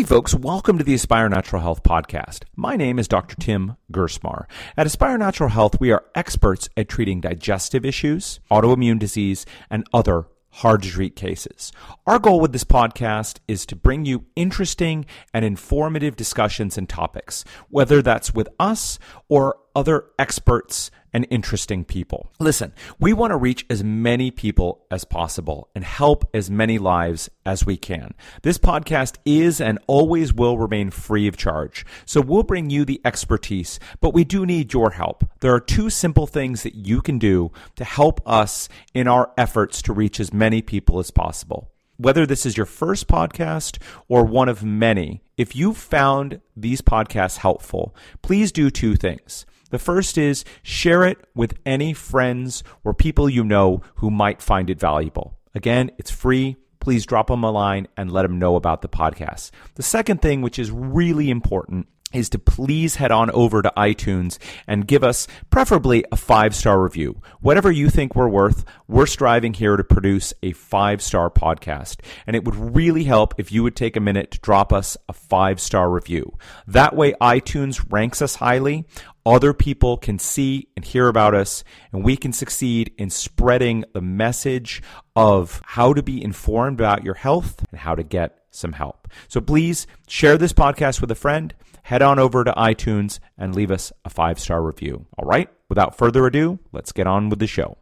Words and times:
Hey, 0.00 0.06
folks, 0.06 0.34
welcome 0.34 0.78
to 0.78 0.82
the 0.82 0.94
Aspire 0.94 1.28
Natural 1.28 1.60
Health 1.60 1.82
podcast. 1.82 2.44
My 2.56 2.74
name 2.74 2.98
is 2.98 3.06
Dr. 3.06 3.36
Tim 3.36 3.76
Gerstmar. 3.92 4.46
At 4.74 4.86
Aspire 4.86 5.18
Natural 5.18 5.50
Health, 5.50 5.78
we 5.78 5.92
are 5.92 6.06
experts 6.14 6.70
at 6.74 6.88
treating 6.88 7.20
digestive 7.20 7.84
issues, 7.84 8.40
autoimmune 8.50 8.98
disease, 8.98 9.44
and 9.68 9.86
other 9.92 10.24
hard 10.52 10.84
to 10.84 10.88
treat 10.88 11.16
cases. 11.16 11.70
Our 12.06 12.18
goal 12.18 12.40
with 12.40 12.52
this 12.52 12.64
podcast 12.64 13.40
is 13.46 13.66
to 13.66 13.76
bring 13.76 14.06
you 14.06 14.24
interesting 14.36 15.04
and 15.34 15.44
informative 15.44 16.16
discussions 16.16 16.78
and 16.78 16.88
topics, 16.88 17.44
whether 17.68 18.00
that's 18.00 18.32
with 18.32 18.48
us 18.58 18.98
or 19.28 19.58
other 19.74 20.06
experts 20.18 20.90
and 21.12 21.26
interesting 21.30 21.84
people. 21.84 22.30
Listen, 22.38 22.72
we 22.98 23.12
want 23.12 23.32
to 23.32 23.36
reach 23.36 23.66
as 23.68 23.82
many 23.82 24.30
people 24.30 24.84
as 24.90 25.04
possible 25.04 25.68
and 25.74 25.84
help 25.84 26.28
as 26.34 26.50
many 26.50 26.78
lives 26.78 27.28
as 27.44 27.66
we 27.66 27.76
can. 27.76 28.14
This 28.42 28.58
podcast 28.58 29.16
is 29.24 29.60
and 29.60 29.78
always 29.86 30.32
will 30.32 30.58
remain 30.58 30.90
free 30.90 31.26
of 31.26 31.36
charge. 31.36 31.84
So 32.04 32.20
we'll 32.20 32.42
bring 32.42 32.70
you 32.70 32.84
the 32.84 33.00
expertise, 33.04 33.80
but 34.00 34.14
we 34.14 34.24
do 34.24 34.46
need 34.46 34.72
your 34.72 34.90
help. 34.90 35.24
There 35.40 35.54
are 35.54 35.60
two 35.60 35.90
simple 35.90 36.26
things 36.26 36.62
that 36.62 36.74
you 36.74 37.02
can 37.02 37.18
do 37.18 37.50
to 37.76 37.84
help 37.84 38.20
us 38.26 38.68
in 38.94 39.08
our 39.08 39.32
efforts 39.36 39.82
to 39.82 39.92
reach 39.92 40.20
as 40.20 40.32
many 40.32 40.62
people 40.62 40.98
as 40.98 41.10
possible 41.10 41.72
whether 42.00 42.24
this 42.24 42.46
is 42.46 42.56
your 42.56 42.64
first 42.64 43.06
podcast 43.08 43.76
or 44.08 44.24
one 44.24 44.48
of 44.48 44.64
many, 44.64 45.22
if 45.36 45.54
you 45.54 45.74
found 45.74 46.40
these 46.56 46.80
podcasts 46.80 47.36
helpful, 47.36 47.94
please 48.22 48.50
do 48.50 48.70
two 48.70 48.96
things. 48.96 49.44
The 49.70 49.78
first 49.78 50.18
is 50.18 50.44
share 50.62 51.04
it 51.04 51.18
with 51.34 51.58
any 51.64 51.92
friends 51.92 52.62
or 52.84 52.94
people 52.94 53.28
you 53.28 53.44
know 53.44 53.82
who 53.96 54.10
might 54.10 54.42
find 54.42 54.70
it 54.70 54.78
valuable. 54.78 55.38
Again, 55.54 55.90
it's 55.98 56.10
free. 56.10 56.56
Please 56.80 57.04
drop 57.04 57.26
them 57.26 57.44
a 57.44 57.50
line 57.50 57.88
and 57.96 58.10
let 58.10 58.22
them 58.22 58.38
know 58.38 58.56
about 58.56 58.82
the 58.82 58.88
podcast. 58.88 59.50
The 59.74 59.82
second 59.82 60.22
thing, 60.22 60.40
which 60.40 60.58
is 60.58 60.70
really 60.70 61.30
important, 61.30 61.86
is 62.12 62.28
to 62.30 62.38
please 62.38 62.96
head 62.96 63.12
on 63.12 63.30
over 63.30 63.62
to 63.62 63.72
iTunes 63.76 64.38
and 64.66 64.86
give 64.86 65.04
us 65.04 65.26
preferably 65.48 66.04
a 66.10 66.16
five 66.16 66.54
star 66.54 66.82
review. 66.82 67.20
Whatever 67.40 67.70
you 67.70 67.88
think 67.88 68.14
we're 68.14 68.28
worth, 68.28 68.64
we're 68.88 69.06
striving 69.06 69.54
here 69.54 69.76
to 69.76 69.84
produce 69.84 70.34
a 70.42 70.52
five 70.52 71.02
star 71.02 71.30
podcast. 71.30 72.00
And 72.26 72.34
it 72.34 72.44
would 72.44 72.56
really 72.56 73.04
help 73.04 73.34
if 73.38 73.52
you 73.52 73.62
would 73.62 73.76
take 73.76 73.96
a 73.96 74.00
minute 74.00 74.32
to 74.32 74.40
drop 74.40 74.72
us 74.72 74.96
a 75.08 75.12
five 75.12 75.60
star 75.60 75.90
review. 75.90 76.36
That 76.66 76.96
way, 76.96 77.14
iTunes 77.20 77.84
ranks 77.90 78.20
us 78.22 78.36
highly. 78.36 78.86
Other 79.26 79.52
people 79.52 79.96
can 79.96 80.18
see 80.18 80.68
and 80.76 80.84
hear 80.84 81.08
about 81.08 81.34
us, 81.34 81.62
and 81.92 82.04
we 82.04 82.16
can 82.16 82.32
succeed 82.32 82.92
in 82.96 83.10
spreading 83.10 83.84
the 83.92 84.00
message 84.00 84.82
of 85.14 85.60
how 85.64 85.92
to 85.92 86.02
be 86.02 86.22
informed 86.22 86.80
about 86.80 87.04
your 87.04 87.14
health 87.14 87.64
and 87.70 87.80
how 87.80 87.94
to 87.94 88.02
get 88.02 88.38
some 88.50 88.72
help. 88.72 89.08
So 89.28 89.40
please 89.40 89.86
share 90.08 90.38
this 90.38 90.52
podcast 90.52 91.00
with 91.00 91.10
a 91.10 91.14
friend 91.16 91.54
head 91.82 92.02
on 92.02 92.18
over 92.18 92.44
to 92.44 92.52
iTunes 92.52 93.18
and 93.36 93.54
leave 93.54 93.70
us 93.70 93.92
a 94.04 94.10
five 94.10 94.38
star 94.38 94.62
review. 94.62 95.06
All 95.18 95.26
right, 95.26 95.48
without 95.68 95.96
further 95.96 96.26
ado, 96.26 96.58
let's 96.72 96.92
get 96.92 97.06
on 97.06 97.28
with 97.28 97.38
the 97.38 97.46
show. 97.46 97.76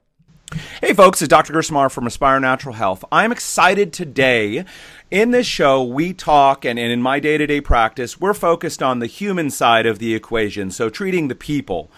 Hey 0.80 0.94
folks, 0.94 1.20
it's 1.20 1.28
Dr. 1.28 1.52
Gerstmar 1.52 1.90
from 1.90 2.06
Aspire 2.06 2.40
Natural 2.40 2.74
Health. 2.74 3.04
I'm 3.12 3.32
excited 3.32 3.92
today. 3.92 4.64
In 5.10 5.30
this 5.30 5.46
show, 5.46 5.84
we 5.84 6.14
talk, 6.14 6.64
and, 6.64 6.78
and 6.78 6.90
in 6.90 7.02
my 7.02 7.20
day 7.20 7.36
to 7.36 7.46
day 7.46 7.60
practice, 7.60 8.18
we're 8.18 8.32
focused 8.32 8.82
on 8.82 8.98
the 8.98 9.06
human 9.06 9.50
side 9.50 9.84
of 9.84 9.98
the 9.98 10.14
equation, 10.14 10.70
so 10.70 10.88
treating 10.88 11.28
the 11.28 11.34
people. 11.34 11.90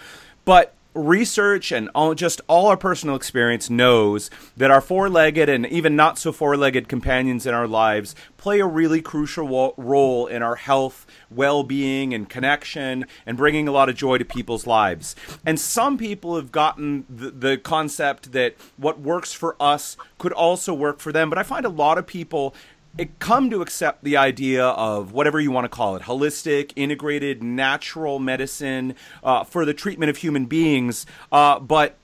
But 0.45 0.75
research 0.95 1.71
and 1.71 1.89
all, 1.95 2.15
just 2.15 2.41
all 2.49 2.67
our 2.67 2.77
personal 2.77 3.15
experience 3.15 3.71
knows 3.71 4.31
that 4.57 4.71
our 4.71 4.81
four 4.81 5.09
legged 5.09 5.49
and 5.49 5.67
even 5.67 5.95
not 5.95 6.19
so 6.19 6.33
four 6.33 6.57
legged 6.57 6.89
companions 6.89 7.47
in 7.47 7.55
our 7.55 7.69
lives 7.69 8.15
play 8.37 8.61
a 8.61 8.67
really 8.67 9.01
crucial 9.01 9.75
role 9.77 10.27
in 10.27 10.43
our 10.43 10.57
health, 10.57 11.07
well 11.31 11.63
being, 11.63 12.13
and 12.13 12.29
connection, 12.29 13.07
and 13.27 13.37
bringing 13.37 13.69
a 13.69 13.73
lot 13.73 13.89
of 13.89 13.95
joy 13.95 14.19
to 14.19 14.25
people's 14.25 14.67
lives. 14.67 15.15
And 15.45 15.61
some 15.61 15.97
people 15.97 16.37
have 16.37 16.51
gotten 16.51 17.05
the, 17.09 17.31
the 17.31 17.59
concept 17.59 18.33
that 18.33 18.57
what 18.77 19.01
works 19.01 19.33
for 19.33 19.57
us 19.61 19.97
could 20.19 20.33
also 20.33 20.75
work 20.75 20.99
for 21.01 21.13
them, 21.13 21.31
but 21.31 21.39
I 21.39 21.43
find 21.43 21.65
a 21.65 21.71
lot 21.71 21.99
of 21.99 22.07
people 22.07 22.55
come 23.19 23.51
to 23.51 23.63
accept 23.63 24.05
the 24.05 24.17
idea 24.17 24.65
of 24.65 25.13
whatever 25.13 25.41
you 25.41 25.51
want 25.51 25.65
to 25.65 25.69
call 25.69 25.97
it 25.97 26.03
holistic 26.03 26.73
integrated 26.77 27.43
natural 27.43 28.19
medicine 28.19 28.95
uh, 29.23 29.45
for 29.45 29.65
the 29.65 29.75
treatment 29.75 30.11
of 30.11 30.17
human 30.19 30.47
beings 30.47 31.07
uh, 31.33 31.59
but 31.59 31.97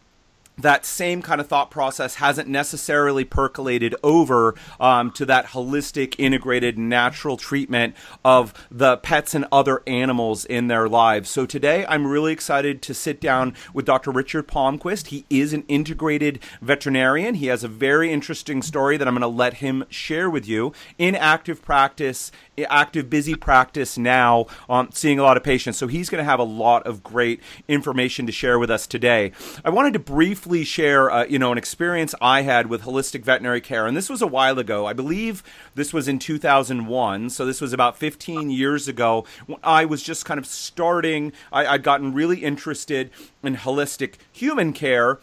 that 0.59 0.87
same 0.87 1.22
kind 1.22 1.41
of 1.41 1.47
thought 1.47 1.71
process 1.71 2.17
hasn't 2.17 2.49
necessarily 2.49 3.25
percolated 3.25 3.94
over 4.03 4.55
um, 4.81 5.11
to 5.12 5.27
that 5.27 5.47
holistic, 5.47 6.15
integrated, 6.19 6.78
natural 6.78 7.37
treatment 7.37 7.94
of 8.25 8.55
the 8.71 8.97
pets 8.97 9.34
and 9.34 9.47
other 9.53 9.83
animals 9.87 10.45
in 10.45 10.69
their 10.69 10.89
lives. 10.89 11.28
So 11.28 11.47
today, 11.47 11.84
I'm 11.87 12.06
really 12.06 12.33
excited 12.33 12.81
to 12.83 12.95
sit 12.95 13.21
down 13.21 13.55
with 13.75 13.84
Dr. 13.84 14.11
Richard 14.11 14.49
Palmquist. 14.49 15.09
He 15.09 15.27
is 15.28 15.53
an 15.53 15.65
integrated 15.69 16.39
veterinarian. 16.62 17.34
He 17.34 17.47
has 17.47 17.62
a 17.62 17.69
very 17.69 18.11
interesting 18.11 18.62
story 18.62 18.97
that 18.97 19.06
I'm 19.06 19.15
going 19.15 19.21
to 19.22 19.28
let 19.28 19.55
him 19.55 19.84
share 19.91 20.31
with 20.31 20.49
you 20.49 20.72
in 20.99 21.15
active 21.15 21.62
practice 21.62 22.33
active, 22.65 23.11
busy 23.11 23.34
practice 23.34 23.99
now, 23.99 24.47
um, 24.69 24.89
seeing 24.93 25.19
a 25.19 25.22
lot 25.22 25.37
of 25.37 25.43
patients. 25.43 25.77
So 25.77 25.87
he's 25.87 26.09
going 26.09 26.21
to 26.21 26.25
have 26.25 26.41
a 26.41 26.45
lot 26.45 26.87
of 26.87 27.03
great 27.03 27.41
information 27.69 28.27
to 28.27 28.33
share 28.33 28.59
with 28.59 28.71
us 28.71 28.87
today. 28.87 29.33
I 29.65 29.71
wanted 29.71 29.93
to 29.95 29.99
briefly 29.99 30.46
share, 30.65 31.11
uh, 31.11 31.27
you 31.27 31.39
know, 31.39 31.53
an 31.53 31.59
experience 31.59 32.15
I 32.21 32.43
had 32.43 32.69
with 32.69 32.83
holistic 32.83 33.25
veterinary 33.25 33.61
care, 33.61 33.87
and 33.87 33.97
this 33.97 34.09
was 34.09 34.23
a 34.23 34.27
while 34.27 34.59
ago. 34.59 34.87
I 34.87 34.93
believe 34.93 35.43
this 35.75 35.93
was 35.93 36.09
in 36.09 36.19
2001, 36.19 37.31
so 37.31 37.45
this 37.45 37.61
was 37.61 37.73
about 37.73 37.97
15 37.97 38.51
years 38.51 38.89
ago. 38.89 39.25
I 39.62 39.84
was 39.84 40.03
just 40.03 40.25
kind 40.25 40.39
of 40.39 40.47
starting. 40.47 41.33
I, 41.53 41.67
I'd 41.67 41.83
gotten 41.83 42.15
really 42.15 42.45
interested 42.45 43.11
in 43.43 43.57
holistic 43.57 44.15
human 44.33 44.73
care 44.73 45.19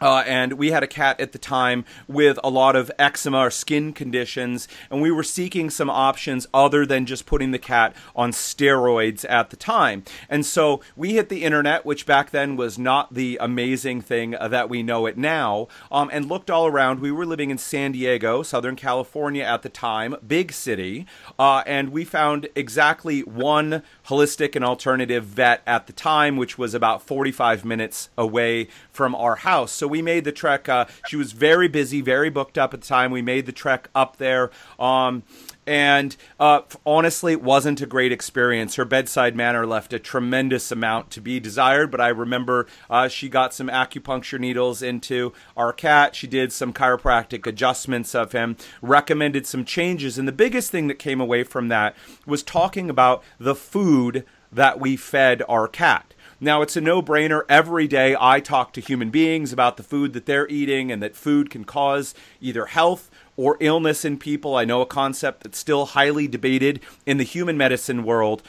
uh, 0.00 0.22
and 0.26 0.54
we 0.54 0.70
had 0.70 0.82
a 0.82 0.86
cat 0.86 1.20
at 1.20 1.32
the 1.32 1.38
time 1.38 1.84
with 2.08 2.38
a 2.42 2.50
lot 2.50 2.76
of 2.76 2.90
eczema 2.98 3.38
or 3.38 3.50
skin 3.50 3.92
conditions, 3.92 4.68
and 4.90 5.02
we 5.02 5.10
were 5.10 5.22
seeking 5.22 5.70
some 5.70 5.90
options 5.90 6.46
other 6.54 6.86
than 6.86 7.06
just 7.06 7.26
putting 7.26 7.50
the 7.50 7.58
cat 7.58 7.94
on 8.16 8.32
steroids 8.32 9.24
at 9.28 9.50
the 9.50 9.56
time. 9.56 10.04
And 10.28 10.44
so 10.46 10.80
we 10.96 11.14
hit 11.14 11.28
the 11.28 11.44
internet, 11.44 11.84
which 11.84 12.06
back 12.06 12.30
then 12.30 12.56
was 12.56 12.78
not 12.78 13.14
the 13.14 13.38
amazing 13.40 14.00
thing 14.00 14.36
that 14.40 14.68
we 14.68 14.82
know 14.82 15.06
it 15.06 15.18
now, 15.18 15.68
um, 15.90 16.10
and 16.12 16.26
looked 16.28 16.50
all 16.50 16.66
around. 16.66 17.00
We 17.00 17.12
were 17.12 17.26
living 17.26 17.50
in 17.50 17.58
San 17.58 17.92
Diego, 17.92 18.42
Southern 18.42 18.76
California 18.76 19.44
at 19.44 19.62
the 19.62 19.68
time, 19.68 20.16
big 20.26 20.52
city, 20.52 21.06
uh, 21.38 21.62
and 21.66 21.90
we 21.90 22.04
found 22.04 22.48
exactly 22.54 23.20
one 23.20 23.82
holistic 24.08 24.56
and 24.56 24.64
alternative 24.64 25.24
vet 25.24 25.62
at 25.66 25.86
the 25.86 25.92
time, 25.92 26.36
which 26.36 26.56
was 26.58 26.74
about 26.74 27.02
45 27.02 27.64
minutes 27.64 28.08
away 28.16 28.68
from 28.90 29.14
our 29.14 29.36
house. 29.36 29.72
So 29.72 29.89
we 29.90 30.00
made 30.00 30.24
the 30.24 30.32
trek. 30.32 30.68
Uh, 30.68 30.86
she 31.06 31.16
was 31.16 31.32
very 31.32 31.68
busy, 31.68 32.00
very 32.00 32.30
booked 32.30 32.56
up 32.56 32.72
at 32.72 32.80
the 32.80 32.86
time. 32.86 33.10
We 33.10 33.22
made 33.22 33.46
the 33.46 33.52
trek 33.52 33.88
up 33.94 34.16
there. 34.16 34.50
Um, 34.78 35.24
and 35.66 36.16
uh, 36.40 36.62
honestly, 36.86 37.32
it 37.32 37.42
wasn't 37.42 37.80
a 37.80 37.86
great 37.86 38.12
experience. 38.12 38.76
Her 38.76 38.84
bedside 38.84 39.36
manner 39.36 39.66
left 39.66 39.92
a 39.92 39.98
tremendous 39.98 40.72
amount 40.72 41.10
to 41.12 41.20
be 41.20 41.38
desired. 41.38 41.90
But 41.90 42.00
I 42.00 42.08
remember 42.08 42.66
uh, 42.88 43.08
she 43.08 43.28
got 43.28 43.52
some 43.52 43.68
acupuncture 43.68 44.40
needles 44.40 44.82
into 44.82 45.32
our 45.56 45.72
cat. 45.72 46.16
She 46.16 46.26
did 46.26 46.52
some 46.52 46.72
chiropractic 46.72 47.46
adjustments 47.46 48.14
of 48.14 48.32
him, 48.32 48.56
recommended 48.80 49.46
some 49.46 49.64
changes. 49.64 50.18
And 50.18 50.26
the 50.26 50.32
biggest 50.32 50.70
thing 50.70 50.88
that 50.88 50.98
came 50.98 51.20
away 51.20 51.44
from 51.44 51.68
that 51.68 51.94
was 52.26 52.42
talking 52.42 52.88
about 52.88 53.22
the 53.38 53.54
food 53.54 54.24
that 54.52 54.80
we 54.80 54.96
fed 54.96 55.42
our 55.48 55.68
cat. 55.68 56.14
Now, 56.42 56.62
it's 56.62 56.74
a 56.74 56.80
no 56.80 57.02
brainer. 57.02 57.42
Every 57.50 57.86
day 57.86 58.16
I 58.18 58.40
talk 58.40 58.72
to 58.72 58.80
human 58.80 59.10
beings 59.10 59.52
about 59.52 59.76
the 59.76 59.82
food 59.82 60.14
that 60.14 60.24
they're 60.24 60.48
eating 60.48 60.90
and 60.90 61.02
that 61.02 61.14
food 61.14 61.50
can 61.50 61.64
cause 61.64 62.14
either 62.40 62.64
health 62.64 63.10
or 63.36 63.58
illness 63.60 64.06
in 64.06 64.16
people. 64.16 64.56
I 64.56 64.64
know 64.64 64.80
a 64.80 64.86
concept 64.86 65.42
that's 65.42 65.58
still 65.58 65.84
highly 65.84 66.26
debated 66.26 66.80
in 67.04 67.18
the 67.18 67.24
human 67.24 67.58
medicine 67.58 68.04
world. 68.04 68.42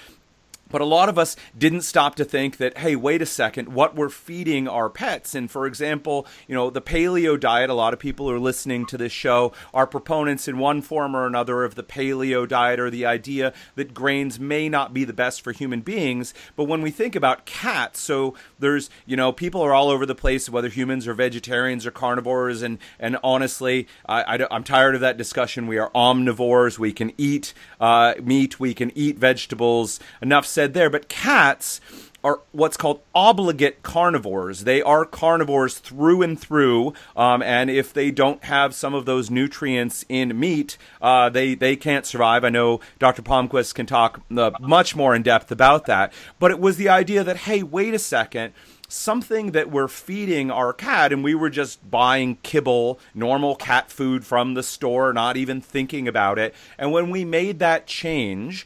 But 0.71 0.81
a 0.81 0.85
lot 0.85 1.09
of 1.09 1.17
us 1.17 1.35
didn't 1.57 1.81
stop 1.81 2.15
to 2.15 2.25
think 2.25 2.57
that, 2.57 2.77
hey, 2.79 2.95
wait 2.95 3.21
a 3.21 3.25
second, 3.25 3.69
what 3.73 3.95
we're 3.95 4.09
feeding 4.09 4.67
our 4.67 4.89
pets. 4.89 5.35
And 5.35 5.49
for 5.49 5.65
example, 5.65 6.27
you 6.47 6.55
know, 6.55 6.69
the 6.69 6.81
paleo 6.81 7.39
diet, 7.39 7.69
a 7.69 7.73
lot 7.73 7.93
of 7.93 7.99
people 7.99 8.27
who 8.27 8.35
are 8.35 8.39
listening 8.39 8.85
to 8.87 8.97
this 8.97 9.11
show 9.11 9.51
are 9.73 9.87
proponents 9.87 10.47
in 10.47 10.57
one 10.57 10.81
form 10.81 11.15
or 11.15 11.25
another 11.25 11.63
of 11.63 11.75
the 11.75 11.83
paleo 11.83 12.47
diet 12.47 12.79
or 12.79 12.89
the 12.89 13.05
idea 13.05 13.53
that 13.75 13.93
grains 13.93 14.39
may 14.39 14.69
not 14.69 14.93
be 14.93 15.03
the 15.03 15.13
best 15.13 15.41
for 15.41 15.51
human 15.51 15.81
beings. 15.81 16.33
But 16.55 16.65
when 16.65 16.81
we 16.81 16.91
think 16.91 17.15
about 17.15 17.45
cats, 17.45 17.99
so 17.99 18.35
there's, 18.59 18.89
you 19.05 19.17
know, 19.17 19.31
people 19.31 19.61
are 19.61 19.73
all 19.73 19.89
over 19.89 20.05
the 20.05 20.15
place, 20.15 20.49
whether 20.49 20.69
humans 20.69 21.07
are 21.07 21.13
vegetarians 21.13 21.85
or 21.85 21.91
carnivores. 21.91 22.61
And, 22.61 22.77
and 22.99 23.17
honestly, 23.23 23.87
I, 24.05 24.21
I, 24.23 24.55
am 24.55 24.63
tired 24.63 24.95
of 24.95 25.01
that 25.01 25.17
discussion. 25.17 25.67
We 25.67 25.77
are 25.77 25.89
omnivores. 25.91 26.77
We 26.77 26.93
can 26.93 27.11
eat 27.17 27.53
uh, 27.79 28.13
meat, 28.21 28.59
we 28.59 28.73
can 28.73 28.95
eat 28.95 29.17
vegetables. 29.17 29.99
Enough 30.21 30.45
said 30.45 30.60
said 30.61 30.75
there, 30.75 30.91
but 30.91 31.09
cats 31.09 31.81
are 32.23 32.39
what's 32.51 32.77
called 32.77 33.01
obligate 33.15 33.81
carnivores. 33.81 34.63
They 34.63 34.79
are 34.83 35.05
carnivores 35.05 35.79
through 35.79 36.21
and 36.21 36.39
through, 36.39 36.93
um, 37.17 37.41
and 37.41 37.71
if 37.71 37.91
they 37.91 38.11
don't 38.11 38.43
have 38.43 38.75
some 38.75 38.93
of 38.93 39.05
those 39.05 39.31
nutrients 39.31 40.05
in 40.07 40.39
meat, 40.39 40.77
uh, 41.01 41.29
they 41.29 41.55
they 41.55 41.75
can't 41.75 42.05
survive. 42.05 42.43
I 42.43 42.49
know 42.49 42.79
Dr. 42.99 43.23
Palmquist 43.23 43.73
can 43.73 43.87
talk 43.87 44.21
uh, 44.37 44.51
much 44.59 44.95
more 44.95 45.15
in 45.15 45.23
depth 45.23 45.51
about 45.51 45.87
that, 45.87 46.13
but 46.37 46.51
it 46.51 46.59
was 46.59 46.77
the 46.77 46.89
idea 46.89 47.23
that 47.23 47.37
hey, 47.37 47.63
wait 47.63 47.95
a 47.95 47.99
second 47.99 48.53
something 48.91 49.51
that 49.51 49.71
we're 49.71 49.87
feeding 49.87 50.51
our 50.51 50.73
cat 50.73 51.13
and 51.13 51.23
we 51.23 51.33
were 51.33 51.49
just 51.49 51.89
buying 51.89 52.35
kibble, 52.43 52.99
normal 53.15 53.55
cat 53.55 53.89
food 53.89 54.25
from 54.25 54.53
the 54.53 54.63
store, 54.63 55.13
not 55.13 55.37
even 55.37 55.61
thinking 55.61 56.07
about 56.07 56.37
it. 56.37 56.53
And 56.77 56.91
when 56.91 57.09
we 57.09 57.23
made 57.23 57.59
that 57.59 57.87
change, 57.87 58.65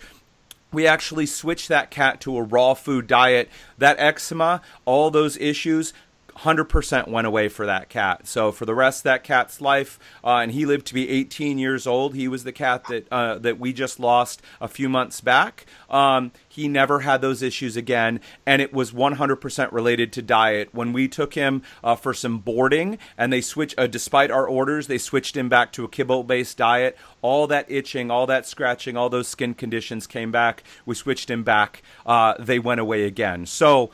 we 0.75 0.85
actually 0.85 1.25
switched 1.25 1.69
that 1.69 1.89
cat 1.89 2.21
to 2.21 2.37
a 2.37 2.43
raw 2.43 2.73
food 2.73 3.07
diet. 3.07 3.49
That 3.77 3.95
eczema, 3.99 4.61
all 4.85 5.09
those 5.09 5.37
issues, 5.37 5.93
100% 6.37 7.07
went 7.07 7.27
away 7.27 7.47
for 7.47 7.65
that 7.65 7.89
cat. 7.89 8.27
So 8.27 8.51
for 8.51 8.65
the 8.65 8.75
rest 8.75 8.99
of 8.99 9.03
that 9.03 9.23
cat's 9.23 9.61
life, 9.61 9.97
uh, 10.23 10.37
and 10.37 10.51
he 10.51 10.65
lived 10.65 10.85
to 10.87 10.93
be 10.93 11.09
18 11.09 11.57
years 11.57 11.87
old. 11.87 12.13
He 12.15 12.27
was 12.27 12.43
the 12.43 12.51
cat 12.51 12.85
that 12.89 13.07
uh, 13.11 13.37
that 13.39 13.59
we 13.59 13.71
just 13.71 13.99
lost 13.99 14.41
a 14.59 14.67
few 14.67 14.89
months 14.89 15.21
back. 15.21 15.65
Um, 15.89 16.31
he 16.47 16.67
never 16.67 17.01
had 17.01 17.21
those 17.21 17.41
issues 17.41 17.77
again, 17.77 18.19
and 18.45 18.61
it 18.61 18.73
was 18.73 18.91
100% 18.91 19.71
related 19.71 20.11
to 20.13 20.21
diet. 20.21 20.69
When 20.73 20.93
we 20.93 21.07
took 21.07 21.33
him 21.33 21.61
uh, 21.83 21.95
for 21.95 22.13
some 22.13 22.39
boarding, 22.39 22.97
and 23.17 23.31
they 23.31 23.41
switched, 23.41 23.75
uh, 23.77 23.87
despite 23.87 24.31
our 24.31 24.47
orders, 24.47 24.87
they 24.87 24.97
switched 24.97 25.37
him 25.37 25.49
back 25.49 25.71
to 25.73 25.83
a 25.83 25.89
kibble-based 25.89 26.57
diet. 26.57 26.97
All 27.21 27.47
that 27.47 27.69
itching, 27.69 28.11
all 28.11 28.25
that 28.27 28.45
scratching, 28.45 28.97
all 28.97 29.09
those 29.09 29.27
skin 29.27 29.53
conditions 29.53 30.07
came 30.07 30.31
back. 30.31 30.63
We 30.85 30.95
switched 30.95 31.29
him 31.29 31.43
back. 31.43 31.81
Uh, 32.05 32.35
they 32.39 32.59
went 32.59 32.81
away 32.81 33.03
again. 33.03 33.45
So 33.45 33.91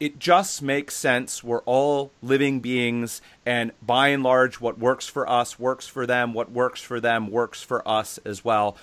it 0.00 0.18
just 0.18 0.62
makes 0.62 0.96
sense. 0.96 1.44
We're 1.44 1.60
all 1.60 2.10
living 2.22 2.60
beings, 2.60 3.20
and 3.44 3.70
by 3.82 4.08
and 4.08 4.22
large, 4.22 4.60
what 4.60 4.78
works 4.78 5.06
for 5.06 5.28
us 5.28 5.58
works 5.58 5.86
for 5.86 6.06
them. 6.06 6.32
What 6.32 6.50
works 6.50 6.80
for 6.80 6.98
them 7.00 7.30
works 7.30 7.62
for 7.62 7.86
us 7.86 8.18
as 8.24 8.42
well. 8.42 8.76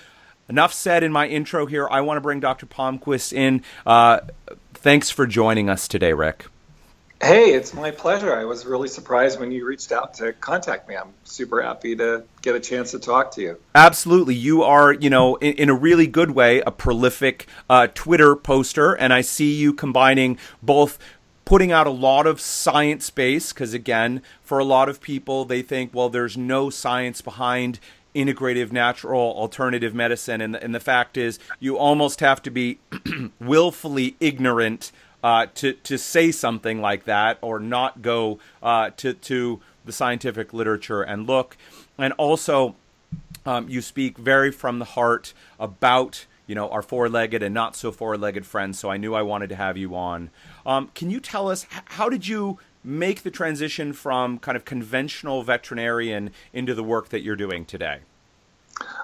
Enough 0.48 0.72
said 0.72 1.04
in 1.04 1.12
my 1.12 1.28
intro 1.28 1.66
here. 1.66 1.88
I 1.90 2.02
want 2.02 2.18
to 2.18 2.22
bring 2.22 2.40
Dr. 2.40 2.68
Palmquist 2.68 3.34
in. 3.34 3.64
Uh, 3.86 4.20
thanks 4.74 5.10
for 5.10 5.28
joining 5.28 5.70
us 5.70 5.88
today, 5.88 6.14
Rick. 6.14 6.46
Hey, 7.20 7.54
it's 7.54 7.74
my 7.74 7.90
pleasure. 7.90 8.36
I 8.36 8.46
was 8.46 8.64
really 8.64 8.88
surprised 8.88 9.40
when 9.40 9.52
you 9.52 9.66
reached 9.66 9.92
out 9.92 10.14
to 10.16 10.34
contact 10.34 10.88
me. 10.88 10.96
I'm 10.96 11.14
super 11.24 11.64
happy 11.64 11.96
to 11.96 12.24
get 12.44 12.56
a 12.56 12.60
chance 12.60 12.92
to 12.92 13.00
talk 13.00 13.32
to 13.34 13.42
you. 13.42 13.58
Absolutely. 13.74 14.36
You 14.36 14.62
are, 14.62 14.94
you 14.94 15.10
know, 15.10 15.36
in, 15.38 15.54
in 15.54 15.70
a 15.70 15.74
really 15.74 16.06
good 16.06 16.32
way, 16.32 16.62
a 16.62 16.70
prolific 16.70 17.48
uh, 17.72 17.88
Twitter 17.96 18.36
poster, 18.36 18.94
and 18.94 19.12
I 19.14 19.22
see 19.22 19.56
you 19.56 19.74
combining 19.74 20.38
both 20.62 21.00
putting 21.44 21.72
out 21.72 21.88
a 21.88 21.92
lot 21.92 22.28
of 22.28 22.42
science 22.42 23.10
base 23.10 23.54
because 23.54 23.74
again 23.74 24.22
for 24.44 24.60
a 24.60 24.66
lot 24.66 24.90
of 24.90 25.00
people 25.00 25.46
they 25.46 25.62
think 25.62 25.94
well 25.94 26.10
there's 26.10 26.36
no 26.36 26.70
science 26.70 27.22
behind 27.22 27.80
integrative 28.14 28.74
natural 28.74 29.34
alternative 29.34 29.94
medicine 29.94 30.42
and, 30.42 30.58
and 30.58 30.76
the 30.76 30.80
fact 30.82 31.16
is 31.16 31.40
you 31.58 31.78
almost 31.78 32.20
have 32.20 32.42
to 32.42 32.52
be 32.52 32.80
willfully 33.40 34.18
ignorant 34.20 34.92
uh, 35.24 35.48
to 35.56 35.74
to 35.74 35.98
say 35.98 36.32
something 36.32 36.82
like 36.82 37.06
that 37.06 37.38
or 37.42 37.60
not 37.60 38.02
go 38.02 38.40
uh, 38.62 38.92
to 38.98 39.14
to 39.14 39.60
the 39.86 39.92
scientific 39.92 40.54
literature 40.54 41.02
and 41.02 41.28
look. 41.28 41.58
And 41.98 42.14
also, 42.14 42.76
um, 43.46 43.68
you 43.70 43.82
speak 43.82 44.18
very 44.18 44.52
from 44.52 44.80
the 44.80 44.86
heart 44.86 45.34
about 45.60 46.26
you 46.46 46.56
know 46.56 46.70
our 46.70 46.82
four-legged 46.82 47.42
and 47.42 47.54
not 47.54 47.76
so 47.76 47.92
four-legged 47.92 48.46
friends. 48.46 48.80
So 48.80 48.90
I 48.90 48.98
knew 48.98 49.16
I 49.16 49.22
wanted 49.22 49.50
to 49.50 49.56
have 49.56 49.78
you 49.78 49.96
on. 49.96 50.30
Um, 50.66 50.92
can 50.94 51.10
you 51.10 51.20
tell 51.20 51.50
us 51.50 51.66
how 51.86 52.10
did 52.10 52.28
you 52.28 52.60
make 52.84 53.24
the 53.24 53.32
transition 53.32 53.92
from 53.92 54.40
kind 54.40 54.56
of 54.56 54.64
conventional 54.64 55.44
veterinarian 55.44 56.32
into 56.54 56.74
the 56.74 56.84
work 56.84 57.10
that 57.10 57.22
you're 57.22 57.36
doing 57.36 57.66
today? 57.66 58.00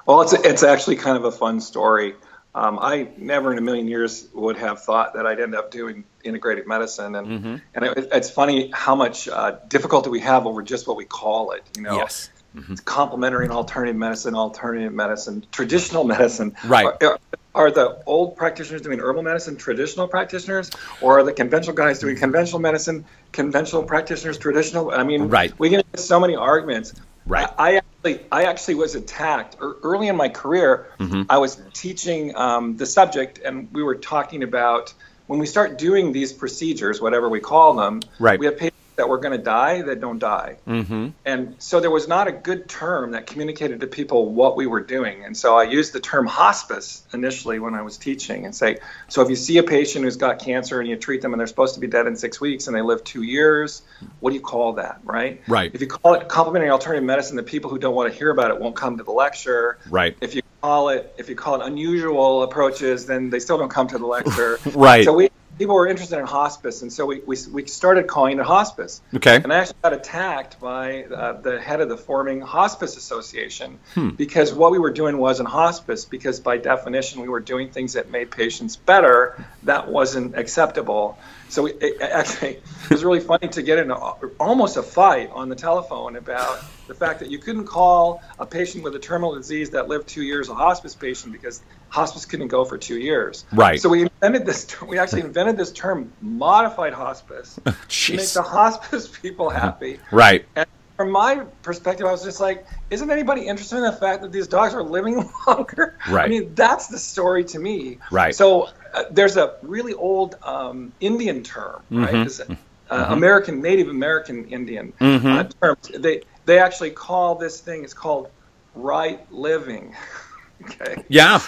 Well, 0.06 0.21
it's 0.21 0.33
it's 0.33 0.63
actually 0.63 0.98
kind 0.98 1.18
of 1.18 1.25
a 1.25 1.31
fun 1.31 1.60
story. 1.60 2.15
Um, 2.55 2.77
I 2.79 3.09
never 3.17 3.51
in 3.51 3.57
a 3.57 3.61
million 3.61 3.88
years 3.88 4.27
would 4.33 4.57
have 4.57 4.83
thought 4.83 5.15
that 5.15 5.25
I'd 5.25 5.39
end 5.39 5.55
up 5.55 5.71
doing 5.71 6.03
integrated 6.23 6.67
medicine, 6.67 7.15
and 7.15 7.27
mm-hmm. 7.27 7.55
and 7.73 7.85
it, 7.85 8.09
it's 8.11 8.29
funny 8.29 8.69
how 8.71 8.95
much 8.95 9.27
uh, 9.27 9.57
difficulty 9.67 10.11
we 10.11 10.19
have 10.19 10.45
over 10.45 10.61
just 10.61 10.88
what 10.88 10.95
we 10.95 11.05
call 11.05 11.51
it. 11.51 11.63
You 11.75 11.83
know, 11.83 11.97
yes. 11.97 12.29
Mm-hmm. 12.55 12.75
complementary 12.85 13.45
and 13.45 13.53
alternative 13.53 13.95
medicine, 13.95 14.35
alternative 14.35 14.94
medicine, 14.94 15.44
traditional 15.51 16.03
medicine. 16.03 16.55
Right. 16.63 16.85
Are, 17.01 17.19
are, 17.55 17.71
the 17.71 18.03
old 18.05 18.38
practitioners 18.38 18.83
doing 18.83 19.00
herbal 19.00 19.23
medicine 19.23 19.57
traditional 19.57 20.07
practitioners, 20.07 20.69
or 21.01 21.17
are 21.17 21.23
the 21.23 21.33
conventional 21.33 21.75
guys 21.75 21.97
doing 21.97 22.15
conventional 22.15 22.59
medicine, 22.59 23.05
conventional 23.31 23.81
practitioners 23.81 24.38
traditional? 24.38 24.91
I 24.91 25.01
mean, 25.01 25.29
right. 25.29 25.57
we 25.57 25.69
get 25.69 25.83
so 26.00 26.19
many 26.19 26.35
arguments. 26.35 26.94
Right. 27.25 27.47
I, 27.57 27.71
I 27.71 27.75
actually, 27.75 28.25
I 28.31 28.43
actually 28.43 28.75
was 28.75 28.95
attacked 28.95 29.57
early 29.59 30.07
in 30.07 30.15
my 30.15 30.29
career. 30.29 30.87
Mm-hmm. 30.99 31.23
I 31.29 31.37
was 31.37 31.61
teaching 31.73 32.35
um, 32.35 32.77
the 32.77 32.85
subject, 32.85 33.39
and 33.43 33.71
we 33.71 33.83
were 33.83 33.95
talking 33.95 34.43
about 34.43 34.93
when 35.27 35.39
we 35.39 35.45
start 35.45 35.77
doing 35.77 36.11
these 36.11 36.33
procedures, 36.33 37.01
whatever 37.01 37.29
we 37.29 37.39
call 37.39 37.75
them. 37.75 38.01
Right. 38.19 38.39
We 38.39 38.45
have 38.45 38.57
patients 38.57 38.72
that 38.95 39.09
were 39.09 39.17
going 39.17 39.37
to 39.37 39.43
die 39.43 39.81
that 39.81 39.99
don't 39.99 40.19
die. 40.19 40.57
Mm-hmm. 40.67 41.09
And 41.25 41.55
so 41.59 41.79
there 41.79 41.91
was 41.91 42.07
not 42.07 42.27
a 42.27 42.31
good 42.31 42.69
term 42.69 43.11
that 43.11 43.27
communicated 43.27 43.79
to 43.81 43.87
people 43.87 44.31
what 44.31 44.55
we 44.55 44.67
were 44.67 44.81
doing. 44.81 45.23
And 45.25 45.35
so 45.35 45.57
I 45.57 45.63
used 45.63 45.93
the 45.93 45.99
term 45.99 46.25
hospice 46.25 47.05
initially 47.13 47.59
when 47.59 47.73
I 47.73 47.81
was 47.81 47.97
teaching 47.97 48.45
and 48.45 48.55
say, 48.55 48.77
so 49.07 49.21
if 49.21 49.29
you 49.29 49.35
see 49.35 49.57
a 49.57 49.63
patient 49.63 50.05
who's 50.05 50.17
got 50.17 50.39
cancer 50.39 50.79
and 50.79 50.89
you 50.89 50.95
treat 50.95 51.21
them 51.21 51.33
and 51.33 51.39
they're 51.39 51.47
supposed 51.47 51.75
to 51.75 51.79
be 51.79 51.87
dead 51.87 52.07
in 52.07 52.15
six 52.15 52.39
weeks 52.39 52.67
and 52.67 52.75
they 52.75 52.81
live 52.81 53.03
two 53.03 53.23
years, 53.23 53.81
what 54.19 54.31
do 54.31 54.35
you 54.35 54.41
call 54.41 54.73
that, 54.73 54.99
right? 55.03 55.41
Right. 55.47 55.71
If 55.73 55.81
you 55.81 55.87
call 55.87 56.13
it 56.13 56.27
complementary 56.27 56.69
alternative 56.69 57.05
medicine, 57.05 57.35
the 57.35 57.43
people 57.43 57.69
who 57.69 57.79
don't 57.79 57.95
want 57.95 58.11
to 58.11 58.17
hear 58.17 58.29
about 58.29 58.51
it 58.51 58.59
won't 58.59 58.75
come 58.75 58.97
to 58.97 59.03
the 59.03 59.11
lecture. 59.11 59.77
Right. 59.89 60.15
If 60.21 60.35
you 60.35 60.41
call 60.61 60.89
it 60.89 61.13
if 61.17 61.29
you 61.29 61.35
call 61.35 61.61
it 61.61 61.67
unusual 61.67 62.43
approaches, 62.43 63.05
then 63.05 63.29
they 63.29 63.39
still 63.39 63.57
don't 63.57 63.69
come 63.69 63.87
to 63.87 63.97
the 63.97 64.05
lecture. 64.05 64.59
right. 64.73 65.03
So 65.03 65.13
we 65.13 65.29
people 65.63 65.75
were 65.75 65.88
interested 65.88 66.19
in 66.19 66.25
hospice, 66.25 66.81
and 66.81 66.92
so 66.92 67.06
we, 67.06 67.21
we, 67.21 67.38
we 67.50 67.65
started 67.68 68.06
calling 68.06 68.38
it 68.38 68.45
hospice. 68.45 69.01
Okay. 69.15 69.38
And 69.42 69.54
I 69.54 69.60
actually 69.60 69.77
got 69.81 69.94
attacked 69.94 70.60
by 70.60 71.06
uh, 71.06 71.39
the 71.39 71.57
head 71.57 71.80
of 71.80 71.88
the 71.88 71.95
forming 71.95 72.42
hospice 72.42 72.98
association 72.98 73.80
hmm. 73.94 74.10
because 74.10 74.51
what 74.51 74.71
we 74.71 74.77
were 74.77 74.92
doing 74.92 75.18
wasn't 75.18 75.48
hospice, 75.48 76.04
because 76.04 76.42
by 76.42 76.57
definition 76.57 77.21
we 77.21 77.30
were 77.30 77.39
doing 77.39 77.69
things 77.69 77.94
that 77.94 78.12
made 78.12 78.30
patients 78.30 78.75
better. 78.75 79.42
That 79.63 79.88
wasn't 79.89 80.36
acceptable. 80.36 81.18
So 81.53 81.61
we, 81.61 81.73
it, 81.73 82.01
actually, 82.01 82.55
it 82.55 82.89
was 82.89 83.03
really 83.03 83.19
funny 83.19 83.47
to 83.47 83.61
get 83.61 83.77
in 83.77 83.91
a, 83.91 83.95
almost 84.39 84.75
a 84.75 84.81
fight 84.81 85.29
on 85.31 85.50
the 85.50 85.55
telephone 85.55 86.15
about 86.15 86.63
the 86.88 86.95
fact 86.95 87.19
that 87.19 87.29
you 87.29 87.38
couldn't 87.38 87.67
call 87.67 88.23
a 88.39 88.45
patient 88.45 88.83
with 88.83 88.95
a 88.95 89.00
terminal 89.00 89.35
disease 89.35 89.69
that 89.69 89.88
lived 89.88 90.07
two 90.07 90.23
years 90.23 90.50
a 90.50 90.55
hospice 90.55 90.95
patient 90.95 91.31
because 91.31 91.61
hospice 91.89 92.25
couldn't 92.25 92.47
go 92.47 92.65
for 92.65 92.79
two 92.79 92.97
years. 92.97 93.45
Right. 93.53 93.79
So 93.79 93.89
we 93.89 94.01
invented 94.01 94.48
this. 94.48 94.81
We 94.81 94.98
actually 94.98 95.22
invented 95.22 95.55
this 95.55 95.72
term, 95.72 96.12
modified 96.22 96.93
hospice, 96.93 97.60
to 97.88 98.15
make 98.15 98.29
the 98.29 98.41
hospice 98.41 99.07
people 99.07 99.51
happy. 99.51 100.00
Right. 100.12 100.45
And 100.55 100.65
from 100.95 101.12
my 101.12 101.43
perspective, 101.63 102.05
I 102.05 102.12
was 102.12 102.23
just 102.23 102.39
like, 102.39 102.65
isn't 102.89 103.09
anybody 103.09 103.47
interested 103.47 103.77
in 103.77 103.83
the 103.83 103.91
fact 103.91 104.21
that 104.21 104.31
these 104.31 104.47
dogs 104.47 104.73
are 104.73 104.83
living 104.83 105.29
longer? 105.47 105.97
Right. 106.09 106.25
I 106.25 106.27
mean, 106.27 106.53
that's 106.55 106.88
the 106.88 107.00
story 107.00 107.43
to 107.45 107.59
me. 107.59 107.97
Right. 108.12 108.35
So 108.35 108.69
uh, 108.93 109.03
there's 109.09 109.38
a 109.38 109.55
really 109.62 109.93
old 109.93 110.35
um, 110.43 110.93
Indian 111.00 111.43
term, 111.43 111.81
right? 111.89 112.13
Mm-hmm. 112.13 112.53
Uh, 112.89 113.03
mm-hmm. 113.05 113.13
American 113.13 113.62
Native 113.62 113.89
American 113.89 114.45
Indian 114.50 114.93
mm-hmm. 115.00 115.27
uh, 115.27 115.43
terms. 115.62 115.89
They 115.97 116.21
they 116.45 116.59
actually 116.59 116.91
call 116.91 117.35
this 117.35 117.59
thing. 117.59 117.83
It's 117.83 117.93
called 117.93 118.29
right 118.75 119.19
living. 119.31 119.95
okay. 120.63 121.03
Yeah. 121.07 121.41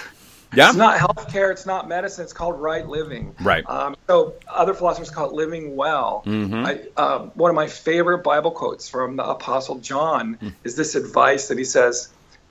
Yeah. 0.55 0.69
It's 0.69 0.77
not 0.77 0.97
healthcare. 0.97 1.51
It's 1.51 1.65
not 1.65 1.87
medicine. 1.87 2.23
It's 2.23 2.33
called 2.33 2.59
right 2.59 2.87
living. 2.87 3.35
Right. 3.39 3.67
Um, 3.67 3.95
so 4.07 4.35
other 4.47 4.73
philosophers 4.73 5.09
call 5.09 5.29
it 5.29 5.33
living 5.33 5.75
well. 5.75 6.23
Mm-hmm. 6.25 6.65
I, 6.65 7.01
um, 7.01 7.31
one 7.35 7.49
of 7.49 7.55
my 7.55 7.67
favorite 7.67 8.19
Bible 8.19 8.51
quotes 8.51 8.89
from 8.89 9.15
the 9.15 9.25
Apostle 9.25 9.79
John 9.79 10.37
mm. 10.41 10.53
is 10.63 10.75
this 10.75 10.95
advice 10.95 11.49
that 11.49 11.57
he 11.57 11.63
says, 11.63 12.09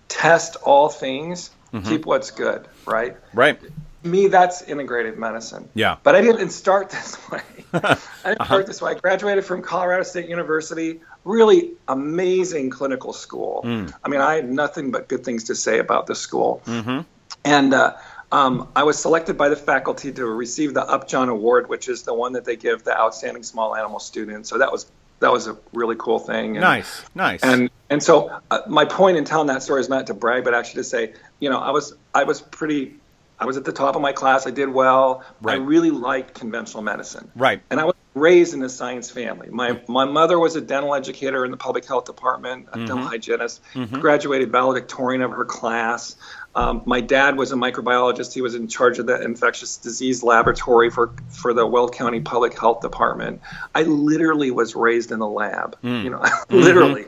"Test 0.08 0.56
all 0.62 0.88
things, 0.88 1.50
mm-hmm. 1.72 1.88
keep 1.88 2.06
what's 2.06 2.30
good." 2.30 2.66
Right. 2.86 3.16
Right. 3.32 3.58
Me, 4.02 4.28
that's 4.28 4.62
integrative 4.62 5.16
medicine. 5.16 5.68
Yeah. 5.74 5.96
But 6.02 6.14
I 6.14 6.20
didn't 6.20 6.50
start 6.50 6.90
this 6.90 7.16
way. 7.30 7.40
I 7.72 7.78
didn't 7.78 8.40
uh-huh. 8.40 8.44
start 8.44 8.66
this 8.66 8.82
way. 8.82 8.90
I 8.92 8.94
graduated 8.94 9.44
from 9.44 9.62
Colorado 9.62 10.02
State 10.02 10.28
University. 10.28 11.00
Really 11.24 11.72
amazing 11.88 12.68
clinical 12.68 13.14
school. 13.14 13.62
Mm. 13.64 13.92
I 14.04 14.08
mean, 14.08 14.20
I 14.20 14.34
had 14.34 14.48
nothing 14.48 14.90
but 14.90 15.08
good 15.08 15.24
things 15.24 15.44
to 15.44 15.54
say 15.54 15.78
about 15.78 16.06
the 16.06 16.14
school. 16.14 16.62
Mm-hmm. 16.66 17.00
And 17.44 17.74
uh, 17.74 17.96
um, 18.32 18.68
I 18.74 18.82
was 18.82 18.98
selected 18.98 19.36
by 19.36 19.48
the 19.48 19.56
faculty 19.56 20.12
to 20.12 20.26
receive 20.26 20.74
the 20.74 20.82
Upjohn 20.82 21.28
Award, 21.28 21.68
which 21.68 21.88
is 21.88 22.02
the 22.02 22.14
one 22.14 22.32
that 22.32 22.44
they 22.44 22.56
give 22.56 22.84
the 22.84 22.98
outstanding 22.98 23.42
small 23.42 23.76
animal 23.76 24.00
student. 24.00 24.46
So 24.46 24.58
that 24.58 24.72
was 24.72 24.86
that 25.20 25.30
was 25.30 25.46
a 25.46 25.56
really 25.72 25.96
cool 25.98 26.18
thing. 26.18 26.56
And, 26.56 26.60
nice, 26.60 27.02
nice. 27.14 27.42
And 27.42 27.70
and 27.90 28.02
so 28.02 28.40
uh, 28.50 28.60
my 28.66 28.84
point 28.84 29.16
in 29.16 29.24
telling 29.24 29.46
that 29.48 29.62
story 29.62 29.80
is 29.80 29.88
not 29.88 30.06
to 30.08 30.14
brag, 30.14 30.44
but 30.44 30.54
actually 30.54 30.82
to 30.82 30.84
say, 30.84 31.14
you 31.38 31.50
know, 31.50 31.58
I 31.58 31.70
was 31.70 31.94
I 32.14 32.24
was 32.24 32.40
pretty 32.40 32.96
I 33.38 33.46
was 33.46 33.56
at 33.56 33.64
the 33.64 33.72
top 33.72 33.96
of 33.96 34.02
my 34.02 34.12
class. 34.12 34.46
I 34.46 34.50
did 34.50 34.68
well. 34.68 35.24
Right. 35.42 35.54
I 35.54 35.62
really 35.62 35.90
liked 35.90 36.34
conventional 36.34 36.82
medicine. 36.82 37.30
Right. 37.34 37.62
And 37.70 37.80
I 37.80 37.84
was 37.84 37.94
raised 38.14 38.54
in 38.54 38.62
a 38.62 38.68
science 38.68 39.10
family. 39.10 39.48
My 39.50 39.80
my 39.88 40.04
mother 40.04 40.38
was 40.38 40.56
a 40.56 40.60
dental 40.60 40.94
educator 40.94 41.44
in 41.44 41.50
the 41.50 41.56
public 41.56 41.84
health 41.84 42.04
department, 42.04 42.68
a 42.72 42.78
dental 42.78 42.98
mm-hmm. 42.98 43.06
hygienist. 43.06 43.60
Mm-hmm. 43.74 44.00
Graduated 44.00 44.52
valedictorian 44.52 45.22
of 45.22 45.32
her 45.32 45.44
class. 45.44 46.16
Um, 46.54 46.82
my 46.86 47.00
dad 47.00 47.36
was 47.36 47.50
a 47.50 47.56
microbiologist. 47.56 48.32
He 48.32 48.40
was 48.40 48.54
in 48.54 48.68
charge 48.68 49.00
of 49.00 49.06
the 49.06 49.20
infectious 49.20 49.76
disease 49.76 50.22
laboratory 50.22 50.90
for 50.90 51.12
for 51.28 51.52
the 51.52 51.66
Weld 51.66 51.94
County 51.94 52.20
Public 52.20 52.58
Health 52.58 52.80
Department. 52.80 53.40
I 53.74 53.82
literally 53.82 54.52
was 54.52 54.76
raised 54.76 55.10
in 55.10 55.18
the 55.18 55.28
lab. 55.28 55.76
Mm. 55.82 56.04
You 56.04 56.10
know, 56.10 56.24
literally 56.50 57.04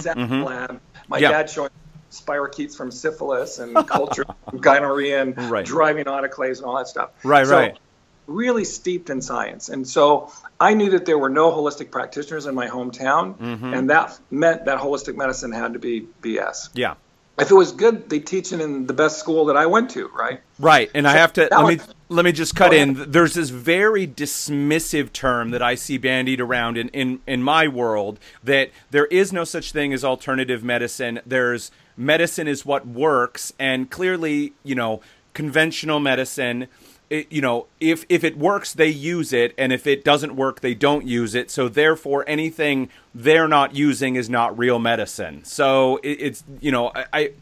sat 0.00 0.18
in 0.18 0.28
the 0.28 0.44
lab. 0.44 0.80
My 1.08 1.18
Yeah. 1.18 1.32
dad 1.32 1.50
showing 1.50 1.70
spirochetes 2.10 2.76
from 2.76 2.90
syphilis 2.90 3.58
and 3.58 3.74
culture 3.86 4.24
from 4.48 4.58
gonorrhea 4.60 5.22
and 5.22 5.50
Right. 5.50 5.64
driving 5.64 6.04
autoclaves 6.06 6.58
and 6.58 6.66
all 6.66 6.76
that 6.78 6.88
stuff. 6.88 7.10
Right, 7.24 7.46
So, 7.46 7.56
right. 7.56 7.78
Really 8.26 8.64
steeped 8.64 9.10
in 9.10 9.22
science. 9.22 9.68
And 9.70 9.86
so 9.88 10.30
I 10.60 10.74
knew 10.74 10.90
that 10.90 11.04
there 11.04 11.18
were 11.18 11.30
no 11.30 11.50
holistic 11.50 11.90
practitioners 11.90 12.46
in 12.46 12.54
my 12.54 12.68
hometown, 12.68 13.36
Mm-hmm. 13.36 13.74
and 13.74 13.90
that 13.90 14.18
meant 14.30 14.66
that 14.66 14.78
holistic 14.78 15.16
medicine 15.16 15.50
had 15.52 15.72
to 15.72 15.78
be 15.80 16.06
BS. 16.22 16.68
Yeah. 16.74 16.94
If 17.40 17.50
it 17.50 17.54
was 17.54 17.72
good, 17.72 18.10
they 18.10 18.18
teach 18.20 18.52
it 18.52 18.60
in 18.60 18.86
the 18.86 18.92
best 18.92 19.18
school 19.18 19.46
that 19.46 19.56
I 19.56 19.66
went 19.66 19.90
to, 19.90 20.08
right? 20.08 20.40
Right, 20.58 20.90
and 20.94 21.08
I 21.08 21.12
have 21.12 21.32
to 21.34 21.48
let 21.50 21.66
me 21.66 21.76
was- 21.76 21.94
let 22.08 22.24
me 22.24 22.32
just 22.32 22.54
cut 22.56 22.74
in. 22.74 23.10
There's 23.10 23.34
this 23.34 23.50
very 23.50 24.06
dismissive 24.06 25.12
term 25.12 25.50
that 25.52 25.62
I 25.62 25.74
see 25.76 25.96
bandied 25.96 26.40
around 26.40 26.76
in, 26.76 26.88
in 26.88 27.20
in 27.26 27.42
my 27.42 27.66
world 27.68 28.18
that 28.44 28.70
there 28.90 29.06
is 29.06 29.32
no 29.32 29.44
such 29.44 29.72
thing 29.72 29.92
as 29.92 30.04
alternative 30.04 30.62
medicine. 30.62 31.20
There's 31.24 31.70
medicine 31.96 32.48
is 32.48 32.66
what 32.66 32.86
works, 32.86 33.52
and 33.58 33.88
clearly, 33.90 34.52
you 34.64 34.74
know, 34.74 35.00
conventional 35.32 36.00
medicine. 36.00 36.66
It, 37.10 37.30
you 37.32 37.40
know, 37.40 37.66
if 37.80 38.06
if 38.08 38.22
it 38.22 38.38
works, 38.38 38.72
they 38.72 38.88
use 38.88 39.32
it, 39.32 39.52
and 39.58 39.72
if 39.72 39.84
it 39.84 40.04
doesn't 40.04 40.36
work, 40.36 40.60
they 40.60 40.74
don't 40.74 41.04
use 41.04 41.34
it. 41.34 41.50
So 41.50 41.68
therefore, 41.68 42.24
anything 42.28 42.88
they're 43.12 43.48
not 43.48 43.74
using 43.74 44.14
is 44.14 44.30
not 44.30 44.56
real 44.56 44.78
medicine. 44.78 45.42
So 45.44 45.96
it, 46.04 46.20
it's 46.20 46.44
you 46.60 46.70
know, 46.70 46.92
I, 46.94 47.04
I 47.12 47.32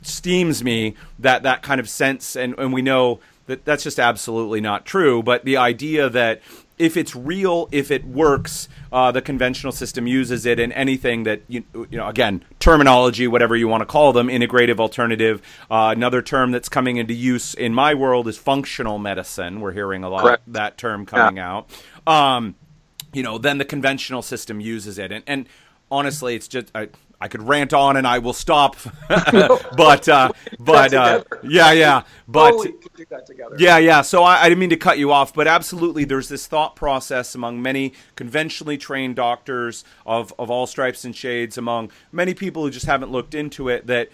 steams 0.00 0.64
me 0.64 0.94
that 1.18 1.42
that 1.42 1.62
kind 1.62 1.78
of 1.78 1.90
sense, 1.90 2.36
and 2.36 2.58
and 2.58 2.72
we 2.72 2.80
know 2.80 3.20
that 3.46 3.66
that's 3.66 3.82
just 3.82 4.00
absolutely 4.00 4.62
not 4.62 4.86
true. 4.86 5.22
But 5.22 5.44
the 5.44 5.58
idea 5.58 6.08
that 6.08 6.40
if 6.82 6.96
it's 6.96 7.14
real, 7.14 7.68
if 7.70 7.92
it 7.92 8.04
works, 8.04 8.68
uh, 8.90 9.12
the 9.12 9.22
conventional 9.22 9.72
system 9.72 10.08
uses 10.08 10.44
it, 10.44 10.58
and 10.58 10.72
anything 10.72 11.22
that 11.22 11.40
you 11.46 11.62
you 11.74 11.96
know, 11.96 12.08
again, 12.08 12.44
terminology, 12.58 13.28
whatever 13.28 13.54
you 13.54 13.68
want 13.68 13.82
to 13.82 13.86
call 13.86 14.12
them, 14.12 14.26
integrative, 14.26 14.80
alternative. 14.80 15.40
Uh, 15.70 15.92
another 15.96 16.20
term 16.20 16.50
that's 16.50 16.68
coming 16.68 16.96
into 16.96 17.14
use 17.14 17.54
in 17.54 17.72
my 17.72 17.94
world 17.94 18.26
is 18.26 18.36
functional 18.36 18.98
medicine. 18.98 19.60
We're 19.60 19.72
hearing 19.72 20.02
a 20.02 20.08
lot 20.08 20.22
Correct. 20.22 20.46
of 20.48 20.54
that 20.54 20.76
term 20.76 21.06
coming 21.06 21.38
out. 21.38 21.70
Um, 22.04 22.56
you 23.12 23.22
know, 23.22 23.38
then 23.38 23.58
the 23.58 23.64
conventional 23.64 24.22
system 24.22 24.60
uses 24.60 24.98
it, 24.98 25.12
and 25.12 25.22
and 25.28 25.48
honestly, 25.88 26.34
it's 26.34 26.48
just 26.48 26.72
I. 26.74 26.88
I 27.22 27.28
could 27.28 27.42
rant 27.42 27.72
on 27.72 27.96
and 27.96 28.04
I 28.04 28.18
will 28.18 28.32
stop, 28.32 28.74
but 29.08 30.08
uh, 30.08 30.32
but 30.58 30.92
uh, 30.92 31.22
yeah, 31.44 31.70
yeah, 31.70 32.02
but 32.26 32.54
oh, 32.54 32.58
we 32.58 32.72
could 32.72 32.94
do 32.96 33.04
that 33.10 33.26
together. 33.26 33.54
yeah, 33.58 33.78
yeah. 33.78 34.02
So 34.02 34.24
I, 34.24 34.42
I 34.42 34.48
didn't 34.48 34.58
mean 34.58 34.70
to 34.70 34.76
cut 34.76 34.98
you 34.98 35.12
off, 35.12 35.32
but 35.32 35.46
absolutely, 35.46 36.04
there's 36.04 36.28
this 36.28 36.48
thought 36.48 36.74
process 36.74 37.36
among 37.36 37.62
many 37.62 37.92
conventionally 38.16 38.76
trained 38.76 39.14
doctors 39.14 39.84
of, 40.04 40.34
of 40.36 40.50
all 40.50 40.66
stripes 40.66 41.04
and 41.04 41.14
shades, 41.14 41.56
among 41.56 41.92
many 42.10 42.34
people 42.34 42.64
who 42.64 42.70
just 42.72 42.86
haven't 42.86 43.12
looked 43.12 43.36
into 43.36 43.68
it, 43.68 43.86
that 43.86 44.08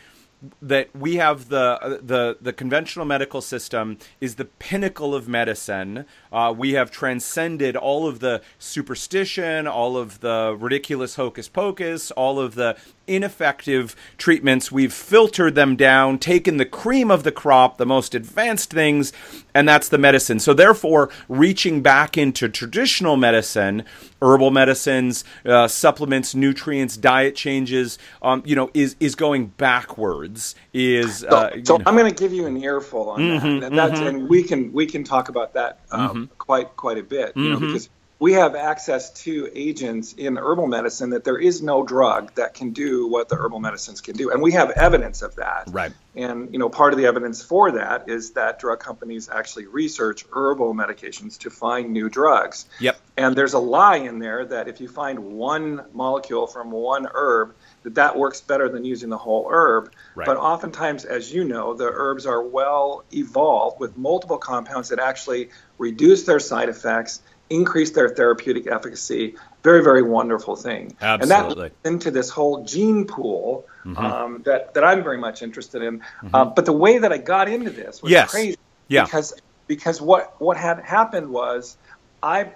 that 0.61 0.95
we 0.95 1.17
have 1.17 1.49
the 1.49 2.01
the 2.03 2.37
the 2.43 2.53
conventional 2.53 3.07
medical 3.07 3.41
system 3.41 3.97
is 4.21 4.35
the 4.35 4.45
pinnacle 4.45 5.15
of 5.15 5.27
medicine. 5.27 6.05
Uh, 6.33 6.55
we 6.57 6.73
have 6.73 6.91
transcended 6.91 7.77
all 7.77 8.07
of 8.07 8.21
the 8.21 8.41
superstition, 8.59 9.67
all 9.67 9.97
of 9.97 10.21
the 10.21 10.57
ridiculous 10.59 11.17
hocus 11.17 11.49
pocus, 11.49 12.11
all 12.13 12.39
of 12.41 12.55
the 12.55 12.77
ineffective 13.07 13.97
treatments. 14.19 14.71
We've 14.71 14.93
filtered 14.93 15.55
them 15.55 15.77
down, 15.77 16.19
taken 16.19 16.57
the 16.59 16.65
cream 16.67 17.11
of 17.11 17.23
the 17.25 17.33
crop, 17.33 17.79
the 17.79 17.87
most 17.87 18.15
advanced 18.15 18.71
things, 18.71 19.13
and 19.55 19.69
that's 19.69 19.89
the 19.89 19.99
medicine. 19.99 20.39
So 20.41 20.53
therefore, 20.55 21.11
reaching 21.29 21.81
back 21.83 22.19
into 22.19 22.49
traditional 22.49 23.17
medicine, 23.17 23.85
herbal 24.21 24.51
medicines, 24.51 25.25
uh, 25.47 25.69
supplements, 25.69 26.35
nutrients, 26.35 26.97
diet 26.97 27.35
changes, 27.35 27.99
um, 28.23 28.43
you 28.45 28.55
know, 28.57 28.71
is 28.75 28.97
is 29.01 29.15
going 29.15 29.47
backwards. 29.59 30.55
Is 30.75 31.19
So, 31.19 31.29
uh, 31.29 31.51
so 31.51 31.57
you 31.57 31.63
know- 31.63 31.75
Mm-hmm, 31.79 31.89
I'm 31.89 31.97
going 31.97 32.13
to 32.15 32.21
give 32.23 32.33
you 32.33 32.47
an 32.47 32.63
earful 32.63 33.11
on 33.11 33.21
that, 33.29 33.45
and 33.45 33.79
that's 33.79 34.01
and 34.01 34.29
we 34.29 34.43
can 34.43 34.73
we 34.73 34.87
can 34.87 35.03
talk 35.05 35.29
about 35.29 35.55
that 35.55 35.81
um, 35.91 36.18
quite 36.39 36.77
quite 36.77 36.99
a 36.99 37.03
bit, 37.03 37.33
you 37.37 37.43
Mm-hmm. 37.43 37.53
know, 37.53 37.61
because 37.61 37.89
we 38.21 38.33
have 38.33 38.57
access 38.57 39.13
to 39.23 39.49
agents 39.55 40.13
in 40.13 40.37
herbal 40.39 40.67
medicine 40.67 41.11
that 41.11 41.23
there 41.23 41.39
is 41.39 41.63
no 41.63 41.85
drug 41.85 42.35
that 42.35 42.53
can 42.53 42.73
do 42.73 43.07
what 43.07 43.29
the 43.29 43.37
herbal 43.37 43.61
medicines 43.61 44.01
can 44.01 44.17
do, 44.17 44.33
and 44.33 44.43
we 44.43 44.53
have 44.53 44.71
evidence 44.71 45.23
of 45.23 45.37
that. 45.37 45.69
Right. 45.71 45.93
And 46.17 46.53
you 46.53 46.59
know, 46.59 46.69
part 46.69 46.93
of 46.93 46.99
the 46.99 47.07
evidence 47.07 47.43
for 47.43 47.71
that 47.73 48.09
is 48.09 48.33
that 48.33 48.59
drug 48.59 48.81
companies 48.81 49.29
actually 49.29 49.67
research 49.67 50.25
herbal 50.33 50.75
medications 50.75 51.39
to 51.39 51.51
find 51.51 51.93
new 51.93 52.09
drugs. 52.09 52.67
Yep. 52.81 52.99
And 53.17 53.37
there's 53.37 53.55
a 53.55 53.61
lie 53.61 53.99
in 53.99 54.19
there 54.19 54.45
that 54.47 54.67
if 54.67 54.81
you 54.81 54.89
find 54.89 55.19
one 55.39 55.85
molecule 55.93 56.49
from 56.49 56.73
one 56.73 57.07
herb, 57.15 57.55
that 57.89 57.95
that 57.95 58.19
works 58.19 58.41
better 58.43 58.69
than 58.69 58.85
using 58.85 59.09
the 59.09 59.17
whole 59.17 59.49
herb. 59.51 59.91
Right. 60.15 60.27
But 60.27 60.37
oftentimes, 60.37 61.05
as 61.07 61.33
you 61.33 61.45
know, 61.45 61.75
the 61.75 61.91
herbs 61.91 62.27
are 62.27 62.43
well 62.43 63.05
evolved 63.13 63.81
with 63.81 63.97
multiple 63.97 64.37
compounds 64.37 64.91
that 64.91 64.99
actually 64.99 65.49
reduce 65.79 66.25
their 66.25 66.39
side 66.39 66.69
effects, 66.69 67.23
increase 67.49 67.93
their 67.93 68.11
therapeutic 68.11 68.67
efficacy. 68.67 69.37
Very, 69.63 69.83
very 69.83 70.03
wonderful 70.03 70.55
thing. 70.55 70.95
Absolutely. 71.01 71.67
And 71.67 71.73
that 71.85 71.89
into 71.89 72.11
this 72.11 72.29
whole 72.29 72.65
gene 72.65 73.07
pool 73.07 73.67
um, 73.97 74.43
that, 74.45 74.75
that 74.75 74.85
I'm 74.85 75.03
very 75.03 75.19
much 75.19 75.41
interested 75.43 75.83
in. 75.83 76.03
Uh, 76.33 76.45
but 76.45 76.67
the 76.67 76.73
way 76.75 76.99
that 76.99 77.13
I 77.13 77.19
got 77.19 77.49
into 77.49 77.71
this 77.71 78.03
was 78.03 78.13
Yes. 78.13 78.31
crazy. 78.31 78.59
Yeah. 78.89 79.05
Because 79.05 79.35
because 79.67 80.01
what 80.01 80.41
what 80.41 80.57
had 80.57 80.81
happened 80.81 81.29
was 81.29 81.77
I 82.23 82.53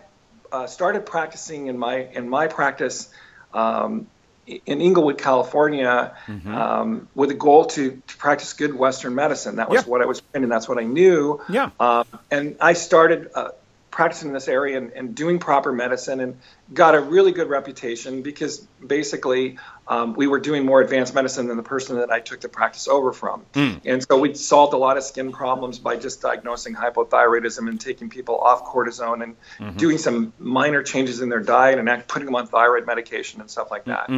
uh, 0.51 0.67
started 0.67 1.05
practicing 1.05 1.67
in 1.67 1.79
my 1.79 2.09
in 2.13 2.29
my 2.29 2.47
practice 2.47 3.11
um, 3.53 4.07
in 4.47 4.81
Inglewood, 4.81 5.19
California, 5.19 6.15
Mm-hmm. 6.27 6.55
um, 6.55 7.09
with 7.15 7.31
a 7.31 7.35
goal 7.35 7.67
to, 7.67 8.03
to 8.07 8.17
practice 8.17 8.53
good 8.55 8.75
Western 8.75 9.15
medicine. 9.15 9.57
That 9.57 9.69
was 9.71 9.83
Yeah. 9.85 9.91
what 9.91 10.03
I 10.03 10.07
was 10.07 10.21
trained, 10.21 10.45
and 10.45 10.53
that's 10.53 10.69
what 10.69 10.79
I 10.79 10.85
knew. 10.85 11.41
Yeah. 11.49 11.71
Um, 11.79 12.05
and 12.31 12.57
I 12.61 12.73
started 12.73 13.31
uh, 13.35 13.49
practicing 13.93 14.29
in 14.29 14.35
this 14.35 14.49
area 14.49 14.77
and, 14.77 14.91
and 14.93 15.15
doing 15.15 15.39
proper 15.39 15.71
medicine, 15.71 16.19
and 16.19 16.39
got 16.75 16.97
a 16.97 17.01
really 17.01 17.31
good 17.31 17.49
reputation 17.49 18.23
because 18.23 18.67
basically 18.85 19.59
um, 19.87 20.15
we 20.15 20.27
were 20.27 20.41
doing 20.41 20.67
more 20.67 20.81
advanced 20.81 21.15
medicine 21.15 21.47
than 21.47 21.57
the 21.57 21.63
person 21.63 21.99
that 21.99 22.11
I 22.11 22.19
took 22.19 22.41
the 22.41 22.49
practice 22.49 22.89
over 22.89 23.13
from. 23.13 23.45
And 23.85 24.03
so 24.03 24.19
we 24.19 24.35
solved 24.35 24.75
a 24.75 24.79
lot 24.79 24.97
of 24.97 25.05
skin 25.05 25.31
problems 25.31 25.79
by 25.79 25.97
just 25.97 26.21
diagnosing 26.23 26.75
hypothyroidism 26.75 27.69
and 27.69 27.81
taking 27.81 28.09
people 28.09 28.39
off 28.39 28.65
cortisone 28.65 29.23
and 29.23 29.37
doing 29.77 29.99
some 29.99 30.33
minor 30.39 30.83
changes 30.83 31.21
in 31.21 31.29
their 31.29 31.41
diet 31.41 31.79
and 31.79 31.89
act, 31.89 32.09
putting 32.09 32.27
them 32.27 32.35
on 32.35 32.49
thyroid 32.49 32.87
medication 32.87 33.41
and 33.41 33.51
stuff 33.51 33.71
like 33.71 33.85
that. 33.85 34.09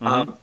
Um, 0.00 0.38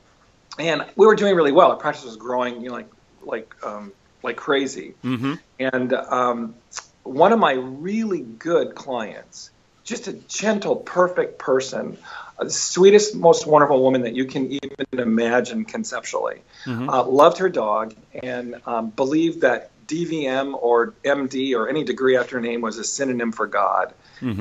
and 0.60 0.86
we 0.98 1.08
were 1.08 1.16
doing 1.16 1.36
really 1.36 1.54
well. 1.54 1.72
Our 1.72 1.78
practice 1.78 2.04
was 2.04 2.18
growing, 2.18 2.62
you 2.62 2.70
know, 2.70 2.76
like 2.76 2.90
like 3.24 3.56
um, 3.64 3.94
like 4.22 4.36
crazy. 4.36 4.96
Mm-hmm. 5.04 5.36
And 5.60 5.94
um, 5.94 6.56
one 7.04 7.34
of 7.34 7.40
my 7.40 7.54
really 7.54 8.22
good 8.22 8.76
clients, 8.76 9.50
just 9.84 10.08
a 10.08 10.14
gentle, 10.14 10.76
perfect 10.76 11.40
person, 11.40 11.98
uh, 12.38 12.44
the 12.44 12.50
sweetest, 12.50 13.16
most 13.16 13.46
wonderful 13.48 13.82
woman 13.82 14.02
that 14.02 14.16
you 14.16 14.26
can 14.26 14.52
even 14.52 14.86
imagine 14.94 15.66
conceptually, 15.66 16.42
uh, 16.90 17.04
loved 17.06 17.40
her 17.40 17.50
dog 17.50 17.96
and 18.22 18.62
um, 18.66 18.90
believed 18.90 19.42
that 19.42 19.72
DVM 19.88 20.54
or 20.54 20.94
MD 21.04 21.54
or 21.56 21.68
any 21.68 21.84
degree 21.84 22.16
after 22.16 22.38
her 22.38 22.42
name 22.42 22.62
was 22.62 22.78
a 22.78 22.84
synonym 22.84 23.32
for 23.34 23.46
God. 23.48 23.94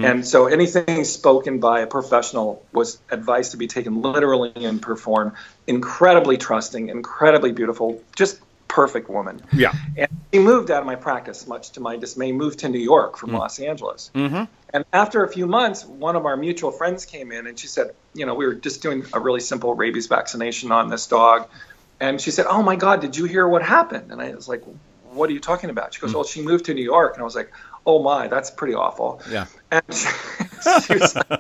And 0.05 0.27
so 0.27 0.47
anything 0.47 1.05
spoken 1.05 1.59
by 1.59 1.81
a 1.81 1.87
professional 1.87 2.65
was 2.73 2.99
advice 3.11 3.51
to 3.53 3.57
be 3.57 3.67
taken 3.67 4.03
literally 4.03 4.53
and 4.55 4.81
performed. 4.81 5.33
Incredibly 5.67 6.37
trusting, 6.37 6.89
incredibly 6.91 7.53
beautiful, 7.53 8.01
just 8.15 8.39
perfect 8.71 9.11
woman. 9.11 9.43
Yeah. 9.53 9.73
And 9.97 10.09
she 10.33 10.39
moved 10.39 10.71
out 10.71 10.81
of 10.81 10.87
my 10.87 10.95
practice, 10.95 11.47
much 11.47 11.71
to 11.73 11.81
my 11.81 11.97
dismay, 11.97 12.31
moved 12.31 12.61
to 12.61 12.69
New 12.69 12.79
York 12.79 13.19
from 13.19 13.33
Los 13.33 13.59
Angeles. 13.59 14.11
Mm-hmm. 14.15 14.45
And 14.73 14.85
after 14.93 15.25
a 15.25 15.29
few 15.29 15.47
months, 15.47 15.85
one 15.85 16.15
of 16.15 16.25
our 16.25 16.37
mutual 16.37 16.71
friends 16.71 17.05
came 17.05 17.33
in 17.33 17.49
and 17.49 17.59
she 17.59 17.67
said, 17.67 17.91
you 18.15 18.27
know, 18.27 18.35
we 18.35 18.47
were 18.47 18.55
just 18.55 18.81
doing 18.81 19.05
a 19.13 19.19
really 19.19 19.41
simple 19.41 19.75
rabies 19.75 20.07
vaccination 20.07 20.71
on 20.71 20.89
this 20.89 21.09
dog. 21.09 21.49
And 21.99 22.21
she 22.21 22.31
said, 22.31 22.47
oh 22.47 22.63
my 22.63 22.77
God, 22.77 23.01
did 23.01 23.17
you 23.17 23.25
hear 23.25 23.47
what 23.47 23.63
happened? 23.63 24.13
And 24.13 24.23
I 24.23 24.33
was 24.35 24.49
like, 24.49 24.63
what 25.11 25.29
are 25.29 25.33
you 25.33 25.41
talking 25.41 25.71
about? 25.71 25.93
She 25.93 26.01
goes, 26.01 26.15
well, 26.15 26.25
she 26.25 26.41
moved 26.41 26.67
to 26.67 26.75
New 26.75 26.85
York. 26.85 27.15
And 27.15 27.23
I 27.23 27.25
was 27.25 27.35
like, 27.35 27.53
oh 27.87 28.03
my, 28.03 28.29
that's 28.29 28.51
pretty 28.51 28.75
awful. 28.75 29.21
Yeah. 29.31 29.47
And 29.71 29.83
she, 29.93 30.09
she 30.87 30.95
was, 30.95 31.17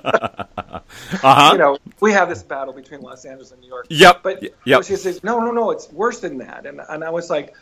Uh-huh. 1.22 1.50
you 1.52 1.58
know, 1.58 1.78
we 2.00 2.12
have 2.12 2.28
this 2.28 2.42
battle 2.42 2.72
between 2.72 3.00
Los 3.00 3.24
Angeles 3.24 3.52
and 3.52 3.60
New 3.60 3.68
York. 3.68 3.86
Yep. 3.90 4.22
But 4.22 4.42
yep. 4.64 4.84
she 4.84 4.96
says, 4.96 5.22
no, 5.22 5.38
no, 5.38 5.50
no, 5.50 5.70
it's 5.70 5.90
worse 5.92 6.20
than 6.20 6.38
that. 6.38 6.66
And, 6.66 6.80
and 6.88 7.04
I 7.04 7.10
was 7.10 7.30
like, 7.30 7.54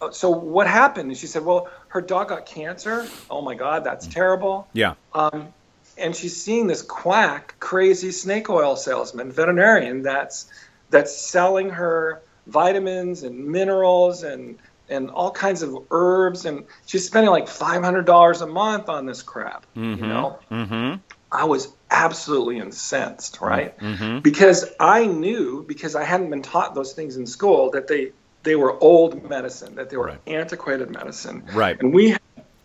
uh, 0.00 0.10
so 0.10 0.30
what 0.30 0.66
happened? 0.66 1.10
And 1.10 1.18
she 1.18 1.26
said, 1.26 1.44
well, 1.44 1.68
her 1.88 2.00
dog 2.00 2.28
got 2.28 2.46
cancer. 2.46 3.06
Oh 3.30 3.40
my 3.40 3.54
God, 3.54 3.84
that's 3.84 4.06
terrible. 4.06 4.68
Yeah. 4.72 4.94
Um, 5.14 5.48
and 5.96 6.14
she's 6.14 6.36
seeing 6.40 6.66
this 6.66 6.82
quack, 6.82 7.56
crazy 7.58 8.12
snake 8.12 8.50
oil 8.50 8.76
salesman, 8.76 9.32
veterinarian 9.32 10.02
that's 10.02 10.48
that's 10.90 11.14
selling 11.16 11.70
her 11.70 12.22
vitamins 12.46 13.22
and 13.24 13.46
minerals 13.46 14.22
and 14.22 14.58
and 14.90 15.10
all 15.10 15.30
kinds 15.30 15.62
of 15.62 15.76
herbs, 15.90 16.44
and 16.44 16.64
she's 16.86 17.06
spending 17.06 17.30
like 17.30 17.48
five 17.48 17.82
hundred 17.82 18.06
dollars 18.06 18.40
a 18.40 18.46
month 18.46 18.88
on 18.88 19.06
this 19.06 19.22
crap. 19.22 19.66
Mm-hmm. 19.76 20.02
You 20.04 20.08
know, 20.08 20.38
Mm-hmm. 20.50 20.94
I 21.30 21.44
was 21.44 21.68
absolutely 21.90 22.58
incensed, 22.58 23.40
right? 23.42 23.78
Mm-hmm. 23.78 24.20
Because 24.20 24.64
I 24.80 25.04
knew, 25.06 25.62
because 25.66 25.94
I 25.94 26.04
hadn't 26.04 26.30
been 26.30 26.42
taught 26.42 26.74
those 26.74 26.94
things 26.94 27.16
in 27.16 27.26
school, 27.26 27.70
that 27.72 27.86
they 27.86 28.12
they 28.44 28.56
were 28.56 28.72
old 28.82 29.28
medicine, 29.28 29.74
that 29.74 29.90
they 29.90 29.96
were 29.96 30.06
Right. 30.06 30.20
antiquated 30.26 30.90
medicine, 30.90 31.44
Right. 31.52 31.78
and 31.78 31.92
we 31.92 32.10
had 32.10 32.20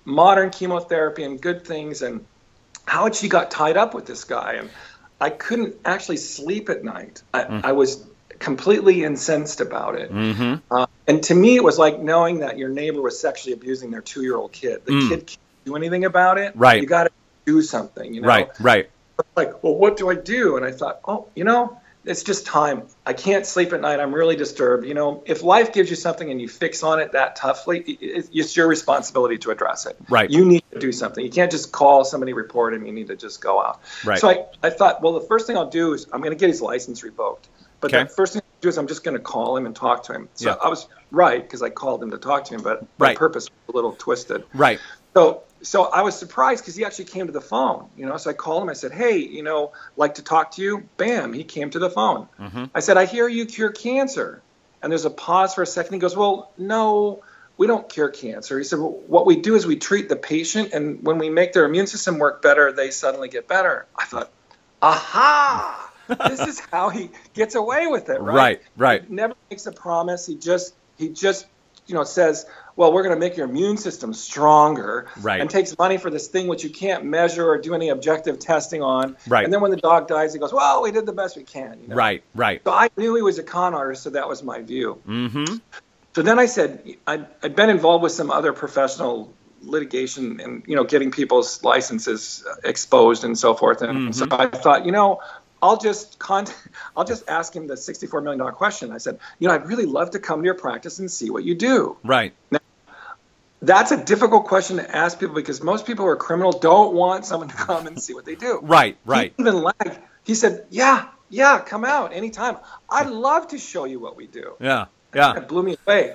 modern 0.06 0.50
chemotherapy 0.50 1.24
and 1.24 1.42
good 1.42 1.66
things, 1.66 2.02
and 2.02 2.26
how 2.86 3.06
had 3.06 3.16
she 3.16 3.28
got 3.28 3.52
tied 3.52 3.76
up 3.76 3.94
with 3.94 4.06
this 4.06 4.24
guy, 4.24 4.54
and 4.54 4.70
I 5.20 5.30
couldn't 5.30 5.76
actually 5.84 6.18
sleep 6.18 6.70
at 6.70 6.84
night. 6.84 7.22
I, 7.34 7.62
I 7.66 7.72
was 7.74 8.06
completely 8.40 9.04
incensed 9.04 9.62
about 9.62 9.96
it. 9.96 10.12
Mm-hmm. 10.12 10.56
Uh, 10.70 10.86
and 11.08 11.22
to 11.24 11.36
me, 11.36 11.56
it 11.56 11.64
was 11.64 11.78
like 11.78 12.00
knowing 12.00 12.40
that 12.40 12.58
your 12.58 12.70
neighbor 12.70 13.02
was 13.02 13.20
sexually 13.20 13.54
abusing 13.54 13.92
their 13.92 14.02
two-year-old 14.02 14.52
kid. 14.52 14.86
The 14.86 14.92
Mm. 14.94 15.10
kid 15.10 15.28
can't 15.28 15.40
do 15.66 15.76
anything 15.76 16.06
about 16.06 16.38
it. 16.38 16.54
Right. 16.56 16.82
You 16.82 16.88
got 16.88 17.06
to 17.06 17.12
do 17.46 17.62
something. 17.62 18.14
You 18.14 18.22
know. 18.22 18.28
Right. 18.28 18.50
Right. 18.60 18.90
Like, 19.36 19.64
well, 19.64 19.76
what 19.76 19.98
do 19.98 20.10
I 20.10 20.16
do? 20.16 20.58
And 20.58 20.66
I 20.66 20.72
thought, 20.72 21.00
oh, 21.08 21.28
you 21.36 21.44
know, 21.44 21.80
it's 22.06 22.24
just 22.24 22.46
time. 22.46 22.84
I 23.06 23.14
can't 23.14 23.46
sleep 23.46 23.72
at 23.72 23.80
night. 23.80 24.00
I'm 24.00 24.14
really 24.14 24.36
disturbed. 24.36 24.86
You 24.86 24.94
know, 24.94 25.24
if 25.26 25.44
life 25.44 25.72
gives 25.72 25.90
you 25.90 25.96
something 25.96 26.30
and 26.30 26.42
you 26.42 26.50
fix 26.50 26.84
on 26.84 27.00
it 27.00 27.14
that 27.14 27.36
toughly, 27.38 27.80
it's 27.80 28.58
your 28.58 28.68
responsibility 28.68 29.38
to 29.40 29.52
address 29.52 29.86
it. 29.86 29.96
Right. 30.10 30.30
You 30.30 30.44
need 30.46 30.64
to 30.74 30.80
do 30.80 30.92
something. 30.92 31.24
You 31.24 31.32
can't 31.32 31.52
just 31.52 31.72
call 31.72 32.04
somebody, 32.04 32.34
report 32.34 32.74
him. 32.74 32.86
You 32.86 32.92
need 32.92 33.08
to 33.08 33.16
just 33.16 33.40
go 33.42 33.62
out. 33.62 33.80
Right. 34.04 34.20
So 34.20 34.30
I, 34.30 34.46
I 34.62 34.70
thought, 34.70 35.02
well, 35.02 35.14
the 35.14 35.22
first 35.28 35.48
thing 35.48 35.56
I'll 35.58 35.70
do 35.70 35.94
is 35.94 36.08
I'm 36.12 36.20
going 36.22 36.34
to 36.34 36.40
get 36.40 36.50
his 36.50 36.62
license 36.62 37.04
revoked. 37.04 37.48
But 37.80 37.94
Okay. 37.94 38.04
the 38.04 38.10
first 38.10 38.34
thing 38.34 38.42
do 38.64 38.70
is 38.70 38.78
I'm 38.78 38.88
just 38.88 39.04
going 39.04 39.16
to 39.16 39.22
call 39.24 39.56
him 39.56 39.66
and 39.66 39.76
talk 39.76 40.04
to 40.06 40.14
him. 40.14 40.30
So 40.34 40.50
Yeah. 40.50 40.56
I 40.64 40.70
was 40.70 40.88
right 41.12 41.42
because 41.42 41.62
I 41.62 41.70
called 41.70 42.02
him 42.02 42.12
to 42.12 42.18
talk 42.18 42.46
to 42.46 42.56
him, 42.56 42.62
but 42.64 42.82
my 42.98 43.08
Right. 43.10 43.18
purpose 43.18 43.46
was 43.50 43.74
a 43.74 43.76
little 43.76 43.92
twisted. 43.94 44.44
Right. 44.54 44.80
So 45.14 45.44
so 45.62 45.84
I 45.86 46.02
was 46.02 46.18
surprised 46.18 46.64
because 46.64 46.76
he 46.76 46.84
actually 46.84 47.06
came 47.06 47.28
to 47.28 47.32
the 47.32 47.40
phone. 47.42 47.88
You 47.96 48.06
know, 48.06 48.18
so 48.18 48.30
I 48.32 48.34
called 48.34 48.64
him. 48.64 48.70
I 48.70 48.74
said, 48.74 48.92
"Hey, 48.92 49.18
you 49.18 49.44
know, 49.44 49.72
like 49.96 50.16
to 50.16 50.22
talk 50.24 50.52
to 50.56 50.62
you." 50.62 50.84
Bam, 50.98 51.32
he 51.32 51.44
came 51.46 51.70
to 51.70 51.80
the 51.80 51.90
phone. 51.90 52.28
Mm-hmm. 52.40 52.66
I 52.76 52.80
said, 52.82 52.98
"I 52.98 53.06
hear 53.06 53.28
you 53.30 53.46
cure 53.46 53.72
cancer." 53.72 54.42
And 54.82 54.92
there's 54.92 55.06
a 55.06 55.10
pause 55.10 55.54
for 55.54 55.62
a 55.62 55.66
second. 55.68 55.94
He 55.94 56.00
goes, 56.00 56.18
"Well, 56.18 56.52
no, 56.58 57.24
we 57.56 57.68
don't 57.68 57.88
cure 57.88 58.10
cancer." 58.10 58.58
He 58.58 58.66
said, 58.66 58.80
well, 58.80 59.00
"What 59.08 59.26
we 59.26 59.38
do 59.38 59.56
is 59.56 59.66
we 59.66 59.78
treat 59.78 60.10
the 60.10 60.18
patient, 60.18 60.74
and 60.74 61.02
when 61.02 61.18
we 61.18 61.30
make 61.30 61.54
their 61.54 61.64
immune 61.64 61.88
system 61.88 62.20
work 62.20 62.42
better, 62.42 62.74
they 62.74 62.92
suddenly 62.92 63.30
get 63.30 63.48
better." 63.48 63.86
I 63.96 64.04
thought, 64.04 64.32
"Aha!" 64.82 65.93
This 66.08 66.40
is 66.42 66.60
how 66.60 66.90
he 66.90 67.10
gets 67.34 67.56
away 67.56 67.88
with 67.88 68.10
it, 68.10 68.22
right? 68.22 68.36
Right. 68.36 68.62
Right. 68.78 69.06
He 69.08 69.14
never 69.14 69.36
makes 69.50 69.66
a 69.66 69.72
promise. 69.72 70.26
He 70.26 70.36
just 70.36 70.74
he 70.98 71.10
just 71.10 71.48
you 71.88 71.96
know 71.96 72.04
says, 72.04 72.46
"Well, 72.76 72.94
we're 72.94 73.04
going 73.04 73.16
to 73.16 73.20
make 73.20 73.38
your 73.38 73.48
immune 73.48 73.78
system 73.78 74.14
stronger," 74.14 75.08
Right. 75.22 75.42
and 75.42 75.50
takes 75.50 75.78
money 75.78 75.98
for 75.98 76.10
this 76.10 76.28
thing 76.28 76.48
which 76.48 76.64
you 76.64 76.70
can't 76.70 77.06
measure 77.06 77.48
or 77.48 77.58
do 77.58 77.74
any 77.74 77.90
objective 77.90 78.40
testing 78.40 78.82
on. 78.82 79.18
Right. 79.28 79.44
And 79.44 79.54
then 79.54 79.62
when 79.62 79.72
the 79.72 79.78
dog 79.78 80.08
dies, 80.08 80.34
he 80.34 80.40
goes, 80.40 80.54
"Well, 80.54 80.82
we 80.82 80.92
did 80.92 81.06
the 81.06 81.14
best 81.14 81.38
we 81.38 81.44
can." 81.44 81.80
You 81.82 81.88
know? 81.90 81.96
Right. 81.96 82.24
Right. 82.36 82.62
So 82.64 82.72
I 82.72 82.90
knew 82.98 83.16
he 83.16 83.22
was 83.22 83.40
a 83.40 83.44
con 83.44 83.74
artist, 83.74 84.04
so 84.04 84.12
that 84.12 84.28
was 84.28 84.44
my 84.44 84.62
view. 84.62 85.02
Mm-hmm. 85.08 85.56
So 86.16 86.22
then 86.22 86.38
I 86.38 86.46
said 86.46 86.96
I'd, 87.08 87.26
I'd 87.42 87.56
been 87.56 87.70
involved 87.70 88.04
with 88.04 88.12
some 88.12 88.30
other 88.30 88.54
professional 88.54 89.34
litigation 89.66 90.40
and 90.42 90.64
you 90.68 90.76
know 90.76 90.84
getting 90.84 91.12
people's 91.12 91.64
licenses 91.64 92.44
uh, 92.48 92.56
exposed 92.64 93.24
and 93.24 93.38
so 93.38 93.54
forth. 93.54 93.82
And 93.82 94.16
so 94.16 94.28
I 94.30 94.48
thought, 94.48 94.86
you 94.86 94.92
know, 94.92 95.22
I'll 95.64 95.78
just 95.78 96.20
con- 96.20 96.46
I'll 96.98 97.06
just 97.06 97.28
ask 97.30 97.56
him 97.56 97.66
the 97.68 97.78
sixty-four 97.78 98.22
million 98.22 98.38
dollar 98.40 98.52
question. 98.52 98.92
I 98.92 98.98
said, 99.00 99.18
you 99.40 99.48
know, 99.48 99.54
I'd 99.56 99.66
really 99.68 99.86
love 99.86 100.12
to 100.12 100.20
come 100.20 100.42
to 100.42 100.46
your 100.46 100.56
practice 100.56 101.00
and 101.00 101.10
see 101.10 101.30
what 101.30 101.44
you 101.44 101.56
do. 101.56 101.98
Right. 102.04 102.34
That's 103.62 103.92
a 103.94 104.04
difficult 104.04 104.46
question 104.46 104.76
to 104.76 104.96
ask 104.96 105.18
people 105.18 105.36
because 105.36 105.64
most 105.64 105.86
people 105.88 106.04
who 106.04 106.12
are 106.12 106.18
criminal 106.18 106.52
don't 106.52 106.94
want 106.94 107.26
someone 107.26 107.48
to 107.48 107.56
come 107.56 107.88
and 107.88 107.98
see 108.02 108.14
what 108.14 108.26
they 108.26 108.36
do. 108.36 108.60
Right. 108.64 108.98
Right. 109.06 109.34
He 109.38 109.44
even 109.44 109.64
lagged. 109.64 110.00
He 110.26 110.36
said, 110.36 110.66
yeah, 110.70 111.08
yeah, 111.30 111.60
come 111.62 111.86
out 111.86 112.12
anytime. 112.14 112.58
I'd 112.90 113.08
love 113.10 113.48
to 113.50 113.58
show 113.58 113.86
you 113.86 114.00
what 114.02 114.18
we 114.18 114.28
do. 114.28 114.56
Yeah. 114.60 114.88
Yeah. 115.16 115.38
It 115.38 115.48
blew 115.48 115.64
me 115.64 115.78
away. 115.88 116.14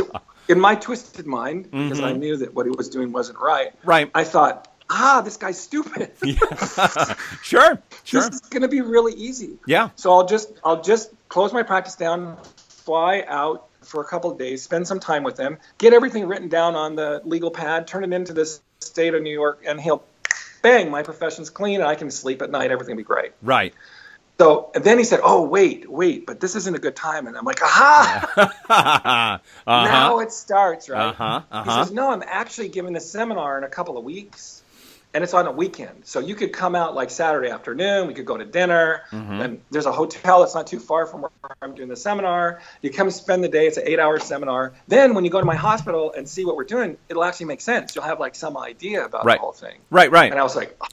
In 0.48 0.58
my 0.60 0.74
twisted 0.76 1.26
mind, 1.26 1.64
because 1.70 2.00
I 2.00 2.12
Mhm. 2.12 2.18
knew 2.18 2.36
that 2.38 2.54
what 2.54 2.64
he 2.64 2.70
was 2.72 2.88
doing 2.88 3.12
wasn't 3.12 3.40
right, 3.40 3.72
Right. 3.84 4.10
I 4.14 4.24
thought, 4.24 4.68
ah, 4.90 5.22
this 5.24 5.36
guy's 5.36 5.58
stupid. 5.58 6.12
sure. 7.42 7.78
Sure. 8.04 8.22
this 8.22 8.34
is 8.34 8.40
going 8.40 8.62
to 8.62 8.68
be 8.68 8.80
really 8.80 9.14
easy. 9.14 9.58
Yeah. 9.66 9.90
So 9.96 10.12
I'll 10.12 10.26
just 10.26 10.52
I'll 10.64 10.82
just 10.82 11.10
close 11.28 11.52
my 11.52 11.62
practice 11.62 11.96
down, 11.96 12.36
fly 12.68 13.24
out 13.26 13.68
for 13.82 14.00
a 14.00 14.04
couple 14.04 14.30
of 14.30 14.38
days, 14.38 14.62
spend 14.62 14.86
some 14.86 15.00
time 15.00 15.22
with 15.22 15.38
him, 15.38 15.58
get 15.78 15.92
everything 15.92 16.26
written 16.26 16.48
down 16.48 16.74
on 16.74 16.96
the 16.96 17.22
legal 17.24 17.50
pad, 17.50 17.86
turn 17.86 18.04
it 18.04 18.12
into 18.12 18.32
the 18.32 18.58
state 18.80 19.14
of 19.14 19.22
New 19.22 19.32
York, 19.32 19.62
and 19.66 19.80
he'll, 19.80 20.04
bang, 20.62 20.90
my 20.90 21.02
profession's 21.02 21.50
clean, 21.50 21.80
and 21.80 21.88
I 21.88 21.94
can 21.94 22.10
sleep 22.10 22.42
at 22.42 22.50
night. 22.50 22.70
Everything 22.70 22.96
will 22.96 23.02
be 23.02 23.06
great. 23.06 23.32
Right. 23.42 23.74
So 24.38 24.70
and 24.74 24.84
then 24.84 24.98
he 24.98 25.04
said, 25.04 25.20
"Oh 25.22 25.46
wait, 25.46 25.90
wait, 25.90 26.26
but 26.26 26.40
this 26.40 26.56
isn't 26.56 26.74
a 26.74 26.78
good 26.78 26.94
time." 26.94 27.26
And 27.26 27.38
I'm 27.38 27.44
like, 27.44 27.62
"Aha!" 27.62 28.34
uh-huh. 28.68 29.38
Now 29.66 30.18
it 30.18 30.30
starts, 30.30 30.90
right? 30.90 31.06
Uh-huh. 31.06 31.40
Uh-huh. 31.50 31.64
He 31.64 31.70
says, 31.70 31.92
"No, 31.92 32.10
I'm 32.10 32.22
actually 32.22 32.68
giving 32.68 32.94
a 32.96 33.00
seminar 33.00 33.56
in 33.56 33.64
a 33.64 33.68
couple 33.68 33.96
of 33.96 34.04
weeks, 34.04 34.55
and 35.16 35.24
it's 35.24 35.32
on 35.32 35.46
a 35.46 35.50
weekend. 35.50 36.02
So 36.04 36.20
you 36.20 36.34
could 36.34 36.52
come 36.52 36.74
out 36.74 36.94
like 36.94 37.08
Saturday 37.08 37.48
afternoon. 37.48 38.06
We 38.06 38.12
could 38.12 38.26
go 38.26 38.36
to 38.36 38.44
dinner, 38.44 39.00
Mhm. 39.10 39.42
and 39.42 39.60
there's 39.70 39.86
a 39.86 39.90
hotel 39.92 40.40
that's 40.40 40.54
not 40.54 40.66
too 40.66 40.78
far 40.78 41.06
from 41.06 41.22
where 41.22 41.30
I'm 41.62 41.74
doing 41.74 41.88
the 41.88 41.96
seminar. 41.96 42.60
You 42.82 42.90
come 42.90 43.10
spend 43.10 43.42
the 43.42 43.48
day. 43.48 43.66
It's 43.66 43.78
an 43.78 43.84
eight-hour 43.86 44.18
seminar. 44.20 44.74
Then 44.88 45.14
when 45.14 45.24
you 45.24 45.30
go 45.30 45.40
to 45.40 45.46
my 45.46 45.54
hospital 45.54 46.12
and 46.14 46.28
see 46.28 46.44
what 46.44 46.54
we're 46.54 46.64
doing, 46.64 46.98
it'll 47.08 47.24
actually 47.24 47.46
make 47.46 47.62
sense. 47.62 47.94
You'll 47.96 48.04
have 48.04 48.20
like 48.20 48.34
some 48.34 48.58
idea 48.58 49.06
about 49.06 49.24
Right. 49.24 49.38
the 49.38 49.40
whole 49.40 49.52
thing." 49.52 49.78
Right. 49.90 50.10
Right. 50.10 50.30
And 50.30 50.38
I 50.38 50.42
was 50.42 50.54
like, 50.54 50.76
"Oh, 50.82 50.86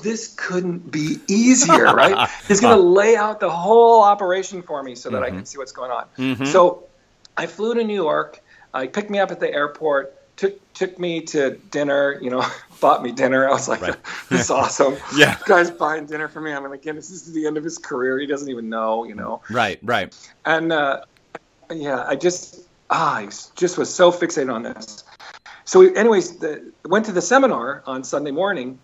this 0.00 0.34
couldn't 0.36 0.90
be 0.90 1.18
easier, 1.26 1.84
right? 1.94 2.28
He's 2.48 2.60
going 2.60 2.76
to 2.76 2.82
lay 2.82 3.16
out 3.16 3.40
the 3.40 3.48
whole 3.50 4.02
operation 4.02 4.60
for 4.60 4.82
me 4.82 4.96
so 4.96 5.08
that 5.08 5.22
I 5.22 5.30
can 5.30 5.46
see 5.46 5.56
what's 5.56 5.72
going 5.72 5.90
on. 5.90 6.04
Mhm. 6.18 6.46
So 6.48 6.84
I 7.38 7.46
flew 7.46 7.72
to 7.72 7.82
New 7.84 7.94
York. 7.94 8.38
Uh, 8.74 8.82
he 8.82 8.88
picked 8.88 9.08
me 9.08 9.18
up 9.18 9.30
at 9.30 9.40
the 9.40 9.50
airport, 9.50 10.14
took 10.36 10.74
took 10.74 10.98
me 10.98 11.22
to 11.22 11.56
dinner, 11.70 12.18
you 12.20 12.30
know, 12.30 12.46
bought 12.80 13.02
me 13.02 13.12
dinner. 13.12 13.48
I 13.48 13.52
was 13.52 13.68
like, 13.68 13.80
Right. 13.80 13.96
this 14.28 14.42
is 14.42 14.50
awesome. 14.50 14.96
Yeah. 15.16 15.34
This 15.34 15.42
guy's 15.44 15.70
buying 15.70 16.06
dinner 16.06 16.28
for 16.28 16.40
me. 16.40 16.52
I'm 16.52 16.68
like, 16.68 16.82
this 16.82 17.10
is 17.10 17.32
the 17.32 17.46
end 17.46 17.56
of 17.56 17.64
his 17.64 17.78
career. 17.78 18.18
He 18.18 18.26
doesn't 18.26 18.48
even 18.48 18.68
know, 18.68 19.04
you 19.04 19.14
know. 19.14 19.42
Right. 19.50 19.78
Right. 19.82 20.14
And 20.44 20.72
uh, 20.72 21.02
yeah, 21.70 22.04
I 22.06 22.16
just 22.16 22.60
ah, 22.90 23.16
I 23.16 23.26
just 23.26 23.78
was 23.78 23.92
so 23.92 24.12
fixated 24.12 24.52
on 24.52 24.62
this. 24.62 25.04
So, 25.64 25.80
we, 25.80 25.96
anyways, 25.96 26.38
the, 26.38 26.72
went 26.84 27.06
to 27.06 27.12
the 27.12 27.22
seminar 27.22 27.82
on 27.86 28.04
Sunday 28.04 28.30
morning, 28.30 28.78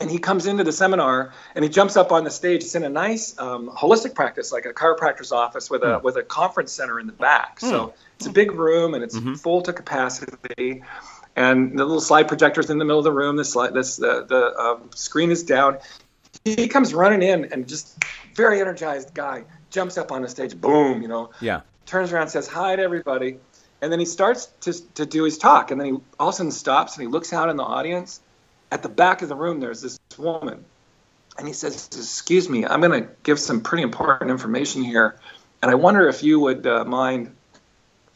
and 0.00 0.10
he 0.10 0.18
comes 0.18 0.46
into 0.46 0.62
the 0.64 0.72
seminar 0.72 1.32
and 1.54 1.64
he 1.64 1.68
jumps 1.68 1.96
up 1.96 2.12
on 2.12 2.24
the 2.24 2.30
stage. 2.30 2.62
It's 2.62 2.74
in 2.74 2.84
a 2.84 2.88
nice 2.88 3.36
um, 3.38 3.68
holistic 3.70 4.14
practice, 4.14 4.52
like 4.52 4.64
a 4.64 4.72
chiropractor's 4.72 5.32
office 5.32 5.68
with 5.70 5.82
a 5.82 5.98
with 6.02 6.16
a 6.16 6.22
conference 6.22 6.72
center 6.72 7.00
in 7.00 7.06
the 7.06 7.12
back. 7.12 7.58
So 7.60 7.94
it's 8.16 8.26
a 8.26 8.30
big 8.30 8.52
room 8.52 8.94
and 8.94 9.02
it's 9.02 9.16
full 9.40 9.62
to 9.62 9.72
capacity. 9.72 10.82
And 11.36 11.78
the 11.78 11.84
little 11.84 12.00
slide 12.00 12.26
projector's 12.28 12.70
in 12.70 12.78
the 12.78 12.84
middle 12.84 12.98
of 12.98 13.04
the 13.04 13.12
room. 13.12 13.36
The 13.36 13.44
slide, 13.44 13.74
this 13.74 13.96
the 13.96 14.24
the 14.28 14.56
um, 14.58 14.90
screen 14.94 15.30
is 15.30 15.42
down. 15.42 15.78
He 16.44 16.68
comes 16.68 16.94
running 16.94 17.22
in 17.22 17.52
and 17.52 17.66
just 17.68 17.96
very 18.34 18.60
energized 18.60 19.14
guy 19.14 19.44
jumps 19.70 19.98
up 19.98 20.12
on 20.12 20.22
the 20.22 20.28
stage. 20.28 20.58
Boom, 20.60 21.02
you 21.02 21.08
know, 21.08 21.30
Yeah. 21.40 21.62
turns 21.86 22.12
around, 22.12 22.28
says 22.28 22.46
hi 22.48 22.76
to 22.76 22.82
everybody, 22.82 23.38
and 23.82 23.90
then 23.92 23.98
he 23.98 24.04
starts 24.04 24.46
to, 24.62 24.72
to 24.94 25.06
do 25.06 25.24
his 25.24 25.38
talk. 25.38 25.70
And 25.70 25.80
then 25.80 25.86
he 25.86 25.92
all 26.18 26.28
of 26.28 26.34
a 26.34 26.36
sudden 26.36 26.52
stops 26.52 26.96
and 26.96 27.02
he 27.02 27.08
looks 27.08 27.32
out 27.32 27.48
in 27.48 27.56
the 27.56 27.64
audience. 27.64 28.20
At 28.70 28.82
the 28.82 28.88
back 28.88 29.22
of 29.22 29.28
the 29.28 29.34
room, 29.34 29.60
there's 29.60 29.80
this 29.80 29.98
woman, 30.18 30.64
and 31.38 31.46
he 31.46 31.54
says, 31.54 31.88
"Excuse 31.92 32.48
me, 32.48 32.66
I'm 32.66 32.80
going 32.80 33.02
to 33.02 33.08
give 33.22 33.38
some 33.38 33.62
pretty 33.62 33.82
important 33.82 34.30
information 34.30 34.82
here, 34.82 35.18
and 35.62 35.70
I 35.70 35.74
wonder 35.74 36.08
if 36.08 36.22
you 36.22 36.40
would 36.40 36.66
uh, 36.66 36.84
mind 36.84 37.34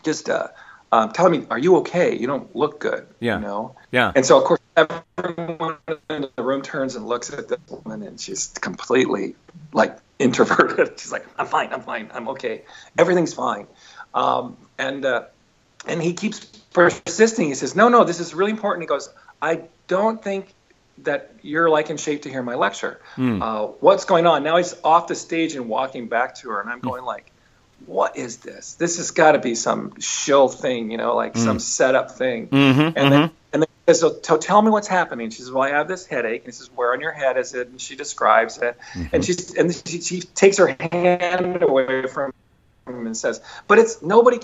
just 0.02 0.28
uh, 0.28 0.48
um, 0.90 1.12
telling 1.12 1.40
me, 1.40 1.46
are 1.50 1.58
you 1.58 1.76
okay? 1.78 2.18
You 2.18 2.26
don't 2.26 2.54
look 2.54 2.80
good. 2.80 3.06
Yeah. 3.18 3.36
You 3.36 3.42
know." 3.42 3.76
Yeah. 3.90 4.12
And 4.14 4.26
so, 4.26 4.38
of 4.38 4.44
course, 4.44 4.60
everyone 4.76 5.78
in 6.10 6.28
the 6.36 6.42
room 6.42 6.62
turns 6.62 6.96
and 6.96 7.06
looks 7.06 7.32
at 7.32 7.48
this 7.48 7.60
woman, 7.70 8.02
and 8.02 8.20
she's 8.20 8.48
completely 8.48 9.34
like 9.72 9.96
introverted. 10.18 10.98
She's 11.00 11.12
like, 11.12 11.26
"I'm 11.38 11.46
fine. 11.46 11.72
I'm 11.72 11.82
fine. 11.82 12.10
I'm 12.12 12.28
okay. 12.30 12.62
Everything's 12.98 13.34
fine." 13.34 13.66
Um, 14.14 14.56
and 14.78 15.04
uh, 15.04 15.24
and 15.86 16.02
he 16.02 16.14
keeps 16.14 16.44
persisting. 16.72 17.48
He 17.48 17.54
says, 17.54 17.74
"No, 17.74 17.88
no, 17.88 18.04
this 18.04 18.20
is 18.20 18.34
really 18.34 18.50
important." 18.50 18.82
He 18.82 18.86
goes, 18.86 19.08
"I 19.40 19.62
don't 19.92 20.22
think 20.22 20.52
that 20.98 21.32
you're 21.42 21.70
like 21.70 21.90
in 21.90 21.96
shape 21.96 22.22
to 22.22 22.30
hear 22.30 22.42
my 22.42 22.54
lecture. 22.54 23.00
Uh, 23.18 23.66
what's 23.80 24.04
going 24.04 24.26
on?" 24.26 24.42
Now 24.42 24.56
he's 24.56 24.74
off 24.82 25.06
the 25.06 25.14
stage 25.14 25.54
and 25.54 25.68
walking 25.68 26.08
back 26.08 26.36
to 26.36 26.50
her, 26.50 26.60
and 26.60 26.70
I'm 26.70 26.80
going 26.80 27.04
like, 27.04 27.30
what 27.86 28.16
is 28.16 28.36
this? 28.38 28.74
This 28.74 28.98
has 28.98 29.10
got 29.10 29.32
to 29.32 29.38
be 29.38 29.54
some 29.54 29.98
shill 30.00 30.48
thing, 30.48 30.90
you 30.90 30.98
know, 30.98 31.16
like 31.16 31.34
Mm. 31.34 31.44
some 31.44 31.58
setup 31.58 32.12
thing. 32.12 32.48
Mm-hmm, 32.48 32.96
And 32.96 33.12
then 33.12 33.30
and 33.52 33.62
then 33.62 33.68
he 33.86 33.92
says, 33.92 34.00
so, 34.00 34.38
tell 34.38 34.62
me 34.62 34.70
what's 34.70 34.88
happening. 34.88 35.30
She 35.30 35.42
says, 35.42 35.50
well, 35.50 35.64
I 35.64 35.70
have 35.70 35.88
this 35.88 36.06
headache. 36.06 36.44
And 36.44 36.52
he 36.52 36.52
says, 36.52 36.70
where 36.74 36.92
on 36.92 37.00
your 37.00 37.12
head 37.12 37.36
is 37.36 37.54
it? 37.54 37.68
And 37.68 37.80
she 37.80 37.96
describes 37.96 38.58
it. 38.58 38.78
Mm-hmm. 38.94 39.14
And 39.14 39.24
she's 39.24 39.54
and 39.54 39.74
she, 39.74 40.00
she 40.00 40.20
takes 40.20 40.58
her 40.58 40.76
hand 40.92 41.62
away 41.62 42.06
from 42.06 42.32
him 42.86 43.06
and 43.06 43.16
says, 43.16 43.42
but 43.66 43.78
it's 43.78 44.00
nobody 44.00 44.38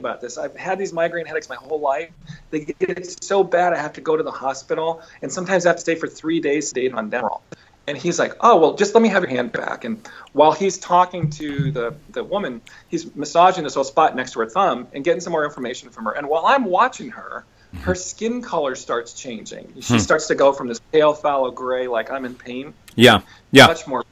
about 0.00 0.20
this. 0.20 0.38
I've 0.38 0.56
had 0.56 0.78
these 0.78 0.92
migraine 0.92 1.26
headaches 1.26 1.48
my 1.48 1.56
whole 1.56 1.80
life. 1.80 2.10
They 2.50 2.60
get 2.60 3.22
so 3.22 3.44
bad 3.44 3.72
I 3.72 3.78
have 3.78 3.94
to 3.94 4.00
go 4.00 4.16
to 4.16 4.22
the 4.22 4.30
hospital, 4.30 5.02
and 5.22 5.32
sometimes 5.32 5.66
I 5.66 5.70
have 5.70 5.76
to 5.76 5.80
stay 5.80 5.94
for 5.94 6.08
three 6.08 6.40
days 6.40 6.72
sedated 6.72 6.94
on 6.94 7.10
Demerol. 7.10 7.40
And 7.86 7.98
he's 7.98 8.18
like, 8.18 8.34
"Oh 8.40 8.56
well, 8.56 8.74
just 8.74 8.94
let 8.94 9.02
me 9.02 9.10
have 9.10 9.22
your 9.22 9.30
hand 9.30 9.52
back." 9.52 9.84
And 9.84 10.08
while 10.32 10.52
he's 10.52 10.78
talking 10.78 11.28
to 11.30 11.70
the 11.70 11.94
the 12.10 12.24
woman, 12.24 12.62
he's 12.88 13.14
massaging 13.14 13.62
this 13.62 13.76
little 13.76 13.84
spot 13.84 14.16
next 14.16 14.32
to 14.32 14.40
her 14.40 14.46
thumb 14.46 14.88
and 14.94 15.04
getting 15.04 15.20
some 15.20 15.32
more 15.32 15.44
information 15.44 15.90
from 15.90 16.06
her. 16.06 16.12
And 16.12 16.28
while 16.28 16.46
I'm 16.46 16.64
watching 16.64 17.10
her, 17.10 17.44
her 17.82 17.92
mm-hmm. 17.92 18.00
skin 18.00 18.42
color 18.42 18.74
starts 18.74 19.12
changing. 19.12 19.74
She 19.80 19.94
hmm. 19.94 19.98
starts 19.98 20.28
to 20.28 20.34
go 20.34 20.52
from 20.52 20.68
this 20.68 20.80
pale 20.92 21.12
fallow 21.12 21.50
gray, 21.50 21.88
like 21.88 22.10
I'm 22.10 22.24
in 22.24 22.34
pain, 22.34 22.72
Yeah. 22.94 23.20
Yeah. 23.50 23.66
much 23.66 23.86
more. 23.86 24.04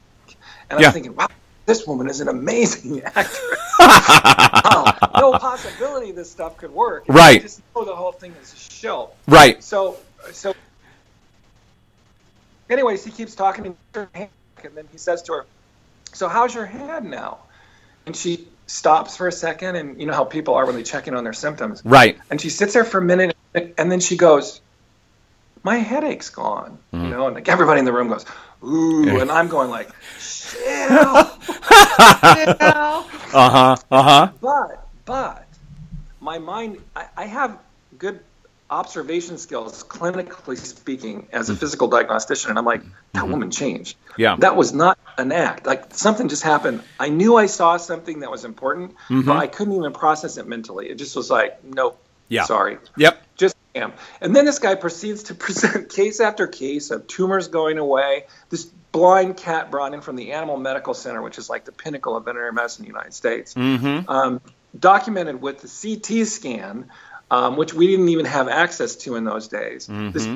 And 0.69 0.79
Yeah. 0.79 0.87
I'm 0.87 0.93
thinking, 0.93 1.15
wow, 1.15 1.27
this 1.65 1.87
woman 1.87 2.09
is 2.09 2.19
an 2.21 2.27
amazing 2.27 3.01
actress. 3.05 3.59
wow, 3.79 4.97
no 5.17 5.31
possibility 5.39 6.11
this 6.11 6.29
stuff 6.29 6.57
could 6.57 6.71
work. 6.71 7.07
And 7.07 7.15
Right. 7.17 7.39
I 7.39 7.43
just 7.43 7.61
know 7.75 7.85
the 7.85 7.95
whole 7.95 8.11
thing 8.11 8.33
is 8.41 8.53
a 8.53 8.57
show. 8.57 9.11
Right. 9.27 9.63
So, 9.63 9.97
so. 10.31 10.53
Anyways, 12.69 13.03
he 13.03 13.11
keeps 13.11 13.35
talking 13.35 13.63
to 13.63 13.75
her, 13.93 14.09
and 14.13 14.29
then 14.75 14.87
he 14.91 14.97
says 14.97 15.21
to 15.23 15.33
her, 15.33 15.45
"So 16.13 16.27
how's 16.27 16.55
your 16.55 16.65
hand 16.65 17.09
now?" 17.09 17.39
And 18.05 18.15
she 18.15 18.47
stops 18.67 19.15
for 19.17 19.27
a 19.27 19.31
second, 19.31 19.75
and 19.75 19.99
you 19.99 20.07
know 20.07 20.13
how 20.13 20.23
people 20.25 20.53
are 20.55 20.65
when 20.65 20.75
they 20.75 20.83
check 20.83 21.07
in 21.07 21.13
on 21.13 21.23
their 21.23 21.33
symptoms. 21.33 21.81
Right. 21.85 22.17
And 22.29 22.39
she 22.41 22.49
sits 22.49 22.73
there 22.73 22.85
for 22.85 22.97
a 22.99 23.01
minute, 23.01 23.35
and 23.53 23.91
then 23.91 23.99
she 23.99 24.15
goes, 24.17 24.61
"My 25.63 25.75
headache's 25.77 26.29
gone." 26.29 26.77
Mm-hmm. 26.93 27.03
You 27.05 27.09
know, 27.11 27.27
and 27.27 27.35
like 27.35 27.47
everybody 27.49 27.79
in 27.79 27.85
the 27.85 27.93
room 27.93 28.07
goes, 28.07 28.25
"Ooh," 28.63 29.19
and 29.19 29.31
I'm 29.31 29.47
going 29.47 29.69
like, 29.69 29.89
"Chill." 30.19 31.29
Uh 33.33 33.49
huh. 33.49 33.75
Uh 33.89 34.03
huh. 34.03 34.31
But, 34.41 34.87
but, 35.05 35.47
my 36.21 36.37
mind, 36.37 36.77
I, 36.95 37.07
I 37.17 37.25
have 37.25 37.57
good 37.97 38.19
observation 38.69 39.37
skills, 39.37 39.83
clinically 39.83 40.57
speaking, 40.57 41.27
as 41.31 41.49
a 41.49 41.55
physical 41.55 41.87
diagnostician, 41.87 42.49
and 42.51 42.59
I'm 42.59 42.65
like, 42.65 42.83
that 43.13 43.27
woman 43.27 43.51
changed. 43.51 43.97
Mm-hmm. 43.97 44.21
Yeah. 44.21 44.35
That 44.39 44.55
was 44.55 44.73
not 44.73 44.97
an 45.17 45.31
act. 45.31 45.65
Like 45.65 45.93
something 45.93 46.27
just 46.29 46.43
happened. 46.43 46.81
I 46.99 47.09
knew 47.09 47.35
I 47.35 47.47
saw 47.47 47.77
something 47.77 48.19
that 48.21 48.31
was 48.31 48.45
important, 48.45 48.95
but 49.09 49.37
I 49.37 49.47
couldn't 49.47 49.73
even 49.75 49.93
process 49.93 50.37
it 50.37 50.47
mentally. 50.47 50.89
It 50.89 50.95
just 50.95 51.15
was 51.15 51.29
like, 51.29 51.63
nope. 51.63 51.93
Mm-hmm. 51.93 51.99
Yeah. 52.29 52.43
Sorry. 52.45 52.77
Yep. 52.97 53.21
Am. 53.75 53.93
And 54.21 54.35
then 54.35 54.45
this 54.45 54.59
guy 54.59 54.75
proceeds 54.75 55.23
to 55.23 55.35
present 55.45 55.89
case 55.89 56.19
after 56.19 56.47
case 56.47 56.91
of 56.91 57.07
tumors 57.07 57.47
going 57.47 57.77
away. 57.77 58.25
This 58.49 58.65
blind 58.91 59.37
cat 59.37 59.71
brought 59.71 59.93
in 59.93 60.01
from 60.01 60.15
the 60.15 60.33
Animal 60.33 60.57
Medical 60.57 60.93
Center, 60.93 61.21
which 61.21 61.37
is 61.37 61.49
like 61.49 61.65
the 61.65 61.71
pinnacle 61.71 62.15
of 62.15 62.25
veterinary 62.25 62.53
medicine 62.53 62.85
in 62.85 62.91
the 62.91 62.95
United 62.95 63.13
States, 63.13 63.53
Mm-hmm. 63.55 64.09
um, 64.09 64.41
documented 64.77 65.41
with 65.41 65.59
the 65.61 65.67
CT 65.97 66.27
scan, 66.27 66.89
um, 67.31 67.57
which 67.57 67.73
we 67.73 67.87
didn't 67.87 68.09
even 68.09 68.25
have 68.25 68.47
access 68.47 68.95
to 68.97 69.15
in 69.15 69.23
those 69.23 69.47
days. 69.47 69.87
This 69.87 70.27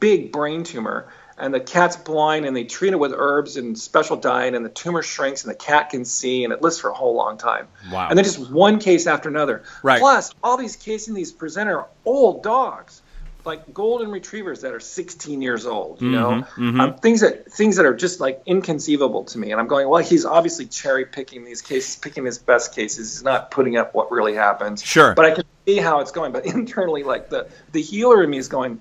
big 0.00 0.32
brain 0.32 0.64
tumor. 0.64 1.08
And 1.38 1.52
the 1.52 1.60
cat's 1.60 1.96
blind, 1.96 2.46
and 2.46 2.56
they 2.56 2.64
treat 2.64 2.92
it 2.92 2.98
with 2.98 3.12
herbs 3.14 3.58
and 3.58 3.78
special 3.78 4.16
diet, 4.16 4.54
and 4.54 4.64
the 4.64 4.70
tumor 4.70 5.02
shrinks, 5.02 5.44
and 5.44 5.50
the 5.50 5.56
cat 5.58 5.90
can 5.90 6.06
see, 6.06 6.44
and 6.44 6.52
it 6.52 6.62
lives 6.62 6.78
for 6.78 6.88
a 6.88 6.94
whole 6.94 7.14
long 7.14 7.36
time. 7.36 7.68
Wow. 7.92 8.08
And 8.08 8.16
then 8.16 8.24
just 8.24 8.50
one 8.50 8.78
case 8.78 9.06
after 9.06 9.28
another. 9.28 9.62
Right. 9.82 10.00
Plus, 10.00 10.32
all 10.42 10.56
these 10.56 10.76
cases 10.76 11.08
in 11.08 11.14
these 11.14 11.32
presenter 11.32 11.80
are 11.80 11.88
old 12.06 12.42
dogs, 12.42 13.02
like 13.44 13.72
golden 13.74 14.10
retrievers 14.10 14.62
that 14.62 14.72
are 14.72 14.80
16 14.80 15.42
years 15.42 15.66
old. 15.66 16.00
You 16.00 16.10
know, 16.10 16.46
Mm-hmm, 16.56 16.80
Um, 16.80 16.94
things 16.94 17.20
that 17.20 17.52
things 17.52 17.76
that 17.76 17.84
are 17.86 17.94
just 17.94 18.18
like 18.18 18.42
inconceivable 18.46 19.24
to 19.24 19.38
me. 19.38 19.52
And 19.52 19.60
I'm 19.60 19.68
going, 19.68 19.88
well, 19.88 20.02
he's 20.02 20.24
obviously 20.24 20.66
cherry 20.66 21.04
picking 21.04 21.44
these 21.44 21.60
cases, 21.62 21.96
picking 21.96 22.24
his 22.24 22.38
best 22.38 22.74
cases. 22.74 23.12
He's 23.12 23.22
not 23.22 23.50
putting 23.50 23.76
up 23.76 23.94
what 23.94 24.10
really 24.10 24.34
happens. 24.34 24.82
Sure. 24.82 25.14
But 25.14 25.26
I 25.26 25.30
can 25.32 25.44
see 25.66 25.76
how 25.76 26.00
it's 26.00 26.12
going. 26.12 26.32
But 26.32 26.46
internally, 26.54 27.02
like 27.02 27.28
the 27.28 27.46
the 27.72 27.82
healer 27.82 28.22
in 28.24 28.30
me 28.30 28.38
is 28.38 28.48
going, 28.48 28.80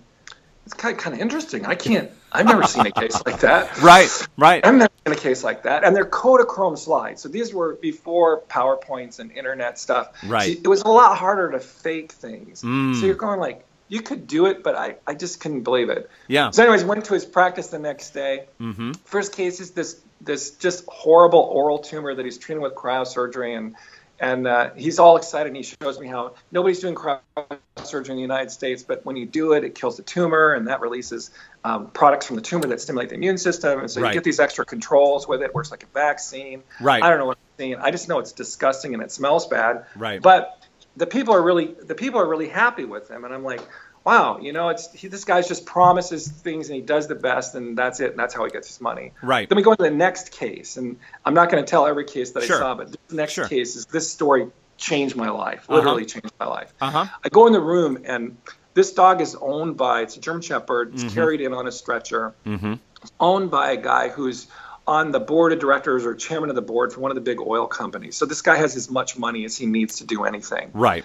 it's 0.66 0.74
kind 0.74 0.96
of, 0.96 1.02
kind 1.02 1.14
of 1.14 1.22
interesting. 1.22 1.66
I 1.66 1.76
can't. 1.76 2.12
I've 2.32 2.46
never 2.46 2.64
seen 2.64 2.88
a 2.88 2.92
case 2.92 3.22
like 3.26 3.40
that. 3.42 3.78
Right. 3.82 4.10
Right. 4.36 4.66
I've 4.66 4.76
never 4.76 4.94
seen 5.06 5.14
a 5.14 5.20
case 5.20 5.44
like 5.44 5.64
that. 5.64 5.84
And 5.84 5.96
they're 5.96 6.06
Kodachrome 6.06 6.78
slides. 6.78 7.22
So 7.22 7.30
these 7.30 7.54
were 7.54 7.76
before 7.76 8.42
PowerPoints 8.42 9.20
and 9.20 9.32
internet 9.32 9.78
stuff. 9.78 10.12
Right. 10.26 10.54
So 10.54 10.62
it 10.64 10.68
was 10.68 10.82
a 10.82 10.88
lot 10.88 11.18
harder 11.18 11.52
to 11.52 11.60
fake 11.60 12.12
things. 12.12 12.64
Mm. 12.64 13.00
So 13.00 13.06
you're 13.06 13.16
going 13.16 13.40
like, 13.40 13.66
you 13.88 14.02
could 14.02 14.26
do 14.26 14.48
it, 14.48 14.64
but 14.64 14.76
I, 14.76 14.96
I 15.06 15.14
just 15.14 15.40
couldn't 15.40 15.62
believe 15.62 15.90
it. 15.90 16.10
Yeah. 16.28 16.50
So 16.50 16.64
anyways, 16.64 16.84
went 16.84 17.06
to 17.06 17.14
his 17.14 17.26
practice 17.26 17.68
the 17.68 17.80
next 17.80 18.12
day. 18.12 18.46
Mm-hmm. 18.60 18.94
First 19.06 19.34
case 19.34 19.60
is 19.60 19.72
this 19.72 20.02
this 20.22 20.52
just 20.52 20.86
horrible 20.88 21.40
oral 21.40 21.78
tumor 21.78 22.16
that 22.16 22.26
he's 22.26 22.38
treating 22.38 22.64
with 22.64 22.74
cryosurgery 22.74 23.56
and 23.56 23.76
and 24.20 24.48
uh, 24.48 24.70
he's 24.76 25.00
all 25.00 25.18
excited 25.18 25.48
and 25.48 25.58
he 25.58 25.64
shows 25.64 26.00
me 26.00 26.08
how 26.08 26.36
nobody's 26.52 26.80
doing 26.80 26.96
cryosurgery 26.96 28.10
in 28.10 28.16
the 28.16 28.22
United 28.22 28.52
States, 28.52 28.84
but 28.84 29.06
when 29.06 29.16
you 29.16 29.26
do 29.26 29.54
it, 29.54 29.64
it 29.64 29.76
kills 29.76 29.98
the 29.98 30.04
tumor 30.04 30.54
and 30.54 30.68
that 30.68 30.82
releases 30.82 31.32
um, 31.64 31.88
products 31.88 32.26
from 32.26 32.36
the 32.36 32.42
tumor 32.42 32.68
that 32.68 32.80
stimulate 32.80 33.10
the 33.10 33.16
immune 33.16 33.38
system, 33.38 33.80
and 33.80 33.90
so 33.92 34.02
Right. 34.02 34.10
you 34.10 34.14
get 34.14 34.24
these 34.24 34.40
extra 34.40 34.66
controls 34.66 35.28
with 35.28 35.42
it. 35.42 35.54
Works 35.54 35.72
like 35.72 35.84
a 35.84 35.88
vaccine. 35.94 36.64
Right. 36.80 37.04
I 37.04 37.10
don't 37.10 37.20
know 37.20 37.26
what 37.26 37.38
I'm 37.38 37.58
seeing. 37.58 37.76
I 37.78 37.92
just 37.92 38.08
know 38.08 38.20
it's 38.20 38.32
disgusting 38.32 38.94
and 38.94 39.04
it 39.04 39.12
smells 39.12 39.48
bad. 39.48 39.86
Right. 39.96 40.22
But 40.22 40.62
the 40.96 41.08
people 41.08 41.34
are 41.34 41.42
really 41.42 41.74
the 41.74 41.96
people 41.96 42.20
are 42.22 42.28
really 42.28 42.48
happy 42.48 42.86
with 42.86 43.10
him, 43.10 43.26
and 43.26 43.34
I'm 43.34 43.44
like, 43.44 43.62
wow, 44.06 44.38
you 44.40 44.54
know, 44.54 44.70
it's 44.70 44.92
he, 44.94 45.08
this 45.08 45.24
guy's 45.26 45.48
just 45.48 45.66
promises 45.66 46.28
things 46.28 46.68
and 46.70 46.76
he 46.76 46.82
does 46.82 47.08
the 47.08 47.16
best, 47.16 47.56
and 47.56 47.78
that's 47.78 48.00
it, 48.00 48.12
and 48.12 48.20
that's 48.20 48.34
how 48.34 48.46
he 48.46 48.52
gets 48.52 48.68
his 48.68 48.80
money. 48.80 49.12
Right. 49.22 49.50
Then 49.50 49.56
we 49.56 49.64
go 49.64 49.72
into 49.72 49.84
the 49.84 49.90
next 49.90 50.32
case, 50.32 50.78
and 50.78 50.98
I'm 51.26 51.34
not 51.34 51.50
going 51.50 51.64
to 51.64 51.70
tell 51.70 51.88
every 51.88 52.06
case 52.06 52.32
that 52.32 52.44
Sure. 52.44 52.58
I 52.58 52.60
saw, 52.60 52.76
but 52.76 52.96
the 53.08 53.16
next 53.16 53.34
Sure. 53.34 53.48
case 53.48 53.76
is 53.76 53.86
this 53.88 54.10
story 54.12 54.48
changed 54.78 55.16
my 55.16 55.30
life, 55.30 55.66
Uh-huh. 55.68 55.76
literally 55.80 56.06
changed 56.06 56.32
my 56.40 56.46
life. 56.46 56.74
Uh 56.80 56.92
huh. 56.92 57.06
I 57.24 57.30
go 57.30 57.48
in 57.48 57.54
the 57.54 57.62
room, 57.62 57.98
and 58.06 58.38
this 58.76 58.94
dog 58.94 59.22
is 59.22 59.36
owned 59.36 59.76
by 59.78 60.02
it's 60.02 60.18
a 60.18 60.20
German 60.20 60.42
Shepherd. 60.42 60.94
It's 60.94 61.14
carried 61.14 61.42
in 61.42 61.54
on 61.54 61.68
a 61.68 61.72
stretcher, 61.72 62.34
Mm-hmm. 62.46 62.74
owned 63.20 63.50
by 63.52 63.72
a 63.72 63.78
guy 63.78 64.10
who's 64.10 64.48
on 64.88 65.10
the 65.12 65.20
board 65.20 65.52
of 65.52 65.58
directors 65.58 66.06
or 66.06 66.14
chairman 66.14 66.50
of 66.52 66.56
the 66.56 66.62
board 66.62 66.94
for 66.94 67.00
one 67.00 67.10
of 67.10 67.16
the 67.16 67.22
big 67.22 67.40
oil 67.42 67.66
companies. 67.66 68.16
So 68.16 68.28
this 68.28 68.44
guy 68.44 68.56
has 68.58 68.76
as 68.76 68.88
much 68.92 69.18
money 69.18 69.44
as 69.46 69.58
he 69.58 69.66
needs 69.66 69.96
to 69.98 70.04
do 70.06 70.26
anything. 70.26 70.70
Right. 70.74 71.04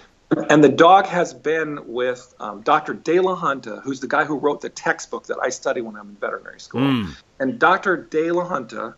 And 0.49 0.63
the 0.63 0.69
dog 0.69 1.07
has 1.07 1.33
been 1.33 1.87
with 1.87 2.33
um, 2.39 2.61
Dr. 2.61 2.93
de 2.93 3.17
Lahunta, 3.17 3.81
who's 3.83 3.99
the 3.99 4.07
guy 4.07 4.23
who 4.23 4.37
wrote 4.37 4.61
the 4.61 4.69
textbook 4.69 5.27
that 5.27 5.37
I 5.41 5.49
study 5.49 5.81
when 5.81 5.95
I'm 5.95 6.09
in 6.09 6.15
veterinary 6.15 6.59
school. 6.59 6.81
Mm. 6.81 7.17
And 7.39 7.59
Dr. 7.59 7.97
de 7.97 8.29
Lahunta, 8.29 8.95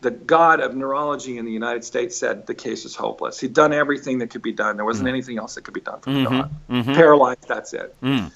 the 0.00 0.12
god 0.12 0.60
of 0.60 0.76
neurology 0.76 1.36
in 1.36 1.44
the 1.44 1.52
United 1.52 1.84
States, 1.84 2.16
said 2.16 2.46
the 2.46 2.54
case 2.54 2.84
is 2.84 2.94
hopeless. 2.94 3.40
He'd 3.40 3.54
done 3.54 3.72
everything 3.72 4.18
that 4.18 4.30
could 4.30 4.42
be 4.42 4.52
done. 4.52 4.76
There 4.76 4.84
wasn't 4.84 5.08
anything 5.08 5.38
else 5.38 5.56
that 5.56 5.62
could 5.62 5.74
be 5.74 5.80
done 5.80 6.00
for 6.00 6.12
the 6.12 6.22
dog. 6.22 6.50
Mhm. 6.70 6.94
Paralyzed, 6.94 7.48
that's 7.48 7.72
it. 7.72 7.96
Mm. 8.00 8.30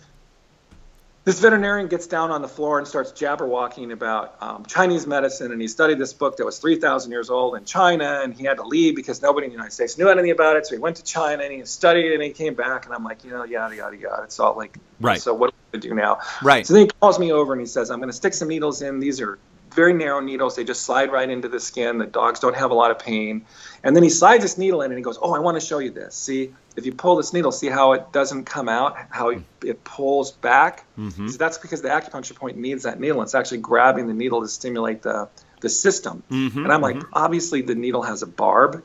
This 1.25 1.39
veterinarian 1.39 1.87
gets 1.87 2.09
down 2.09 2.33
on 2.33 2.43
the 2.43 2.49
floor 2.49 2.79
and 2.79 2.89
starts 2.89 3.13
jabberwocking 3.13 3.93
about 3.93 4.37
um, 4.41 4.65
Chinese 4.67 5.07
medicine, 5.07 5.53
and 5.53 5.61
he 5.61 5.69
studied 5.69 5.99
this 5.99 6.13
book 6.13 6.37
that 6.39 6.45
was 6.45 6.59
3,000 6.59 7.13
years 7.13 7.31
old 7.31 7.57
in 7.57 7.65
China, 7.65 8.21
and 8.25 8.35
he 8.35 8.45
had 8.45 8.57
to 8.57 8.65
leave 8.65 8.97
because 8.97 9.23
nobody 9.23 9.47
in 9.47 9.51
the 9.51 9.55
United 9.55 9.73
States 9.73 9.97
knew 9.97 10.09
anything 10.09 10.33
about 10.33 10.57
it. 10.57 10.67
So 10.67 10.75
he 10.75 10.81
went 10.81 10.97
to 10.97 11.05
China 11.05 11.45
and 11.45 11.53
he 11.53 11.65
studied 11.65 12.07
it, 12.07 12.15
and 12.15 12.23
he 12.25 12.31
came 12.31 12.55
back, 12.55 12.87
and 12.87 12.95
I'm 12.95 13.05
like, 13.05 13.25
you 13.25 13.31
know, 13.31 13.45
yada 13.45 13.77
yada 13.77 13.97
yada. 13.97 14.25
It's 14.25 14.41
all 14.41 14.57
like, 14.57 14.79
Right. 15.03 15.21
So 15.21 15.35
what 15.35 15.51
do 15.51 15.57
we 15.73 15.81
do 15.81 15.95
now? 15.95 16.19
Right. 16.43 16.67
So 16.67 16.75
then 16.75 16.85
he 16.85 16.91
calls 17.01 17.19
me 17.19 17.33
over 17.33 17.53
and 17.53 17.61
he 17.61 17.67
says, 17.67 17.91
I'm 17.91 17.99
going 17.99 18.11
to 18.11 18.17
stick 18.17 18.35
some 18.35 18.49
needles 18.49 18.83
in. 18.83 19.01
These 19.01 19.21
are 19.21 19.39
very 19.75 19.93
narrow 19.95 20.21
needles. 20.21 20.57
They 20.57 20.65
just 20.65 20.83
slide 20.83 21.11
right 21.13 21.29
into 21.29 21.49
the 21.49 21.61
skin. 21.61 21.99
The 21.99 22.07
dogs 22.07 22.41
don't 22.41 22.57
have 22.57 22.71
a 22.71 22.75
lot 22.75 22.91
of 22.91 22.99
pain. 22.99 23.45
And 23.83 23.95
then 23.97 24.03
he 24.03 24.11
slides 24.11 24.43
this 24.43 24.57
needle 24.59 24.83
in 24.83 24.91
and 24.91 24.99
he 24.99 25.03
goes, 25.03 25.19
Oh, 25.21 25.35
I 25.35 25.39
want 25.41 25.61
to 25.61 25.67
show 25.67 25.79
you 25.79 25.91
this. 25.91 26.15
See, 26.15 26.53
if 26.77 26.87
you 26.87 26.93
pull 26.93 27.17
this 27.17 27.33
needle, 27.33 27.53
see 27.53 27.67
how 27.69 27.93
it 27.93 28.13
doesn't 28.13 28.45
come 28.45 28.69
out, 28.69 28.97
how 29.11 29.31
it, 29.63 29.85
pulls 29.85 30.33
back? 30.33 30.85
Mhm. 30.99 31.31
So 31.31 31.37
that's 31.39 31.59
because 31.59 31.83
the 31.83 31.89
acupuncture 31.89 32.35
point 32.35 32.57
needs 32.57 32.85
that 32.85 32.99
needle. 33.01 33.23
It's 33.23 33.35
actually 33.35 33.59
grabbing 33.59 34.07
the 34.09 34.15
needle 34.15 34.41
to 34.43 34.49
stimulate 34.49 35.03
the, 35.03 35.29
the 35.61 35.69
system. 35.69 36.23
Mhm, 36.31 36.57
And 36.65 36.73
I'm 36.73 36.81
like, 36.81 36.97
obviously 37.13 37.63
the 37.63 37.75
needle 37.75 38.03
has 38.03 38.23
a 38.23 38.27
barb, 38.27 38.85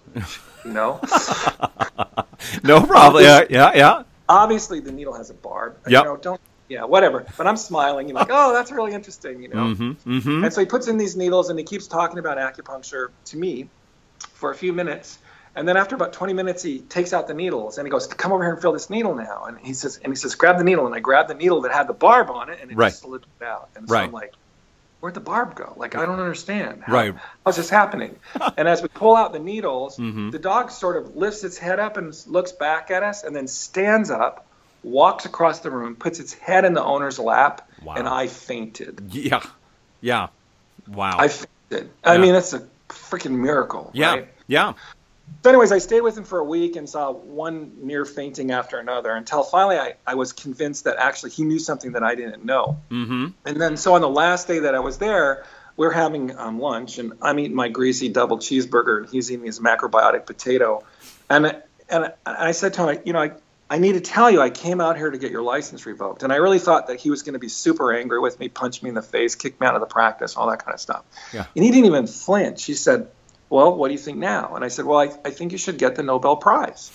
you 0.65 0.71
know? 0.73 0.99
No 2.63 2.81
problem. 2.81 3.23
Yeah. 3.23 3.43
Yeah. 3.49 3.71
Yeah. 3.75 4.03
obviously 4.29 4.79
the 4.79 4.91
needle 4.91 5.13
has 5.13 5.29
a 5.29 5.33
barb. 5.33 5.77
Yep. 5.87 6.03
You 6.03 6.09
know, 6.09 6.17
don't 6.17 6.41
yeah, 6.69 6.83
whatever. 6.83 7.25
But 7.37 7.47
I'm 7.47 7.57
smiling. 7.57 8.07
You're 8.07 8.15
like, 8.15 8.29
oh, 8.31 8.53
that's 8.53 8.71
really 8.71 8.93
interesting, 8.93 9.41
you 9.41 9.49
know. 9.49 9.67
Mm-hmm. 9.67 10.11
Mm-hmm. 10.11 10.43
And 10.43 10.53
so 10.53 10.61
he 10.61 10.65
puts 10.67 10.87
in 10.87 10.97
these 10.97 11.15
needles 11.15 11.49
and 11.49 11.57
he 11.57 11.65
keeps 11.65 11.87
talking 11.87 12.19
about 12.19 12.37
acupuncture 12.37 13.07
to 13.25 13.37
me 13.37 13.69
for 14.33 14.51
a 14.51 14.55
few 14.55 14.73
minutes. 14.73 15.17
And 15.55 15.67
then 15.67 15.75
after 15.77 15.95
about 15.95 16.13
20 16.13 16.33
minutes, 16.33 16.61
he 16.61 16.81
takes 16.81 17.13
out 17.13 17.27
the 17.27 17.33
needles 17.33 17.77
and 17.79 17.87
he 17.87 17.91
goes, 17.91 18.05
"Come 18.05 18.31
over 18.31 18.43
here 18.43 18.53
and 18.53 18.61
feel 18.61 18.73
this 18.73 18.89
needle 18.91 19.15
now." 19.15 19.45
And 19.45 19.57
he 19.59 19.73
says, 19.73 19.97
"And 20.03 20.11
he 20.11 20.15
says, 20.15 20.35
grab 20.35 20.57
the 20.59 20.63
needle." 20.63 20.85
And 20.85 20.93
I 20.93 20.99
grabbed 20.99 21.29
the 21.29 21.33
needle 21.35 21.61
that 21.61 21.71
had 21.71 21.87
the 21.87 21.93
barb 21.95 22.29
on 22.29 22.49
it, 22.51 22.59
and 22.61 22.69
it 22.71 22.77
Right. 22.77 22.89
just 22.89 23.01
slid 23.01 23.25
out. 23.43 23.69
And 23.75 23.87
so 23.89 23.93
Right. 23.95 24.03
I'm 24.03 24.11
like, 24.11 24.33
where'd 24.99 25.15
the 25.15 25.19
barb 25.19 25.55
go? 25.55 25.73
Like, 25.75 25.95
I 25.95 26.05
don't 26.05 26.19
understand. 26.19 26.83
How, 26.83 26.93
Right. 26.93 27.15
How's 27.43 27.55
this 27.55 27.69
happening? 27.71 28.19
and 28.57 28.67
as 28.67 28.81
we 28.83 28.87
pull 28.89 29.15
out 29.15 29.33
the 29.33 29.39
needles, 29.39 29.97
Mm-hmm. 29.97 30.29
the 30.29 30.39
dog 30.39 30.69
sort 30.69 30.97
of 30.97 31.15
lifts 31.15 31.43
its 31.43 31.57
head 31.57 31.79
up 31.79 31.97
and 31.97 32.13
looks 32.27 32.51
back 32.51 32.91
at 32.91 33.01
us 33.01 33.23
and 33.23 33.35
then 33.35 33.47
stands 33.47 34.11
up, 34.11 34.46
walks 34.83 35.25
across 35.25 35.59
the 35.59 35.71
room, 35.71 35.95
puts 35.95 36.19
its 36.19 36.33
head 36.33 36.65
in 36.65 36.73
the 36.73 36.83
owner's 36.83 37.19
lap, 37.19 37.69
Wow. 37.83 37.95
and 37.95 38.07
I 38.07 38.27
fainted. 38.27 39.01
Yeah. 39.11 39.43
Yeah. 40.01 40.27
Wow. 40.87 41.17
I 41.17 41.27
fainted. 41.27 41.89
I 42.03 42.17
mean, 42.17 42.33
that's 42.33 42.53
a 42.53 42.65
freaking 42.89 43.39
miracle. 43.39 43.91
yeah. 43.93 44.11
Right? 44.11 44.27
Yeah. 44.47 44.73
So, 45.43 45.49
anyways, 45.49 45.73
I 45.73 45.79
stayed 45.79 46.01
with 46.01 46.17
him 46.17 46.23
for 46.23 46.39
a 46.39 46.43
week 46.43 46.77
and 46.77 46.87
saw 46.87 47.11
one 47.11 47.73
near 47.81 48.05
fainting 48.05 48.51
after 48.51 48.79
another 48.79 49.11
until 49.11 49.43
finally 49.43 49.77
I, 49.77 49.95
I 50.05 50.15
was 50.15 50.31
convinced 50.31 50.85
that 50.85 50.95
actually 50.97 51.31
he 51.31 51.43
knew 51.43 51.59
something 51.59 51.91
that 51.93 52.03
I 52.03 52.15
didn't 52.15 52.45
know. 52.45 52.79
Mm-hmm. 52.89 53.27
And 53.45 53.61
then, 53.61 53.75
so 53.75 53.95
on 53.95 54.01
the 54.01 54.07
last 54.09 54.47
day 54.47 54.59
that 54.59 54.73
I 54.73 54.79
was 54.79 54.99
there, 54.99 55.43
we 55.75 55.85
are 55.85 55.91
having 55.91 56.35
um, 56.37 56.59
lunch, 56.59 56.97
and 56.97 57.13
I'm 57.21 57.37
eating 57.39 57.55
my 57.55 57.67
greasy 57.67 58.07
double 58.07 58.37
cheeseburger, 58.37 58.99
and 58.99 59.09
he's 59.09 59.29
eating 59.29 59.45
his 59.45 59.59
macrobiotic 59.59 60.25
potato. 60.25 60.83
And 61.29 61.61
and 61.89 62.13
I 62.25 62.51
said 62.53 62.73
to 62.75 62.87
him, 62.87 63.01
you 63.05 63.13
know, 63.13 63.21
I, 63.21 63.31
I 63.69 63.79
need 63.79 63.93
to 63.93 64.01
tell 64.01 64.31
you, 64.31 64.41
I 64.41 64.49
came 64.49 64.79
out 64.79 64.95
here 64.95 65.09
to 65.11 65.17
get 65.17 65.29
your 65.29 65.41
license 65.41 65.85
revoked. 65.85 66.23
And 66.23 66.31
I 66.31 66.37
really 66.37 66.59
thought 66.59 66.87
that 66.87 66.99
he 66.99 67.09
was 67.09 67.23
going 67.23 67.33
to 67.33 67.39
be 67.39 67.49
super 67.49 67.93
angry 67.93 68.19
with 68.19 68.39
me, 68.39 68.47
punch 68.47 68.81
me 68.81 68.89
in 68.89 68.95
the 68.95 69.01
face, 69.01 69.35
kick 69.35 69.59
me 69.59 69.67
out 69.67 69.75
of 69.75 69.81
the 69.81 69.87
practice, 69.87 70.37
all 70.37 70.47
that 70.49 70.63
kind 70.63 70.73
of 70.73 70.79
stuff. 70.79 71.03
Yeah. 71.33 71.45
And 71.55 71.65
he 71.65 71.71
didn't 71.71 71.85
even 71.85 72.07
flinch. 72.07 72.63
He 72.63 72.75
said, 72.75 73.09
well, 73.49 73.75
what 73.75 73.89
do 73.89 73.93
you 73.93 73.99
think 73.99 74.17
now? 74.17 74.55
And 74.55 74.63
I 74.63 74.69
said, 74.69 74.85
well, 74.85 74.99
I, 74.99 75.09
I 75.25 75.31
think 75.31 75.51
you 75.51 75.57
should 75.57 75.77
get 75.77 75.95
the 75.95 76.03
Nobel 76.03 76.37
Prize. 76.37 76.91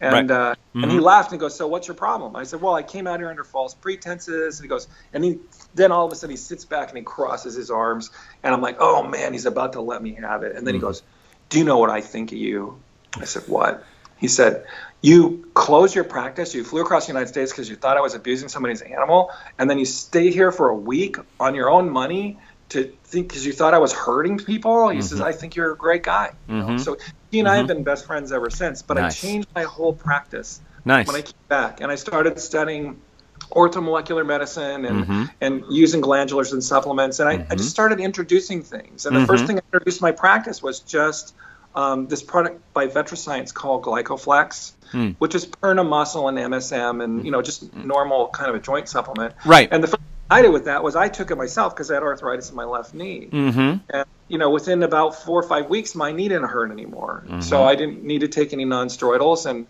And 0.00 0.30
Right. 0.30 0.30
uh, 0.30 0.54
and 0.74 0.90
he 0.90 0.98
laughed 0.98 1.30
and 1.32 1.38
goes, 1.38 1.54
so 1.54 1.68
what's 1.68 1.86
your 1.86 1.94
problem? 1.94 2.34
I 2.34 2.44
said, 2.44 2.60
well, 2.60 2.74
I 2.74 2.82
came 2.82 3.06
out 3.06 3.20
here 3.20 3.28
under 3.28 3.44
false 3.44 3.74
pretenses. 3.74 4.58
And 4.58 4.64
he 4.64 4.68
goes, 4.68 4.88
and 5.12 5.24
he 5.24 5.38
then 5.74 5.92
all 5.92 6.06
of 6.06 6.12
a 6.12 6.16
sudden 6.16 6.30
he 6.30 6.36
sits 6.36 6.64
back 6.64 6.88
and 6.88 6.98
he 6.98 7.04
crosses 7.04 7.54
his 7.54 7.70
arms, 7.70 8.10
and 8.42 8.54
I'm 8.54 8.60
like, 8.60 8.76
oh 8.80 9.02
man, 9.02 9.32
he's 9.32 9.46
about 9.46 9.74
to 9.74 9.80
let 9.80 10.02
me 10.02 10.14
have 10.14 10.42
it. 10.42 10.56
And 10.56 10.66
then 10.66 10.74
he 10.74 10.80
goes, 10.80 11.02
do 11.50 11.58
you 11.58 11.64
know 11.64 11.78
what 11.78 11.90
I 11.90 12.00
think 12.00 12.32
of 12.32 12.38
you? 12.38 12.80
I 13.16 13.26
said, 13.26 13.44
what? 13.46 13.84
He 14.22 14.28
said, 14.28 14.64
you 15.02 15.50
closed 15.54 15.96
your 15.96 16.04
practice. 16.04 16.54
You 16.54 16.62
flew 16.62 16.80
across 16.80 17.06
the 17.06 17.12
United 17.12 17.26
States 17.26 17.50
because 17.50 17.68
you 17.68 17.74
thought 17.74 17.96
I 17.96 18.00
was 18.00 18.14
abusing 18.14 18.48
somebody's 18.48 18.80
animal, 18.80 19.30
and 19.58 19.68
then 19.68 19.78
you 19.80 19.84
stay 19.84 20.30
here 20.30 20.52
for 20.52 20.68
a 20.68 20.76
week 20.76 21.16
on 21.40 21.56
your 21.56 21.68
own 21.68 21.90
money 21.90 22.38
to 22.68 22.84
think 23.04 23.28
because 23.28 23.44
you 23.44 23.52
thought 23.52 23.74
I 23.74 23.78
was 23.78 23.92
hurting 23.92 24.38
people. 24.38 24.88
He 24.90 25.02
says, 25.02 25.20
I 25.20 25.32
think 25.32 25.56
you're 25.56 25.72
a 25.72 25.76
great 25.76 26.04
guy. 26.04 26.30
Know? 26.46 26.76
So 26.76 26.96
he 27.32 27.40
and 27.40 27.48
I 27.48 27.56
have 27.56 27.66
been 27.66 27.82
best 27.82 28.06
friends 28.06 28.30
ever 28.30 28.48
since. 28.48 28.82
But 28.82 28.96
Nice. 28.96 29.24
I 29.24 29.26
changed 29.26 29.48
my 29.56 29.64
whole 29.64 29.92
practice 29.92 30.60
Nice. 30.84 31.08
when 31.08 31.16
I 31.16 31.22
came 31.22 31.32
back, 31.48 31.80
and 31.80 31.90
I 31.90 31.96
started 31.96 32.38
studying 32.38 33.02
orthomolecular 33.50 34.24
medicine 34.24 34.84
and 34.84 35.04
Mm-hmm. 35.04 35.24
and 35.40 35.64
using 35.68 36.00
glandulars 36.00 36.52
and 36.52 36.62
supplements, 36.62 37.18
and 37.18 37.28
I, 37.28 37.44
I 37.50 37.56
just 37.56 37.70
started 37.70 37.98
introducing 37.98 38.62
things. 38.62 39.04
And 39.04 39.16
the 39.16 39.20
Mm-hmm. 39.20 39.26
first 39.26 39.46
thing 39.46 39.56
I 39.58 39.62
introduced 39.72 40.00
my 40.00 40.12
practice 40.12 40.62
was 40.62 40.78
just 40.80 41.34
um, 41.74 42.08
this 42.08 42.22
product 42.22 42.60
by 42.74 42.86
VetriScience 42.86 43.52
called 43.52 43.84
Glycoflex, 43.84 44.72
Hmm. 44.92 45.10
which 45.18 45.34
is 45.34 45.46
Perna 45.46 45.88
mussel 45.88 46.28
and 46.28 46.38
MSM, 46.38 47.02
and 47.02 47.24
you 47.24 47.32
know 47.32 47.40
just 47.40 47.74
normal 47.74 48.28
kind 48.28 48.50
of 48.50 48.56
a 48.56 48.60
joint 48.60 48.88
supplement. 48.88 49.34
Right. 49.44 49.68
And 49.72 49.82
the 49.82 49.88
first 49.88 50.02
thing 50.02 50.08
I 50.30 50.42
did 50.42 50.52
with 50.52 50.66
that 50.66 50.82
was 50.82 50.96
I 50.96 51.08
took 51.08 51.30
it 51.30 51.36
myself 51.36 51.74
because 51.74 51.90
I 51.90 51.94
had 51.94 52.02
arthritis 52.02 52.50
in 52.50 52.56
my 52.56 52.64
left 52.64 52.92
knee. 52.92 53.28
Mm-hmm. 53.30 53.78
And 53.88 54.06
you 54.28 54.38
know, 54.38 54.50
within 54.50 54.82
about 54.82 55.14
four 55.14 55.40
or 55.40 55.48
five 55.48 55.68
weeks, 55.68 55.94
my 55.94 56.12
knee 56.12 56.28
didn't 56.28 56.48
hurt 56.48 56.70
anymore. 56.70 57.24
Mm-hmm. 57.26 57.40
So 57.40 57.64
I 57.64 57.74
didn't 57.74 58.02
need 58.02 58.20
to 58.20 58.28
take 58.28 58.52
any 58.52 58.64
non-steroidals. 58.64 59.44
And 59.44 59.66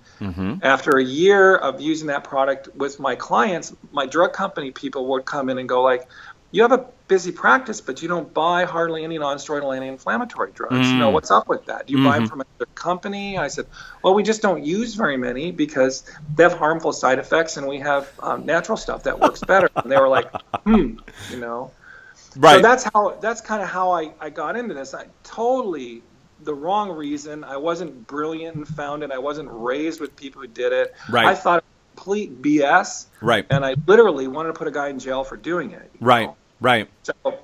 after 0.62 0.98
a 0.98 1.04
year 1.04 1.56
of 1.56 1.80
using 1.80 2.08
that 2.08 2.22
product 2.24 2.68
with 2.74 3.00
my 3.00 3.16
clients, 3.16 3.74
my 3.90 4.06
drug 4.06 4.32
company 4.32 4.70
people 4.70 5.06
would 5.08 5.24
come 5.24 5.48
in 5.48 5.58
and 5.58 5.68
go 5.68 5.82
like, 5.82 6.08
"You 6.52 6.62
have 6.62 6.72
a 6.72 6.86
busy 7.08 7.32
practice, 7.32 7.80
but 7.80 8.00
you 8.02 8.08
don't 8.08 8.32
buy 8.32 8.64
hardly 8.64 9.02
any 9.04 9.18
non-steroidal 9.18 9.74
anti-inflammatory 9.74 10.52
drugs. 10.52 10.88
You 10.90 10.96
know, 10.98 11.10
Mm. 11.10 11.14
what's 11.14 11.30
up 11.30 11.48
with 11.48 11.66
that? 11.66 11.86
Do 11.86 11.92
you 11.92 12.04
buy 12.04 12.10
Mm-hmm. 12.10 12.18
them 12.20 12.28
from 12.28 12.40
another 12.42 12.70
company?" 12.74 13.36
I 13.38 13.48
said, 13.48 13.66
"Well, 14.02 14.14
we 14.14 14.22
just 14.22 14.40
don't 14.42 14.64
use 14.64 14.94
very 14.94 15.16
many 15.16 15.50
because 15.50 16.04
they 16.36 16.44
have 16.44 16.52
harmful 16.54 16.92
side 16.92 17.18
effects, 17.18 17.56
and 17.56 17.66
we 17.66 17.80
have 17.80 18.08
um, 18.22 18.46
natural 18.46 18.76
stuff 18.78 19.02
that 19.04 19.18
works 19.18 19.40
better." 19.52 19.68
and 19.76 19.90
they 19.90 19.98
were 19.98 20.08
like, 20.08 20.30
"Hmm," 20.64 20.98
you 21.30 21.38
know. 21.38 21.72
Right. 22.36 22.56
So 22.56 22.62
that's 22.62 22.84
how 22.84 23.18
that's 23.20 23.40
kind 23.40 23.60
of 23.62 23.68
how 23.68 23.90
I, 23.90 24.12
I 24.20 24.30
got 24.30 24.56
into 24.56 24.74
this. 24.74 24.94
I 24.94 25.06
totally 25.24 26.02
the 26.44 26.54
wrong 26.54 26.90
reason. 26.90 27.44
I 27.44 27.56
wasn't 27.56 28.06
brilliant 28.06 28.56
and 28.56 28.66
found 28.68 29.02
it. 29.02 29.10
I 29.10 29.18
wasn't 29.18 29.48
raised 29.52 30.00
with 30.00 30.16
people 30.16 30.40
who 30.42 30.48
did 30.48 30.72
it. 30.72 30.94
Right. 31.10 31.26
I 31.26 31.34
thought 31.34 31.58
it 31.58 31.64
was 31.64 31.94
complete 32.04 32.42
BS. 32.42 33.06
Right. 33.20 33.46
And 33.50 33.64
I 33.64 33.74
literally 33.86 34.26
wanted 34.28 34.48
to 34.48 34.54
put 34.54 34.66
a 34.66 34.70
guy 34.70 34.88
in 34.88 34.98
jail 34.98 35.24
for 35.24 35.36
doing 35.36 35.70
it. 35.72 35.90
right. 36.00 36.26
know? 36.26 36.36
Right. 36.62 36.88
So 37.02 37.38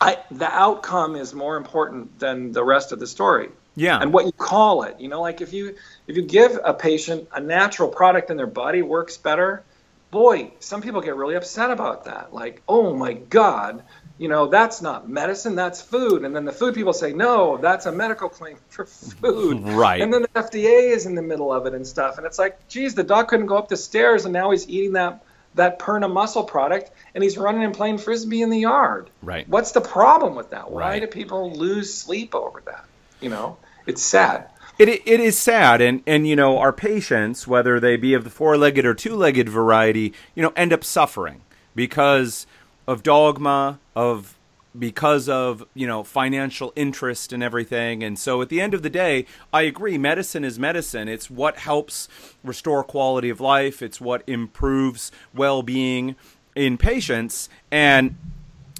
I 0.00 0.18
the 0.30 0.50
outcome 0.50 1.14
is 1.16 1.34
more 1.34 1.56
important 1.56 2.18
than 2.18 2.52
the 2.52 2.64
rest 2.64 2.92
of 2.92 2.98
the 2.98 3.06
story. 3.06 3.50
Yeah. 3.76 4.00
And 4.00 4.12
what 4.12 4.24
you 4.24 4.32
call 4.32 4.84
it, 4.84 4.98
you 5.00 5.08
know, 5.08 5.20
like 5.20 5.42
if 5.42 5.52
you 5.52 5.76
if 6.06 6.16
you 6.16 6.22
give 6.22 6.58
a 6.64 6.72
patient 6.72 7.28
a 7.32 7.40
natural 7.40 7.90
product 7.90 8.30
and 8.30 8.38
their 8.38 8.46
body 8.46 8.80
works 8.80 9.18
better, 9.18 9.62
boy, 10.10 10.50
some 10.60 10.80
people 10.80 11.02
get 11.02 11.14
really 11.14 11.34
upset 11.34 11.70
about 11.70 12.06
that. 12.06 12.32
Like, 12.32 12.62
oh 12.66 12.94
my 12.94 13.12
God, 13.12 13.82
you 14.16 14.28
know, 14.28 14.46
that's 14.46 14.80
not 14.80 15.06
medicine, 15.08 15.56
that's 15.56 15.82
food. 15.82 16.24
And 16.24 16.34
then 16.34 16.46
the 16.46 16.52
food 16.52 16.74
people 16.74 16.94
say, 16.94 17.12
no, 17.12 17.58
that's 17.58 17.84
a 17.84 17.92
medical 17.92 18.30
claim 18.30 18.56
for 18.70 18.86
food. 18.86 19.62
Right. 19.76 20.00
And 20.00 20.12
then 20.12 20.22
the 20.22 20.28
FDA 20.28 20.90
is 20.90 21.04
in 21.04 21.14
the 21.14 21.22
middle 21.22 21.52
of 21.52 21.66
it 21.66 21.74
and 21.74 21.86
stuff. 21.86 22.16
And 22.16 22.26
it's 22.26 22.38
like, 22.38 22.66
geez, 22.68 22.94
the 22.94 23.02
dog 23.02 23.28
couldn't 23.28 23.46
go 23.46 23.58
up 23.58 23.68
the 23.68 23.76
stairs 23.76 24.24
and 24.24 24.32
now 24.32 24.52
he's 24.52 24.66
eating 24.70 24.94
that 24.94 25.22
that 25.56 25.78
Perna 25.78 26.10
mussel 26.10 26.44
product 26.44 26.90
and 27.14 27.24
he's 27.24 27.36
running 27.36 27.64
and 27.64 27.74
playing 27.74 27.98
frisbee 27.98 28.42
in 28.42 28.50
the 28.50 28.60
yard. 28.60 29.10
Right. 29.22 29.48
What's 29.48 29.72
the 29.72 29.80
problem 29.80 30.34
with 30.34 30.50
that? 30.50 30.70
Why 30.70 30.80
Right. 30.80 31.00
do 31.00 31.06
people 31.06 31.52
lose 31.52 31.92
sleep 31.92 32.34
over 32.34 32.62
that? 32.66 32.84
You 33.20 33.30
know, 33.30 33.56
it's 33.86 34.02
sad. 34.02 34.48
It, 34.78 34.88
it 34.88 35.20
is 35.20 35.38
sad, 35.38 35.80
and, 35.80 36.02
and 36.06 36.28
you 36.28 36.36
know 36.36 36.58
our 36.58 36.72
patients, 36.72 37.46
whether 37.48 37.80
they 37.80 37.96
be 37.96 38.12
of 38.12 38.24
the 38.24 38.30
four-legged 38.30 38.84
or 38.84 38.92
two-legged 38.92 39.48
variety, 39.48 40.12
you 40.34 40.42
know, 40.42 40.52
end 40.54 40.70
up 40.70 40.84
suffering 40.84 41.40
because 41.74 42.46
of 42.86 43.02
dogma, 43.02 43.78
of 43.94 44.35
because 44.78 45.28
of 45.28 45.64
you 45.74 45.86
know 45.86 46.02
financial 46.02 46.72
interest 46.76 47.32
and 47.32 47.42
everything. 47.42 48.02
And 48.02 48.18
so, 48.18 48.42
at 48.42 48.48
the 48.48 48.60
end 48.60 48.74
of 48.74 48.82
the 48.82 48.90
day, 48.90 49.26
I 49.52 49.62
agree. 49.62 49.98
Medicine 49.98 50.44
is 50.44 50.58
medicine. 50.58 51.08
It's 51.08 51.30
what 51.30 51.58
helps 51.58 52.08
restore 52.42 52.84
quality 52.84 53.30
of 53.30 53.40
life. 53.40 53.82
It's 53.82 54.00
what 54.00 54.22
improves 54.26 55.10
well-being 55.34 56.16
in 56.54 56.78
patients, 56.78 57.48
and 57.70 58.16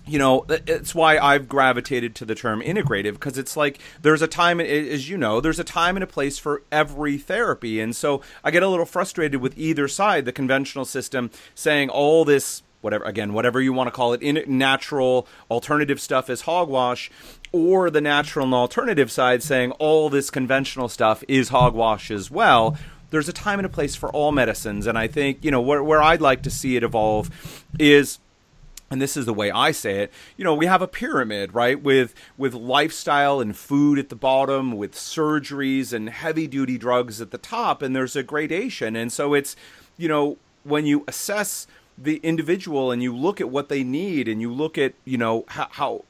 you 0.07 0.19
know 0.19 0.47
it's 0.49 0.95
why 0.95 1.19
i've 1.19 1.49
gravitated 1.49 2.15
to 2.15 2.25
the 2.25 2.35
term 2.35 2.63
integrative 2.63 3.15
because 3.15 3.37
it's 3.37 3.57
like 3.57 3.79
there's 4.03 4.23
a 4.23 4.29
time 4.29 4.61
as 4.61 5.09
you 5.09 5.19
know 5.19 5.41
there's 5.41 5.59
a 5.59 5.65
time 5.65 5.97
and 5.97 6.05
a 6.05 6.07
place 6.07 6.39
for 6.39 6.63
every 6.71 7.19
therapy 7.19 7.81
and 7.81 7.97
so 7.97 8.23
i 8.45 8.51
get 8.51 8.63
a 8.63 8.69
little 8.69 8.87
frustrated 8.87 9.41
with 9.41 9.57
either 9.59 9.89
side 9.89 10.25
the 10.25 10.33
conventional 10.33 10.85
system 10.85 11.31
saying 11.55 11.89
all 11.89 12.25
this 12.25 12.63
whatever 12.87 13.05
again 13.05 13.33
whatever 13.33 13.61
you 13.61 13.73
want 13.73 13.89
to 13.89 13.91
call 13.91 14.13
it 14.13 14.23
in 14.23 14.41
natural 14.47 15.27
alternative 15.51 16.01
stuff 16.01 16.31
is 16.31 16.43
hogwash 16.43 17.11
or 17.51 17.91
the 17.91 18.01
natural 18.01 18.45
and 18.45 18.55
alternative 18.55 19.11
side 19.11 19.43
saying 19.43 19.73
all 19.73 20.09
this 20.09 20.31
conventional 20.31 20.89
stuff 20.89 21.25
is 21.27 21.49
hogwash 21.49 22.13
as 22.13 22.31
well 22.31 22.79
there's 23.11 23.29
a 23.29 23.33
time 23.33 23.59
and 23.59 23.67
a 23.67 23.69
place 23.69 23.97
for 23.97 24.09
all 24.11 24.31
medicines 24.31 24.87
and 24.87 24.97
i 24.97 25.09
think 25.09 25.45
you 25.45 25.51
know 25.51 25.61
where, 25.61 25.83
where 25.83 26.01
i'd 26.01 26.21
like 26.21 26.43
to 26.43 26.51
see 26.51 26.77
it 26.77 26.85
evolve 26.85 27.29
is 27.77 28.21
and 28.89 29.03
this 29.03 29.17
is 29.17 29.27
the 29.27 29.35
way 29.35 29.51
I 29.51 29.73
say 29.73 30.03
it, 30.03 30.13
you 30.37 30.45
know, 30.45 30.55
we 30.55 30.67
have 30.67 30.81
a 30.81 30.87
pyramid, 30.87 31.53
right? 31.53 31.83
With 31.83 32.15
with 32.39 32.55
lifestyle 32.55 33.41
and 33.41 33.57
food 33.57 33.99
at 33.99 34.11
the 34.11 34.15
bottom, 34.15 34.77
with 34.77 34.95
surgeries 34.95 35.93
and 35.93 36.09
heavy 36.09 36.47
duty 36.47 36.79
drugs 36.79 37.21
at 37.21 37.33
the 37.33 37.39
top, 37.39 37.83
and 37.83 37.97
there's 37.97 38.15
a 38.15 38.23
gradation. 38.23 38.95
And 38.95 39.13
so 39.13 39.35
it's, 39.35 39.57
you 39.97 40.07
know, 40.07 40.39
when 40.63 40.87
you 40.87 41.05
assess 41.09 41.67
the 41.99 42.17
individual 42.19 42.91
and 42.91 43.03
you 43.03 43.15
look 43.15 43.41
at 43.41 43.49
what 43.49 43.69
they 43.69 43.83
need 43.83 44.29
and 44.29 44.41
you 44.41 44.53
look 44.53 44.77
at, 44.77 44.95
you 45.05 45.17
know, 45.17 45.45
how, 45.49 45.69
how 45.73 46.05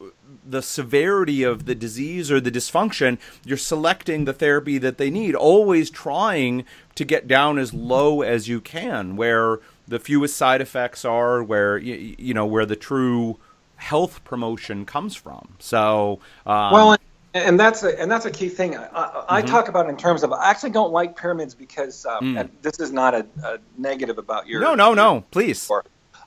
the 0.45 0.63
severity 0.63 1.43
of 1.43 1.67
the 1.67 1.75
disease 1.75 2.31
or 2.31 2.41
the 2.41 2.51
dysfunction, 2.51 3.19
you're 3.45 3.57
selecting 3.57 4.25
the 4.25 4.33
therapy 4.33 4.79
that 4.79 4.99
they 4.99 5.11
need, 5.11 5.35
always 5.35 5.91
trying 5.91 6.65
to 6.95 7.05
get 7.05 7.29
down 7.29 7.59
as 7.59 7.73
low 7.73 8.23
as 8.23 8.49
you 8.49 8.61
can 8.61 9.17
where 9.17 9.61
the 9.87 9.99
fewest 9.99 10.37
side 10.37 10.61
effects 10.61 11.05
are 11.05 11.43
where 11.43 11.79
you, 11.79 12.15
you 12.19 12.35
know 12.35 12.47
where 12.47 12.67
the 12.67 12.77
true 12.77 13.39
health 13.77 14.25
promotion 14.25 14.85
comes 14.85 15.15
from. 15.15 15.55
So 15.59 16.19
um, 16.47 16.73
Well, 16.73 16.97
and- 17.37 17.61
that's 17.61 17.83
a, 17.83 18.01
and 18.01 18.11
that's 18.11 18.27
a 18.27 18.31
key 18.31 18.49
thing. 18.49 18.77
I, 18.77 18.85
I, 18.87 19.25
I 19.39 19.43
Mm-hmm. 19.43 19.51
talk 19.51 19.69
about 19.69 19.89
in 19.89 19.97
terms 19.97 20.23
of 20.23 20.33
I 20.33 20.51
actually 20.51 20.71
don't 20.71 20.93
like 20.93 21.17
pyramids 21.17 21.55
because 21.55 22.07
um, 22.07 22.37
and 22.37 22.51
this 22.63 22.79
is 22.81 22.93
not 22.93 23.15
a, 23.15 23.27
a 23.45 23.59
negative 23.77 24.19
about 24.19 24.47
your 24.47 24.61
Mm. 24.61 24.65
no 24.65 24.75
no 24.75 24.95
no 24.95 25.25
please 25.31 25.71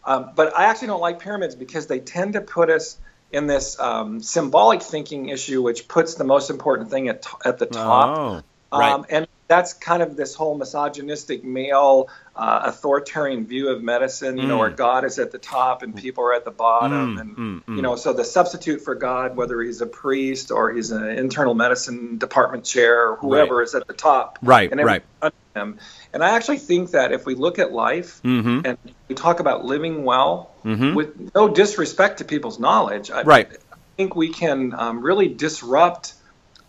Um, 0.05 0.31
but 0.35 0.57
I 0.57 0.65
actually 0.65 0.87
don't 0.87 1.01
like 1.01 1.19
pyramids 1.19 1.55
because 1.55 1.87
they 1.87 1.99
tend 1.99 2.33
to 2.33 2.41
put 2.41 2.69
us 2.69 2.97
in 3.31 3.47
this 3.47 3.79
um, 3.79 4.21
symbolic 4.21 4.81
thinking 4.81 5.29
issue, 5.29 5.61
which 5.61 5.87
puts 5.87 6.15
the 6.15 6.23
most 6.23 6.49
important 6.49 6.89
thing 6.89 7.09
at, 7.09 7.21
t- 7.21 7.29
at 7.45 7.59
the 7.59 7.65
top. 7.67 8.17
oh 8.17 8.41
right 8.71 8.91
Um, 8.93 9.05
and 9.09 9.27
that's 9.49 9.73
kind 9.73 10.03
of 10.03 10.15
this 10.15 10.35
whole 10.35 10.55
misogynistic 10.55 11.43
male 11.43 12.07
uh, 12.35 12.61
authoritarian 12.65 13.45
view 13.45 13.69
of 13.69 13.81
medicine, 13.81 14.37
you 14.37 14.47
know, 14.47 14.55
Mm. 14.55 14.59
where 14.59 14.69
God 14.69 15.03
is 15.03 15.17
at 15.19 15.31
the 15.31 15.39
top 15.39 15.81
and 15.81 15.93
people 15.93 16.23
are 16.23 16.33
at 16.33 16.45
the 16.45 16.51
bottom. 16.51 17.17
Mm, 17.17 17.19
and, 17.19 17.35
mm, 17.37 17.63
mm. 17.65 17.75
you 17.75 17.81
know, 17.81 17.95
so 17.97 18.13
the 18.13 18.23
substitute 18.23 18.81
for 18.81 18.95
God, 18.95 19.35
whether 19.35 19.59
he's 19.61 19.81
a 19.81 19.87
priest 19.87 20.51
or 20.51 20.71
he's 20.71 20.91
an 20.91 21.03
internal 21.09 21.55
medicine 21.55 22.17
department 22.19 22.63
chair 22.63 23.09
or 23.09 23.15
whoever 23.17 23.61
is 23.63 23.73
at 23.75 23.87
the 23.87 23.93
top. 23.93 24.37
Right, 24.41 24.71
and 24.71 24.79
right. 24.81 25.03
under 25.21 25.35
him. 25.55 25.79
And 26.13 26.23
I 26.23 26.29
actually 26.29 26.59
think 26.59 26.91
that 26.91 27.11
if 27.11 27.25
we 27.25 27.33
look 27.35 27.57
at 27.59 27.73
life 27.73 28.21
Mhm. 28.23 28.65
and 28.65 28.77
we 29.09 29.15
talk 29.15 29.39
about 29.41 29.65
living 29.65 30.05
well, 30.05 30.51
Mhm. 30.63 30.95
with 30.95 31.31
no 31.35 31.49
disrespect 31.49 32.19
to 32.19 32.23
people's 32.23 32.59
knowledge, 32.59 33.09
I, 33.11 33.23
Right. 33.23 33.49
I 33.51 33.75
think 33.97 34.15
we 34.15 34.29
can 34.29 34.73
um, 34.77 35.01
really 35.01 35.27
disrupt 35.27 36.13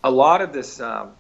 a 0.02 0.10
lot 0.10 0.40
of 0.40 0.52
this 0.52 0.80
um, 0.80 1.10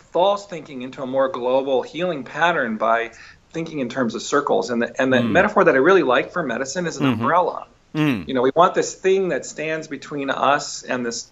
false 0.00 0.46
thinking 0.46 0.82
into 0.82 1.02
a 1.02 1.06
more 1.06 1.28
global 1.28 1.82
healing 1.82 2.24
pattern 2.24 2.76
by 2.76 3.12
thinking 3.52 3.80
in 3.80 3.88
terms 3.88 4.14
of 4.14 4.22
circles. 4.22 4.70
And 4.70 4.82
the, 4.82 5.00
and 5.00 5.12
the 5.12 5.18
Mm. 5.18 5.30
metaphor 5.30 5.64
that 5.64 5.74
I 5.74 5.78
really 5.78 6.02
like 6.02 6.32
for 6.32 6.42
medicine 6.42 6.86
is 6.86 6.96
an 6.96 7.06
Mhm. 7.06 7.12
umbrella. 7.14 7.66
Mm. 7.94 8.28
You 8.28 8.34
know, 8.34 8.42
we 8.42 8.52
want 8.54 8.74
this 8.74 8.94
thing 8.94 9.30
that 9.30 9.44
stands 9.44 9.88
between 9.88 10.30
us 10.30 10.82
and 10.82 11.04
this 11.04 11.30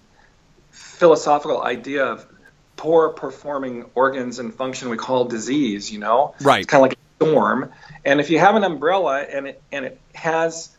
philosophical 0.73 1.63
idea 1.63 2.05
of 2.05 2.27
poor 2.77 3.09
performing 3.11 3.85
organs 3.95 4.39
and 4.39 4.55
function 4.55 4.89
we 4.89 4.97
call 4.97 5.25
disease, 5.25 5.93
you 5.93 5.99
know? 5.99 6.35
Right. 6.41 6.61
It's 6.63 6.71
kind 6.71 6.81
of 6.85 6.91
like 6.91 6.99
a 6.99 7.25
storm. 7.25 7.71
And 8.05 8.21
if 8.21 8.31
you 8.31 8.39
have 8.39 8.55
an 8.57 8.65
umbrella 8.65 9.21
and 9.21 9.49
it, 9.49 9.63
and 9.73 9.85
it 9.85 10.01
has 10.15 10.71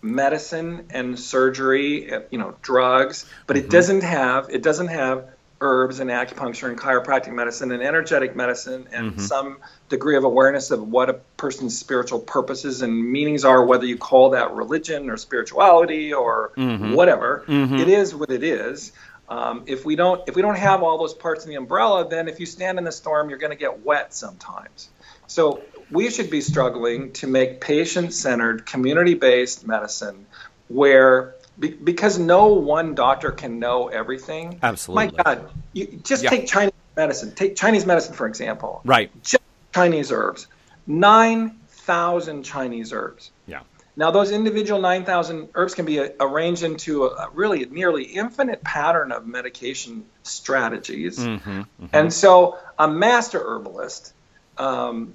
medicine 0.00 0.86
and 0.90 1.18
surgery, 1.18 2.12
you 2.30 2.38
know, 2.38 2.54
drugs, 2.62 3.24
but 3.46 3.56
it 3.56 3.68
doesn't 3.68 4.02
have 4.02 4.48
it 4.50 4.62
doesn't 4.62 4.88
have 4.88 5.24
herbs 5.60 6.00
and 6.00 6.10
acupuncture 6.10 6.68
and 6.68 6.78
chiropractic 6.78 7.32
medicine 7.32 7.72
and 7.72 7.82
energetic 7.82 8.36
medicine 8.36 8.88
and 8.92 9.12
mm-hmm. 9.12 9.20
some 9.20 9.58
degree 9.88 10.16
of 10.16 10.24
awareness 10.24 10.70
of 10.70 10.86
what 10.86 11.10
a 11.10 11.14
person's 11.36 11.76
spiritual 11.76 12.20
purposes 12.20 12.82
and 12.82 13.10
meanings 13.10 13.44
are, 13.44 13.64
whether 13.64 13.86
you 13.86 13.96
call 13.96 14.30
that 14.30 14.52
religion 14.52 15.10
or 15.10 15.16
spirituality 15.16 16.12
or 16.12 16.52
mm-hmm. 16.56 16.94
whatever. 16.94 17.44
Mm-hmm. 17.46 17.76
It 17.76 17.88
is 17.88 18.14
what 18.14 18.30
it 18.30 18.42
is. 18.42 18.92
Um, 19.28 19.64
if 19.66 19.84
we 19.84 19.94
don't 19.94 20.26
if 20.26 20.36
we 20.36 20.42
don't 20.42 20.56
have 20.56 20.82
all 20.82 20.96
those 20.96 21.12
parts 21.12 21.44
in 21.44 21.50
the 21.50 21.56
umbrella, 21.56 22.08
then 22.08 22.28
if 22.28 22.40
you 22.40 22.46
stand 22.46 22.78
in 22.78 22.84
the 22.84 22.92
storm, 22.92 23.28
you're 23.28 23.38
going 23.38 23.52
to 23.52 23.58
get 23.58 23.84
wet 23.84 24.14
sometimes. 24.14 24.88
So 25.26 25.62
we 25.90 26.08
should 26.10 26.30
be 26.30 26.40
struggling 26.40 27.12
to 27.14 27.26
make 27.26 27.60
patient-centered, 27.60 28.64
community-based 28.64 29.66
medicine 29.66 30.26
where 30.68 31.34
be, 31.58 31.70
because 31.70 32.18
no 32.18 32.54
one 32.54 32.94
doctor 32.94 33.30
can 33.30 33.58
know 33.58 33.88
everything. 33.88 34.58
Absolutely. 34.62 35.16
My 35.16 35.22
God, 35.22 35.50
you 35.72 36.00
just 36.02 36.22
Yeah. 36.22 36.30
take 36.30 36.46
Chinese 36.46 36.72
medicine. 36.96 37.34
Take 37.34 37.56
Chinese 37.56 37.86
medicine 37.86 38.14
for 38.14 38.26
example. 38.26 38.80
Right. 38.84 39.10
Just 39.22 39.42
Chinese 39.74 40.12
herbs. 40.12 40.46
9,000 40.86 42.42
Chinese 42.42 42.92
herbs. 42.92 43.30
Yeah. 43.46 43.60
Now, 43.96 44.12
those 44.12 44.30
individual 44.30 44.80
9,000 44.80 45.48
herbs 45.56 45.74
can 45.74 45.84
be 45.84 45.98
uh, 45.98 46.08
arranged 46.20 46.62
into 46.62 47.06
a, 47.06 47.26
a 47.26 47.30
really 47.34 47.64
nearly 47.66 48.04
infinite 48.04 48.62
pattern 48.62 49.10
of 49.10 49.26
medication 49.26 50.04
strategies. 50.22 51.18
Mm-hmm. 51.18 51.62
And 51.92 52.12
so, 52.12 52.58
a 52.78 52.86
master 52.86 53.40
herbalist 53.40 54.12
um, 54.56 55.14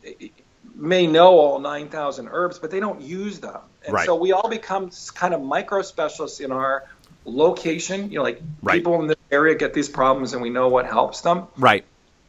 may 0.76 1.08
know 1.08 1.40
all 1.40 1.60
9,000 1.60 2.28
herbs, 2.32 2.60
but 2.60 2.72
they 2.72 2.80
don't 2.80 3.02
use 3.02 3.40
them. 3.40 3.60
And 3.86 3.94
Right. 3.94 4.06
so, 4.06 4.16
we 4.16 4.32
all 4.32 4.50
become 4.50 4.92
kind 5.14 5.34
of 5.34 5.42
micro 5.42 5.82
specialists 5.82 6.40
in 6.40 6.52
our 6.52 6.84
location. 7.26 8.12
You 8.12 8.18
know, 8.18 8.24
like 8.24 8.42
Right. 8.62 8.76
people 8.76 9.00
in 9.02 9.08
this 9.08 9.18
area 9.32 9.56
get 9.56 9.74
these 9.74 9.90
problems 9.90 10.34
and 10.34 10.42
we 10.42 10.50
know 10.50 10.68
what 10.70 10.86
helps 10.86 11.22
them. 11.22 11.48
Right. 11.58 11.86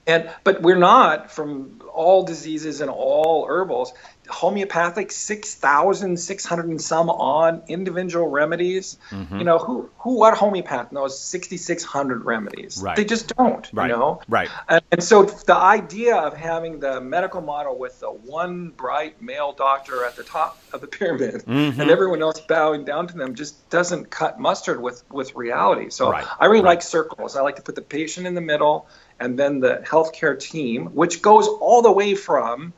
And 0.07 0.30
but 0.44 0.61
we're 0.62 0.76
not 0.76 1.30
from 1.30 1.80
all 1.92 2.24
diseases 2.24 2.80
and 2.83 2.90
all 2.90 3.46
herbals. 3.46 3.92
Homeopathic, 4.29 5.13
six 5.13 5.55
thousand 5.55 6.19
six 6.19 6.45
hundred 6.45 6.69
and 6.69 6.81
some 6.81 7.11
on 7.11 7.63
individual 7.69 8.29
remedies. 8.29 8.97
Mm-hmm. 9.11 9.39
You 9.39 9.45
know 9.45 9.59
who 9.59 9.91
who 9.99 10.19
what 10.19 10.37
homeopath 10.37 10.93
knows 10.93 11.19
sixty 11.19 11.57
six 11.57 11.85
hundred 11.85 12.25
remedies? 12.25 12.81
Right. 12.83 12.97
They 12.97 13.05
just 13.05 13.35
don't. 13.37 13.69
Right. 13.73 13.91
You 13.91 13.97
know. 13.97 14.21
Right. 14.29 14.49
And, 14.69 14.83
and 14.91 15.03
so 15.03 15.25
the 15.25 15.57
idea 15.57 16.17
of 16.17 16.35
having 16.35 16.81
the 16.81 17.01
medical 17.01 17.41
model 17.41 17.79
with 17.79 18.01
the 18.01 18.09
one 18.11 18.71
bright 18.71 19.21
male 19.21 19.53
doctor 19.53 20.05
at 20.05 20.17
the 20.17 20.25
top 20.25 20.59
of 20.73 20.81
the 20.81 20.87
pyramid 20.87 21.43
Mhm. 21.47 21.79
and 21.79 21.91
everyone 21.91 22.23
else 22.23 22.41
bowing 22.41 22.85
down 22.85 23.07
to 23.09 23.17
them 23.17 23.35
just 23.35 23.69
doesn't 23.71 24.11
cut 24.11 24.41
mustard 24.41 24.81
with 24.81 25.03
with 25.11 25.35
reality. 25.35 25.91
So 25.91 26.11
Right. 26.11 26.27
I 26.41 26.47
really 26.47 26.65
like 26.65 26.83
circles. 26.83 27.37
I 27.37 27.43
like 27.43 27.57
to 27.57 27.63
put 27.63 27.75
the 27.75 27.83
patient 27.83 28.27
in 28.27 28.35
the 28.35 28.41
middle 28.41 28.87
and 29.21 29.39
then 29.39 29.61
the 29.61 29.83
healthcare 29.85 30.39
team, 30.39 30.87
which 30.87 31.23
goes 31.23 31.47
all 31.47 31.83
the 31.83 31.93
way 31.93 32.15
from 32.15 32.73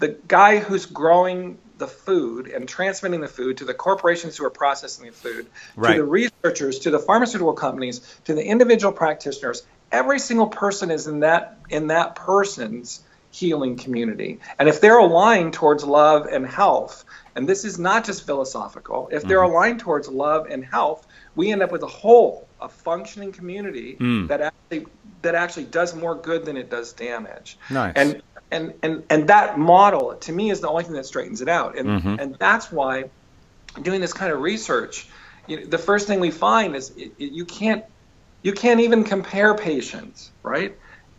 the 0.00 0.18
guy 0.26 0.58
who's 0.58 0.86
growing 0.86 1.58
the 1.76 1.86
food 1.86 2.48
and 2.48 2.68
transmitting 2.68 3.20
the 3.20 3.28
food 3.28 3.58
to 3.58 3.64
the 3.64 3.74
corporations 3.74 4.36
who 4.36 4.44
are 4.44 4.50
processing 4.50 5.06
the 5.06 5.12
food, 5.12 5.46
Right. 5.76 5.92
to 5.94 5.98
the 6.02 6.04
researchers, 6.04 6.80
to 6.80 6.90
the 6.90 6.98
pharmaceutical 6.98 7.52
companies, 7.54 8.00
to 8.24 8.34
the 8.34 8.44
individual 8.44 8.92
practitioners. 8.92 9.62
Every 9.92 10.18
single 10.18 10.48
person 10.48 10.90
is 10.90 11.06
in 11.06 11.20
that 11.20 11.58
in 11.70 11.86
that 11.88 12.16
person's 12.16 13.00
healing 13.32 13.76
community. 13.76 14.40
And 14.58 14.68
if 14.68 14.80
they're 14.80 14.98
aligned 14.98 15.52
towards 15.54 15.84
love 15.84 16.26
and 16.26 16.44
health, 16.46 17.04
and 17.36 17.48
this 17.48 17.64
is 17.64 17.78
not 17.78 18.04
just 18.04 18.26
philosophical, 18.26 19.08
if 19.12 19.22
they're 19.24 19.38
Mm-hmm. 19.38 19.52
aligned 19.54 19.80
towards 19.80 20.08
love 20.08 20.46
and 20.50 20.64
health, 20.64 21.06
we 21.36 21.52
end 21.52 21.62
up 21.62 21.70
with 21.70 21.82
a 21.84 21.86
whole, 21.86 22.48
a 22.60 22.68
functioning 22.68 23.32
community 23.32 23.96
Mm. 24.00 24.28
that 24.28 24.40
actually 24.40 24.86
that 25.22 25.34
actually 25.34 25.64
does 25.66 25.94
more 25.94 26.14
good 26.14 26.44
than 26.44 26.56
it 26.56 26.70
does 26.70 26.92
damage. 26.94 27.58
Nice. 27.70 27.92
And 27.96 28.22
and 28.50 28.74
and 28.82 29.04
and 29.10 29.28
that 29.28 29.58
model 29.58 30.16
to 30.16 30.32
me 30.32 30.50
is 30.50 30.60
the 30.60 30.68
only 30.68 30.84
thing 30.84 30.94
that 30.94 31.06
straightens 31.06 31.40
it 31.40 31.48
out. 31.48 31.76
And 31.78 31.88
Mhm. 31.88 32.20
and 32.20 32.36
that's 32.38 32.70
why 32.70 33.10
doing 33.82 34.00
this 34.00 34.12
kind 34.12 34.32
of 34.32 34.40
research, 34.40 35.06
you 35.46 35.60
know, 35.60 35.66
the 35.66 35.78
first 35.78 36.06
thing 36.06 36.20
we 36.20 36.30
find 36.30 36.74
is 36.76 36.90
it, 36.90 37.12
it- 37.18 37.32
you 37.32 37.44
can't 37.44 37.84
you 38.42 38.52
can't 38.52 38.80
even 38.80 39.04
compare 39.04 39.54
patients, 39.54 40.30
right? 40.42 40.76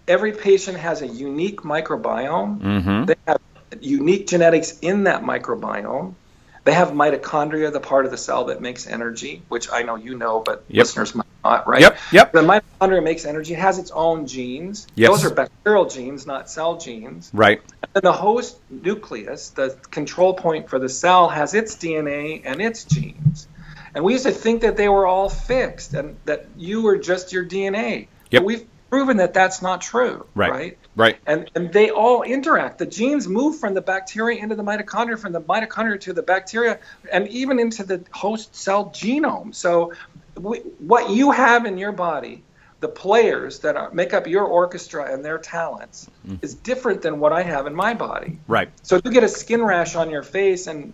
Every 0.08 0.32
patient 0.34 0.78
has 0.78 1.02
a 1.02 1.08
unique 1.08 1.62
microbiome. 1.62 2.60
Mm-hmm. 2.62 3.06
They 3.06 3.16
have 3.28 3.38
unique 3.80 4.28
genetics 4.28 4.80
in 4.80 5.04
that 5.04 5.24
microbiome. 5.24 6.16
They 6.64 6.74
have 6.74 6.90
mitochondria, 6.90 7.74
the 7.74 7.80
part 7.80 8.06
of 8.06 8.12
the 8.12 8.18
cell 8.18 8.46
that 8.46 8.62
makes 8.62 8.86
energy, 8.86 9.42
which 9.50 9.72
I 9.72 9.82
know 9.82 9.96
you 9.96 10.16
know, 10.16 10.42
but 10.42 10.64
Yep. 10.68 10.78
listeners 10.86 11.16
might 11.16 11.26
not, 11.44 11.68
right? 11.68 11.82
Yep. 11.82 11.98
Yep. 12.12 12.32
The 12.34 12.42
mitochondria 12.42 13.04
makes 13.04 13.26
energy. 13.26 13.54
It 13.54 13.60
has 13.60 13.80
its 13.80 13.90
own 13.92 14.28
genes. 14.28 14.86
Yes. 14.94 15.10
Those 15.10 15.26
are 15.26 15.34
bacterial 15.34 15.86
genes, 15.86 16.28
not 16.28 16.52
cell 16.52 16.78
genes. 16.78 17.32
Right. 17.34 17.62
And 17.96 18.04
the 18.04 18.12
host 18.12 18.60
nucleus, 18.70 19.50
the 19.50 19.76
control 19.90 20.36
point 20.36 20.70
for 20.70 20.78
the 20.78 20.90
cell, 20.90 21.30
has 21.30 21.56
its 21.56 21.76
DNA 21.76 22.44
and 22.46 22.62
its 22.62 22.84
genes. 22.84 23.48
And 23.96 24.04
we 24.04 24.14
used 24.14 24.26
to 24.26 24.32
think 24.32 24.62
that 24.62 24.78
they 24.78 24.88
were 24.88 25.08
all 25.08 25.30
fixed 25.30 25.96
and 25.96 26.16
that 26.26 26.46
you 26.58 26.84
were 26.84 26.98
just 26.98 27.34
your 27.34 27.44
DNA. 27.44 28.08
Yep. 28.30 28.42
But 28.42 28.44
we've 28.44 28.66
proven 28.90 29.18
that 29.18 29.34
that's 29.34 29.62
not 29.62 29.82
true. 29.82 30.26
Right. 30.36 30.52
right? 30.52 30.78
Right. 30.96 31.18
and 31.26 31.50
and 31.56 31.72
they 31.72 31.90
all 31.90 32.24
interact. 32.24 32.80
The 32.80 32.86
genes 32.86 33.28
move 33.28 33.60
from 33.60 33.74
the 33.74 33.82
bacteria 33.82 34.42
into 34.42 34.56
the 34.56 34.64
mitochondria, 34.64 35.18
from 35.18 35.32
the 35.32 35.42
mitochondria 35.42 36.00
to 36.02 36.14
the 36.14 36.22
bacteria, 36.22 36.80
and 37.12 37.28
even 37.30 37.60
into 37.60 37.84
the 37.84 38.04
host 38.12 38.56
cell 38.56 38.88
genome. 38.88 39.56
So, 39.56 39.94
we, 40.36 40.60
what 40.80 41.10
you 41.10 41.32
have 41.32 41.66
in 41.66 41.78
your 41.78 41.94
body, 41.94 42.44
the 42.82 42.90
players 42.90 43.60
that 43.60 43.78
are, 43.78 43.92
make 43.92 44.14
up 44.14 44.28
your 44.28 44.44
orchestra 44.44 45.14
and 45.14 45.24
their 45.24 45.38
talents, 45.38 46.10
mm. 46.28 46.44
is 46.44 46.56
different 46.56 47.02
than 47.02 47.20
what 47.20 47.32
I 47.32 47.44
have 47.44 47.68
in 47.68 47.76
my 47.76 47.94
body. 47.94 48.40
Right. 48.48 48.70
So, 48.84 48.98
if 48.98 49.06
you 49.06 49.12
get 49.12 49.24
a 49.24 49.30
skin 49.30 49.64
rash 49.64 49.96
on 49.96 50.10
your 50.10 50.24
face 50.24 50.68
and 50.68 50.92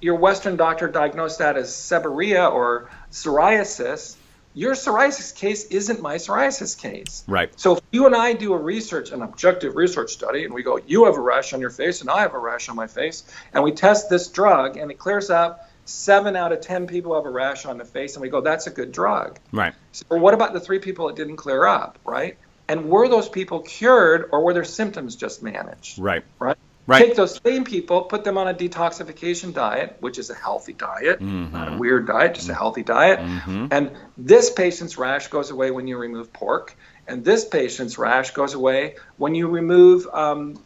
your 0.00 0.16
Western 0.16 0.56
doctor 0.56 0.88
diagnosed 0.88 1.40
that 1.40 1.56
as 1.56 1.70
seborrhea 1.70 2.50
or 2.50 2.88
psoriasis, 3.10 4.16
your 4.54 4.74
psoriasis 4.74 5.34
case 5.34 5.64
isn't 5.66 6.00
my 6.00 6.14
psoriasis 6.14 6.80
case. 6.80 7.24
Right. 7.26 7.58
So 7.58 7.76
if 7.76 7.82
you 7.90 8.06
and 8.06 8.14
I 8.14 8.32
do 8.32 8.54
a 8.54 8.58
research, 8.58 9.10
an 9.10 9.20
objective 9.20 9.74
research 9.74 10.12
study, 10.12 10.44
and 10.44 10.54
we 10.54 10.62
go, 10.62 10.78
you 10.86 11.04
have 11.06 11.16
a 11.16 11.20
rash 11.20 11.52
on 11.52 11.60
your 11.60 11.70
face 11.70 12.00
and 12.00 12.08
I 12.08 12.20
have 12.20 12.34
a 12.34 12.38
rash 12.38 12.68
on 12.68 12.76
my 12.76 12.86
face, 12.86 13.24
and 13.52 13.64
we 13.64 13.72
test 13.72 14.08
this 14.08 14.28
drug 14.28 14.76
and 14.76 14.90
it 14.90 14.98
clears 14.98 15.28
up 15.28 15.68
seven 15.86 16.36
out 16.36 16.52
of 16.52 16.60
ten 16.60 16.86
people 16.86 17.14
have 17.14 17.26
a 17.26 17.30
rash 17.30 17.66
on 17.66 17.78
the 17.78 17.84
face, 17.84 18.14
and 18.14 18.22
we 18.22 18.28
go, 18.28 18.40
that's 18.40 18.66
a 18.66 18.70
good 18.70 18.92
drug. 18.92 19.38
Right. 19.52 19.74
So 19.92 20.04
what 20.16 20.34
about 20.34 20.52
the 20.52 20.60
three 20.60 20.78
people 20.78 21.08
it 21.08 21.16
didn't 21.16 21.36
clear 21.36 21.66
up, 21.66 21.98
right? 22.04 22.38
And 22.68 22.88
were 22.88 23.08
those 23.08 23.28
people 23.28 23.60
cured 23.60 24.30
or 24.32 24.42
were 24.42 24.54
their 24.54 24.64
symptoms 24.64 25.16
just 25.16 25.42
managed? 25.42 25.98
Right. 25.98 26.24
Right. 26.38 26.56
Right. 26.86 27.06
Take 27.06 27.16
those 27.16 27.40
same 27.42 27.64
people, 27.64 28.02
put 28.02 28.24
them 28.24 28.36
on 28.36 28.46
a 28.48 28.52
detoxification 28.52 29.54
diet, 29.54 29.96
which 30.00 30.18
is 30.18 30.28
a 30.28 30.34
healthy 30.34 30.74
diet, 30.74 31.18
not 31.20 31.72
a 31.72 31.76
weird 31.78 32.06
diet, 32.06 32.34
just 32.34 32.50
a 32.50 32.54
healthy 32.54 32.82
diet. 32.82 33.20
Mhm. 33.20 33.68
And 33.72 33.90
this 34.18 34.50
patient's 34.50 34.98
rash 34.98 35.28
goes 35.28 35.50
away 35.50 35.70
when 35.70 35.86
you 35.88 35.96
remove 35.96 36.30
pork, 36.34 36.76
and 37.08 37.24
this 37.24 37.44
patient's 37.46 37.96
rash 37.96 38.32
goes 38.32 38.52
away 38.52 38.96
when 39.16 39.34
you 39.34 39.48
remove 39.48 40.06
um, 40.12 40.58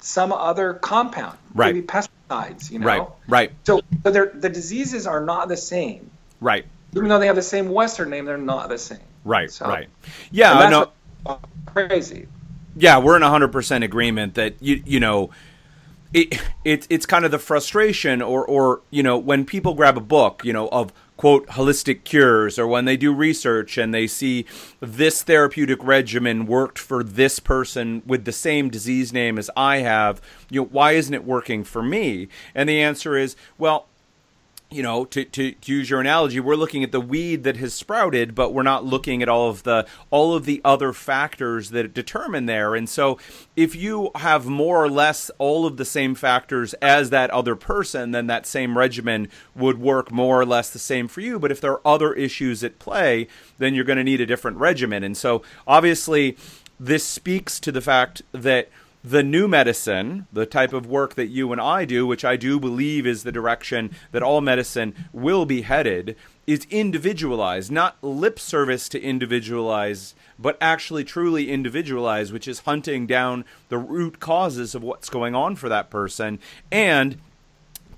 some 0.00 0.32
other 0.32 0.74
compound, 0.74 1.38
Right. 1.54 1.74
maybe 1.74 1.86
pesticides. 1.86 2.70
You 2.70 2.80
know, 2.80 2.86
Right. 2.86 3.02
Right. 3.26 3.52
so, 3.64 3.80
so 4.02 4.10
the 4.10 4.50
diseases 4.50 5.06
are 5.06 5.24
not 5.24 5.48
the 5.48 5.56
same, 5.56 6.10
Right. 6.42 6.66
even 6.94 7.08
though 7.08 7.18
they 7.18 7.26
have 7.28 7.36
the 7.36 7.42
same 7.42 7.70
Western 7.70 8.10
name. 8.10 8.26
They're 8.26 8.36
not 8.36 8.68
the 8.68 8.76
same. 8.76 8.98
Right. 9.24 9.50
So- 9.50 9.66
Right. 9.66 9.88
Yeah. 10.30 10.52
I 10.52 10.68
know. 10.68 10.90
crazy. 11.66 12.26
yeah, 12.76 12.98
we're 12.98 13.16
in 13.16 13.22
100% 13.22 13.82
agreement 13.82 14.34
that 14.34 14.54
you 14.60 14.82
you 14.84 15.00
know 15.00 15.30
it, 16.14 16.40
it 16.64 16.86
it's 16.88 17.04
kind 17.04 17.24
of 17.24 17.32
the 17.32 17.38
frustration 17.38 18.22
or 18.22 18.46
or 18.46 18.80
you 18.90 19.02
know 19.02 19.18
when 19.18 19.44
people 19.44 19.74
grab 19.74 19.98
a 19.98 20.00
book, 20.00 20.42
you 20.44 20.52
know, 20.52 20.68
of 20.68 20.92
quote 21.16 21.46
holistic 21.48 22.04
cures 22.04 22.58
or 22.58 22.66
when 22.66 22.84
they 22.86 22.96
do 22.96 23.12
research 23.12 23.76
and 23.76 23.92
they 23.92 24.06
see 24.06 24.46
this 24.80 25.22
therapeutic 25.22 25.82
regimen 25.82 26.46
worked 26.46 26.78
for 26.78 27.04
this 27.04 27.38
person 27.38 28.02
with 28.06 28.24
the 28.24 28.32
same 28.32 28.68
disease 28.68 29.12
name 29.12 29.38
as 29.38 29.50
I 29.56 29.78
have, 29.78 30.20
you 30.50 30.62
know, 30.62 30.68
why 30.70 30.92
isn't 30.92 31.14
it 31.14 31.24
working 31.24 31.62
for 31.62 31.82
me? 31.82 32.28
And 32.54 32.68
the 32.68 32.80
answer 32.80 33.16
is, 33.16 33.36
well, 33.58 33.86
you 34.74 34.82
know, 34.82 35.04
to, 35.04 35.24
to, 35.24 35.54
use 35.64 35.88
your 35.88 36.00
analogy, 36.00 36.40
we're 36.40 36.56
looking 36.56 36.82
at 36.82 36.90
the 36.90 37.00
weed 37.00 37.44
that 37.44 37.56
has 37.58 37.72
sprouted, 37.72 38.34
but 38.34 38.52
we're 38.52 38.64
not 38.64 38.84
looking 38.84 39.22
at 39.22 39.28
all 39.28 39.48
of 39.48 39.62
the 39.62 39.86
all 40.10 40.34
of 40.34 40.46
the 40.46 40.60
other 40.64 40.92
factors 40.92 41.70
that 41.70 41.94
determine 41.94 42.46
there. 42.46 42.74
And 42.74 42.88
so, 42.88 43.18
if 43.54 43.76
you 43.76 44.10
have 44.16 44.46
more 44.46 44.82
or 44.82 44.90
less 44.90 45.30
all 45.38 45.64
of 45.64 45.76
the 45.76 45.84
same 45.84 46.16
factors 46.16 46.74
as 46.74 47.10
that 47.10 47.30
other 47.30 47.54
person, 47.54 48.10
then 48.10 48.26
that 48.26 48.46
same 48.46 48.76
regimen 48.76 49.28
would 49.54 49.78
work 49.80 50.10
more 50.10 50.40
or 50.40 50.46
less 50.46 50.70
the 50.70 50.80
same 50.80 51.06
for 51.06 51.20
you. 51.20 51.38
But 51.38 51.52
if 51.52 51.60
there 51.60 51.72
are 51.72 51.86
other 51.86 52.12
issues 52.12 52.64
at 52.64 52.80
play, 52.80 53.28
then 53.58 53.74
you're 53.74 53.84
going 53.84 53.98
to 53.98 54.04
need 54.04 54.20
a 54.20 54.26
different 54.26 54.56
regimen. 54.56 55.04
And 55.04 55.16
so, 55.16 55.42
obviously, 55.68 56.36
this 56.80 57.04
speaks 57.04 57.60
to 57.60 57.70
the 57.70 57.80
fact 57.80 58.22
that 58.32 58.68
the 59.04 59.22
new 59.22 59.46
medicine, 59.46 60.26
the 60.32 60.46
type 60.46 60.72
of 60.72 60.86
work 60.86 61.14
that 61.14 61.26
you 61.26 61.52
and 61.52 61.60
I 61.60 61.84
do, 61.84 62.06
which 62.06 62.24
I 62.24 62.36
do 62.36 62.58
believe 62.58 63.06
is 63.06 63.22
the 63.22 63.30
direction 63.30 63.90
that 64.12 64.22
all 64.22 64.40
medicine 64.40 64.94
will 65.12 65.44
be 65.44 65.60
headed, 65.60 66.16
is 66.46 66.66
individualized, 66.70 67.70
not 67.70 68.02
lip 68.02 68.38
service 68.38 68.88
to 68.88 69.02
individualize, 69.02 70.14
but 70.38 70.56
actually 70.58 71.04
truly 71.04 71.50
individualized, 71.50 72.32
which 72.32 72.48
is 72.48 72.60
hunting 72.60 73.06
down 73.06 73.44
the 73.68 73.78
root 73.78 74.20
causes 74.20 74.74
of 74.74 74.82
what's 74.82 75.10
going 75.10 75.34
on 75.34 75.54
for 75.54 75.68
that 75.68 75.90
person 75.90 76.38
and 76.72 77.18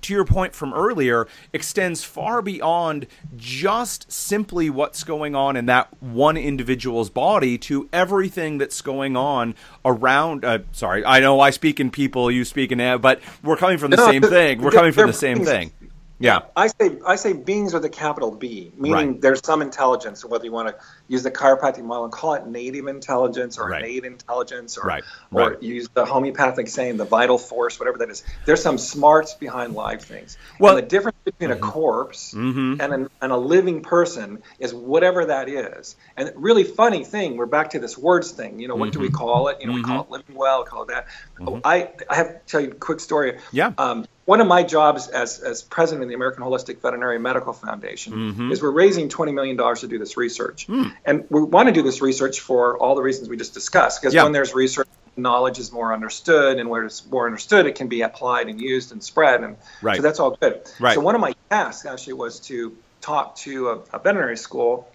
to 0.07 0.13
your 0.13 0.25
point 0.25 0.55
from 0.55 0.73
earlier, 0.73 1.27
extends 1.53 2.03
far 2.03 2.41
beyond 2.41 3.07
just 3.35 4.11
simply 4.11 4.69
what's 4.69 5.03
going 5.03 5.35
on 5.35 5.55
in 5.55 5.65
that 5.67 5.89
one 6.01 6.37
individual's 6.37 7.09
body 7.09 7.57
to 7.57 7.89
everything 7.91 8.57
that's 8.57 8.81
going 8.81 9.17
on 9.17 9.53
around. 9.83 10.45
Uh, 10.45 10.59
sorry, 10.71 11.05
I 11.05 11.19
know 11.19 11.39
I 11.39 11.49
speak 11.49 11.79
in 11.79 11.91
people, 11.91 12.31
you 12.31 12.45
speak 12.45 12.71
in, 12.71 13.01
but 13.01 13.21
we're 13.43 13.57
coming 13.57 13.77
from 13.77 13.91
the 13.91 13.97
no, 13.97 14.09
same 14.09 14.21
thing. 14.23 14.61
We're 14.61 14.71
coming 14.71 14.93
from 14.93 15.07
the 15.07 15.13
same 15.13 15.43
thing. 15.43 15.71
Yeah. 16.19 16.39
I 16.55 16.67
say 16.67 16.97
I 17.05 17.15
say 17.15 17.33
beings 17.33 17.73
with 17.73 17.85
a 17.85 17.89
capital 17.89 18.31
B, 18.31 18.71
meaning 18.75 19.11
right. 19.11 19.21
there's 19.21 19.45
some 19.45 19.61
intelligence, 19.61 20.25
whether 20.25 20.45
you 20.45 20.51
want 20.51 20.69
to 20.69 20.75
use 21.07 21.23
the 21.23 21.31
chiropractic 21.31 21.83
model 21.83 22.05
and 22.05 22.13
call 22.13 22.33
it 22.33 22.45
native 22.45 22.87
intelligence 22.87 23.57
or 23.57 23.69
right. 23.69 23.83
innate 23.83 24.05
intelligence 24.05 24.77
or, 24.77 24.87
right. 24.87 25.03
or 25.31 25.51
right. 25.51 25.63
use 25.63 25.87
the 25.93 26.05
homeopathic 26.05 26.67
saying 26.67 26.97
the 26.97 27.05
vital 27.05 27.37
force, 27.37 27.79
whatever 27.79 27.99
that 27.99 28.09
is. 28.09 28.23
There's 28.45 28.61
some 28.61 28.77
smarts 28.77 29.33
behind 29.33 29.73
live 29.73 30.01
things. 30.01 30.37
Well, 30.59 30.77
and 30.77 30.85
the 30.85 30.89
difference 30.89 31.17
between 31.23 31.49
mm-hmm. 31.49 31.63
a 31.63 31.71
corpse 31.71 32.33
mm-hmm. 32.33 32.81
and, 32.81 32.93
an, 32.93 33.09
and 33.21 33.31
a 33.31 33.37
living 33.37 33.81
person 33.81 34.41
is 34.59 34.73
whatever 34.73 35.25
that 35.25 35.49
is. 35.49 35.95
And 36.15 36.31
really 36.35 36.63
funny 36.63 37.03
thing, 37.03 37.37
we're 37.37 37.45
back 37.45 37.71
to 37.71 37.79
this 37.79 37.97
words 37.97 38.31
thing. 38.31 38.59
You 38.59 38.67
know, 38.67 38.75
what 38.75 38.89
mm-hmm. 38.89 38.93
do 38.93 38.99
we 38.99 39.07
mm-hmm. 39.07 39.15
call 39.15 39.47
it? 39.49 39.57
You 39.61 39.67
know, 39.67 39.73
we 39.73 39.83
call 39.83 40.03
mm-hmm. 40.03 40.13
it 40.13 40.17
living 40.17 40.35
well, 40.35 40.63
call 40.63 40.83
it 40.83 40.89
that. 40.89 41.07
Mm-hmm. 41.39 41.59
I, 41.63 41.89
I 42.09 42.15
have 42.15 42.27
to 42.27 42.39
tell 42.45 42.61
you 42.61 42.71
a 42.71 42.75
quick 42.75 42.99
story. 42.99 43.37
Yeah. 43.51 43.73
Um, 43.77 44.05
one 44.27 44.41
of 44.41 44.47
my 44.47 44.61
jobs 44.61 45.07
as, 45.07 45.39
as 45.39 45.61
president 45.61 46.03
of 46.03 46.09
the 46.09 46.15
American 46.15 46.43
Holistic 46.43 46.81
Veterinary 46.81 47.17
Medical 47.17 47.53
Foundation 47.53 48.11
mm-hmm. 48.11 48.51
is 48.51 48.61
we're 48.61 48.71
raising 48.71 49.07
$20 49.07 49.33
million 49.33 49.55
to 49.55 49.87
do 49.87 49.97
this 49.97 50.17
research. 50.17 50.67
Mm. 50.67 50.93
And 51.05 51.25
we 51.29 51.41
want 51.41 51.67
to 51.67 51.73
do 51.73 51.81
this 51.81 52.01
research 52.01 52.39
for 52.39 52.77
all 52.77 52.95
the 52.95 53.01
reasons 53.01 53.29
we 53.29 53.37
just 53.37 53.53
discussed, 53.53 54.01
because 54.01 54.13
yeah. 54.13 54.23
when 54.23 54.31
there's 54.31 54.53
research, 54.53 54.87
knowledge 55.15 55.57
is 55.59 55.71
more 55.71 55.93
understood, 55.93 56.59
and 56.59 56.69
where 56.69 56.85
it's 56.85 57.05
more 57.07 57.25
understood, 57.25 57.65
it 57.65 57.75
can 57.75 57.87
be 57.87 58.01
applied 58.01 58.47
and 58.47 58.61
used 58.61 58.91
and 58.91 59.03
spread. 59.03 59.43
And 59.43 59.57
right. 59.81 59.97
so 59.97 60.01
that's 60.01 60.19
all 60.19 60.31
good. 60.31 60.61
Right. 60.79 60.95
So 60.95 61.01
one 61.01 61.15
of 61.15 61.21
my 61.21 61.33
tasks 61.49 61.85
actually 61.85 62.13
was 62.13 62.39
to 62.41 62.77
talk 63.01 63.35
to 63.37 63.69
a, 63.69 63.79
a 63.93 63.99
veterinary 63.99 64.37
school 64.37 64.87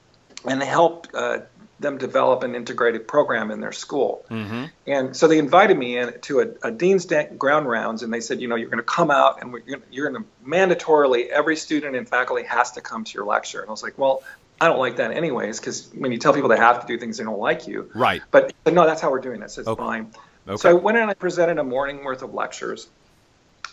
and 0.44 0.62
help 0.62 1.08
uh, 1.14 1.38
them 1.82 1.98
develop 1.98 2.42
an 2.42 2.54
integrated 2.54 3.06
program 3.06 3.50
in 3.50 3.60
their 3.60 3.72
school. 3.72 4.24
Mm-hmm. 4.30 4.64
And 4.86 5.16
so 5.16 5.28
they 5.28 5.38
invited 5.38 5.76
me 5.76 5.98
in 5.98 6.18
to 6.22 6.40
a, 6.40 6.68
a, 6.68 6.70
dean's 6.70 7.06
grand 7.36 7.68
rounds, 7.68 8.02
and 8.02 8.12
they 8.12 8.20
said, 8.20 8.40
you 8.40 8.48
know, 8.48 8.54
you're 8.54 8.70
going 8.70 8.78
to 8.78 8.84
come 8.84 9.10
out 9.10 9.42
and 9.42 9.54
you're 9.90 10.10
going 10.10 10.22
to 10.22 10.28
mandatorily 10.48 11.28
every 11.28 11.56
student 11.56 11.96
and 11.96 12.08
faculty 12.08 12.44
has 12.44 12.72
to 12.72 12.80
come 12.80 13.04
to 13.04 13.14
your 13.14 13.26
lecture. 13.26 13.60
And 13.60 13.68
I 13.68 13.72
was 13.72 13.82
like, 13.82 13.98
well, 13.98 14.22
I 14.60 14.68
don't 14.68 14.78
like 14.78 14.96
that 14.96 15.10
anyways, 15.10 15.58
because 15.58 15.90
when 15.94 16.12
you 16.12 16.18
tell 16.18 16.32
people 16.32 16.48
they 16.48 16.56
have 16.56 16.80
to 16.80 16.86
do 16.86 16.98
things, 16.98 17.18
they 17.18 17.24
don't 17.24 17.40
like 17.40 17.66
you. 17.66 17.90
Right. 17.94 18.22
But, 18.30 18.52
but 18.64 18.74
no, 18.74 18.86
that's 18.86 19.00
how 19.00 19.10
we're 19.10 19.20
doing 19.20 19.40
this. 19.40 19.58
It's 19.58 19.66
okay. 19.66 19.82
fine. 19.82 20.12
Okay. 20.46 20.56
So 20.56 20.70
I 20.70 20.72
went 20.74 20.96
in 20.96 21.02
and 21.02 21.10
I 21.10 21.14
presented 21.14 21.58
a 21.58 21.64
morning 21.64 22.04
worth 22.04 22.22
of 22.22 22.34
lectures, 22.34 22.88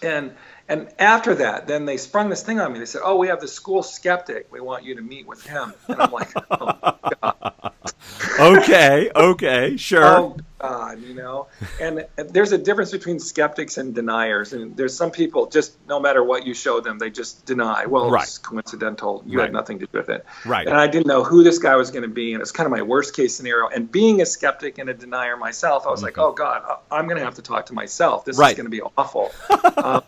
and 0.01 0.35
and 0.67 0.91
after 0.99 1.35
that, 1.35 1.67
then 1.67 1.85
they 1.85 1.97
sprung 1.97 2.29
this 2.29 2.43
thing 2.43 2.59
on 2.59 2.71
me. 2.71 2.79
They 2.79 2.85
said, 2.85 3.01
"Oh, 3.03 3.17
we 3.17 3.27
have 3.27 3.41
the 3.41 3.47
school 3.47 3.81
skeptic. 3.81 4.47
We 4.51 4.61
want 4.61 4.83
you 4.83 4.95
to 4.95 5.01
meet 5.01 5.27
with 5.27 5.43
him." 5.43 5.73
And 5.87 6.01
I'm 6.01 6.11
like, 6.11 6.29
"Oh 6.51 6.77
God." 7.21 7.73
okay, 8.39 9.09
okay, 9.15 9.77
sure. 9.77 10.05
Oh 10.05 10.37
God, 10.59 11.01
you 11.01 11.15
know. 11.15 11.48
And 11.81 12.05
there's 12.15 12.51
a 12.51 12.57
difference 12.57 12.91
between 12.91 13.19
skeptics 13.19 13.77
and 13.77 13.93
deniers. 13.93 14.53
And 14.53 14.75
there's 14.75 14.95
some 14.95 15.11
people 15.11 15.47
just 15.47 15.75
no 15.87 15.99
matter 15.99 16.23
what 16.23 16.45
you 16.45 16.53
show 16.53 16.79
them, 16.79 16.99
they 16.99 17.09
just 17.09 17.45
deny. 17.45 17.85
Well, 17.85 18.09
right. 18.09 18.23
it's 18.23 18.37
coincidental. 18.37 19.23
You 19.25 19.37
right. 19.37 19.45
had 19.45 19.53
nothing 19.53 19.79
to 19.79 19.85
do 19.85 19.97
with 19.97 20.09
it. 20.09 20.25
Right. 20.45 20.67
And 20.67 20.77
I 20.77 20.87
didn't 20.87 21.07
know 21.07 21.23
who 21.23 21.43
this 21.43 21.59
guy 21.59 21.75
was 21.75 21.91
going 21.91 22.03
to 22.03 22.09
be, 22.09 22.33
and 22.33 22.41
it's 22.41 22.51
kind 22.51 22.65
of 22.65 22.71
my 22.71 22.81
worst 22.81 23.15
case 23.15 23.35
scenario. 23.35 23.67
And 23.67 23.91
being 23.91 24.21
a 24.21 24.25
skeptic 24.25 24.77
and 24.77 24.89
a 24.89 24.93
denier 24.93 25.37
myself, 25.37 25.85
I 25.85 25.89
was 25.89 25.99
mm-hmm. 25.99 26.05
like, 26.05 26.17
oh 26.17 26.31
God, 26.31 26.63
I'm 26.91 27.05
going 27.05 27.17
to 27.17 27.23
have 27.23 27.35
to 27.35 27.41
talk 27.41 27.67
to 27.67 27.73
myself. 27.73 28.25
This 28.25 28.37
right. 28.37 28.51
is 28.51 28.57
going 28.57 28.65
to 28.65 28.71
be 28.71 28.81
awful. 28.97 29.31
um, 29.49 30.03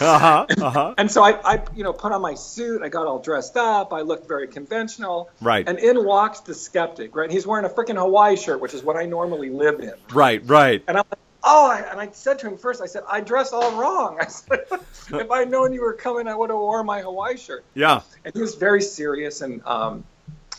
uh-huh, 0.00 0.46
uh-huh. 0.60 0.94
And 0.98 1.10
so 1.10 1.22
I, 1.22 1.54
I, 1.54 1.62
you 1.74 1.84
know, 1.84 1.92
put 1.92 2.12
on 2.12 2.22
my 2.22 2.34
suit. 2.34 2.82
I 2.82 2.88
got 2.88 3.06
all 3.06 3.18
dressed 3.18 3.56
up. 3.56 3.92
I 3.92 4.02
looked 4.02 4.28
very 4.28 4.48
conventional. 4.48 5.30
Right. 5.40 5.68
And 5.68 5.78
in 5.78 6.04
walks 6.04 6.40
the 6.40 6.54
skeptic. 6.54 7.14
Right. 7.14 7.30
He's 7.30 7.46
wearing 7.46 7.64
a 7.64 7.68
freaking 7.68 7.96
Hawaii 7.96 8.36
shirt, 8.36 8.60
which 8.60 8.74
is 8.74 8.82
what 8.82 8.96
I 8.96 9.06
normally 9.06 9.50
live 9.50 9.80
in. 9.80 9.94
Right. 10.12 10.37
Right. 10.46 10.82
And 10.88 10.96
I'm 10.96 11.04
like, 11.10 11.20
oh, 11.44 11.70
I, 11.70 11.80
and 11.90 12.00
I 12.00 12.10
said 12.12 12.38
to 12.40 12.48
him 12.48 12.56
first, 12.58 12.80
I 12.80 12.86
said, 12.86 13.02
I 13.08 13.20
dress 13.20 13.52
all 13.52 13.78
wrong. 13.78 14.18
I 14.20 14.26
said, 14.26 14.66
if 14.70 15.30
I'd 15.30 15.50
known 15.50 15.72
you 15.72 15.82
were 15.82 15.94
coming, 15.94 16.28
I 16.28 16.34
would 16.34 16.50
have 16.50 16.58
worn 16.58 16.86
my 16.86 17.00
Hawaii 17.00 17.36
shirt. 17.36 17.64
Yeah. 17.74 18.02
And 18.24 18.34
he 18.34 18.40
was 18.40 18.54
very 18.54 18.82
serious 18.82 19.40
and. 19.40 19.62
um 19.66 20.04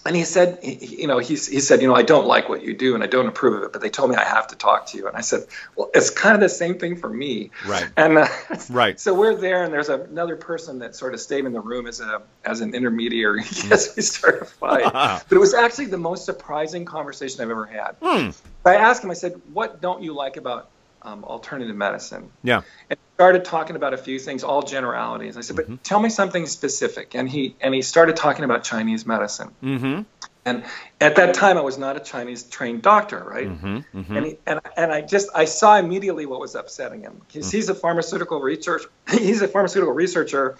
and 0.05 0.15
he 0.15 0.23
said, 0.23 0.59
you 0.63 1.07
know, 1.07 1.19
he, 1.19 1.35
he 1.35 1.59
said, 1.59 1.81
you 1.81 1.87
know, 1.87 1.95
I 1.95 2.03
don't 2.03 2.25
like 2.25 2.47
what 2.47 2.63
you 2.63 2.73
do 2.73 2.95
and 2.95 3.03
I 3.03 3.07
don't 3.07 3.27
approve 3.27 3.55
of 3.55 3.63
it, 3.63 3.73
but 3.73 3.81
they 3.81 3.89
told 3.89 4.09
me 4.09 4.15
I 4.15 4.23
have 4.23 4.47
to 4.47 4.55
talk 4.55 4.87
to 4.87 4.97
you. 4.97 5.07
And 5.07 5.17
I 5.17 5.21
said, 5.21 5.45
well, 5.75 5.89
it's 5.93 6.09
kind 6.09 6.35
of 6.35 6.41
the 6.41 6.49
same 6.49 6.79
thing 6.79 6.95
for 6.95 7.09
me. 7.09 7.51
Right. 7.65 7.89
And 7.97 8.17
uh, 8.17 8.27
right. 8.69 8.99
So 9.09 9.13
we're 9.13 9.35
there, 9.35 9.63
and 9.63 9.73
there's 9.73 9.89
another 9.89 10.35
person 10.35 10.79
that 10.79 10.95
sort 10.95 11.13
of 11.13 11.19
stayed 11.19 11.45
in 11.45 11.53
the 11.53 11.59
room 11.59 11.87
as 11.87 11.99
a 11.99 12.21
as 12.43 12.61
an 12.61 12.75
intermediary 12.75 13.41
as 13.71 13.93
we 13.95 14.01
started 14.01 14.43
a 14.43 14.45
fight. 14.45 14.83
but 14.93 15.31
it 15.31 15.39
was 15.39 15.53
actually 15.53 15.85
the 15.85 15.97
most 15.97 16.25
surprising 16.25 16.85
conversation 16.85 17.41
I've 17.41 17.49
ever 17.49 17.65
had. 17.65 17.95
Hmm. 18.01 18.29
I 18.65 18.75
asked 18.75 19.03
him, 19.03 19.11
I 19.11 19.15
said, 19.15 19.41
what 19.53 19.81
don't 19.81 20.03
you 20.03 20.13
like 20.13 20.37
about 20.37 20.69
um, 21.01 21.23
alternative 21.23 21.75
medicine? 21.75 22.29
Yeah. 22.43 22.61
And 22.89 22.99
started 23.19 23.43
talking 23.43 23.75
about 23.75 23.93
a 23.93 23.97
few 23.97 24.17
things, 24.17 24.45
all 24.45 24.61
generalities. 24.61 25.35
I 25.35 25.41
said, 25.41 25.57
but 25.57 25.65
mm-hmm. 25.65 25.75
tell 25.83 25.99
me 25.99 26.07
something 26.07 26.45
specific. 26.45 27.15
And 27.15 27.29
he 27.29 27.53
and 27.59 27.75
he 27.75 27.81
started 27.81 28.15
talking 28.15 28.45
about 28.45 28.63
Chinese 28.63 29.05
medicine. 29.05 29.51
Mm-hmm. 29.61 30.03
And 30.45 30.63
at 31.01 31.17
that 31.17 31.33
time, 31.33 31.57
I 31.57 31.61
was 31.61 31.77
not 31.77 31.97
a 31.97 31.99
Chinese 31.99 32.43
trained 32.43 32.81
doctor, 32.81 33.21
right? 33.21 33.49
Mm-hmm, 33.49 33.77
mm-hmm. 33.77 34.15
And, 34.15 34.25
he, 34.25 34.37
and 34.47 34.61
and 34.77 34.93
I 34.93 35.01
just 35.01 35.27
I 35.35 35.43
saw 35.43 35.75
immediately 35.77 36.27
what 36.27 36.39
was 36.39 36.55
upsetting 36.55 37.01
him 37.01 37.21
because 37.27 37.49
mm. 37.49 37.51
he's 37.51 37.67
a 37.67 37.75
pharmaceutical 37.75 38.39
research 38.39 38.83
he's 39.09 39.41
a 39.41 39.49
pharmaceutical 39.49 39.93
researcher, 39.93 40.57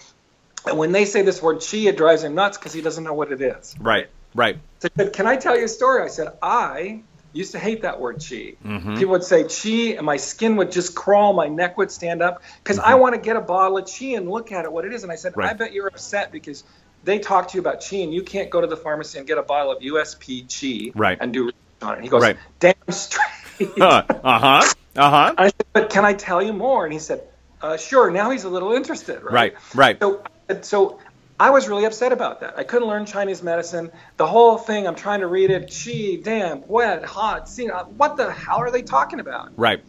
and 0.66 0.78
when 0.78 0.92
they 0.92 1.06
say 1.06 1.22
this 1.22 1.42
word 1.42 1.62
"chi," 1.62 1.78
it 1.78 1.96
drives 1.96 2.26
him 2.26 2.36
nuts 2.36 2.58
because 2.58 2.74
he 2.74 2.82
doesn't 2.82 3.06
know 3.06 3.14
what 3.14 3.32
it 3.32 3.40
is. 3.40 3.74
Right, 3.80 4.10
right. 4.36 4.60
So 4.80 4.90
he 4.94 5.04
said, 5.04 5.14
"Can 5.14 5.28
I 5.28 5.38
tell 5.38 5.58
you 5.58 5.64
a 5.64 5.70
story?" 5.70 6.04
I 6.04 6.10
said, 6.10 6.34
"I 6.42 7.04
used 7.34 7.52
to 7.52 7.60
hate 7.60 7.84
that 7.84 8.00
word 8.00 8.16
chi. 8.16 8.56
Mm-hmm. 8.66 8.96
People 8.96 9.12
would 9.12 9.24
say 9.24 9.44
chi, 9.44 9.96
and 9.98 10.06
my 10.06 10.18
skin 10.18 10.56
would 10.56 10.72
just 10.72 10.96
crawl, 10.96 11.34
my 11.34 11.48
neck 11.48 11.78
would 11.78 11.92
stand 11.92 12.22
up 12.22 12.42
because 12.64 12.80
mm-hmm. 12.80 12.90
I 12.90 12.96
want 12.96 13.16
to 13.16 13.22
get 13.22 13.36
a 13.36 13.42
bottle 13.42 13.78
of 13.78 13.90
chi 13.90 14.08
and 14.08 14.30
look 14.30 14.52
at 14.52 14.66
it, 14.66 14.72
what 14.72 14.86
it 14.86 14.94
is. 14.94 15.04
And 15.04 15.12
I 15.12 15.16
said, 15.16 15.38
right. 15.38 15.52
I 15.52 15.54
bet 15.54 15.74
you're 15.74 15.88
upset 15.88 16.32
because 16.32 16.64
they 17.04 17.20
talk 17.20 17.50
to 17.50 17.56
you 17.56 17.62
about 17.62 17.84
chi, 17.88 17.98
and 17.98 18.14
you 18.14 18.24
can't 18.24 18.50
go 18.50 18.62
to 18.62 18.68
the 18.68 18.78
pharmacy 18.78 19.18
and 19.20 19.28
get 19.28 19.38
a 19.38 19.44
bottle 19.44 19.72
of 19.72 19.80
USP 19.80 20.48
chi 20.50 20.92
right. 20.98 21.18
and 21.20 21.32
do 21.34 21.52
on 21.82 21.94
it. 21.94 21.96
And 21.96 22.04
he 22.04 22.10
goes, 22.10 22.22
right. 22.22 22.38
damn 22.60 22.74
straight. 22.90 23.82
uh 23.82 24.04
huh. 24.10 24.74
Uh 24.96 25.10
huh. 25.10 25.34
I 25.38 25.46
said, 25.48 25.66
but 25.74 25.90
can 25.90 26.06
I 26.06 26.14
tell 26.14 26.42
you 26.42 26.54
more? 26.54 26.86
And 26.86 26.94
he 26.94 27.00
said, 27.00 27.22
uh, 27.62 27.78
sure. 27.78 28.10
Now 28.10 28.32
he's 28.32 28.44
a 28.44 28.50
little 28.50 28.74
interested, 28.74 29.22
right? 29.24 29.34
Right. 29.34 29.56
Right. 29.76 30.00
So, 30.00 30.24
so 30.62 31.00
I 31.40 31.52
was 31.52 31.70
really 31.70 31.86
upset 31.86 32.12
about 32.12 32.42
that. 32.42 32.58
I 32.58 32.64
couldn't 32.64 32.88
learn 32.88 33.06
Chinese 33.06 33.42
medicine. 33.42 33.92
The 34.18 34.28
whole 34.28 34.58
thing, 34.58 34.88
I'm 34.88 34.96
trying 34.96 35.22
to 35.22 35.28
read 35.28 35.52
it. 35.52 35.68
Qi, 35.68 36.22
damn, 36.22 36.68
wet, 36.68 37.06
hot, 37.06 37.48
seen. 37.48 37.70
What 37.70 38.18
the 38.18 38.32
hell 38.32 38.58
are 38.58 38.72
they 38.72 38.82
talking 38.82 39.22
about? 39.22 39.58
Right. 39.58 39.82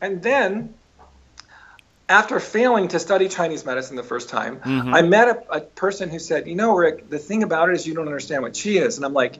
And 0.00 0.20
then, 0.20 0.74
after 2.08 2.40
failing 2.40 2.88
to 2.88 2.98
study 2.98 3.28
Chinese 3.28 3.64
medicine 3.64 3.94
the 3.94 4.02
first 4.02 4.28
time, 4.28 4.58
mm-hmm. 4.58 4.92
I 4.92 5.02
met 5.02 5.28
a, 5.28 5.52
a, 5.52 5.60
person 5.60 6.08
who 6.08 6.18
said, 6.18 6.48
"You 6.48 6.56
know, 6.56 6.74
Rick, 6.74 7.08
the 7.08 7.18
thing 7.18 7.44
about 7.44 7.70
it 7.70 7.76
is 7.76 7.86
you 7.86 7.94
don't 7.94 8.06
understand 8.06 8.42
what 8.42 8.54
Qi 8.54 8.80
is." 8.80 8.96
And 8.96 9.06
I'm 9.06 9.14
like, 9.14 9.38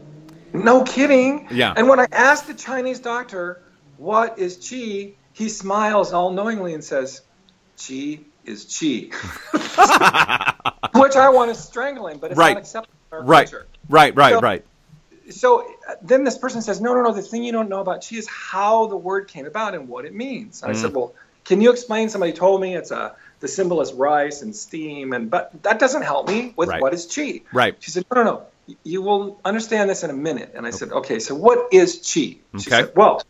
"No 0.52 0.84
kidding." 0.84 1.48
Yeah. 1.50 1.74
And 1.76 1.88
when 1.88 1.98
I 1.98 2.06
asked 2.12 2.46
the 2.46 2.54
Chinese 2.54 3.00
doctor 3.00 3.60
What 3.96 4.38
is 4.38 4.56
chi? 4.56 5.14
He 5.32 5.48
smiles 5.50 6.12
all 6.12 6.30
knowingly 6.32 6.72
and 6.72 6.82
says, 6.82 7.20
Chi 7.76 8.20
is 8.44 8.64
chi. 8.64 9.10
Which 10.94 11.16
I 11.16 11.28
want 11.30 11.54
to 11.54 11.60
strangle 11.60 12.06
him, 12.08 12.18
but 12.18 12.30
it's 12.30 12.38
Right. 12.38 12.54
not 12.54 12.58
acceptable 12.58 12.92
in 13.12 13.18
our 13.18 13.24
Right. 13.24 13.50
culture. 13.50 13.66
Right, 13.88 14.14
right, 14.14 14.32
So- 14.34 14.40
right. 14.40 14.64
So 15.30 15.60
uh, 15.88 15.94
then 16.02 16.22
this 16.22 16.38
person 16.38 16.62
says, 16.62 16.80
No, 16.80 16.94
no, 16.94 17.02
no, 17.02 17.12
the 17.12 17.20
thing 17.22 17.42
you 17.42 17.50
don't 17.50 17.68
know 17.68 17.80
about 17.80 18.06
chi 18.08 18.16
is 18.16 18.28
how 18.28 18.86
the 18.86 18.96
word 18.96 19.26
came 19.28 19.44
about 19.44 19.74
and 19.74 19.88
what 19.88 20.04
it 20.04 20.14
means. 20.14 20.62
And 20.62 20.70
I 20.70 20.74
Mm. 20.74 20.80
said, 20.80 20.94
Well, 20.94 21.14
can 21.44 21.60
you 21.60 21.70
explain? 21.72 22.08
Somebody 22.10 22.32
told 22.32 22.60
me 22.60 22.76
it's 22.76 22.92
a 22.92 23.16
the 23.40 23.48
symbol 23.48 23.80
is 23.80 23.92
rice 23.92 24.42
and 24.42 24.54
steam, 24.54 25.12
and 25.12 25.28
but 25.30 25.50
that 25.64 25.78
doesn't 25.80 26.02
help 26.02 26.28
me 26.28 26.54
with 26.56 26.68
Right. 26.68 26.80
what 26.80 26.94
is 26.94 27.12
chi. 27.12 27.40
Right. 27.52 27.74
She 27.80 27.90
said, 27.90 28.04
No, 28.14 28.22
no, 28.22 28.30
no. 28.30 28.46
You 28.84 29.02
will 29.02 29.40
understand 29.44 29.90
this 29.90 30.04
in 30.04 30.10
a 30.10 30.14
minute. 30.14 30.52
And 30.54 30.64
I 30.66 30.70
said, 30.70 30.90
Okay, 30.92 31.18
so 31.18 31.34
what 31.34 31.72
is 31.72 31.96
chi? 31.96 32.20
She 32.20 32.42
Okay. 32.56 32.70
said, 32.70 32.92
Well, 32.94 33.20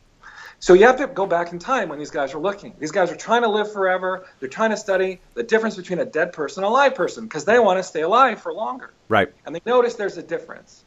so 0.59 0.73
you 0.75 0.87
have 0.87 0.97
to 0.99 1.07
go 1.07 1.27
back 1.27 1.53
in 1.53 1.59
time 1.59 1.89
when 1.89 1.99
these 1.99 2.11
guys 2.11 2.35
are 2.35 2.39
looking. 2.39 2.75
These 2.79 2.91
guys 2.91 3.11
are 3.11 3.17
trying 3.17 3.43
to 3.43 3.49
live 3.49 3.73
forever. 3.73 4.27
They're 4.41 4.49
trying 4.49 4.71
to 4.71 4.77
study 4.77 5.21
the 5.35 5.43
difference 5.43 5.77
between 5.77 5.99
a 5.99 6.05
dead 6.05 6.33
person 6.33 6.65
and 6.65 6.71
a 6.71 6.73
live 6.73 6.95
person 6.95 7.25
because 7.25 7.45
they 7.45 7.59
want 7.59 7.79
to 7.79 7.83
stay 7.83 8.03
alive 8.03 8.41
for 8.41 8.53
longer. 8.53 8.93
Right. 9.09 9.33
And 9.45 9.55
they 9.55 9.61
notice 9.67 9.95
there's 9.95 10.17
a 10.17 10.23
difference. 10.23 10.85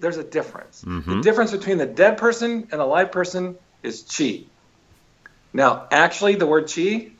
There's 0.00 0.16
a 0.16 0.24
difference. 0.24 0.84
Mm-hmm. 0.84 1.16
The 1.16 1.20
difference 1.22 1.52
between 1.52 1.78
the 1.78 1.86
dead 1.86 2.18
person 2.18 2.68
and 2.72 2.80
a 2.80 2.84
live 2.84 3.10
person 3.12 3.56
is 3.82 4.02
chi. 4.02 4.44
Now, 5.52 5.86
actually, 5.90 6.34
the 6.36 6.46
word 6.46 6.70
chi 6.74 7.12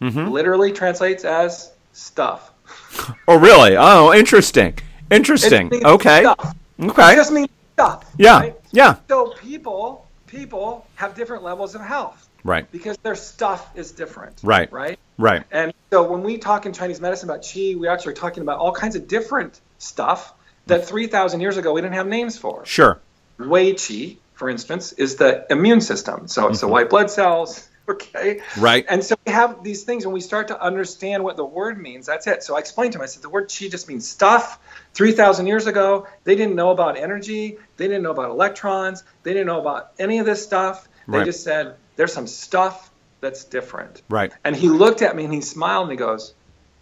Mm-hmm. 0.00 0.28
literally 0.28 0.72
translates 0.72 1.24
as 1.24 1.72
stuff. 1.92 2.52
Oh, 3.26 3.38
really? 3.38 3.76
Oh, 3.76 4.12
interesting. 4.12 4.74
Interesting. 5.10 5.70
Okay. 5.84 6.22
Stuff. 6.22 6.54
It 6.78 6.94
just 7.16 7.32
means 7.32 7.48
stuff. 7.74 8.10
Yeah. 8.16 8.38
right? 8.40 8.56
Yeah. 8.72 8.96
So 9.08 9.32
people, 9.32 10.06
people 10.28 10.86
have 10.94 11.14
different 11.14 11.42
levels 11.42 11.74
of 11.74 11.80
health 11.80 12.28
Right. 12.44 12.70
because 12.70 12.96
their 12.98 13.16
stuff 13.16 13.68
is 13.74 13.92
different. 13.92 14.40
Right. 14.42 14.70
Right. 14.72 14.98
Right. 15.18 15.42
And 15.50 15.72
so 15.90 16.08
when 16.10 16.22
we 16.22 16.38
talk 16.38 16.66
in 16.66 16.72
Chinese 16.72 17.00
medicine 17.00 17.28
about 17.28 17.42
qi, 17.42 17.76
we 17.76 17.88
actually 17.88 18.12
are 18.12 18.16
talking 18.16 18.42
about 18.42 18.58
all 18.58 18.72
kinds 18.72 18.94
of 18.94 19.08
different 19.08 19.60
stuff 19.78 20.32
that 20.66 20.86
3,000 20.86 21.40
years 21.40 21.56
ago 21.56 21.72
we 21.72 21.80
didn't 21.80 21.94
have 21.94 22.06
names 22.06 22.38
for. 22.38 22.64
Sure. 22.64 23.00
Wei 23.38 23.72
qi, 23.74 24.18
for 24.34 24.48
instance, 24.48 24.92
is 24.92 25.16
the 25.16 25.46
immune 25.50 25.80
system. 25.80 26.28
So 26.28 26.48
it's 26.48 26.60
the 26.60 26.66
mm-hmm. 26.66 26.72
white 26.72 26.90
blood 26.90 27.10
cells. 27.10 27.67
Okay. 27.98 28.40
Right. 28.58 28.84
And 28.88 29.02
so 29.02 29.16
we 29.26 29.32
have 29.32 29.64
these 29.64 29.84
things 29.84 30.04
when 30.04 30.12
we 30.12 30.20
start 30.20 30.48
to 30.48 30.60
understand 30.62 31.24
what 31.24 31.36
the 31.36 31.44
word 31.44 31.80
means. 31.80 32.06
That's 32.06 32.26
it. 32.26 32.42
So 32.42 32.54
I 32.56 32.58
explained 32.58 32.92
to 32.92 32.98
him. 32.98 33.02
I 33.02 33.06
said 33.06 33.22
the 33.22 33.28
word 33.30 33.48
qi 33.48 33.70
just 33.70 33.88
means 33.88 34.06
stuff. 34.06 34.58
Three 34.94 35.12
thousand 35.12 35.46
years 35.46 35.66
ago, 35.66 36.06
they 36.24 36.36
didn't 36.36 36.54
know 36.54 36.70
about 36.70 36.96
energy. 36.98 37.56
They 37.78 37.86
didn't 37.88 38.02
know 38.02 38.10
about 38.10 38.30
electrons. 38.30 39.04
They 39.22 39.32
didn't 39.32 39.46
know 39.46 39.60
about 39.60 39.92
any 39.98 40.18
of 40.18 40.26
this 40.26 40.42
stuff. 40.42 40.86
They 41.08 41.18
Right. 41.18 41.24
just 41.24 41.42
said 41.42 41.76
there's 41.96 42.12
some 42.12 42.26
stuff 42.26 42.90
that's 43.20 43.44
different. 43.44 44.02
Right. 44.10 44.32
And 44.44 44.54
he 44.54 44.68
looked 44.68 45.00
at 45.02 45.16
me 45.16 45.24
and 45.24 45.32
he 45.32 45.40
smiled 45.40 45.84
and 45.84 45.92
he 45.92 45.96
goes, 45.96 46.34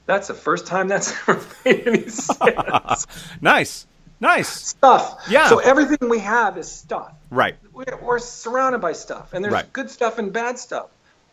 "That's 0.07 0.27
the 0.29 0.35
first 0.35 0.67
time 0.67 0.89
that's 0.89 1.13
ever 1.29 1.41
made 1.65 1.87
any 1.87 2.09
sense." 2.09 3.07
Nice. 3.41 3.87
Nice. 4.19 4.49
stuff. 4.49 5.25
Yeah. 5.29 5.49
So 5.51 5.59
everything 5.59 6.09
we 6.09 6.21
have 6.21 6.57
is 6.57 6.71
stuff. 6.73 7.13
Right. 7.31 7.57
We're, 7.73 7.85
we're 8.01 8.19
surrounded 8.19 8.81
by 8.81 8.93
stuff, 8.95 9.35
and 9.35 9.45
there's 9.45 9.53
Right. 9.53 9.71
good 9.75 9.91
stuff 9.91 10.19
and 10.19 10.33
bad 10.33 10.59
stuff. 10.59 10.87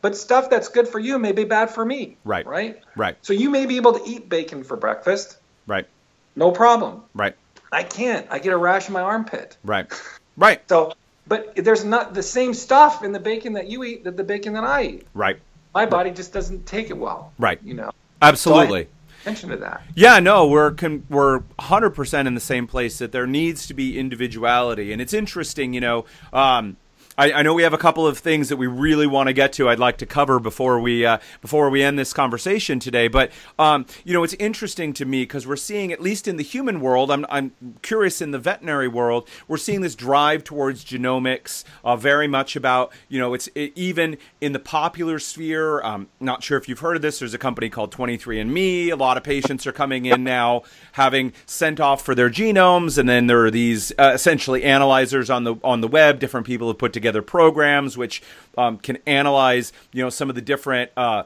But 0.04 0.18
stuff 0.18 0.50
that's 0.50 0.68
good 0.68 0.90
for 0.90 1.00
you 1.00 1.18
may 1.18 1.32
be 1.32 1.46
bad 1.46 1.70
for 1.72 1.86
me. 1.86 2.18
Right. 2.26 2.46
Right. 2.46 2.82
Right. 2.98 3.16
So 3.22 3.32
you 3.32 3.50
may 3.50 3.66
be 3.66 3.78
able 3.78 3.94
to 3.94 4.02
eat 4.06 4.28
bacon 4.28 4.66
for 4.66 4.76
breakfast, 4.76 5.38
Right. 5.66 5.88
no 6.36 6.52
problem. 6.52 7.04
Right. 7.16 7.36
I 7.72 7.84
can't. 7.84 8.28
I 8.30 8.40
get 8.40 8.52
a 8.52 8.58
rash 8.58 8.88
in 8.90 8.94
my 8.94 9.02
armpit. 9.02 9.58
Right. 9.64 9.88
Right. 10.36 10.68
So, 10.68 10.94
but 11.28 11.56
there's 11.56 11.86
not 11.86 12.16
the 12.16 12.24
same 12.24 12.56
stuff 12.56 13.04
in 13.04 13.12
the 13.12 13.20
bacon 13.20 13.54
that 13.54 13.68
you 13.68 13.84
eat 13.84 14.04
that 14.06 14.18
the 14.18 14.24
bacon 14.24 14.54
that 14.54 14.64
I 14.64 14.84
eat. 14.84 15.08
Right. 15.14 15.38
My 15.76 15.86
body 15.86 16.10
just 16.10 16.34
doesn't 16.34 16.66
take 16.66 16.90
it 16.90 16.98
well. 16.98 17.32
Right. 17.38 17.60
You 17.64 17.76
know. 17.76 17.92
Absolutely. 18.20 18.88
Attention 19.22 19.52
to 19.52 19.58
that. 19.58 19.84
Yeah, 19.96 20.20
no, 20.20 20.48
we're 20.48 20.72
con- 20.72 21.06
we're 21.08 21.42
100% 21.60 22.26
in 22.26 22.34
the 22.34 22.42
same 22.42 22.66
place 22.66 22.98
that 22.98 23.12
there 23.12 23.28
needs 23.28 23.68
to 23.68 23.76
be 23.76 24.00
individuality. 24.00 24.92
And 24.92 25.00
it's 25.00 25.14
interesting, 25.14 25.74
you 25.74 25.82
know, 25.82 26.06
um, 26.34 26.78
I, 27.18 27.32
I 27.32 27.42
know 27.44 27.54
we 27.54 27.64
have 27.64 27.74
a 27.74 27.78
couple 27.78 28.08
of 28.08 28.18
things 28.18 28.50
that 28.50 28.58
we 28.58 28.66
really 28.66 29.06
want 29.06 29.28
to 29.28 29.34
get 29.34 29.54
to. 29.54 29.70
I'd 29.70 29.80
like 29.80 29.98
to 29.98 30.06
cover 30.06 30.40
before 30.40 30.80
we 30.80 31.06
uh, 31.06 31.20
before 31.42 31.70
we 31.70 31.84
end 31.84 32.00
this 32.00 32.12
conversation 32.12 32.80
today. 32.80 33.08
But 33.08 33.32
um, 33.60 33.86
you 34.04 34.14
know, 34.14 34.24
it's 34.24 34.34
interesting 34.36 34.94
to 34.94 35.06
me 35.06 35.24
because 35.24 35.46
we're 35.46 35.56
seeing, 35.56 35.92
at 35.92 36.02
least 36.02 36.28
in 36.28 36.38
the 36.38 36.44
human 36.44 36.82
world, 36.82 37.12
I'm 37.12 37.26
I'm 37.30 37.52
curious 37.82 38.22
in 38.22 38.32
the 38.32 38.40
veterinary 38.40 38.88
world, 38.88 39.30
we're 39.48 39.58
seeing 39.58 39.82
this 39.82 39.96
drive 39.96 40.44
towards 40.44 40.84
genomics. 40.84 41.64
Uh, 41.84 41.96
very 41.96 42.28
much 42.28 42.56
about 42.56 42.92
you 43.10 43.20
know, 43.20 43.34
it's 43.34 43.48
it, 43.54 43.74
even 43.76 44.18
in 44.42 44.54
the 44.54 44.60
popular 44.60 45.20
sphere. 45.20 45.84
Um, 45.84 46.08
not 46.20 46.44
sure 46.44 46.58
if 46.58 46.68
you've 46.68 46.80
heard 46.80 46.96
of 46.96 47.02
this. 47.02 47.20
There's 47.20 47.34
a 47.34 47.40
company 47.40 47.70
called 47.70 47.94
23andMe. 47.94 48.92
A 48.92 48.96
lot 48.96 49.18
of 49.18 49.24
patients 49.24 49.68
are 49.68 49.72
coming 49.72 50.06
in 50.06 50.24
now 50.24 50.64
having 50.94 51.34
sent 51.46 51.80
off 51.80 52.04
for 52.04 52.16
their 52.16 52.30
genomes, 52.30 52.98
and 52.98 53.08
then 53.08 53.28
there 53.28 53.46
are 53.46 53.52
these 53.52 53.92
uh, 54.00 54.12
essentially 54.16 54.64
analyzers 54.64 55.30
on 55.30 55.44
the 55.44 55.56
on 55.64 55.82
the 55.82 55.88
web. 55.88 56.20
Different 56.20 56.48
people 56.48 56.68
have 56.70 56.80
put 56.80 56.92
together 56.92 57.03
programs 57.22 57.98
which 57.98 58.22
um, 58.58 58.78
can 58.78 58.98
analyze, 59.06 59.74
you 59.92 60.02
know, 60.04 60.10
some 60.10 60.30
of 60.30 60.36
the 60.36 60.42
different. 60.42 60.92
Uh, 60.96 61.24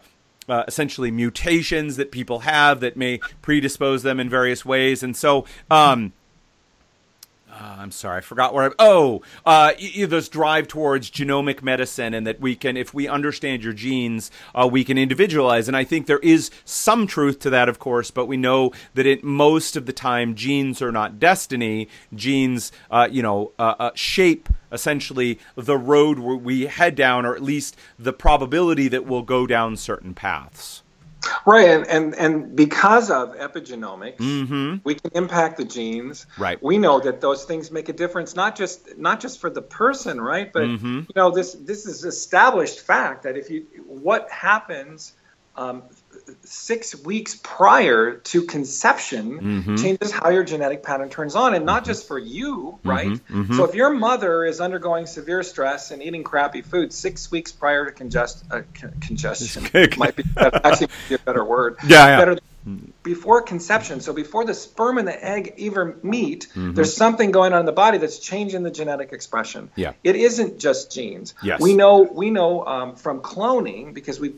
uh, 0.50 0.64
essentially 0.66 1.12
mutations 1.12 1.98
that 1.98 2.10
people 2.10 2.40
have 2.40 2.80
that 2.80 2.96
may 2.96 3.20
predispose 3.42 4.02
them 4.04 4.18
in 4.18 4.30
various 4.30 4.64
ways, 4.64 5.04
and 5.04 5.14
so 5.14 5.44
um, 5.70 6.14
uh, 7.60 7.78
I'm 7.80 7.92
sorry, 7.92 8.18
I 8.18 8.22
forgot 8.22 8.54
where. 8.54 8.70
I, 8.70 8.74
oh, 8.78 9.22
uh, 9.46 9.72
drive 10.30 10.68
towards 10.68 11.10
genomic 11.10 11.64
medicine, 11.64 12.14
and 12.14 12.28
that 12.28 12.40
we 12.40 12.56
can, 12.56 12.78
if 12.78 12.94
we 12.94 13.08
understand 13.08 13.64
your 13.64 13.74
genes, 13.74 14.30
uh, 14.54 14.68
we 14.72 14.84
can 14.84 14.98
individualize. 14.98 15.68
And 15.68 15.76
I 15.76 15.84
think 15.84 16.06
there 16.06 16.20
is 16.20 16.52
some 16.66 17.08
truth 17.08 17.40
to 17.40 17.50
that, 17.50 17.68
of 17.68 17.80
course. 17.80 18.12
But 18.12 18.28
we 18.28 18.38
know 18.38 18.72
that 18.94 19.06
it 19.06 19.24
most 19.24 19.76
of 19.76 19.86
the 19.88 19.94
time, 19.94 20.36
genes 20.36 20.82
are 20.82 20.92
not 20.92 21.20
destiny. 21.20 21.88
Genes, 22.14 22.72
uh, 22.92 23.08
you 23.10 23.24
know, 23.24 23.54
uh, 23.58 23.76
uh, 23.80 23.92
shape 23.96 24.50
essentially 24.72 25.40
the 25.56 25.78
road 25.78 26.20
we 26.20 26.68
head 26.68 26.96
down, 26.96 27.26
or 27.26 27.36
at 27.36 27.42
least 27.42 27.76
the 27.98 28.14
probability 28.14 28.88
that 28.88 29.06
we'll 29.06 29.24
go 29.24 29.48
down 29.48 29.78
certain 29.78 30.14
paths. 30.14 30.84
Right, 31.46 31.70
and, 31.70 31.88
and, 31.88 32.16
and 32.16 32.56
because 32.56 33.10
of 33.10 33.36
epigenomics, 33.36 34.82
we 34.84 34.96
can 34.96 35.12
impact 35.14 35.58
the 35.58 35.66
genes. 35.66 36.26
Mm-hmm. 36.26 36.42
Right. 36.44 36.64
We 36.64 36.78
know 36.78 37.00
that 37.00 37.22
those 37.22 37.46
things 37.46 37.72
make 37.72 37.90
a 37.90 37.94
difference, 37.94 38.36
not 38.36 38.56
just 38.56 38.98
not 38.98 39.20
just 39.20 39.40
for 39.40 39.50
the 39.50 39.62
person, 39.62 40.20
right? 40.22 40.52
But 40.52 40.64
Mm-hmm. 40.64 41.00
you 41.00 41.14
know, 41.16 41.32
this 41.32 41.54
this 41.54 41.86
is 41.86 42.04
established 42.04 42.82
fact 42.82 43.24
that 43.24 43.38
if 43.38 43.50
you 43.50 43.66
what 43.86 44.30
happens 44.30 45.14
um, 45.56 45.84
six 46.44 46.96
weeks 47.04 47.40
prior 47.42 48.16
to 48.16 48.44
conception 48.44 49.28
Mm-hmm. 49.28 49.76
changes 49.76 50.12
how 50.12 50.30
your 50.30 50.44
genetic 50.44 50.84
pattern 50.84 51.10
turns 51.10 51.36
on, 51.36 51.54
and 51.54 51.66
not 51.66 51.86
just 51.86 52.08
for 52.08 52.18
you, 52.20 52.80
right? 52.84 53.20
So 53.54 53.66
if 53.66 53.76
your 53.76 53.90
mother 53.90 54.46
is 54.46 54.60
undergoing 54.62 55.06
severe 55.06 55.44
stress 55.44 55.92
and 55.92 56.02
eating 56.02 56.24
crappy 56.24 56.62
food 56.62 56.94
six 56.94 57.32
weeks 57.32 57.52
prior 57.52 57.86
to 57.86 57.92
congest, 57.92 58.44
uh, 58.52 58.62
con- 58.74 58.94
congestion, 59.02 59.64
might 59.98 60.16
be 60.16 60.24
actually 60.38 60.88
be 61.10 61.16
a 61.16 61.20
better 61.20 61.44
word. 61.44 61.78
Yeah, 61.88 62.08
yeah. 62.08 62.18
Better 62.26 62.40
before 63.04 63.42
conception, 63.44 64.02
so 64.02 64.12
before 64.12 64.44
the 64.44 64.54
sperm 64.54 64.98
and 64.98 65.08
the 65.08 65.26
egg 65.26 65.54
even 65.58 65.96
meet, 66.04 66.48
there's 66.54 66.94
something 66.94 67.32
going 67.32 67.54
on 67.54 67.62
in 67.62 67.66
the 67.66 67.72
body 67.72 67.98
that's 67.98 68.20
changing 68.20 68.64
the 68.64 68.72
genetic 68.72 69.14
expression. 69.14 69.70
Yeah. 69.78 69.94
It 70.04 70.18
isn't 70.18 70.60
just 70.60 70.92
genes. 70.92 71.34
Yes. 71.42 71.62
We 71.62 71.76
know 71.76 72.02
we 72.02 72.30
know 72.30 72.66
um, 72.66 72.96
from 72.96 73.22
cloning 73.22 73.94
because 73.94 74.20
we 74.20 74.34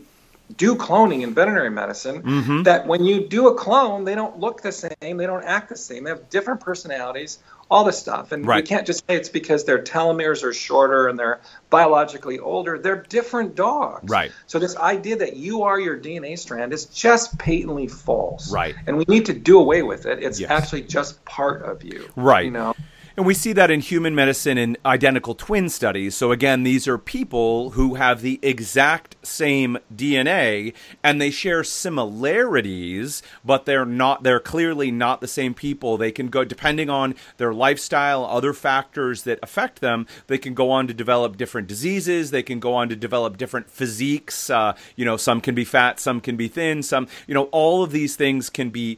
do 0.58 0.76
cloning 0.76 1.22
in 1.22 1.34
veterinary 1.34 1.70
medicine 1.70 2.24
Mm-hmm. 2.24 2.64
that 2.64 2.88
when 2.88 3.04
you 3.04 3.28
do 3.28 3.47
a 3.50 3.56
clone, 3.56 4.04
they 4.04 4.16
don't 4.16 4.39
look 4.39 4.62
the 4.62 4.72
same, 4.72 5.18
they 5.18 5.26
don't 5.28 5.43
act 5.43 5.70
the 5.70 5.76
same, 5.76 6.04
they 6.06 6.10
have 6.10 6.30
different 6.30 6.62
personalities, 6.62 7.38
all 7.70 7.84
this 7.84 8.00
stuff. 8.00 8.32
And 8.32 8.45
Right. 8.45 8.64
we 8.64 8.68
can't 8.68 8.88
just 8.88 9.06
say 9.08 9.16
it's 9.16 9.30
because 9.30 9.64
their 9.66 9.80
telomeres 9.84 10.43
are 10.43 10.54
shorter 10.54 11.08
and 11.08 11.20
they're 11.20 11.39
biologically 11.70 12.39
older. 12.39 12.80
They're 12.80 13.04
different 13.04 13.56
dogs. 13.56 14.10
Right. 14.10 14.32
So 14.47 14.58
this 14.58 14.76
idea 14.76 15.18
that 15.18 15.36
you 15.36 15.64
are 15.64 15.80
your 15.80 15.97
DNA 15.97 16.38
strand 16.38 16.74
is 16.74 16.86
just 16.86 17.38
patently 17.38 17.88
false. 17.88 18.52
Right. 18.52 18.76
And 18.88 18.97
we 18.97 19.06
need 19.08 19.28
to 19.28 19.34
do 19.34 19.60
away 19.60 19.84
with 19.84 20.08
it. 20.08 20.24
It's 20.24 20.39
Yes. 20.39 20.50
actually 20.50 20.82
just 20.84 21.24
part 21.26 21.62
of 21.64 21.84
you. 21.84 22.10
Right. 22.16 22.45
You 22.45 22.52
know. 22.52 22.76
And 23.18 23.26
we 23.26 23.34
see 23.34 23.53
that 23.53 23.72
in 23.72 23.82
human 23.82 24.16
medicine 24.16 24.57
in 24.57 24.78
identical 24.86 25.36
twin 25.36 25.70
studies. 25.70 26.16
So 26.16 26.32
again, 26.32 26.64
these 26.64 26.88
are 26.88 26.97
people 26.97 27.72
who 27.72 27.95
have 27.95 28.22
the 28.22 28.39
exact 28.41 29.16
same 29.24 29.78
DNA 29.93 30.74
and 31.03 31.20
they 31.20 31.32
share 31.32 31.64
similarities, 31.64 33.22
but 33.43 33.66
they're 33.66 33.86
not 33.86 34.24
they're 34.24 34.39
clearly 34.39 34.91
not 34.91 35.22
the 35.22 35.28
same 35.28 35.53
people. 35.53 35.97
They 35.97 36.12
can 36.12 36.30
go 36.30 36.43
depending 36.43 36.89
on 36.89 37.16
their 37.38 37.53
lifestyle, 37.53 38.26
other 38.26 38.53
factors 38.53 39.24
that 39.24 39.39
affect 39.41 39.82
them, 39.82 40.07
they 40.28 40.38
can 40.38 40.53
go 40.53 40.72
on 40.72 40.88
to 40.88 40.93
develop 40.93 41.38
different 41.38 41.68
diseases, 41.68 42.32
they 42.32 42.43
can 42.43 42.60
go 42.60 42.74
on 42.74 42.89
to 42.89 42.95
develop 42.95 43.38
different 43.38 43.70
physiques, 43.70 44.49
uh, 44.49 44.76
you 44.95 45.05
know, 45.05 45.18
some 45.18 45.41
can 45.41 45.55
be 45.55 45.66
fat, 45.66 45.99
some 45.99 46.22
can 46.22 46.36
be 46.36 46.47
thin, 46.47 46.84
some, 46.84 47.07
you 47.28 47.34
know, 47.34 47.43
all 47.45 47.84
of 47.84 47.91
these 47.91 48.16
things 48.16 48.49
can 48.49 48.70
be 48.70 48.97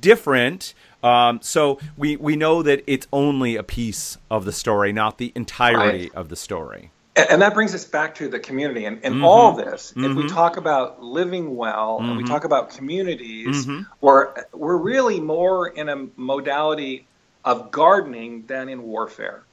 different. 0.00 0.74
Um, 1.02 1.40
so 1.42 1.78
we, 1.96 2.16
we 2.16 2.36
know 2.36 2.62
that 2.62 2.82
it's 2.86 3.06
only 3.12 3.56
a 3.56 3.62
piece 3.62 4.18
of 4.30 4.44
the 4.44 4.52
story, 4.52 4.92
not 4.92 5.18
the 5.18 5.32
entirety 5.34 5.76
Right. 6.04 6.14
of 6.14 6.28
the 6.28 6.36
story. 6.36 6.90
and 7.30 7.40
that 7.40 7.54
brings 7.54 7.74
us 7.74 7.84
back 7.84 8.14
to 8.16 8.28
the 8.28 8.38
community 8.38 8.84
and, 8.84 9.00
and 9.02 9.16
mm-hmm. 9.16 9.24
all 9.24 9.52
this 9.52 9.90
mm-hmm. 9.92 10.04
if 10.04 10.16
we 10.16 10.24
mm-hmm. 10.24 10.34
talk 10.34 10.56
about 10.58 11.02
living 11.02 11.56
well 11.56 11.96
mm-hmm. 11.96 12.08
and 12.08 12.16
we 12.16 12.22
mm-hmm. 12.22 12.32
talk 12.32 12.44
about 12.44 12.70
communities 12.70 13.66
mm-hmm. 13.66 13.82
we're, 14.02 14.34
we're 14.52 14.76
really 14.76 15.18
more 15.18 15.68
in 15.68 15.88
a 15.88 16.06
modality 16.16 17.06
of 17.44 17.70
gardening 17.70 18.44
than 18.46 18.68
in 18.68 18.82
warfare 18.82 19.44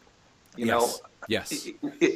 you 0.58 0.66
yes. 0.66 0.74
know 0.74 0.90
yes 1.30 1.68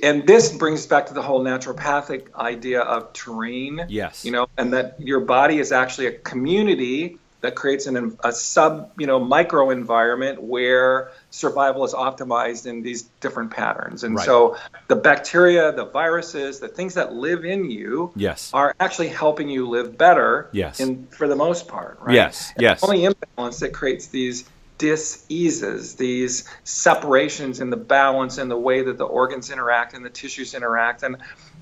and 0.03 0.27
this 0.27 0.51
brings 0.57 0.85
back 0.85 1.05
to 1.05 1.13
the 1.13 1.21
whole 1.21 1.41
naturopathic 1.41 2.33
idea 2.35 2.81
of 2.81 3.13
terrain 3.13 3.85
yes 3.87 4.25
you 4.25 4.31
know 4.31 4.47
and 4.57 4.73
that 4.73 4.99
your 4.99 5.21
body 5.21 5.59
is 5.59 5.71
actually 5.71 6.07
a 6.07 6.11
community 6.11 7.17
that 7.41 7.55
creates 7.55 7.85
an, 7.85 8.17
a 8.23 8.31
sub, 8.31 8.91
you 8.97 9.05
know, 9.05 9.19
micro 9.19 9.69
environment 9.69 10.41
where 10.41 11.11
survival 11.29 11.83
is 11.85 11.93
optimized 11.93 12.65
in 12.65 12.81
these 12.81 13.03
different 13.21 13.51
patterns. 13.51 14.03
And 14.03 14.15
right. 14.15 14.25
so 14.25 14.57
the 14.87 14.95
bacteria, 14.95 15.71
the 15.71 15.85
viruses, 15.85 16.59
the 16.59 16.67
things 16.67 16.95
that 16.95 17.13
live 17.13 17.45
in 17.45 17.69
you 17.69 18.11
yes. 18.15 18.51
are 18.53 18.75
actually 18.79 19.09
helping 19.09 19.49
you 19.49 19.69
live 19.69 19.97
better 19.97 20.49
yes. 20.51 20.79
in, 20.79 21.07
for 21.07 21.27
the 21.27 21.35
most 21.35 21.67
part, 21.67 21.99
right? 22.01 22.15
Yes, 22.15 22.51
and 22.55 22.63
yes. 22.63 22.81
The 22.81 22.87
only 22.87 23.05
imbalance 23.05 23.59
that 23.59 23.73
creates 23.73 24.07
these 24.07 24.45
diseases, 24.77 25.95
these 25.95 26.47
separations 26.63 27.59
in 27.59 27.69
the 27.69 27.77
balance 27.77 28.37
and 28.37 28.49
the 28.49 28.57
way 28.57 28.83
that 28.83 28.97
the 28.97 29.05
organs 29.05 29.49
interact 29.49 29.93
and 29.93 30.05
the 30.05 30.09
tissues 30.09 30.53
interact. 30.53 31.03
And 31.03 31.17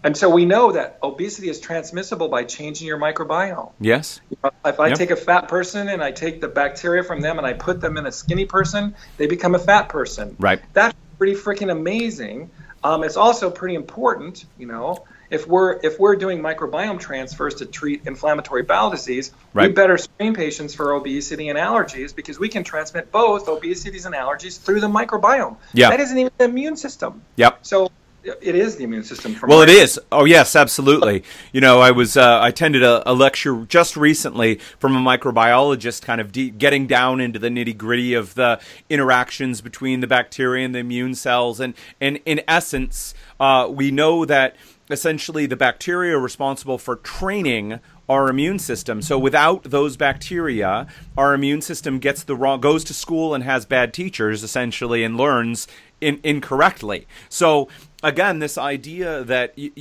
and 0.05 0.15
so 0.15 0.29
we 0.29 0.45
know 0.45 0.71
that 0.71 0.99
obesity 1.01 1.49
is 1.49 1.59
transmissible 1.59 2.27
by 2.27 2.43
changing 2.43 2.85
your 2.87 2.99
microbiome. 2.99 3.71
Yes. 3.79 4.21
If 4.63 4.79
I 4.79 4.89
yep. 4.89 4.97
take 4.97 5.09
a 5.09 5.15
fat 5.15 5.47
person 5.47 5.89
and 5.89 6.03
I 6.03 6.11
take 6.11 6.41
the 6.41 6.47
bacteria 6.47 7.03
from 7.03 7.21
them 7.21 7.39
and 7.39 7.47
I 7.47 7.53
put 7.53 7.81
them 7.81 7.97
in 7.97 8.05
a 8.05 8.11
skinny 8.11 8.45
person, 8.45 8.95
they 9.17 9.25
become 9.25 9.55
a 9.55 9.59
fat 9.59 9.89
person. 9.89 10.35
Right. 10.37 10.61
That's 10.73 10.95
pretty 11.17 11.33
freaking 11.33 11.71
amazing. 11.71 12.51
Um, 12.83 13.03
it's 13.03 13.17
also 13.17 13.49
pretty 13.49 13.73
important, 13.73 14.45
you 14.59 14.67
know, 14.67 15.05
if 15.31 15.47
we're 15.47 15.79
if 15.81 15.99
we're 15.99 16.15
doing 16.15 16.39
microbiome 16.39 16.99
transfers 16.99 17.55
to 17.55 17.65
treat 17.65 18.05
inflammatory 18.05 18.61
bowel 18.61 18.91
disease, 18.91 19.31
right. 19.55 19.69
we 19.69 19.73
better 19.73 19.97
screen 19.97 20.35
patients 20.35 20.75
for 20.75 20.93
obesity 20.93 21.49
and 21.49 21.57
allergies 21.57 22.15
because 22.15 22.37
we 22.37 22.47
can 22.47 22.63
transmit 22.63 23.11
both 23.11 23.47
obesities 23.47 24.05
and 24.05 24.13
allergies 24.13 24.59
through 24.61 24.81
the 24.81 24.87
microbiome. 24.87 25.57
Yeah. 25.73 25.89
That 25.89 25.99
isn't 25.99 26.15
even 26.15 26.31
the 26.37 26.45
immune 26.45 26.77
system. 26.77 27.23
Yep. 27.37 27.59
So 27.63 27.89
it 28.26 28.55
is 28.55 28.76
the 28.76 28.84
immune 28.84 29.03
system. 29.03 29.38
well, 29.47 29.61
it 29.61 29.69
is. 29.69 29.99
Oh, 30.11 30.26
yes, 30.26 30.55
absolutely. 30.55 31.23
you 31.51 31.61
know, 31.61 31.80
I 31.80 31.91
was 31.91 32.17
uh, 32.17 32.39
I 32.39 32.49
attended 32.49 32.84
a, 32.84 33.09
a, 33.09 33.13
lecture 33.13 33.65
just 33.65 33.95
recently 33.95 34.55
from 34.80 34.95
a 34.95 34.99
microbiologist, 34.99 36.01
kind 36.01 36.19
of 36.19 36.32
de- 36.32 36.49
getting 36.49 36.88
down 36.88 37.21
into 37.21 37.38
the 37.38 37.49
nitty 37.49 37.78
gritty 37.78 38.13
of 38.13 38.34
the 38.34 38.59
interactions 38.89 39.61
between 39.61 39.99
the 39.99 40.07
bacteria 40.07 40.65
and 40.65 40.73
the 40.73 40.80
immune 40.80 41.15
cells, 41.15 41.59
and 41.59 41.76
and 42.01 42.19
in 42.26 42.41
essence, 42.47 43.13
uh, 43.39 43.67
we 43.69 43.91
know 43.91 44.26
that 44.26 44.55
essentially 44.89 45.45
the 45.45 45.55
bacteria 45.55 46.15
are 46.15 46.19
responsible 46.19 46.78
for 46.78 46.95
training 46.97 47.80
our 48.07 48.30
immune 48.30 48.59
system. 48.59 49.01
So 49.01 49.17
without 49.17 49.63
those 49.63 49.97
bacteria, 49.97 50.88
our 51.17 51.34
immune 51.34 51.61
system 51.61 51.99
gets 51.99 52.23
the 52.23 52.36
wrong 52.36 52.61
goes 52.61 52.84
to 52.86 52.93
school 52.93 53.34
and 53.34 53.43
has 53.43 53.65
bad 53.65 53.93
teachers 53.93 54.43
essentially 54.43 55.03
and 55.03 55.17
learns 55.17 55.67
in, 56.01 56.19
incorrectly. 56.23 57.07
So 57.30 57.67
again, 58.05 58.39
this 58.39 58.57
idea 58.57 59.23
that 59.23 59.57
you, 59.57 59.71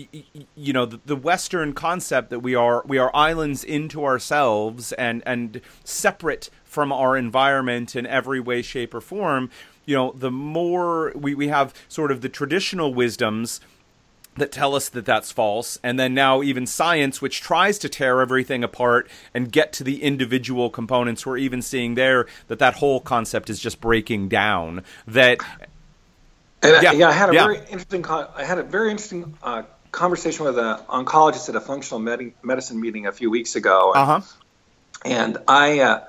you 0.56 0.72
know 0.72 0.86
the, 0.86 0.98
the, 1.04 1.16
Western 1.16 1.74
concept 1.74 2.30
that 2.30 2.40
we 2.40 2.54
are 2.54 2.82
we 2.86 2.98
are 2.98 3.14
islands 3.14 3.62
into 3.62 4.04
ourselves 4.04 4.92
and 4.94 5.22
and 5.26 5.60
separate 5.84 6.50
from 6.64 6.90
our 6.90 7.16
environment 7.16 7.94
in 7.94 8.06
every 8.06 8.40
way, 8.40 8.62
shape, 8.62 8.94
or 8.94 9.00
form. 9.00 9.50
You 9.84 9.96
know, 9.96 10.12
the 10.12 10.30
more 10.30 11.12
we, 11.14 11.34
we 11.34 11.48
have 11.48 11.74
sort 11.88 12.10
of 12.10 12.22
the 12.22 12.28
traditional 12.28 12.94
wisdoms 12.94 13.60
that 14.36 14.50
tell 14.50 14.74
us 14.74 14.88
that 14.88 15.06
that's 15.06 15.30
false 15.30 15.78
and 15.84 15.96
then 15.96 16.12
now 16.12 16.42
even 16.42 16.66
science 16.66 17.22
which 17.22 17.40
tries 17.40 17.78
to 17.78 17.88
tear 17.88 18.20
everything 18.20 18.64
apart 18.64 19.08
and 19.32 19.52
get 19.52 19.72
to 19.72 19.84
the 19.84 20.02
individual 20.02 20.70
components 20.70 21.24
we're 21.24 21.38
even 21.38 21.62
seeing 21.62 21.94
there 21.94 22.26
that 22.48 22.58
that 22.58 22.74
whole 22.74 22.98
concept 22.98 23.48
is 23.48 23.60
just 23.60 23.80
breaking 23.80 24.28
down 24.28 24.82
that 25.06 25.38
and 26.64 26.82
yeah, 26.82 26.90
I, 26.90 26.92
yeah, 26.94 27.08
I 27.08 27.12
had 27.12 27.30
a 27.30 27.34
yeah. 27.34 27.44
very 27.44 27.58
interesting. 27.58 28.04
I 28.06 28.44
had 28.44 28.58
a 28.58 28.62
very 28.62 28.90
interesting 28.90 29.36
uh, 29.42 29.62
conversation 29.92 30.44
with 30.44 30.58
an 30.58 30.78
oncologist 30.88 31.48
at 31.48 31.56
a 31.56 31.60
functional 31.60 32.00
med- 32.00 32.32
medicine 32.42 32.80
meeting 32.80 33.06
a 33.06 33.12
few 33.12 33.30
weeks 33.30 33.56
ago. 33.56 33.92
Uh 33.94 34.04
huh. 34.04 34.20
And 35.04 35.38
I, 35.46 35.80
uh, 35.80 36.04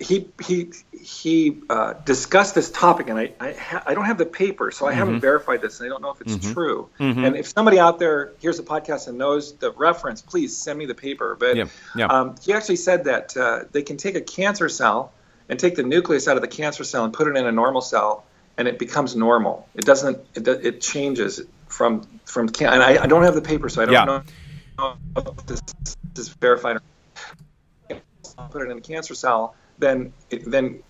he 0.00 0.28
he 0.44 0.72
he 0.92 1.62
uh, 1.70 1.92
discussed 1.92 2.54
this 2.54 2.70
topic, 2.70 3.08
and 3.08 3.18
I 3.18 3.32
I, 3.38 3.52
ha- 3.52 3.82
I, 3.86 3.94
don't 3.94 4.06
have 4.06 4.18
the 4.18 4.26
paper, 4.26 4.70
so 4.70 4.86
I 4.86 4.90
mm-hmm. 4.90 4.98
haven't 4.98 5.20
verified 5.20 5.62
this, 5.62 5.78
and 5.78 5.86
I 5.86 5.90
don't 5.90 6.02
know 6.02 6.10
if 6.10 6.20
it's 6.20 6.36
mm-hmm. 6.36 6.52
true. 6.52 6.88
Mm-hmm. 6.98 7.24
And 7.24 7.36
if 7.36 7.46
somebody 7.48 7.78
out 7.78 7.98
there 7.98 8.32
hears 8.38 8.56
the 8.56 8.62
podcast 8.62 9.08
and 9.08 9.18
knows 9.18 9.54
the 9.54 9.70
reference, 9.70 10.22
please 10.22 10.56
send 10.56 10.78
me 10.78 10.86
the 10.86 10.94
paper. 10.94 11.36
But 11.38 11.56
yeah. 11.56 11.64
Yeah. 11.94 12.06
Um, 12.06 12.36
he 12.42 12.52
actually 12.52 12.76
said 12.76 13.04
that 13.04 13.36
uh, 13.36 13.64
they 13.70 13.82
can 13.82 13.96
take 13.96 14.16
a 14.16 14.20
cancer 14.20 14.68
cell 14.68 15.12
and 15.48 15.58
take 15.58 15.76
the 15.76 15.82
nucleus 15.82 16.26
out 16.28 16.36
of 16.36 16.42
the 16.42 16.48
cancer 16.48 16.84
cell 16.84 17.04
and 17.04 17.12
put 17.12 17.28
it 17.28 17.36
in 17.36 17.46
a 17.46 17.52
normal 17.52 17.82
cell 17.82 18.24
and 18.56 18.68
it 18.68 18.78
becomes 18.78 19.16
normal. 19.16 19.68
It 19.74 19.84
doesn't. 19.84 20.18
It, 20.34 20.46
it 20.48 20.80
changes 20.80 21.42
from 21.68 22.06
from. 22.24 22.48
And 22.60 22.82
I, 22.82 23.02
I 23.02 23.06
don't 23.06 23.22
have 23.22 23.34
the 23.34 23.42
paper, 23.42 23.68
so 23.68 23.82
I 23.82 23.84
don't 23.86 23.94
yeah. 23.94 24.04
know 24.04 24.96
if 25.16 25.46
this 25.46 25.60
is 26.16 26.28
verified. 26.28 26.78
Put 28.50 28.62
it 28.62 28.70
in 28.70 28.78
a 28.78 28.80
cancer 28.80 29.14
cell, 29.14 29.54
then 29.78 30.12
it, 30.28 30.50
then 30.50 30.82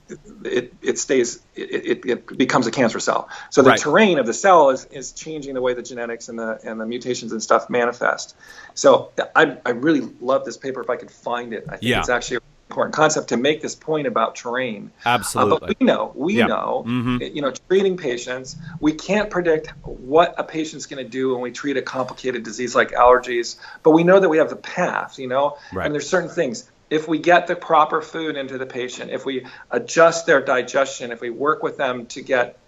it, 0.44 0.74
it 0.82 0.98
stays. 0.98 1.42
It, 1.54 2.02
it, 2.04 2.06
it 2.06 2.38
becomes 2.38 2.66
a 2.66 2.70
cancer 2.70 3.00
cell. 3.00 3.28
So 3.50 3.62
the 3.62 3.70
right. 3.70 3.78
terrain 3.78 4.18
of 4.18 4.26
the 4.26 4.34
cell 4.34 4.70
is, 4.70 4.86
is 4.86 5.12
changing 5.12 5.54
the 5.54 5.60
way 5.60 5.74
the 5.74 5.82
genetics 5.82 6.28
and 6.28 6.38
the 6.38 6.58
and 6.64 6.80
the 6.80 6.86
mutations 6.86 7.32
and 7.32 7.42
stuff 7.42 7.68
manifest. 7.68 8.34
So 8.74 9.12
I 9.34 9.58
I 9.64 9.70
really 9.70 10.00
love 10.20 10.44
this 10.44 10.56
paper. 10.56 10.80
If 10.80 10.90
I 10.90 10.96
could 10.96 11.10
find 11.10 11.52
it, 11.52 11.64
I 11.68 11.72
think 11.72 11.84
yeah. 11.84 12.00
it's 12.00 12.08
actually 12.08 12.38
important 12.74 12.94
concept 12.94 13.28
to 13.28 13.36
make 13.36 13.62
this 13.62 13.76
point 13.76 14.08
about 14.08 14.34
terrain. 14.34 14.90
Absolutely. 15.06 15.54
Uh, 15.54 15.58
but 15.60 15.76
we 15.78 15.86
know, 15.86 16.12
we 16.16 16.38
yeah. 16.38 16.46
know, 16.46 16.84
mm-hmm. 16.84 17.22
you 17.22 17.40
know, 17.40 17.52
treating 17.68 17.96
patients, 17.96 18.56
we 18.80 18.92
can't 18.92 19.30
predict 19.30 19.68
what 19.84 20.34
a 20.38 20.42
patient's 20.42 20.86
going 20.86 21.02
to 21.02 21.08
do 21.08 21.32
when 21.32 21.40
we 21.40 21.52
treat 21.52 21.76
a 21.76 21.82
complicated 21.82 22.42
disease 22.42 22.74
like 22.74 22.90
allergies, 22.90 23.56
but 23.84 23.92
we 23.92 24.02
know 24.02 24.18
that 24.18 24.28
we 24.28 24.38
have 24.38 24.50
the 24.50 24.56
path, 24.56 25.20
you 25.20 25.28
know, 25.28 25.56
right. 25.72 25.86
and 25.86 25.94
there's 25.94 26.08
certain 26.08 26.28
things. 26.28 26.68
If 26.90 27.06
we 27.06 27.18
get 27.18 27.46
the 27.46 27.54
proper 27.54 28.02
food 28.02 28.36
into 28.36 28.58
the 28.58 28.66
patient, 28.66 29.12
if 29.12 29.24
we 29.24 29.46
adjust 29.70 30.26
their 30.26 30.40
digestion, 30.40 31.12
if 31.12 31.20
we 31.20 31.30
work 31.30 31.62
with 31.62 31.76
them 31.76 32.06
to 32.06 32.22
get, 32.22 32.58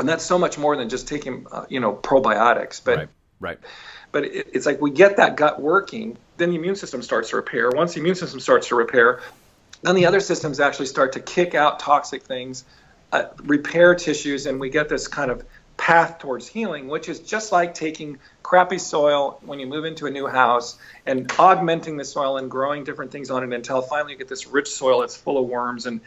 and 0.00 0.08
that's 0.08 0.24
so 0.24 0.38
much 0.38 0.58
more 0.58 0.76
than 0.76 0.88
just 0.88 1.06
taking, 1.06 1.46
uh, 1.52 1.66
you 1.68 1.78
know, 1.78 1.94
probiotics, 1.94 2.82
but 2.84 2.98
right. 2.98 3.08
right. 3.38 3.58
But 4.10 4.24
it, 4.24 4.48
it's 4.52 4.66
like 4.66 4.80
we 4.80 4.90
get 4.90 5.16
that 5.16 5.36
gut 5.36 5.60
working, 5.60 6.18
then 6.36 6.50
the 6.50 6.56
immune 6.56 6.76
system 6.76 7.02
starts 7.02 7.30
to 7.30 7.36
repair. 7.36 7.70
Once 7.70 7.94
the 7.94 8.00
immune 8.00 8.14
system 8.14 8.40
starts 8.40 8.68
to 8.68 8.74
repair, 8.74 9.20
then 9.82 9.94
the 9.94 10.06
other 10.06 10.20
systems 10.20 10.60
actually 10.60 10.86
start 10.86 11.12
to 11.12 11.20
kick 11.20 11.54
out 11.54 11.80
toxic 11.80 12.22
things, 12.22 12.64
uh, 13.12 13.24
repair 13.42 13.94
tissues, 13.94 14.46
and 14.46 14.60
we 14.60 14.70
get 14.70 14.88
this 14.88 15.08
kind 15.08 15.30
of 15.30 15.44
path 15.76 16.18
towards 16.18 16.46
healing, 16.46 16.88
which 16.88 17.08
is 17.08 17.20
just 17.20 17.50
like 17.50 17.74
taking 17.74 18.18
crappy 18.42 18.78
soil 18.78 19.38
when 19.44 19.58
you 19.58 19.66
move 19.66 19.84
into 19.84 20.06
a 20.06 20.10
new 20.10 20.26
house 20.26 20.78
and 21.06 21.30
augmenting 21.38 21.96
the 21.96 22.04
soil 22.04 22.36
and 22.36 22.50
growing 22.50 22.84
different 22.84 23.10
things 23.10 23.30
on 23.30 23.42
it 23.42 23.54
until 23.54 23.82
finally 23.82 24.12
you 24.12 24.18
get 24.18 24.28
this 24.28 24.46
rich 24.46 24.68
soil 24.68 25.00
that's 25.00 25.16
full 25.16 25.38
of 25.38 25.48
worms 25.48 25.86
and 25.86 26.00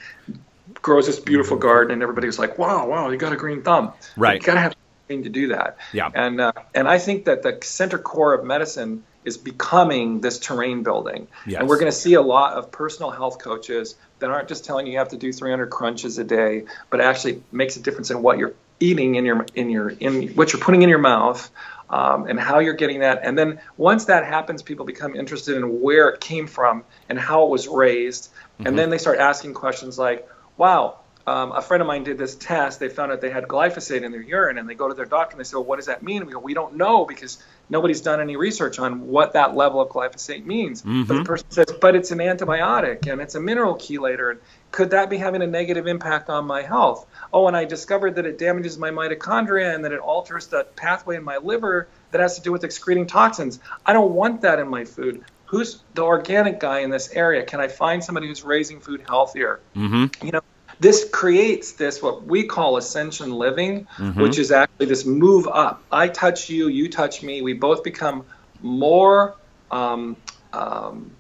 grows 0.82 1.06
this 1.06 1.20
beautiful 1.20 1.58
garden, 1.58 1.94
and 1.94 2.02
everybody's 2.02 2.40
like, 2.40 2.58
"Wow, 2.58 2.88
wow, 2.88 3.10
you 3.10 3.18
got 3.18 3.34
a 3.34 3.36
green 3.36 3.62
thumb." 3.62 3.94
Right. 4.16 4.42
You 4.42 4.46
gotta 4.46 4.62
have 4.62 4.76
something 5.08 5.24
to 5.24 5.30
do 5.30 5.48
that. 5.50 5.78
Yeah. 5.94 6.10
And 6.14 6.42
uh, 6.42 6.54
and 6.74 6.88
I 6.88 6.98
think 6.98 7.26
that 7.26 7.44
the 7.44 7.60
center 7.62 7.98
core 7.98 8.34
of 8.34 8.46
medicine 8.46 9.04
is 9.26 9.38
becoming 9.38 10.22
this 10.22 10.40
terrain 10.40 10.84
building. 10.84 11.28
Yes. 11.46 11.60
And 11.60 11.68
we're 11.68 11.80
going 11.80 11.92
to 11.92 11.98
see 11.98 12.14
a 12.14 12.22
lot 12.22 12.54
of 12.54 12.72
personal 12.72 13.12
health 13.12 13.40
coaches 13.40 13.96
that 14.20 14.30
aren't 14.30 14.48
just 14.48 14.66
telling 14.66 14.86
you 14.86 14.94
you 14.94 15.00
have 15.00 15.10
to 15.10 15.18
do 15.18 15.34
300 15.34 15.68
crunches 15.70 16.18
a 16.18 16.24
day, 16.24 16.66
but 16.90 17.02
actually 17.02 17.44
makes 17.52 17.76
a 17.76 17.82
difference 17.82 18.12
in 18.12 18.22
what 18.22 18.38
you're 18.38 18.54
eating 18.80 19.16
in 19.16 19.26
your 19.26 19.46
in 19.56 19.70
your 19.70 19.90
in 19.90 20.30
what 20.30 20.54
you're 20.54 20.62
putting 20.62 20.82
in 20.82 20.90
your 20.90 21.00
mouth. 21.00 21.50
Um, 21.88 22.26
and 22.26 22.40
how 22.40 22.58
you're 22.58 22.74
getting 22.74 23.02
that. 23.02 23.20
And 23.22 23.38
then 23.38 23.60
once 23.78 24.06
that 24.06 24.26
happens, 24.26 24.64
people 24.64 24.88
become 24.88 25.16
interested 25.16 25.56
in 25.56 25.82
where 25.82 26.10
it 26.10 26.20
came 26.20 26.48
from 26.48 26.84
and 27.10 27.20
how 27.20 27.46
it 27.46 27.52
was 27.52 27.68
raised. 27.68 28.32
Mm-hmm. 28.32 28.66
And 28.66 28.80
then 28.80 28.90
they 28.90 28.98
start 28.98 29.20
asking 29.20 29.54
questions 29.54 30.00
like, 30.00 30.28
wow, 30.58 30.98
um, 31.28 31.52
a 31.54 31.62
friend 31.62 31.82
of 31.82 31.88
mine 31.88 32.04
did 32.04 32.18
this 32.18 32.36
test. 32.36 32.80
They 32.80 32.90
found 32.90 33.12
out 33.12 33.22
they 33.22 33.32
had 33.32 33.46
glyphosate 33.46 34.04
in 34.04 34.12
their 34.12 34.22
urine, 34.22 34.58
and 34.58 34.70
they 34.70 34.76
go 34.76 34.88
to 34.88 34.94
their 34.94 35.06
doctor 35.06 35.34
and 35.34 35.40
they 35.40 35.44
say, 35.44 35.56
"Well, 35.56 35.64
what 35.64 35.78
does 35.78 35.88
that 35.88 36.04
mean?" 36.04 36.18
And 36.18 36.28
we 36.28 36.34
go, 36.34 36.40
"We 36.40 36.54
don't 36.54 36.76
know 36.76 37.06
because 37.06 37.42
nobody's 37.70 38.02
done 38.02 38.22
any 38.22 38.36
research 38.36 38.80
on 38.80 39.08
what 39.08 39.34
that 39.34 39.56
level 39.56 39.82
of 39.82 39.90
glyphosate 39.90 40.46
means." 40.46 40.82
Mm-hmm. 40.82 41.04
But 41.04 41.18
the 41.18 41.24
person 41.24 41.52
says, 41.52 41.72
"But 41.82 41.96
it's 41.96 42.12
an 42.12 42.20
antibiotic 42.20 43.12
and 43.12 43.22
it's 43.22 43.36
a 43.36 43.40
mineral 43.40 43.76
chelator. 43.76 44.32
And 44.32 44.40
could 44.72 44.92
that 44.92 45.10
be 45.10 45.18
having 45.18 45.42
a 45.42 45.48
negative 45.48 45.88
impact 45.88 46.30
on 46.30 46.46
my 46.46 46.62
health?" 46.62 47.06
Oh, 47.34 47.48
and 47.48 47.56
I 47.56 47.66
discovered 47.66 48.16
that 48.16 48.26
it 48.26 48.38
damages 48.38 48.78
my 48.78 48.92
mitochondria 48.92 49.74
and 49.74 49.86
that 49.86 49.92
it 49.92 50.00
alters 50.00 50.48
the 50.48 50.66
pathway 50.76 51.18
in 51.18 51.24
my 51.24 51.38
liver 51.38 51.88
that 52.12 52.22
has 52.22 52.36
to 52.36 52.42
do 52.42 52.52
with 52.52 52.64
excreting 52.64 53.08
toxins. 53.08 53.60
I 53.86 53.94
don't 53.94 54.14
want 54.14 54.42
that 54.42 54.60
in 54.60 54.68
my 54.68 54.86
food. 54.86 55.24
Who's 55.48 55.84
the 55.94 56.02
organic 56.04 56.60
guy 56.60 56.80
in 56.80 56.90
this 56.90 57.12
area? 57.14 57.44
Can 57.44 57.60
I 57.60 57.68
find 57.68 58.04
somebody 58.04 58.28
who's 58.28 58.44
raising 58.44 58.80
food 58.80 59.04
healthier? 59.08 59.60
Mm-hmm. 59.76 60.26
You 60.26 60.32
know, 60.32 60.42
this 60.80 61.10
creates 61.10 61.74
this 61.74 62.02
what 62.02 62.26
we 62.26 62.44
call 62.44 62.78
ascension 62.78 63.32
living, 63.32 63.88
mm-hmm. 63.98 64.22
which 64.22 64.38
is 64.38 64.52
actually 64.52 64.88
this 64.88 65.06
move 65.06 65.48
up. 65.48 65.84
I 65.92 66.08
touch 66.08 66.50
you, 66.50 66.68
you 66.68 66.90
touch 66.90 67.24
me. 67.24 67.42
We 67.42 67.54
both 67.54 67.84
become 67.84 68.26
more 68.62 69.36
um, 69.72 70.18
um, 70.54 71.12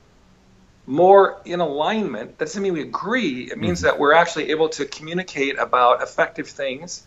more 0.87 1.41
in 1.45 1.59
alignment. 1.59 2.37
That 2.37 2.45
doesn't 2.45 2.61
mean 2.61 2.73
we 2.73 2.81
agree. 2.81 3.49
It 3.51 3.57
means 3.57 3.79
mm-hmm. 3.79 3.87
that 3.87 3.99
we're 3.99 4.13
actually 4.13 4.51
able 4.51 4.69
to 4.69 4.85
communicate 4.85 5.57
about 5.57 6.01
effective 6.01 6.47
things. 6.47 7.05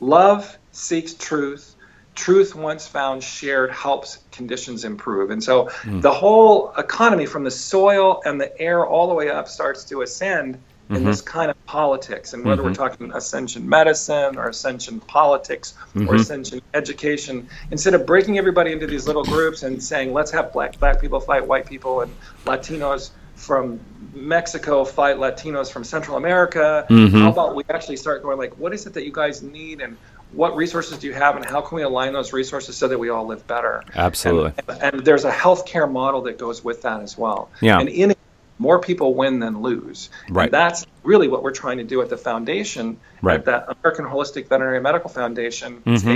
Love 0.00 0.58
seeks 0.72 1.14
truth. 1.14 1.76
Truth, 2.16 2.54
once 2.54 2.88
found, 2.88 3.22
shared, 3.22 3.70
helps 3.70 4.18
conditions 4.32 4.84
improve. 4.84 5.30
And 5.30 5.42
so 5.42 5.66
mm. 5.82 6.02
the 6.02 6.12
whole 6.12 6.72
economy, 6.76 7.24
from 7.24 7.44
the 7.44 7.52
soil 7.52 8.20
and 8.24 8.40
the 8.40 8.60
air 8.60 8.84
all 8.84 9.08
the 9.08 9.14
way 9.14 9.30
up, 9.30 9.46
starts 9.48 9.84
to 9.84 10.02
ascend 10.02 10.58
in 10.90 10.96
mm-hmm. 10.96 11.06
this 11.06 11.20
kind 11.20 11.50
of 11.50 11.66
politics. 11.66 12.34
And 12.34 12.44
whether 12.44 12.62
mm-hmm. 12.62 12.70
we're 12.70 12.88
talking 12.88 13.12
ascension 13.12 13.68
medicine 13.68 14.36
or 14.36 14.48
ascension 14.48 14.98
politics 14.98 15.74
mm-hmm. 15.94 16.08
or 16.08 16.16
ascension 16.16 16.60
education, 16.74 17.48
instead 17.70 17.94
of 17.94 18.04
breaking 18.06 18.38
everybody 18.38 18.72
into 18.72 18.88
these 18.88 19.06
little 19.06 19.22
groups 19.22 19.62
and 19.62 19.80
saying, 19.80 20.12
let's 20.12 20.32
have 20.32 20.52
black, 20.52 20.78
black 20.80 21.00
people 21.00 21.20
fight 21.20 21.46
white 21.46 21.66
people 21.66 22.00
and 22.00 22.12
Latinos 22.44 23.10
from 23.36 23.78
Mexico 24.12 24.84
fight 24.84 25.16
Latinos 25.16 25.70
from 25.70 25.84
Central 25.84 26.16
America. 26.16 26.84
Mm-hmm. 26.90 27.16
How 27.18 27.30
about 27.30 27.54
we 27.54 27.62
actually 27.70 27.96
start 27.96 28.22
going 28.22 28.36
like, 28.36 28.58
what 28.58 28.74
is 28.74 28.84
it 28.86 28.94
that 28.94 29.04
you 29.04 29.12
guys 29.12 29.42
need 29.42 29.80
and 29.80 29.96
what 30.32 30.56
resources 30.56 30.98
do 30.98 31.06
you 31.06 31.12
have 31.12 31.36
and 31.36 31.44
how 31.44 31.60
can 31.60 31.76
we 31.76 31.82
align 31.82 32.12
those 32.12 32.32
resources 32.32 32.76
so 32.76 32.88
that 32.88 32.98
we 32.98 33.10
all 33.10 33.26
live 33.26 33.46
better? 33.46 33.84
Absolutely. 33.94 34.52
And, 34.68 34.82
and, 34.82 35.04
there's 35.04 35.24
a 35.24 35.30
healthcare 35.30 35.90
model 35.90 36.22
that 36.22 36.38
goes 36.38 36.62
with 36.64 36.82
that 36.82 37.00
as 37.00 37.16
well. 37.16 37.48
Yeah. 37.60 37.78
And 37.78 37.88
in 37.88 38.14
more 38.60 38.78
people 38.78 39.14
win 39.14 39.38
than 39.38 39.62
lose. 39.62 40.10
Right. 40.28 40.44
And 40.44 40.52
that's 40.52 40.86
really 41.02 41.28
what 41.28 41.42
we're 41.42 41.50
trying 41.50 41.78
to 41.78 41.84
do 41.84 42.02
at 42.02 42.10
the 42.10 42.18
foundation, 42.18 42.98
right. 43.22 43.38
at 43.38 43.46
the 43.46 43.70
American 43.70 44.04
Holistic 44.04 44.48
Veterinary 44.48 44.80
Medical 44.80 45.08
Foundation, 45.08 45.80
mm-hmm. 45.80 46.08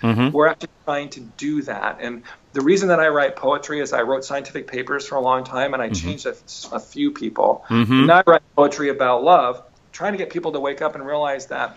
Mm-hmm. 0.00 0.30
We're 0.30 0.46
actually 0.46 0.70
trying 0.84 1.10
to 1.10 1.20
do 1.20 1.62
that. 1.62 1.98
And 2.00 2.22
the 2.52 2.60
reason 2.60 2.88
that 2.88 3.00
I 3.00 3.08
write 3.08 3.34
poetry 3.34 3.80
is 3.80 3.92
I 3.92 4.02
wrote 4.02 4.24
scientific 4.24 4.68
papers 4.68 5.04
for 5.06 5.16
a 5.16 5.20
long 5.20 5.42
time 5.42 5.74
and 5.74 5.82
I 5.82 5.88
mm-hmm. 5.88 6.08
changed 6.08 6.26
a, 6.26 6.36
a, 6.72 6.78
few 6.78 7.10
people. 7.10 7.64
Mm-hmm. 7.68 8.06
Now 8.06 8.18
I 8.18 8.22
write 8.24 8.42
poetry 8.54 8.88
about 8.88 9.24
love, 9.24 9.64
trying 9.90 10.12
to 10.12 10.18
get 10.18 10.30
people 10.30 10.52
to 10.52 10.60
wake 10.60 10.80
up 10.80 10.94
and 10.94 11.04
realize 11.04 11.46
that 11.46 11.76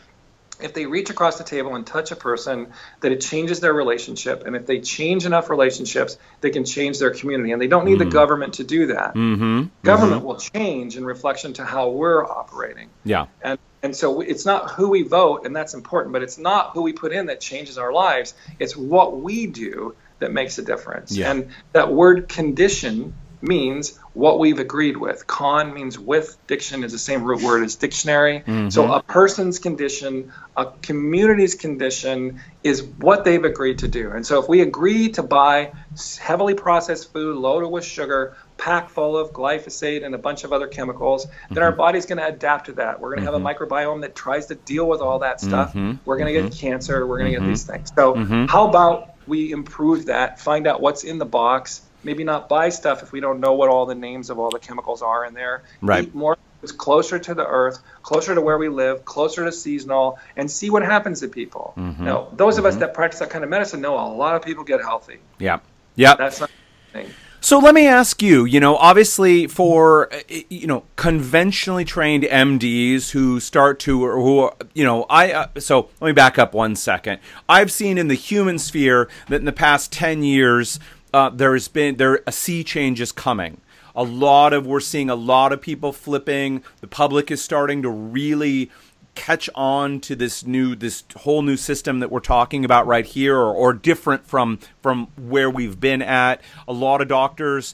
if 0.60 0.74
they 0.74 0.86
reach 0.86 1.10
across 1.10 1.38
the 1.38 1.43
table 1.43 1.76
and 1.76 1.86
touch 1.86 2.12
a 2.12 2.16
person, 2.16 2.68
that 3.01 3.12
it 3.12 3.22
changes 3.22 3.60
their 3.60 3.74
relationship. 3.74 4.45
And 4.45 4.55
if 4.55 4.66
they 4.66 4.80
change 4.82 5.26
enough 5.26 5.49
relationships, 5.49 6.18
they 6.41 6.49
can 6.49 6.66
change 6.66 6.99
their 6.99 7.12
community. 7.12 7.51
And 7.51 7.62
they 7.62 7.68
don't 7.68 7.86
need 7.86 7.99
mm-hmm. 7.99 8.10
the 8.10 8.14
government 8.14 8.55
to 8.55 8.64
do 8.64 8.88
that. 8.88 9.16
Mm-hmm. 9.16 9.66
Government 9.84 10.20
mm-hmm. 10.20 10.28
will 10.28 10.38
change 10.38 10.97
in 10.97 11.05
reflection 11.05 11.53
to 11.53 11.66
how 11.66 11.89
we're 11.89 12.26
operating. 12.26 12.89
Yeah. 13.03 13.28
And 13.41 13.60
and 13.84 13.95
so 13.95 14.22
it's 14.22 14.45
not 14.45 14.72
who 14.72 14.89
we 14.89 15.03
vote, 15.03 15.45
and 15.45 15.55
that's 15.55 15.76
important, 15.76 16.12
but 16.12 16.24
it's 16.24 16.39
not 16.39 16.72
who 16.72 16.82
we 16.82 16.93
put 16.93 17.14
in 17.14 17.28
that 17.28 17.39
changes 17.39 17.78
our 17.78 17.93
lives. 17.93 18.34
It's 18.60 18.76
what 18.76 19.18
we 19.18 19.45
do 19.45 19.95
that 20.20 20.32
makes 20.32 20.58
a 20.58 20.64
difference. 20.64 21.16
Yeah. 21.16 21.32
And 21.32 21.49
that 21.74 21.93
word 21.93 22.28
condition 22.28 23.14
means 23.42 23.98
what 24.14 24.40
we've 24.40 24.60
agreed 24.60 24.98
with. 24.98 25.28
Con 25.28 25.74
means 25.74 25.98
with. 25.98 26.38
Diction 26.48 26.84
is 26.84 26.92
the 26.92 26.98
same 26.98 27.24
root 27.24 27.42
word 27.44 27.64
as 27.64 27.76
dictionary. 27.76 28.40
Mm-hmm. 28.40 28.70
So 28.70 28.92
a 28.92 29.02
person's 29.02 29.60
condition, 29.60 30.32
a 30.56 30.68
community's 30.82 31.56
condition 31.56 32.42
is 32.64 32.84
what 32.84 33.24
they've 33.24 33.44
agreed 33.44 33.80
to 33.80 33.88
do. 33.88 34.12
And 34.12 34.26
so 34.26 34.42
if 34.42 34.50
we 34.50 34.62
agree 34.62 35.10
to 35.10 35.24
buy 35.24 35.74
heavily 36.20 36.56
processed 36.56 37.14
food 37.14 37.38
loaded 37.38 37.70
with 37.70 37.86
sugar, 37.86 38.36
packed 38.58 38.90
full 38.90 39.16
of 39.16 39.32
glyphosate 39.32 40.04
and 40.04 40.16
a 40.16 40.18
bunch 40.18 40.44
of 40.44 40.52
other 40.52 40.68
chemicals, 40.68 41.26
mm-hmm. 41.26 41.54
then 41.54 41.64
our 41.64 41.70
mm-hmm. 41.70 41.78
body's 41.78 42.08
going 42.08 42.18
to 42.18 42.28
adapt 42.28 42.66
to 42.68 42.74
that. 42.74 43.00
We're 43.00 43.10
going 43.10 43.26
to 43.26 43.32
mm-hmm. 43.32 43.44
have 43.46 43.56
a 43.56 43.56
mm-hmm. 43.56 43.64
microbiome 43.64 44.02
that 44.02 44.16
tries 44.16 44.48
to 44.48 44.56
deal 44.56 44.88
with 44.88 45.02
all 45.02 45.20
that 45.20 45.40
stuff. 45.40 45.70
Mm-hmm. 45.70 45.98
We're 46.06 46.18
going 46.18 46.34
to 46.34 46.42
get 46.42 46.52
cancer. 46.58 47.06
We're 47.06 47.20
going 47.20 47.34
to 47.34 47.40
get 47.40 47.48
these 47.48 47.64
things. 47.64 47.92
So 47.96 48.16
how 48.48 48.68
about 48.68 49.14
we 49.28 49.52
improve 49.52 50.06
that, 50.06 50.40
find 50.40 50.68
out 50.68 50.82
what's 50.82 51.04
in 51.04 51.18
the 51.18 51.26
box, 51.26 51.82
maybe 52.08 52.24
not 52.24 52.47
buy 52.47 52.70
stuff 52.70 53.03
if 53.03 53.12
we 53.12 53.20
don't 53.20 53.41
know 53.41 53.53
what 53.53 53.70
all 53.70 53.86
the 53.86 53.93
names 53.93 54.30
of 54.30 54.39
all 54.39 54.49
the 54.49 54.60
chemicals 54.60 55.01
are 55.01 55.26
in 55.26 55.34
there. 55.34 55.64
Right. 55.82 56.05
Eat 56.05 56.16
more 56.16 56.38
foods 56.62 56.72
closer 56.72 57.20
to 57.20 57.34
the 57.36 57.45
earth, 57.45 57.80
closer 58.01 58.34
to 58.34 58.39
where 58.39 58.58
we 58.58 58.70
live, 58.70 59.03
closer 59.03 59.43
to 59.43 59.51
seasonal, 59.51 60.18
and 60.38 60.49
see 60.49 60.70
what 60.70 60.84
happens 60.84 61.20
to 61.20 61.28
people. 61.28 61.74
Mm-hmm. 61.76 62.05
Now, 62.05 62.30
those 62.32 62.55
mm-hmm. 62.55 62.66
of 62.66 62.74
us 62.74 62.76
that 62.78 62.93
practice 62.93 63.20
that 63.20 63.30
kind 63.30 63.43
of 63.43 63.49
medicine 63.49 63.82
know 63.82 63.95
a 63.95 64.08
lot 64.08 64.36
of 64.36 64.41
people 64.41 64.64
get 64.64 64.80
healthy. 64.80 65.18
Yeah. 65.38 65.60
Yeah. 65.95 66.16
That's 66.16 66.39
not 66.39 66.49
thing. 66.93 67.14
So 67.39 67.60
let 67.60 67.76
me 67.76 67.88
ask 67.88 68.22
you, 68.22 68.45
you 68.45 68.60
know, 68.60 68.76
obviously 68.78 69.47
for 69.47 70.10
you 70.28 70.68
know 70.68 70.84
conventionally 70.95 71.86
trained 71.86 72.24
MDs 72.24 73.12
who 73.12 73.39
start 73.39 73.80
to 73.82 74.03
or 74.03 74.16
who 74.16 74.51
you 74.74 74.84
know, 74.84 75.05
I 75.10 75.32
uh, 75.32 75.47
so 75.60 75.89
let 76.01 76.08
me 76.08 76.14
back 76.14 76.39
up 76.39 76.53
one 76.53 76.76
second. 76.76 77.20
I've 77.47 77.72
seen 77.72 77.97
in 77.97 78.08
the 78.08 78.16
human 78.16 78.58
sphere 78.58 79.08
that 79.30 79.38
in 79.38 79.45
the 79.45 79.51
past 79.51 79.93
10 79.93 80.24
years 80.24 80.80
uh, 81.18 81.30
there 81.30 81.53
has 81.53 81.68
been 81.68 81.97
there 81.97 82.22
a 82.28 82.32
sea 82.32 82.63
change 82.63 83.01
is 83.01 83.11
coming. 83.11 83.59
A 83.95 84.03
lot 84.03 84.53
of 84.53 84.68
we're 84.68 84.80
seeing 84.80 85.09
a 85.09 85.15
lot 85.15 85.51
of 85.51 85.59
people 85.59 85.91
flipping. 85.91 86.63
The 86.82 86.88
public 86.88 87.32
is 87.32 87.43
starting 87.43 87.82
to 87.82 87.89
really 87.89 88.70
catch 89.15 89.49
on 89.55 89.99
to 90.01 90.15
this 90.15 90.45
new 90.45 90.76
this 90.76 91.03
whole 91.15 91.41
new 91.41 91.57
system 91.57 92.01
that 92.01 92.11
we're 92.11 92.20
talking 92.20 92.63
about 92.63 92.86
right 92.86 93.05
here 93.05 93.36
or, 93.36 93.51
or 93.51 93.74
different 93.74 94.28
from 94.28 94.59
from 94.84 95.07
where 95.18 95.49
we've 95.49 95.80
been 95.80 96.03
at 96.03 96.39
a 96.68 96.74
lot 96.74 97.01
of 97.01 97.07
doctors 97.07 97.74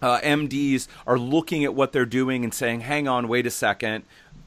uh, 0.00 0.18
MDs 0.20 0.88
are 1.06 1.18
looking 1.18 1.64
at 1.64 1.74
what 1.74 1.92
they're 1.92 2.06
doing 2.06 2.44
and 2.44 2.54
saying 2.54 2.80
hang 2.80 3.06
on 3.06 3.28
wait 3.28 3.46
a 3.46 3.50
second 3.50 4.04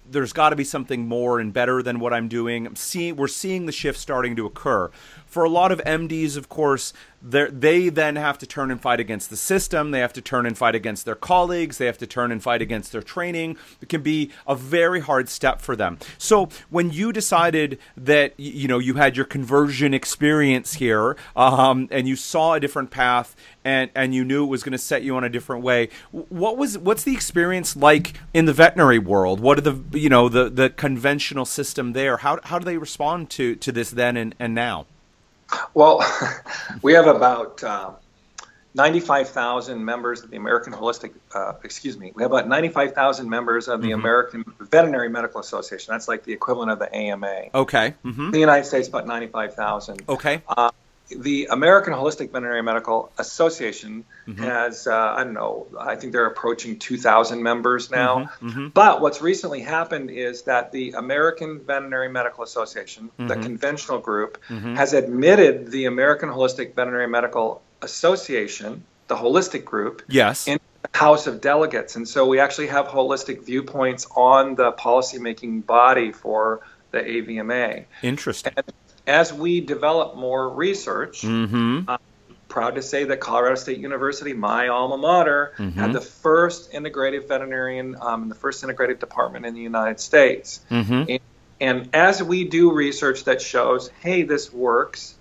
there's 0.10 0.34
got 0.34 0.50
to 0.50 0.56
be 0.56 0.64
something 0.64 1.08
more 1.08 1.40
and 1.40 1.54
better 1.54 1.82
than 1.84 2.00
what 2.00 2.14
I'm 2.14 2.28
doing. 2.28 2.66
I'm 2.66 3.16
we're 3.16 3.28
seeing 3.28 3.66
the 3.66 3.72
shift 3.72 4.00
starting 4.00 4.36
to 4.38 4.46
occur. 4.46 4.90
For 5.28 5.44
a 5.44 5.50
lot 5.50 5.72
of 5.72 5.80
MDs, 5.84 6.38
of 6.38 6.50
course, 6.50 6.94
they 7.22 7.90
then 7.90 8.16
have 8.16 8.38
to 8.38 8.48
turn 8.48 8.70
and 8.70 8.80
fight 8.80 9.00
against 9.00 9.30
the 9.30 9.38
system. 9.38 9.92
They 9.92 10.00
have 10.00 10.14
to 10.14 10.22
turn 10.22 10.46
and 10.46 10.58
fight 10.58 10.76
against 10.76 11.06
their 11.06 11.16
colleagues. 11.16 11.78
They 11.78 11.88
have 11.88 11.98
to 11.98 12.08
turn 12.08 12.32
and 12.32 12.42
fight 12.42 12.62
against 12.62 12.92
their 12.92 13.02
training. 13.02 13.58
It 13.82 13.90
can 13.90 14.02
be 14.02 14.32
a 14.46 14.56
very 14.56 15.00
hard 15.00 15.28
step 15.28 15.60
for 15.60 15.76
them. 15.76 15.98
So 16.18 16.50
when 16.70 16.92
you 16.92 17.12
decided 17.12 17.80
that 17.98 18.34
you 18.38 18.68
know 18.68 18.78
you 18.80 18.96
had 18.96 19.18
your 19.18 19.26
conversion 19.26 19.94
experience 19.94 20.76
here, 20.76 21.18
um, 21.36 21.88
and 21.92 22.08
you 22.08 22.16
saw 22.16 22.54
a 22.54 22.60
different 22.60 22.92
path, 22.92 23.36
and 23.66 23.90
and 23.96 24.14
you 24.14 24.24
knew 24.24 24.44
it 24.44 24.48
was 24.48 24.64
going 24.64 24.74
to 24.74 24.78
set 24.78 25.02
you 25.02 25.16
on 25.16 25.24
a 25.24 25.30
different 25.30 25.64
way, 25.64 25.90
what 26.12 26.56
was 26.58 26.78
what's 26.78 27.04
the 27.04 27.14
experience 27.14 27.76
like 27.76 28.14
in 28.34 28.46
the 28.46 28.54
veterinary 28.54 29.00
world? 29.00 29.40
What 29.40 29.58
are 29.58 29.62
the 29.62 29.98
you 29.98 30.10
know 30.10 30.30
the 30.30 30.50
the 30.50 30.70
conventional 30.70 31.46
system 31.46 31.94
there? 31.94 32.18
How 32.18 32.40
how 32.44 32.60
do 32.60 32.66
they 32.66 32.78
respond 32.78 33.30
to 33.32 33.56
to 33.56 33.72
this 33.72 33.90
then 33.90 34.16
and, 34.18 34.36
and 34.40 34.54
now? 34.54 34.86
Well, 35.74 36.04
we 36.82 36.94
have 36.94 37.08
about 37.08 37.64
uh, 37.64 37.92
95,000 38.76 39.84
members 39.84 40.24
of 40.24 40.30
the 40.30 40.38
American 40.38 40.72
Holistic, 40.72 41.14
uh, 41.34 41.54
excuse 41.64 41.98
me, 41.98 42.12
we 42.16 42.22
have 42.22 42.32
about 42.32 42.48
95,000 42.48 43.30
members 43.30 43.68
of 43.68 43.82
the 43.82 43.90
mm-hmm. 43.90 44.00
American 44.00 44.46
Veterinary 44.60 45.10
Medical 45.10 45.42
Association. 45.42 45.92
That's 45.92 46.08
like 46.08 46.24
the 46.24 46.34
equivalent 46.34 46.72
of 46.72 46.80
the 46.80 46.96
AMA. 46.96 47.46
Okay. 47.56 47.96
Mm-hmm. 48.06 48.32
The 48.32 48.40
United 48.40 48.66
States, 48.66 48.88
about 48.88 49.08
95,000. 49.08 50.04
Okay. 50.08 50.44
Uh, 50.48 50.72
the 51.10 51.48
American 51.50 51.94
Holistic 51.94 52.32
Veterinary 52.32 52.62
Medical 52.62 53.12
Association 53.18 54.04
mm-hmm. 54.28 54.44
has, 54.44 54.88
uh, 54.88 54.96
I 54.96 55.24
don't 55.24 55.34
know, 55.34 55.68
I 55.80 55.96
think 55.96 56.12
they're 56.12 56.26
approaching 56.26 56.80
2,000 56.80 57.42
members 57.42 57.90
now. 57.90 58.20
Mm-hmm. 58.20 58.50
Mm-hmm. 58.50 58.68
But 58.70 59.02
what's 59.02 59.22
recently 59.22 59.62
happened 59.62 60.12
is 60.12 60.44
that 60.44 60.72
the 60.72 60.92
American 60.92 61.60
Veterinary 61.60 62.10
Medical 62.10 62.44
Association, 62.44 63.10
the 63.18 63.24
mm-hmm. 63.24 63.42
conventional 63.42 64.00
group, 64.00 64.42
mm-hmm. 64.50 64.76
has 64.76 64.94
admitted 64.94 65.72
the 65.72 65.86
American 65.86 66.30
Holistic 66.30 66.76
Veterinary 66.76 67.08
Medical 67.08 67.62
Association, 67.82 68.84
the 69.08 69.16
holistic 69.16 69.64
group, 69.64 70.02
yes. 70.10 70.48
in 70.48 70.60
the 70.82 70.98
House 70.98 71.28
of 71.28 71.40
Delegates. 71.40 71.96
And 71.96 72.08
so 72.08 72.28
we 72.28 72.40
actually 72.40 72.68
have 72.68 72.88
holistic 72.88 73.44
viewpoints 73.44 74.08
on 74.16 74.56
the 74.56 74.74
policymaking 74.74 75.66
body 75.66 76.12
for 76.12 76.62
the 76.92 77.00
AVMA. 77.00 77.86
Interesting. 78.02 78.54
And, 78.58 78.74
as 79.08 79.34
we 79.34 79.62
develop 79.62 80.16
more 80.16 80.50
research, 80.50 81.22
mm-hmm. 81.22 81.90
I'm 81.90 82.00
proud 82.50 82.76
to 82.76 82.82
say 82.82 83.06
that 83.06 83.20
Colorado 83.20 83.56
State 83.56 83.80
University, 83.80 84.34
my 84.34 84.68
alma 84.68 84.98
mater, 84.98 85.54
mm-hmm. 85.58 85.80
had 85.80 85.94
the 85.94 86.02
first 86.02 86.74
integrative 86.74 87.28
veterinarian, 87.28 87.96
um, 88.00 88.30
the 88.30 88.36
first 88.36 88.64
integrative 88.64 89.00
department 89.00 89.46
in 89.46 89.54
the 89.54 89.62
United 89.62 90.00
States. 90.00 90.60
Mm-hmm. 90.70 91.04
And, 91.10 91.20
and 91.60 91.90
as 91.96 92.22
we 92.22 92.44
do 92.44 92.72
research 92.72 93.24
that 93.24 93.42
shows, 93.42 93.90
hey, 94.02 94.24
this 94.24 94.52
works, 94.54 95.16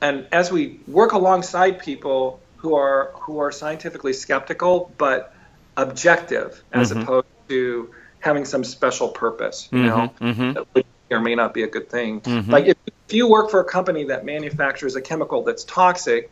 and 0.00 0.26
as 0.32 0.52
we 0.52 0.80
work 0.86 1.12
alongside 1.12 1.80
people 1.80 2.40
who 2.58 2.74
are 2.74 3.10
who 3.14 3.40
are 3.40 3.52
scientifically 3.52 4.12
skeptical 4.12 4.92
but 4.96 5.34
objective, 5.76 6.62
as 6.72 6.90
mm-hmm. 6.90 7.02
opposed 7.02 7.26
to 7.48 7.94
having 8.20 8.44
some 8.44 8.64
special 8.64 9.08
purpose, 9.08 9.68
you 9.70 9.78
Mm-hmm. 9.78 9.88
know, 9.88 10.32
Mm-hmm. 10.32 10.80
Or 11.14 11.20
may 11.20 11.34
not 11.34 11.54
be 11.54 11.62
a 11.62 11.68
good 11.68 11.88
thing. 11.88 12.20
Mhm. 12.20 12.48
Like 12.48 12.66
if, 12.66 12.76
if 13.06 13.12
you 13.14 13.28
work 13.28 13.50
for 13.50 13.60
a 13.60 13.64
company 13.64 14.04
that 14.04 14.24
manufactures 14.24 14.96
a 14.96 15.00
chemical 15.00 15.42
that's 15.44 15.64
toxic, 15.64 16.30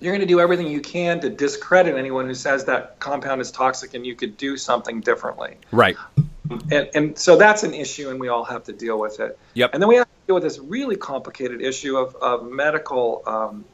you're 0.00 0.12
going 0.12 0.20
to 0.20 0.26
do 0.26 0.40
everything 0.40 0.66
you 0.66 0.80
can 0.80 1.20
to 1.20 1.30
discredit 1.30 1.96
anyone 1.96 2.26
who 2.26 2.34
says 2.34 2.64
that 2.64 2.98
compound 2.98 3.40
is 3.40 3.50
toxic 3.50 3.94
and 3.94 4.04
you 4.04 4.14
could 4.14 4.36
do 4.36 4.56
something 4.56 5.00
differently. 5.00 5.56
Right. 5.70 5.96
and, 6.70 6.90
and 6.94 7.18
so 7.18 7.36
that's 7.36 7.62
an 7.62 7.74
issue, 7.74 8.10
and 8.10 8.20
we 8.20 8.28
all 8.28 8.44
have 8.44 8.64
to 8.64 8.72
deal 8.72 8.98
with 8.98 9.20
it. 9.20 9.38
Yep. 9.54 9.70
And 9.72 9.82
then 9.82 9.88
we 9.88 9.96
have 9.96 10.06
to 10.06 10.26
deal 10.26 10.34
with 10.34 10.42
this 10.42 10.58
really 10.58 10.96
complicated 10.96 11.62
issue 11.62 11.96
of, 11.96 12.16
of 12.16 12.50
medical 12.50 13.22
um, 13.26 13.64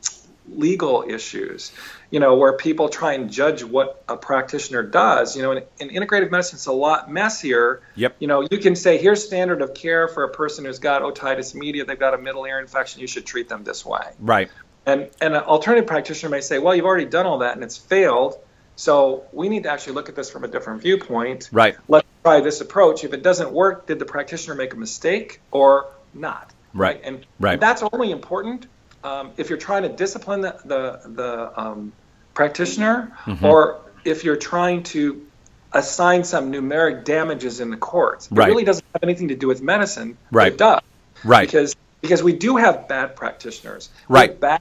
legal 0.51 1.05
issues, 1.09 1.73
you 2.11 2.21
know, 2.21 2.37
where 2.37 2.57
people 2.57 2.89
try 2.89 3.15
and 3.15 3.31
judge 3.31 3.63
what 3.63 4.03
a 4.09 4.17
practitioner 4.17 4.83
does. 4.83 5.37
You 5.37 5.43
know, 5.43 5.53
in, 5.53 5.63
in 5.79 5.89
integrative 5.91 6.31
medicine, 6.31 6.57
it's 6.57 6.67
a 6.67 6.73
lot 6.73 7.11
messier. 7.11 7.83
Yep. 7.95 8.17
You 8.19 8.27
know, 8.27 8.47
you 8.51 8.59
can 8.59 8.77
say, 8.77 8.99
here's 8.99 9.25
standard 9.25 9.63
of 9.63 9.75
care 9.75 10.09
for 10.09 10.25
a 10.25 10.31
person 10.31 10.65
who's 10.65 10.79
got 10.79 11.03
otitis 11.03 11.55
media, 11.55 11.85
they've 11.85 11.99
got 11.99 12.15
a 12.15 12.19
middle 12.19 12.45
ear 12.45 12.59
infection, 12.59 13.01
you 13.01 13.07
should 13.07 13.27
treat 13.27 13.49
them 13.49 13.65
this 13.65 13.85
way. 13.85 14.13
Right. 14.19 14.51
And, 14.87 15.11
and 15.21 15.35
an 15.35 15.43
alternative 15.43 15.87
practitioner 15.87 16.31
may 16.31 16.41
say, 16.41 16.59
well, 16.59 16.75
you've 16.75 16.87
already 16.87 17.05
done 17.05 17.27
all 17.27 17.39
that 17.39 17.55
and 17.55 17.63
it's 17.63 17.77
failed. 17.77 18.39
So 18.77 19.25
we 19.33 19.49
need 19.49 19.65
to 19.65 19.71
actually 19.71 19.93
look 19.93 20.09
at 20.09 20.17
this 20.17 20.31
from 20.31 20.43
a 20.45 20.49
different 20.49 20.83
viewpoint. 20.83 21.51
Right. 21.53 21.77
Let's 21.87 22.07
try 22.25 22.41
this 22.41 22.61
approach. 22.61 23.05
If 23.05 23.13
it 23.13 23.23
doesn't 23.23 23.53
work, 23.53 23.87
did 23.87 23.99
the 23.99 24.07
practitioner 24.07 24.55
make 24.55 24.73
a 24.73 24.77
mistake 24.77 25.41
or 25.51 25.91
not? 26.15 26.53
Right. 26.73 27.01
And, 27.05 27.27
Right. 27.39 27.55
and 27.55 27.63
that's 27.63 27.83
only 27.93 28.11
important 28.11 28.67
um, 29.05 29.33
if 29.37 29.49
you're 29.49 29.59
trying 29.59 29.83
to 29.83 29.89
discipline 29.89 30.41
the 30.43 30.57
the, 30.65 31.01
the 31.09 31.61
um, 31.61 31.93
practitioner, 32.35 33.13
Mm-hmm. 33.25 33.45
or 33.45 33.81
if 34.05 34.25
you're 34.25 34.37
trying 34.37 34.83
to 34.85 35.27
assign 35.73 36.25
some 36.25 36.51
numeric 36.53 37.05
damages 37.05 37.61
in 37.61 37.71
the 37.71 37.77
courts. 37.77 38.27
It 38.27 38.35
Right. 38.35 38.49
really 38.49 38.65
doesn't 38.65 38.85
have 38.95 39.03
anything 39.05 39.29
to 39.29 39.37
do 39.37 39.47
with 39.47 39.63
medicine. 39.63 40.17
Right. 40.33 40.53
It 40.53 40.59
does. 40.59 40.81
Right. 41.25 41.47
Because 41.47 41.77
because 42.01 42.23
we 42.23 42.33
do 42.33 42.57
have 42.57 42.89
bad 42.89 43.15
practitioners. 43.15 43.91
We 44.09 44.15
Right. 44.15 44.31
have 44.31 44.41
bad 44.41 44.61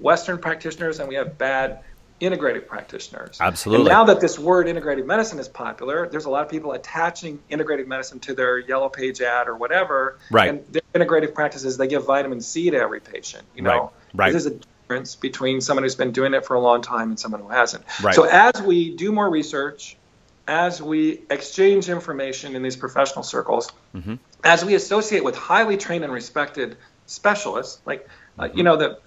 Western 0.00 0.38
practitioners 0.38 1.00
and 1.00 1.08
we 1.08 1.16
have 1.16 1.36
bad 1.38 1.80
integrative 2.20 2.66
practitioners. 2.66 3.38
Absolutely. 3.40 3.86
And 3.86 3.88
now 3.96 4.04
that 4.04 4.20
this 4.20 4.38
word 4.38 4.66
integrative 4.66 5.06
medicine 5.06 5.38
is 5.38 5.48
popular, 5.48 6.08
there's 6.08 6.24
a 6.24 6.30
lot 6.30 6.42
of 6.44 6.50
people 6.50 6.72
attaching 6.72 7.38
integrative 7.50 7.86
medicine 7.86 8.18
to 8.20 8.34
their 8.34 8.58
yellow 8.58 8.88
page 8.88 9.20
ad 9.20 9.48
or 9.48 9.56
whatever. 9.56 10.18
Right. 10.30 10.48
And 10.50 10.64
their 10.72 10.82
integrative 10.94 11.34
practices, 11.34 11.76
they 11.76 11.86
give 11.86 12.04
vitamin 12.04 12.40
C 12.40 12.70
to 12.70 12.76
every 12.76 13.00
patient. 13.00 13.44
You 13.54 13.62
know, 13.62 13.70
Right. 13.70 13.90
Right. 14.14 14.30
There's 14.32 14.46
a 14.46 14.50
difference 14.50 15.16
between 15.16 15.60
someone 15.60 15.84
who's 15.84 15.94
been 15.96 16.12
doing 16.12 16.34
it 16.34 16.46
for 16.46 16.54
a 16.54 16.60
long 16.60 16.82
time 16.82 17.10
and 17.10 17.20
someone 17.20 17.42
who 17.42 17.48
hasn't. 17.48 17.84
Right. 18.02 18.14
So 18.14 18.24
as 18.24 18.60
we 18.62 18.96
do 18.96 19.12
more 19.12 19.28
research, 19.28 19.96
as 20.46 20.80
we 20.80 21.20
exchange 21.28 21.88
information 21.90 22.56
in 22.56 22.62
these 22.62 22.76
professional 22.76 23.22
circles, 23.22 23.70
Mm-hmm. 23.94 24.14
as 24.44 24.64
we 24.64 24.74
associate 24.74 25.24
with 25.24 25.34
highly 25.36 25.76
trained 25.76 26.04
and 26.04 26.12
respected 26.12 26.76
specialists, 27.06 27.80
like 27.86 28.08
uh, 28.38 28.44
Mm-hmm. 28.44 28.56
you 28.58 28.64
know 28.64 28.76
the 28.76 28.98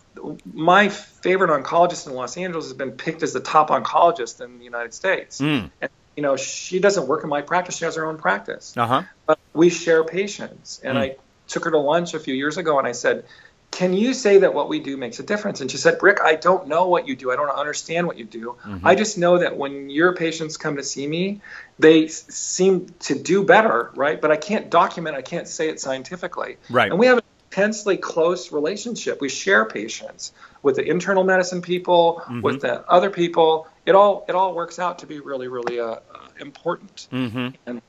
my 0.54 0.90
favorite 0.90 1.50
oncologist 1.50 2.08
in 2.08 2.14
Los 2.14 2.38
Angeles 2.38 2.66
has 2.66 2.74
been 2.74 2.92
picked 2.92 3.24
as 3.24 3.34
the 3.34 3.40
top 3.40 3.70
oncologist 3.70 4.42
in 4.44 4.60
the 4.60 4.66
United 4.66 4.94
States. 4.94 5.40
Mm. 5.40 5.72
And 5.82 5.92
you 6.16 6.24
know 6.24 6.36
she 6.36 6.80
doesn't 6.80 7.08
work 7.08 7.24
in 7.24 7.30
my 7.30 7.42
practice; 7.42 7.78
she 7.78 7.86
has 7.86 7.96
her 7.96 8.06
own 8.06 8.18
practice. 8.18 8.76
Uh 8.76 8.88
huh. 8.88 9.04
But 9.26 9.40
we 9.54 9.70
share 9.70 10.04
patients, 10.04 10.82
and 10.84 10.98
Mm. 10.98 11.02
I 11.02 11.16
took 11.48 11.66
her 11.66 11.72
to 11.72 11.78
lunch 11.78 12.14
a 12.14 12.20
few 12.20 12.34
years 12.34 12.58
ago, 12.58 12.80
and 12.80 12.88
I 12.88 12.92
said. 12.94 13.26
Can 13.72 13.94
you 13.94 14.14
say 14.14 14.40
that 14.40 14.54
what 14.54 14.68
we 14.68 14.82
do 14.82 14.98
makes 14.98 15.20
a 15.20 15.24
difference? 15.24 15.62
And 15.62 15.72
she 15.72 15.78
said, 15.78 16.04
Rick, 16.04 16.18
I 16.22 16.36
don't 16.36 16.68
know 16.68 16.90
what 16.90 17.08
you 17.08 17.16
do. 17.16 17.32
I 17.32 17.38
don't 17.38 17.50
understand 17.50 18.06
what 18.06 18.18
you 18.18 18.26
do. 18.26 18.58
Mm-hmm. 18.66 18.86
I 18.86 18.96
just 18.96 19.18
know 19.18 19.38
that 19.38 19.56
when 19.56 19.90
your 19.90 20.14
patients 20.14 20.58
come 20.58 20.76
to 20.76 20.84
see 20.84 21.08
me, 21.08 21.40
they 21.80 22.08
seem 22.10 22.88
to 23.08 23.18
do 23.18 23.46
better, 23.46 23.92
right? 23.96 24.20
But 24.20 24.30
I 24.30 24.36
can't 24.36 24.70
document, 24.70 25.16
I 25.16 25.22
can't 25.22 25.48
say 25.48 25.70
it 25.70 25.80
scientifically. 25.80 26.58
Right. 26.70 26.92
And 26.92 27.00
we 27.00 27.06
have 27.06 27.24
intensely 27.52 27.98
close 27.98 28.52
relationship. 28.52 29.20
We 29.20 29.28
share 29.30 29.66
patients 29.66 30.32
with 30.64 30.78
the 30.78 30.90
internal 30.90 31.24
medicine 31.24 31.62
people, 31.62 32.22
Mm-hmm. 32.26 32.42
with 32.42 32.62
the 32.62 32.90
other 32.90 33.10
people. 33.10 33.68
It 33.86 33.96
all 33.96 34.26
it 34.30 34.36
all 34.36 34.54
works 34.56 34.80
out 34.80 35.00
to 35.00 35.06
be 35.06 35.20
really, 35.20 35.48
really 35.48 35.80
uh, 35.80 35.98
important. 36.40 37.08
Mm-hmm. 37.12 37.50
And 37.66 37.82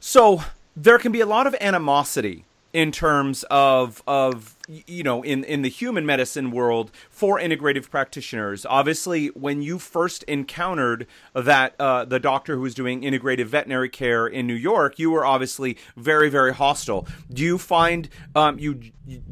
So 0.00 0.42
there 0.76 0.98
can 0.98 1.12
be 1.12 1.20
a 1.20 1.26
lot 1.26 1.46
of 1.46 1.54
animosity 1.60 2.44
in 2.76 2.92
terms 2.92 3.42
of 3.50 4.02
of 4.06 4.54
you 4.68 5.02
know 5.02 5.22
in 5.22 5.42
in 5.44 5.62
the 5.62 5.68
human 5.70 6.04
medicine 6.04 6.50
world 6.50 6.90
for 7.08 7.40
integrative 7.40 7.88
practitioners. 7.88 8.66
Obviously, 8.66 9.28
when 9.28 9.62
you 9.62 9.78
first 9.78 10.22
encountered 10.24 11.06
that 11.32 11.74
uh, 11.80 12.04
the 12.04 12.20
doctor 12.20 12.54
who 12.54 12.60
was 12.60 12.74
doing 12.74 13.00
integrative 13.00 13.46
veterinary 13.46 13.88
care 13.88 14.26
in 14.26 14.46
New 14.46 14.52
York, 14.54 14.98
you 14.98 15.10
were 15.10 15.24
obviously 15.24 15.78
very 15.96 16.28
very 16.28 16.52
hostile. 16.52 17.08
Do 17.32 17.42
you 17.42 17.56
find 17.56 18.10
um, 18.34 18.58
you 18.58 18.78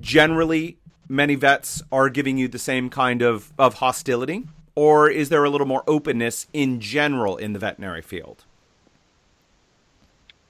generally 0.01 0.79
many 1.07 1.35
vets 1.35 1.83
are 1.93 2.09
giving 2.09 2.39
you 2.39 2.49
the 2.49 2.59
same 2.59 2.89
kind 2.89 3.21
of 3.21 3.53
of 3.59 3.75
hostility? 3.75 4.45
Or 4.75 5.11
is 5.11 5.29
there 5.29 5.45
a 5.45 5.51
little 5.51 5.67
more 5.67 5.85
openness 5.87 6.47
in 6.55 6.81
general 6.81 7.37
in 7.37 7.53
the 7.53 7.59
veterinary 7.59 8.01
field? 8.01 8.47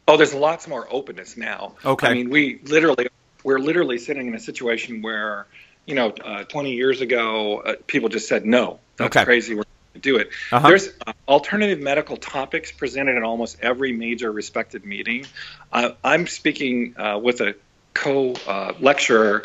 Oh, 0.07 0.16
there's 0.16 0.34
lots 0.34 0.68
more 0.68 0.86
openness 0.90 1.36
now. 1.36 1.76
Okay. 1.84 2.09
I 2.09 2.14
mean, 2.14 2.30
we 2.30 2.61
literally 2.64 3.09
we're 3.42 3.59
literally 3.59 3.98
sitting 3.98 4.26
in 4.26 4.34
a 4.34 4.40
situation 4.40 5.02
where, 5.02 5.46
you 5.86 5.94
know, 5.94 6.11
uh, 6.11 6.44
20 6.44 6.72
years 6.72 7.00
ago, 7.02 7.59
uh, 7.59 7.74
people 7.86 8.09
just 8.09 8.26
said 8.26 8.46
no. 8.46 8.80
That's 8.96 9.16
Okay. 9.16 9.24
crazy. 9.24 9.55
We're 9.55 9.64
going 9.64 9.94
to 9.94 10.00
do 10.00 10.16
it. 10.16 10.30
Uh-huh. 10.50 10.68
There's 10.68 10.88
uh, 11.07 11.12
alternative 11.28 11.78
medical 11.78 12.16
topics 12.16 12.72
presented 12.72 13.16
at 13.16 13.22
almost 13.22 13.59
every 13.61 13.92
major 13.92 14.32
respected 14.32 14.84
meeting. 14.86 15.26
Uh, 15.70 15.90
I'm 16.02 16.26
speaking 16.26 16.94
uh, 16.98 17.18
with 17.18 17.40
a 17.42 17.55
co-lecturer 17.92 19.44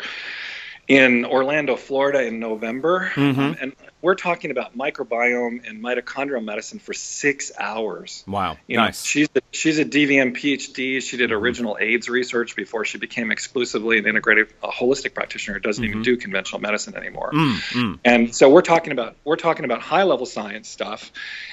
in 0.88 1.24
Orlando, 1.24 1.76
Florida, 1.76 2.24
in 2.24 2.40
November, 2.40 3.12
Mhm. 3.14 3.38
um, 3.38 3.56
and 3.60 3.76
we're 4.02 4.14
talking 4.14 4.50
about 4.50 4.76
microbiome 4.76 5.68
and 5.68 5.82
mitochondrial 5.82 6.42
medicine 6.44 6.78
for 6.78 6.92
six 6.92 7.52
hours. 7.58 8.24
Wow, 8.26 8.56
You 8.66 8.76
nice. 8.78 8.98
Mm-hmm. 8.98 9.06
she's 9.06 9.28
a, 9.34 9.40
she's 9.50 9.78
a 9.78 9.84
DVM 9.84 10.36
PhD. 10.36 11.02
She 11.02 11.16
did 11.16 11.32
original 11.32 11.76
AIDS 11.80 12.08
research 12.08 12.56
before 12.56 12.84
she 12.84 12.98
became 12.98 13.30
exclusively 13.30 13.98
an 13.98 14.04
integrative, 14.04 14.48
a 14.62 14.68
holistic 14.68 15.14
practitioner 15.14 15.54
who 15.58 15.60
doesn't 15.60 15.84
even 15.84 16.02
do 16.02 16.16
conventional 16.16 16.60
medicine 16.60 16.96
anymore. 16.96 17.30
Mm, 17.32 17.54
mm. 17.72 17.98
And 18.04 18.34
so 18.34 18.48
we're 18.48 18.62
talking 18.62 18.92
about 18.92 19.16
we're 19.24 19.36
talking 19.36 19.64
about 19.64 19.82
high 19.82 20.04
level 20.04 20.26
science 20.26 20.68
stuff, 20.68 21.12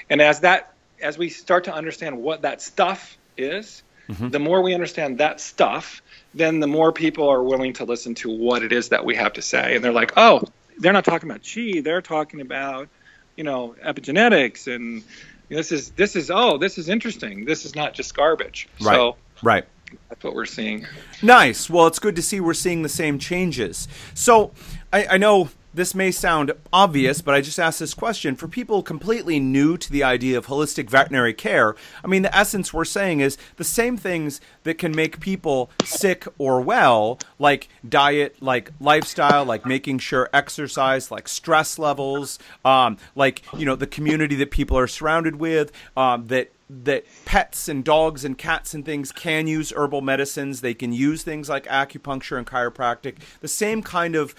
and 0.10 0.22
as 0.22 0.42
that 0.42 0.74
as 1.02 1.18
we 1.18 1.30
start 1.30 1.66
to 1.66 1.74
understand 1.74 2.18
what 2.18 2.44
that 2.44 2.62
stuff 2.62 3.18
is, 3.38 3.84
Mm-hmm. 4.10 4.30
the 4.30 4.40
more 4.40 4.62
we 4.62 4.74
understand 4.74 5.18
that 5.18 5.42
stuff, 5.42 6.02
then 6.34 6.62
the 6.62 6.68
more 6.68 6.94
people 6.94 7.28
are 7.28 7.44
willing 7.44 7.74
to 7.74 7.84
listen 7.84 8.16
to 8.16 8.30
what 8.30 8.64
it 8.64 8.72
is 8.72 8.88
that 8.90 9.04
we 9.04 9.16
have 9.16 9.34
to 9.34 9.42
say, 9.42 9.76
and 9.76 9.84
they're 9.84 9.92
like, 9.92 10.14
oh, 10.16 10.44
they're 10.80 10.94
not 10.94 11.06
talking 11.06 11.30
about 11.30 11.42
chi, 11.44 11.82
they're 11.82 12.02
talking 12.02 12.42
about, 12.42 12.90
you 13.36 13.44
know, 13.44 13.76
epigenetics, 13.86 14.74
and 14.74 15.04
this 15.50 15.72
is 15.72 15.92
this 15.92 16.16
is 16.16 16.30
oh, 16.32 16.58
this 16.58 16.78
is 16.78 16.90
interesting. 16.90 17.46
This 17.46 17.66
is 17.66 17.76
not 17.76 17.94
just 17.94 18.16
garbage. 18.16 18.68
Right. 18.82 18.96
So 18.96 19.16
Right. 19.44 19.66
that's 20.10 20.24
what 20.24 20.34
we're 20.34 20.46
seeing. 20.46 20.86
Nice. 21.22 21.70
Well, 21.70 21.88
it's 21.88 22.00
good 22.00 22.16
to 22.16 22.22
see 22.22 22.40
we're 22.40 22.54
seeing 22.54 22.82
the 22.82 22.90
same 22.90 23.20
changes. 23.20 23.88
So, 24.16 24.52
I, 24.92 25.06
I 25.12 25.18
know 25.18 25.50
this 25.78 25.94
may 25.94 26.12
sound 26.12 26.52
obvious, 26.74 27.22
but 27.22 27.36
I 27.36 27.42
just 27.42 27.60
asked 27.60 27.80
this 27.80 27.94
question 27.94 28.36
for 28.36 28.48
people 28.48 28.82
completely 28.82 29.40
new 29.40 29.78
to 29.78 29.92
the 29.92 30.04
idea 30.04 30.38
of 30.38 30.48
holistic 30.48 30.90
veterinary 30.90 31.36
care. 31.36 31.76
I 32.04 32.08
mean, 32.08 32.24
the 32.24 32.36
essence 32.36 32.74
we're 32.74 32.84
saying 32.84 33.20
is 33.20 33.38
the 33.58 33.64
same 33.64 33.96
things 33.96 34.42
that 34.64 34.80
can 34.80 34.96
make 34.96 35.20
people 35.20 35.70
sick 35.84 36.26
or 36.40 36.62
well, 36.62 37.20
like 37.38 37.70
diet, 37.88 38.42
like 38.42 38.72
lifestyle, 38.80 39.46
like 39.46 39.68
making 39.68 40.00
sure 40.00 40.30
exercise, 40.34 41.12
like 41.12 41.28
stress 41.28 41.78
levels, 41.78 42.40
um, 42.66 42.98
like 43.16 43.44
you 43.56 43.66
know 43.66 43.76
the 43.76 43.88
community 43.88 44.36
that 44.36 44.50
people 44.50 44.78
are 44.78 44.88
surrounded 44.88 45.36
with, 45.36 45.72
um, 45.96 46.26
that 46.28 46.52
that 46.70 47.06
pets 47.26 47.70
and 47.70 47.86
dogs 47.86 48.26
and 48.26 48.38
cats 48.38 48.74
and 48.74 48.84
things 48.84 49.12
can 49.12 49.48
use 49.48 49.72
herbal 49.72 50.02
medicines. 50.02 50.62
They 50.62 50.74
can 50.74 50.92
use 50.92 51.24
things 51.24 51.48
like 51.48 51.66
acupuncture 51.68 52.38
and 52.38 52.48
chiropractic. 52.48 53.18
The 53.42 53.48
same 53.48 53.82
kind 53.82 54.16
of 54.16 54.36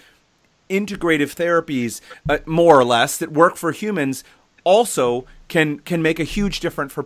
integrative 0.69 1.35
therapies, 1.35 2.01
uh, 2.29 2.37
more 2.45 2.79
or 2.79 2.85
less, 2.85 3.17
that 3.17 3.31
work 3.31 3.55
for 3.55 3.71
humans 3.71 4.23
also 4.63 5.25
can 5.47 5.79
can 5.79 6.01
make 6.01 6.19
a 6.19 6.23
huge 6.23 6.59
difference 6.59 6.93
for 6.93 7.05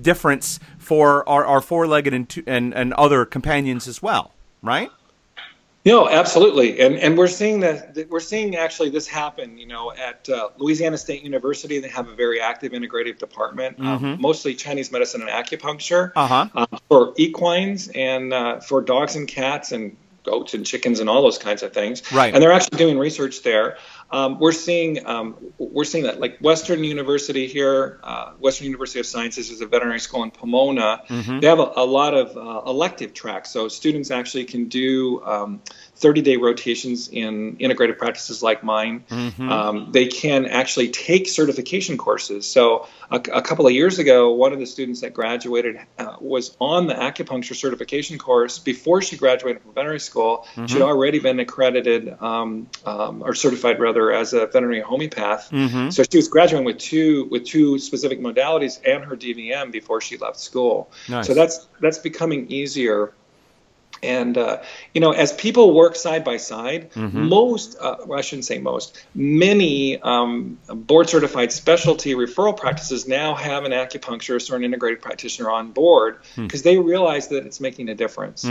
difference 0.00 0.60
for 0.78 1.26
our, 1.28 1.44
our 1.46 1.60
four-legged 1.60 2.12
and, 2.14 2.28
two, 2.28 2.42
and 2.46 2.74
and 2.74 2.92
other 2.94 3.24
companions 3.24 3.88
as 3.88 4.02
well, 4.02 4.32
right? 4.62 4.90
No, 5.84 6.08
absolutely, 6.08 6.80
and 6.80 6.96
and 6.96 7.16
we're 7.16 7.28
seeing 7.28 7.60
that 7.60 8.08
we're 8.10 8.18
seeing 8.18 8.56
actually 8.56 8.90
this 8.90 9.06
happen. 9.06 9.56
You 9.56 9.68
know, 9.68 9.92
at 9.92 10.28
uh, 10.28 10.48
Louisiana 10.58 10.98
State 10.98 11.22
University, 11.22 11.78
they 11.78 11.88
have 11.88 12.08
a 12.08 12.14
very 12.14 12.40
active 12.40 12.72
integrative 12.72 13.18
department, 13.18 13.78
um, 13.78 14.20
mostly 14.20 14.56
Chinese 14.56 14.90
medicine 14.90 15.22
and 15.22 15.30
acupuncture 15.30 16.10
Uh-huh. 16.16 16.48
uh, 16.56 16.66
for 16.88 17.14
equines 17.16 17.88
and 17.94 18.32
uh, 18.34 18.58
for 18.60 18.82
dogs 18.82 19.14
and 19.14 19.28
cats 19.28 19.70
and 19.70 19.96
goats 20.26 20.52
and 20.54 20.66
chickens 20.66 21.00
and 21.00 21.08
all 21.08 21.22
those 21.22 21.38
kinds 21.38 21.62
of 21.62 21.72
things. 21.72 22.02
Right. 22.12 22.34
And 22.34 22.42
they're 22.42 22.52
actually 22.52 22.78
doing 22.78 22.98
research 22.98 23.42
there. 23.42 23.78
Um, 24.10 24.38
we're 24.38 24.52
seeing 24.52 25.06
um, 25.06 25.36
we're 25.58 25.84
seeing 25.84 26.04
that 26.04 26.20
like 26.20 26.38
Western 26.40 26.84
University 26.84 27.46
here, 27.46 27.98
uh, 28.02 28.32
Western 28.38 28.66
University 28.66 29.00
of 29.00 29.06
Sciences 29.06 29.50
is 29.50 29.60
a 29.60 29.66
veterinary 29.66 30.00
school 30.00 30.22
in 30.22 30.30
Pomona. 30.30 31.02
They 31.40 31.46
have 31.46 31.58
a, 31.58 31.72
a 31.76 31.86
lot 31.86 32.14
of 32.14 32.36
uh, 32.36 32.70
elective 32.70 33.14
tracks, 33.14 33.50
so 33.50 33.68
students 33.68 34.10
actually 34.10 34.44
can 34.44 34.68
do 34.68 35.22
um, 35.24 35.60
30 35.96 36.20
day 36.22 36.36
rotations 36.36 37.08
in 37.08 37.56
integrated 37.58 37.98
practices 37.98 38.42
like 38.42 38.62
mine. 38.62 39.04
Mm-hmm. 39.08 39.50
Um, 39.50 39.92
they 39.92 40.06
can 40.06 40.46
actually 40.46 40.90
take 40.90 41.26
certification 41.26 41.96
courses. 41.96 42.46
So, 42.46 42.86
a, 43.10 43.16
a, 43.16 43.42
couple 43.42 43.66
of 43.66 43.72
years 43.72 43.98
ago, 43.98 44.32
one 44.32 44.52
of 44.52 44.58
the 44.58 44.66
students 44.66 45.00
that 45.00 45.14
graduated 45.14 45.80
uh, 45.98 46.16
was 46.20 46.56
on 46.60 46.86
the 46.86 46.94
acupuncture 46.94 47.54
certification 47.54 48.18
course 48.18 48.58
before 48.58 49.00
she 49.00 49.16
graduated 49.16 49.62
from 49.62 49.72
veterinary 49.72 50.00
school. 50.00 50.46
Mm-hmm. 50.50 50.66
She'd 50.66 50.82
already 50.82 51.18
been 51.18 51.40
accredited 51.40 52.20
um, 52.20 52.68
um, 52.84 53.22
or 53.22 53.34
certified 53.34 53.80
rather 53.80 54.12
as 54.12 54.34
a 54.34 54.46
veterinary 54.46 54.80
homeopath. 54.80 55.50
Mm-hmm. 55.50 55.90
So 55.90 56.02
she 56.02 56.18
was 56.18 56.28
graduating 56.28 56.66
with 56.66 56.78
two 56.78 57.26
with 57.30 57.44
two 57.44 57.78
specific 57.78 58.20
modalities 58.20 58.80
and 58.84 59.04
her 59.04 59.16
DVM 59.16 59.72
before 59.72 60.00
she 60.00 60.18
left 60.18 60.38
school. 60.38 60.90
Nice. 61.08 61.26
So 61.26 61.34
that's 61.34 61.66
that's 61.80 61.98
becoming 61.98 62.50
easier. 62.50 63.14
And 64.06 64.38
uh, 64.38 64.62
you 64.94 65.00
know, 65.00 65.10
as 65.12 65.32
people 65.32 65.74
work 65.74 65.96
side 65.96 66.24
by 66.24 66.36
side, 66.38 66.90
Mm-hmm. 66.92 67.28
most 67.28 67.76
uh, 67.80 67.96
well, 68.06 68.18
I 68.18 68.22
shouldn't 68.22 68.44
say 68.46 68.58
most, 68.58 68.96
many 69.14 70.00
um, 70.00 70.58
board 70.68 71.08
certified 71.08 71.52
specialty 71.52 72.14
referral 72.14 72.56
practices 72.56 73.06
now 73.08 73.34
have 73.34 73.64
an 73.64 73.72
acupuncturist 73.72 74.50
or 74.52 74.56
an 74.56 74.64
integrated 74.64 75.00
practitioner 75.02 75.50
on 75.50 75.72
board 75.72 76.18
Hmm. 76.34 76.44
because 76.44 76.62
they 76.62 76.78
realize 76.78 77.28
that 77.28 77.44
it's 77.46 77.60
making 77.60 77.88
a 77.88 77.94
difference. 77.94 78.44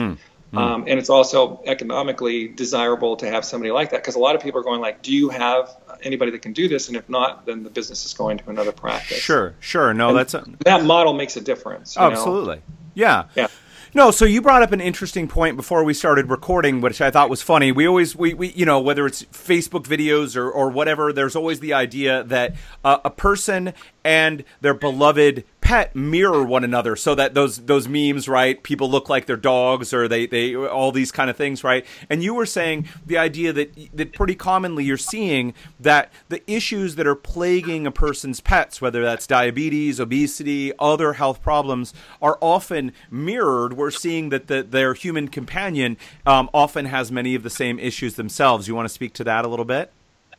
Um, 0.54 0.86
and 0.88 1.00
it's 1.00 1.10
also 1.10 1.62
economically 1.66 2.48
desirable 2.48 3.18
to 3.18 3.30
have 3.30 3.44
somebody 3.44 3.72
like 3.72 3.90
that 3.92 4.02
because 4.02 4.16
a 4.16 4.20
lot 4.20 4.36
of 4.36 4.42
people 4.42 4.62
are 4.62 4.64
going 4.64 4.80
like, 4.80 5.02
"Do 5.02 5.14
you 5.14 5.28
have 5.30 5.70
anybody 6.02 6.32
that 6.32 6.42
can 6.44 6.54
do 6.54 6.70
this?" 6.70 6.88
And 6.88 6.96
if 6.96 7.10
not, 7.10 7.46
then 7.46 7.64
the 7.64 7.70
business 7.70 8.06
is 8.06 8.14
going 8.14 8.38
to 8.38 8.50
another 8.50 8.72
practice. 8.72 9.18
Sure, 9.18 9.54
sure. 9.60 9.94
No, 9.94 10.14
that's 10.14 10.34
a, 10.34 10.46
That 10.64 10.86
model 10.86 11.14
makes 11.14 11.36
a 11.36 11.42
difference. 11.42 11.96
you 11.98 12.02
know? 12.04 12.08
absolutely. 12.12 12.62
Yeah. 12.94 13.26
Yeah. 13.36 13.48
No, 13.96 14.12
so 14.12 14.26
you 14.26 14.42
brought 14.42 14.62
up 14.62 14.74
an 14.74 14.82
interesting 14.82 15.26
point 15.26 15.56
before 15.56 15.82
we 15.86 15.94
started 15.94 16.30
recording, 16.30 16.82
which 16.82 17.00
I 17.00 17.12
thought 17.12 17.30
was 17.30 17.42
funny. 17.42 17.72
We 17.72 17.88
always, 17.88 18.14
we, 18.14 18.34
we 18.34 18.50
you 18.50 18.66
know, 18.66 18.78
whether 18.78 19.08
it's 19.08 19.24
Facebook 19.24 19.84
videos 19.84 20.36
or, 20.36 20.52
or 20.52 20.70
whatever, 20.70 21.14
there's 21.14 21.34
always 21.34 21.62
the 21.62 21.72
idea 21.72 22.22
that 22.26 22.56
uh, 22.84 22.98
a 23.06 23.10
person 23.10 23.74
and 24.04 24.44
their 24.60 24.74
beloved 24.74 25.46
pet 25.66 25.96
mirror 25.96 26.44
one 26.44 26.64
another 26.64 26.96
so 26.96 27.16
that 27.16 27.34
those 27.34 27.58
those 27.66 27.88
memes 27.88 28.30
right 28.30 28.62
people 28.62 28.88
look 28.88 29.10
like 29.10 29.26
their 29.26 29.36
dogs 29.36 29.96
or 29.96 30.08
they 30.08 30.28
they 30.28 30.56
all 30.56 30.92
these 30.92 31.12
kind 31.12 31.28
of 31.28 31.36
things 31.36 31.64
right? 31.64 31.84
And 32.08 32.22
you 32.22 32.36
were 32.36 32.46
saying 32.46 32.88
the 33.04 33.18
idea 33.18 33.52
that 33.52 33.76
that 33.92 34.14
pretty 34.14 34.36
commonly 34.36 34.84
you're 34.84 34.96
seeing 34.96 35.56
that 35.80 36.14
the 36.30 36.40
issues 36.46 36.94
that 36.98 37.08
are 37.08 37.16
plaguing 37.16 37.88
a 37.88 37.92
person's 37.92 38.42
pets 38.42 38.80
whether 38.80 39.04
that's 39.04 39.26
diabetes 39.26 40.00
obesity 40.00 40.72
other 40.78 41.14
health 41.14 41.42
problems 41.42 41.96
are 42.22 42.38
often 42.42 42.92
mirrored. 43.10 43.74
We're 43.74 43.90
seeing 43.90 44.30
that 44.30 44.46
the, 44.46 44.62
their 44.62 44.94
human 44.94 45.30
companion 45.30 45.98
um, 46.28 46.48
often 46.54 46.86
has 46.86 47.12
many 47.12 47.34
of 47.34 47.42
the 47.42 47.50
same 47.50 47.80
issues 47.80 48.14
themselves. 48.14 48.68
You 48.68 48.76
want 48.76 48.88
to 48.88 48.94
speak 48.94 49.14
to 49.14 49.24
that 49.24 49.46
a 49.46 49.48
little 49.48 49.66
bit 49.66 49.92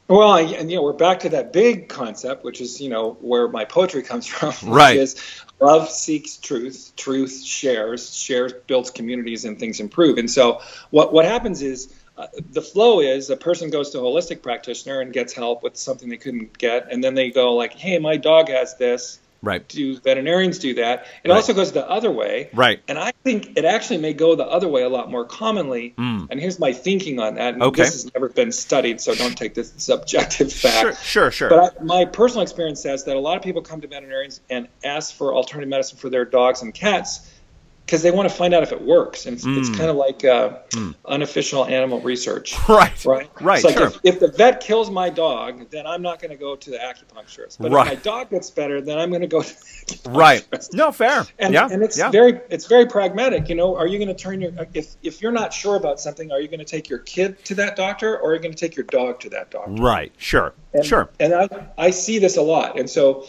Well, 0.08 0.30
I- 0.30 0.42
and 0.42 0.70
you 0.70 0.76
know, 0.76 0.82
we're 0.82 0.92
back 0.92 1.20
to 1.20 1.28
that 1.30 1.52
big 1.52 1.88
concept, 1.88 2.44
which 2.44 2.60
is 2.60 2.80
you 2.80 2.88
know 2.88 3.16
where 3.20 3.48
my 3.48 3.64
poetry 3.64 4.02
comes 4.02 4.26
from. 4.32 4.50
which 4.50 4.62
Right. 4.62 4.96
Is 4.96 5.16
love 5.60 5.90
seeks 5.90 6.36
truth, 6.36 6.92
truth 6.96 7.42
shares, 7.44 8.14
shares 8.14 8.52
builds 8.66 8.90
communities, 8.90 9.44
and 9.44 9.58
things 9.58 9.80
improve. 9.80 10.18
And 10.18 10.30
so, 10.30 10.60
what 10.90 11.12
what 11.12 11.24
happens 11.24 11.62
is. 11.62 11.92
Uh, 12.18 12.26
the 12.52 12.62
flow 12.62 13.00
is 13.00 13.28
a 13.28 13.36
person 13.36 13.68
goes 13.68 13.90
to 13.90 13.98
a 13.98 14.02
holistic 14.02 14.40
practitioner 14.40 15.02
and 15.02 15.12
gets 15.12 15.34
help 15.34 15.62
with 15.62 15.76
something 15.76 16.08
they 16.08 16.16
couldn't 16.16 16.56
get, 16.56 16.90
and 16.90 17.04
then 17.04 17.12
they 17.12 17.30
go 17.30 17.52
like, 17.54 17.74
"Hey, 17.74 17.98
my 17.98 18.16
dog 18.16 18.48
has 18.48 18.74
this. 18.78 19.18
Right 19.42 19.66
Do 19.68 19.98
veterinarians 20.00 20.58
do 20.58 20.74
that?" 20.74 21.06
It 21.24 21.28
Right. 21.28 21.36
also 21.36 21.52
goes 21.54 21.72
the 21.72 21.88
other 21.88 22.10
way, 22.10 22.48
right 22.54 22.80
and 22.88 22.98
I 22.98 23.12
think 23.24 23.56
it 23.56 23.64
actually 23.64 23.98
may 23.98 24.12
go 24.12 24.34
the 24.34 24.46
other 24.46 24.68
way 24.68 24.82
a 24.82 24.88
lot 24.88 25.10
more 25.10 25.24
commonly. 25.24 25.94
Mm. 25.98 26.28
And 26.30 26.40
here's 26.40 26.58
my 26.58 26.72
thinking 26.72 27.18
on 27.20 27.34
that. 27.36 27.54
And 27.54 27.62
Okay. 27.62 27.82
This 27.82 27.92
has 28.02 28.14
never 28.14 28.28
been 28.28 28.52
studied, 28.52 29.00
so 29.00 29.14
don't 29.14 29.36
take 29.36 29.54
this 29.54 29.72
as 29.76 29.88
objective 29.88 30.52
fact. 30.52 31.02
sure 31.02 31.30
sure 31.30 31.30
sure 31.30 31.48
But 31.50 31.76
I, 31.80 31.84
my 31.84 32.04
personal 32.04 32.42
experience 32.42 32.80
says 32.80 33.04
that 33.04 33.16
a 33.16 33.20
lot 33.20 33.36
of 33.36 33.42
people 33.42 33.62
come 33.62 33.80
to 33.80 33.86
veterinarians 33.88 34.40
and 34.50 34.68
ask 34.84 35.14
for 35.14 35.34
alternative 35.34 35.68
medicine 35.68 35.98
for 35.98 36.08
their 36.10 36.24
dogs 36.24 36.62
and 36.62 36.72
cats 36.74 37.30
because 37.86 38.02
they 38.02 38.10
want 38.10 38.28
to 38.28 38.34
find 38.34 38.52
out 38.52 38.64
if 38.64 38.72
it 38.72 38.82
works. 38.82 39.26
And 39.26 39.36
it's, 39.36 39.46
it's 39.46 39.70
Mm. 39.70 39.76
kind 39.78 39.90
of 39.90 39.96
like 39.96 40.24
uh, 40.24 40.58
unofficial 41.04 41.64
animal 41.66 42.00
research. 42.00 42.56
right 42.68 43.04
Right. 43.04 43.30
right 43.40 43.56
It's 43.56 43.64
like 43.64 43.76
sure 43.76 43.86
if, 43.86 44.00
if 44.02 44.20
the 44.20 44.26
vet 44.28 44.60
kills 44.60 44.90
my 44.90 45.08
dog, 45.08 45.70
then 45.70 45.86
I'm 45.86 46.02
not 46.02 46.20
going 46.20 46.32
to 46.32 46.36
go 46.36 46.56
to 46.56 46.70
the 46.70 46.78
acupuncturist. 46.78 47.58
But 47.60 47.70
Right. 47.70 47.86
if 47.86 47.92
my 47.94 48.02
dog 48.02 48.30
gets 48.30 48.50
better, 48.50 48.80
then 48.80 48.98
I'm 48.98 49.10
going 49.10 49.22
to 49.22 49.28
go 49.28 49.40
to 49.42 49.54
right 50.10 50.44
no 50.72 50.90
fair 50.90 51.24
And, 51.38 51.54
yeah 51.54 51.68
and 51.70 51.82
it's 51.82 51.96
yeah. 51.96 52.10
very 52.10 52.40
it's 52.50 52.66
very 52.66 52.86
pragmatic. 52.86 53.48
You 53.48 53.54
know, 53.54 53.76
are 53.76 53.86
you 53.86 53.98
going 53.98 54.08
to 54.08 54.14
turn 54.14 54.40
your 54.40 54.50
if 54.74 54.96
if 55.04 55.22
you're 55.22 55.30
not 55.32 55.52
sure 55.52 55.76
about 55.76 56.00
something, 56.00 56.32
are 56.32 56.40
you 56.40 56.48
going 56.48 56.58
to 56.58 56.64
take 56.64 56.88
your 56.88 56.98
kid 57.00 57.44
to 57.44 57.54
that 57.54 57.76
doctor 57.76 58.18
or 58.18 58.30
are 58.32 58.34
you 58.34 58.40
going 58.40 58.54
to 58.54 58.58
take 58.58 58.74
your 58.76 58.86
dog 58.86 59.20
to 59.20 59.30
that 59.30 59.50
doctor? 59.50 59.70
right 59.80 60.12
sure 60.16 60.54
And, 60.74 60.84
sure 60.84 61.08
And 61.20 61.32
I, 61.34 61.48
I 61.78 61.90
see 61.90 62.18
this 62.18 62.36
a 62.36 62.42
lot. 62.42 62.78
And 62.80 62.90
so 62.90 63.26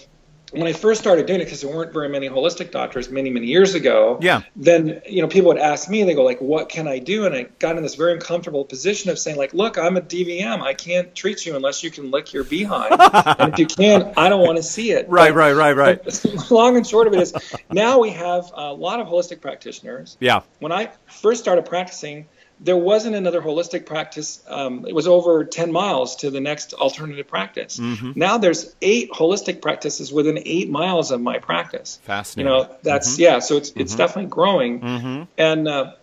when 0.52 0.66
I 0.66 0.72
first 0.74 1.02
started 1.02 1.26
doing 1.26 1.42
it, 1.42 1.46
because 1.46 1.62
there 1.62 1.70
weren't 1.70 1.92
very 1.92 2.08
many 2.08 2.30
holistic 2.30 2.72
doctors 2.72 3.10
many, 3.10 3.30
many 3.30 3.48
years 3.48 3.76
ago, 3.76 4.18
Yeah. 4.22 4.42
then, 4.56 5.02
you 5.08 5.22
know, 5.22 5.28
people 5.28 5.50
would 5.50 5.58
ask 5.58 5.90
me, 5.90 6.04
they 6.04 6.14
go 6.14 6.24
like, 6.24 6.40
what 6.40 6.70
can 6.70 6.88
I 6.88 7.00
do? 7.00 7.26
And 7.26 7.36
I 7.36 7.44
got 7.60 7.76
in 7.76 7.84
this 7.84 7.96
very 7.96 8.14
uncomfortable 8.14 8.64
position 8.64 9.12
of 9.12 9.20
saying 9.20 9.36
like, 9.38 9.54
look, 9.54 9.78
I'm 9.78 9.98
a 9.98 10.02
DVM. 10.02 10.62
I 10.62 10.74
can't 10.74 11.14
treat 11.14 11.46
you 11.46 11.56
unless 11.58 11.84
you 11.84 11.92
can 11.92 12.12
lick 12.12 12.32
your 12.32 12.46
behind. 12.46 12.96
and 13.40 13.52
if 13.54 13.60
you 13.60 13.66
can, 13.66 14.14
I 14.16 14.30
don't 14.30 14.42
want 14.46 14.56
to 14.58 14.64
see 14.64 14.92
it. 14.92 15.10
right 15.10 15.32
But- 15.34 15.36
right 15.36 15.52
right 15.54 15.76
right 15.76 16.50
long 16.52 16.78
and 16.78 16.88
short 16.88 17.08
of 17.08 17.14
it 17.14 17.20
is 17.22 17.34
now 17.72 18.00
we 18.00 18.12
have 18.12 18.50
a 18.54 18.72
lot 18.74 19.00
of 19.02 19.08
holistic 19.08 19.42
practitioners 19.42 20.16
yeah 20.20 20.42
when 20.60 20.72
I 20.72 20.90
first 21.08 21.42
started 21.42 21.66
practicing, 21.66 22.26
there 22.60 22.78
wasn't 22.78 23.16
another 23.16 23.42
holistic 23.42 23.86
practice. 23.86 24.44
Um, 24.48 24.86
it 24.88 24.94
was 24.94 25.08
over 25.08 25.46
10 25.46 25.72
miles 25.72 26.16
to 26.18 26.32
the 26.32 26.40
next 26.40 26.74
alternative 26.74 27.28
practice. 27.28 27.78
Mm-hmm. 27.78 28.14
Now 28.16 28.38
there's 28.38 28.76
eight 28.82 29.12
holistic 29.12 29.62
practices 29.62 30.12
within 30.12 30.40
eight 30.44 30.70
miles 30.70 31.12
of 31.12 31.22
my 31.22 31.40
practice. 31.40 32.00
Fascinating. 32.04 32.52
You 32.52 32.58
know, 32.58 32.76
that's 32.82 33.20
yeah. 33.20 33.40
So 33.40 33.58
it's 33.58 33.72
it's 33.76 33.96
definitely 33.96 34.30
growing, 34.30 34.82
mm-hmm. 34.82 35.24
and 35.38 35.68
uh, 35.68 35.94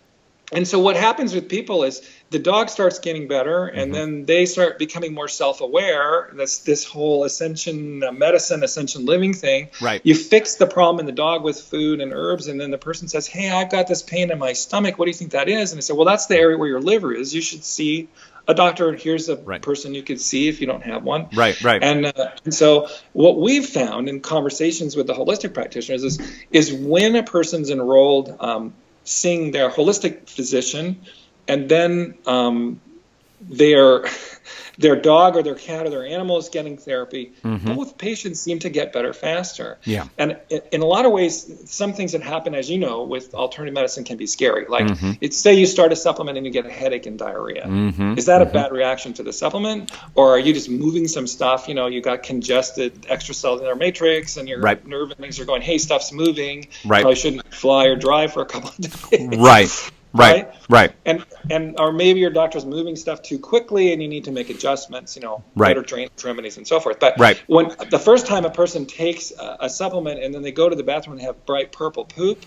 and 0.52 0.68
so 0.68 0.78
what 0.78 0.96
happens 0.96 1.34
with 1.34 1.48
people 1.48 1.82
is 1.82 2.09
the 2.31 2.39
dog 2.39 2.68
starts 2.68 2.99
getting 2.99 3.29
better, 3.29 3.66
and 3.66 3.85
Mm-hmm. 3.85 3.93
then 3.93 4.25
they 4.25 4.47
start 4.47 4.79
becoming 4.79 5.14
more 5.14 5.29
self-aware. 5.29 6.31
That's 6.35 6.59
this 6.59 6.85
whole 6.85 7.25
ascension 7.25 8.03
uh, 8.03 8.12
medicine, 8.12 8.62
ascension 8.64 9.05
living 9.07 9.35
thing. 9.35 9.68
Right. 9.81 10.01
You 10.05 10.14
fix 10.14 10.57
the 10.57 10.66
problem 10.66 11.01
in 11.01 11.07
the 11.07 11.12
dog 11.12 11.45
with 11.45 11.61
food 11.61 12.01
and 12.01 12.12
herbs, 12.12 12.49
and 12.49 12.61
then 12.61 12.70
the 12.70 12.79
person 12.79 13.09
says, 13.09 13.27
"Hey, 13.27 13.51
I've 13.51 13.70
got 13.70 13.87
this 13.87 14.03
pain 14.03 14.31
in 14.31 14.39
my 14.39 14.53
stomach. 14.55 14.99
What 14.99 15.05
do 15.05 15.11
you 15.11 15.14
think 15.14 15.33
that 15.33 15.49
is?" 15.49 15.72
And 15.72 15.79
i 15.79 15.81
say, 15.81 15.95
"Well, 15.95 16.07
that's 16.07 16.27
the 16.27 16.37
area 16.37 16.59
where 16.59 16.68
your 16.68 16.81
liver 16.81 17.12
is. 17.14 17.35
You 17.35 17.41
should 17.41 17.64
see 17.64 18.09
a 18.49 18.55
doctor. 18.55 18.93
Here's 18.95 19.29
a 19.29 19.37
Right. 19.37 19.62
person 19.62 19.95
you 19.95 20.03
could 20.03 20.20
see 20.20 20.49
if 20.49 20.61
you 20.61 20.66
don't 20.66 20.83
have 20.83 21.05
one." 21.05 21.29
right 21.35 21.61
right 21.62 21.83
And, 21.83 22.07
uh, 22.07 22.12
and 22.45 22.53
so 22.55 22.89
what 23.12 23.41
we've 23.41 23.66
found 23.66 24.09
in 24.09 24.20
conversations 24.20 24.97
with 24.97 25.07
the 25.07 25.14
holistic 25.14 25.55
practitioners 25.55 26.03
is 26.03 26.20
is 26.51 26.72
when 26.72 27.14
a 27.16 27.22
person's 27.22 27.70
enrolled, 27.70 28.35
um, 28.41 28.72
seeing 29.05 29.51
their 29.51 29.68
holistic 29.70 30.29
physician, 30.29 31.03
and 31.49 31.68
then 31.68 32.14
um, 32.26 32.80
their 33.40 34.05
their 34.76 34.97
dog 34.97 35.36
or 35.36 35.42
their 35.45 35.55
cat 35.55 35.86
or 35.86 35.90
their 35.90 36.05
animal 36.05 36.36
is 36.38 36.49
getting 36.49 36.76
therapy, 36.76 37.32
both 37.45 37.97
patients 37.97 38.40
seem 38.40 38.59
to 38.59 38.68
get 38.70 38.92
better 38.92 39.12
faster. 39.12 39.78
Mm-hmm. 39.82 39.90
Yeah. 39.90 40.09
And 40.18 40.36
in- 40.51 40.62
in 40.72 40.80
a 40.82 40.84
lot 40.84 41.07
of 41.07 41.12
ways, 41.12 41.70
some 41.70 41.92
things 41.92 42.11
that 42.11 42.22
happen, 42.22 42.57
as 42.57 42.68
you 42.68 42.78
know, 42.78 43.05
with 43.05 43.34
alternative 43.34 43.72
medicine 43.74 44.03
can 44.03 44.16
be 44.16 44.26
scary. 44.26 44.66
Like, 44.68 44.86
Mm-hmm. 44.86 45.12
it's 45.20 45.36
say 45.36 45.55
you 45.55 45.66
start 45.66 45.92
a 45.92 45.97
supplement 45.97 46.38
and 46.38 46.45
you 46.47 46.53
get 46.53 46.66
a 46.66 46.70
headache 46.70 47.07
and 47.07 47.16
diarrhea. 47.16 47.64
Mm-hmm. 47.66 48.18
Is 48.18 48.26
that 48.26 48.42
a 48.42 48.47
bad 48.47 48.72
reaction 48.72 49.12
to 49.14 49.22
the 49.22 49.32
supplement, 49.32 49.92
or 50.16 50.30
are 50.34 50.38
you 50.40 50.53
just 50.53 50.68
moving 50.68 51.07
some 51.07 51.28
stuff? 51.28 51.68
You 51.68 51.74
know, 51.76 51.86
you 51.86 52.01
got 52.03 52.24
congested 52.24 53.03
extracellular 53.03 53.78
matrix, 53.78 54.36
and 54.38 54.49
your 54.49 54.59
Right. 54.61 54.84
nerve 54.84 55.12
endings 55.16 55.38
are 55.38 55.45
going, 55.45 55.62
"Hey, 55.62 55.78
stuff's 55.78 56.11
moving. 56.12 56.66
Right. 56.84 57.03
Probably 57.03 57.14
shouldn't 57.16 57.55
fly 57.55 57.84
or 57.86 57.95
drive 57.97 58.32
for 58.32 58.42
a 58.42 58.47
couple 58.47 58.70
of 58.70 58.76
days." 59.11 59.38
right 59.38 59.90
right 60.14 60.48
right 60.70 60.94
And 61.04 61.24
and 61.50 61.78
or 61.78 61.92
maybe 61.92 62.20
your 62.20 62.30
doctor's 62.30 62.64
moving 62.64 62.96
stuff 62.96 63.20
too 63.22 63.38
quickly, 63.38 63.92
and 63.92 64.02
you 64.02 64.08
need 64.08 64.24
to 64.24 64.32
make 64.32 64.48
adjustments. 64.48 65.16
You 65.16 65.22
know, 65.22 65.44
Right. 65.56 65.70
better 65.74 65.82
drainage 65.82 66.24
remedies 66.24 66.56
and 66.56 66.66
so 66.66 66.80
forth. 66.80 66.98
But 67.00 67.18
Right. 67.18 67.42
when 67.46 67.74
the 67.90 67.98
first 67.98 68.26
time 68.26 68.44
a 68.44 68.50
person 68.50 68.86
takes 68.86 69.32
a, 69.32 69.56
a 69.60 69.68
supplement 69.70 70.22
and 70.22 70.34
then 70.34 70.42
they 70.42 70.52
go 70.52 70.68
to 70.68 70.76
the 70.76 70.82
bathroom 70.84 71.18
and 71.18 71.26
have 71.26 71.44
bright 71.44 71.72
purple 71.72 72.04
poop, 72.04 72.38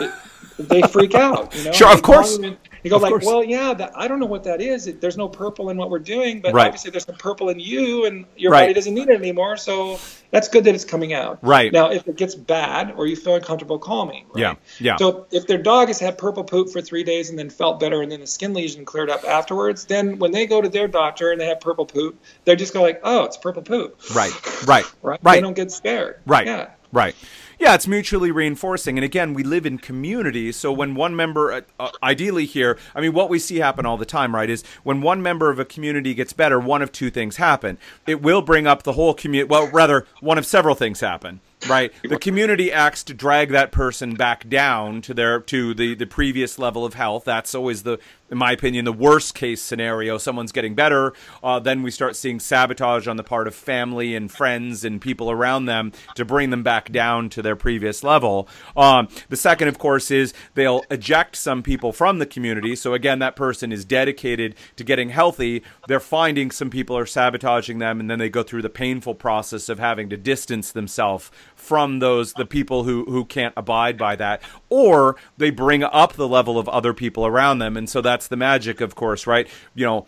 it, 0.00 0.10
they 0.58 0.82
freak 0.82 1.14
out. 1.14 1.54
You 1.56 1.64
know, 1.64 1.72
Sure, 1.72 1.88
And 1.88 1.96
of 1.96 2.02
course. 2.02 2.38
You 2.82 2.90
go 2.90 2.96
Of 2.96 3.02
like, 3.02 3.10
course. 3.10 3.24
well, 3.26 3.44
yeah, 3.44 3.74
that, 3.74 3.92
I 3.96 4.08
don't 4.08 4.18
know 4.20 4.26
what 4.26 4.44
that 4.44 4.60
is. 4.60 4.86
It, 4.86 5.00
there's 5.00 5.16
no 5.16 5.28
purple 5.28 5.70
in 5.70 5.76
what 5.76 5.90
we're 5.90 5.98
doing, 5.98 6.40
but 6.40 6.52
Right. 6.52 6.66
obviously 6.66 6.90
there's 6.90 7.04
some 7.04 7.14
purple 7.16 7.48
in 7.48 7.60
you, 7.60 8.06
and 8.06 8.24
your 8.36 8.50
Right. 8.52 8.62
body 8.62 8.74
doesn't 8.74 8.92
need 8.94 9.08
it 9.08 9.16
anymore. 9.16 9.56
So 9.56 9.98
that's 10.30 10.48
good 10.48 10.64
that 10.64 10.74
it's 10.74 10.84
coming 10.84 11.12
out. 11.12 11.38
Right. 11.42 11.72
now, 11.72 11.90
if 11.90 12.06
it 12.08 12.16
gets 12.16 12.34
bad 12.34 12.92
or 12.96 13.06
you 13.06 13.16
feel 13.16 13.34
uncomfortable, 13.36 13.78
call 13.78 14.06
me. 14.06 14.24
Right? 14.34 14.40
Yeah, 14.40 14.54
yeah. 14.80 14.96
So 14.96 15.26
if 15.30 15.46
their 15.46 15.58
dog 15.58 15.88
has 15.88 15.98
had 16.00 16.18
purple 16.18 16.44
poop 16.44 16.70
for 16.70 16.80
three 16.80 17.04
days 17.04 17.30
and 17.30 17.38
then 17.38 17.50
felt 17.50 17.78
better, 17.80 18.02
and 18.02 18.10
then 18.10 18.20
the 18.20 18.26
skin 18.26 18.52
lesion 18.54 18.84
cleared 18.84 19.10
up 19.10 19.24
afterwards, 19.24 19.84
then 19.84 20.18
when 20.18 20.32
they 20.32 20.46
go 20.46 20.60
to 20.60 20.68
their 20.68 20.88
doctor 20.88 21.30
and 21.32 21.40
they 21.40 21.46
have 21.46 21.60
purple 21.60 21.86
poop, 21.86 22.18
they're 22.44 22.56
just 22.56 22.72
go 22.72 22.82
like, 22.82 23.00
oh, 23.04 23.24
it's 23.24 23.36
purple 23.36 23.62
poop. 23.62 24.00
right 24.14 24.32
right 24.66 24.84
Right. 25.02 25.18
right 25.22 25.34
They 25.36 25.40
don't 25.40 25.54
get 25.54 25.70
scared. 25.70 26.20
Right. 26.26 26.46
Yeah. 26.46 26.68
Right. 26.92 27.14
Yeah, 27.62 27.76
it's 27.76 27.86
mutually 27.86 28.32
reinforcing. 28.32 28.98
And 28.98 29.04
again, 29.04 29.34
we 29.34 29.44
live 29.44 29.64
in 29.64 29.78
communities. 29.78 30.56
So 30.56 30.72
when 30.72 30.96
one 30.96 31.14
member, 31.14 31.52
uh, 31.52 31.60
uh, 31.78 31.90
ideally 32.02 32.44
here, 32.44 32.76
I 32.92 33.00
mean, 33.00 33.12
what 33.12 33.30
we 33.30 33.38
see 33.38 33.58
happen 33.58 33.86
all 33.86 33.96
the 33.96 34.04
time, 34.04 34.34
right, 34.34 34.50
is 34.50 34.64
when 34.82 35.00
one 35.00 35.22
member 35.22 35.48
of 35.48 35.60
a 35.60 35.64
community 35.64 36.12
gets 36.12 36.32
better, 36.32 36.58
one 36.58 36.82
of 36.82 36.90
two 36.90 37.08
things 37.08 37.36
happen. 37.36 37.78
It 38.04 38.20
will 38.20 38.42
bring 38.42 38.66
up 38.66 38.82
the 38.82 38.94
whole 38.94 39.14
community. 39.14 39.48
Well, 39.48 39.68
rather, 39.68 40.08
one 40.18 40.38
of 40.38 40.44
several 40.44 40.74
things 40.74 40.98
happen 40.98 41.38
right 41.68 41.92
the 42.08 42.18
community 42.18 42.72
acts 42.72 43.04
to 43.04 43.14
drag 43.14 43.50
that 43.50 43.72
person 43.72 44.14
back 44.14 44.48
down 44.48 45.00
to 45.02 45.14
their 45.14 45.40
to 45.40 45.74
the 45.74 45.94
the 45.94 46.06
previous 46.06 46.58
level 46.58 46.84
of 46.84 46.94
health 46.94 47.24
that's 47.24 47.54
always 47.54 47.82
the 47.82 47.98
in 48.32 48.38
my 48.38 48.50
opinion, 48.50 48.86
the 48.86 48.92
worst 48.94 49.34
case 49.34 49.60
scenario. 49.60 50.16
Someone's 50.16 50.52
getting 50.52 50.74
better. 50.74 51.12
Uh, 51.42 51.60
then 51.60 51.82
we 51.82 51.90
start 51.90 52.16
seeing 52.16 52.40
sabotage 52.40 53.06
on 53.06 53.18
the 53.18 53.22
part 53.22 53.46
of 53.46 53.54
family 53.54 54.16
and 54.16 54.32
friends 54.32 54.86
and 54.86 55.02
people 55.02 55.30
around 55.30 55.66
them 55.66 55.92
to 56.14 56.24
bring 56.24 56.48
them 56.48 56.62
back 56.62 56.90
down 56.90 57.28
to 57.28 57.42
their 57.42 57.56
previous 57.56 58.02
level. 58.02 58.48
Um, 58.74 59.08
the 59.28 59.36
second, 59.36 59.68
of 59.68 59.78
course, 59.78 60.10
is 60.10 60.32
they'll 60.54 60.82
eject 60.90 61.36
some 61.36 61.62
people 61.62 61.92
from 61.92 62.20
the 62.20 62.26
community. 62.26 62.74
So 62.74 62.94
again, 62.94 63.18
that 63.18 63.36
person 63.36 63.70
is 63.70 63.84
dedicated 63.84 64.54
to 64.76 64.82
getting 64.82 65.10
healthy. 65.10 65.62
They're 65.86 66.00
finding 66.00 66.50
some 66.50 66.70
people 66.70 66.96
are 66.96 67.04
sabotaging 67.04 67.80
them, 67.80 68.00
and 68.00 68.10
then 68.10 68.18
they 68.18 68.30
go 68.30 68.42
through 68.42 68.62
the 68.62 68.70
painful 68.70 69.14
process 69.14 69.68
of 69.68 69.78
having 69.78 70.08
to 70.08 70.16
distance 70.16 70.72
themselves 70.72 71.30
from 71.62 72.00
those 72.00 72.32
the 72.34 72.44
people 72.44 72.84
who 72.84 73.04
who 73.04 73.24
can't 73.24 73.54
abide 73.56 73.96
by 73.96 74.16
that, 74.16 74.42
or 74.68 75.16
they 75.36 75.50
bring 75.50 75.84
up 75.84 76.14
the 76.14 76.28
level 76.28 76.58
of 76.58 76.68
other 76.68 76.92
people 76.92 77.24
around 77.24 77.58
them, 77.58 77.76
and 77.76 77.88
so 77.88 78.00
that's 78.00 78.28
the 78.28 78.36
magic, 78.36 78.80
of 78.80 78.94
course, 78.94 79.26
right? 79.26 79.48
You 79.74 79.86
know, 79.86 80.06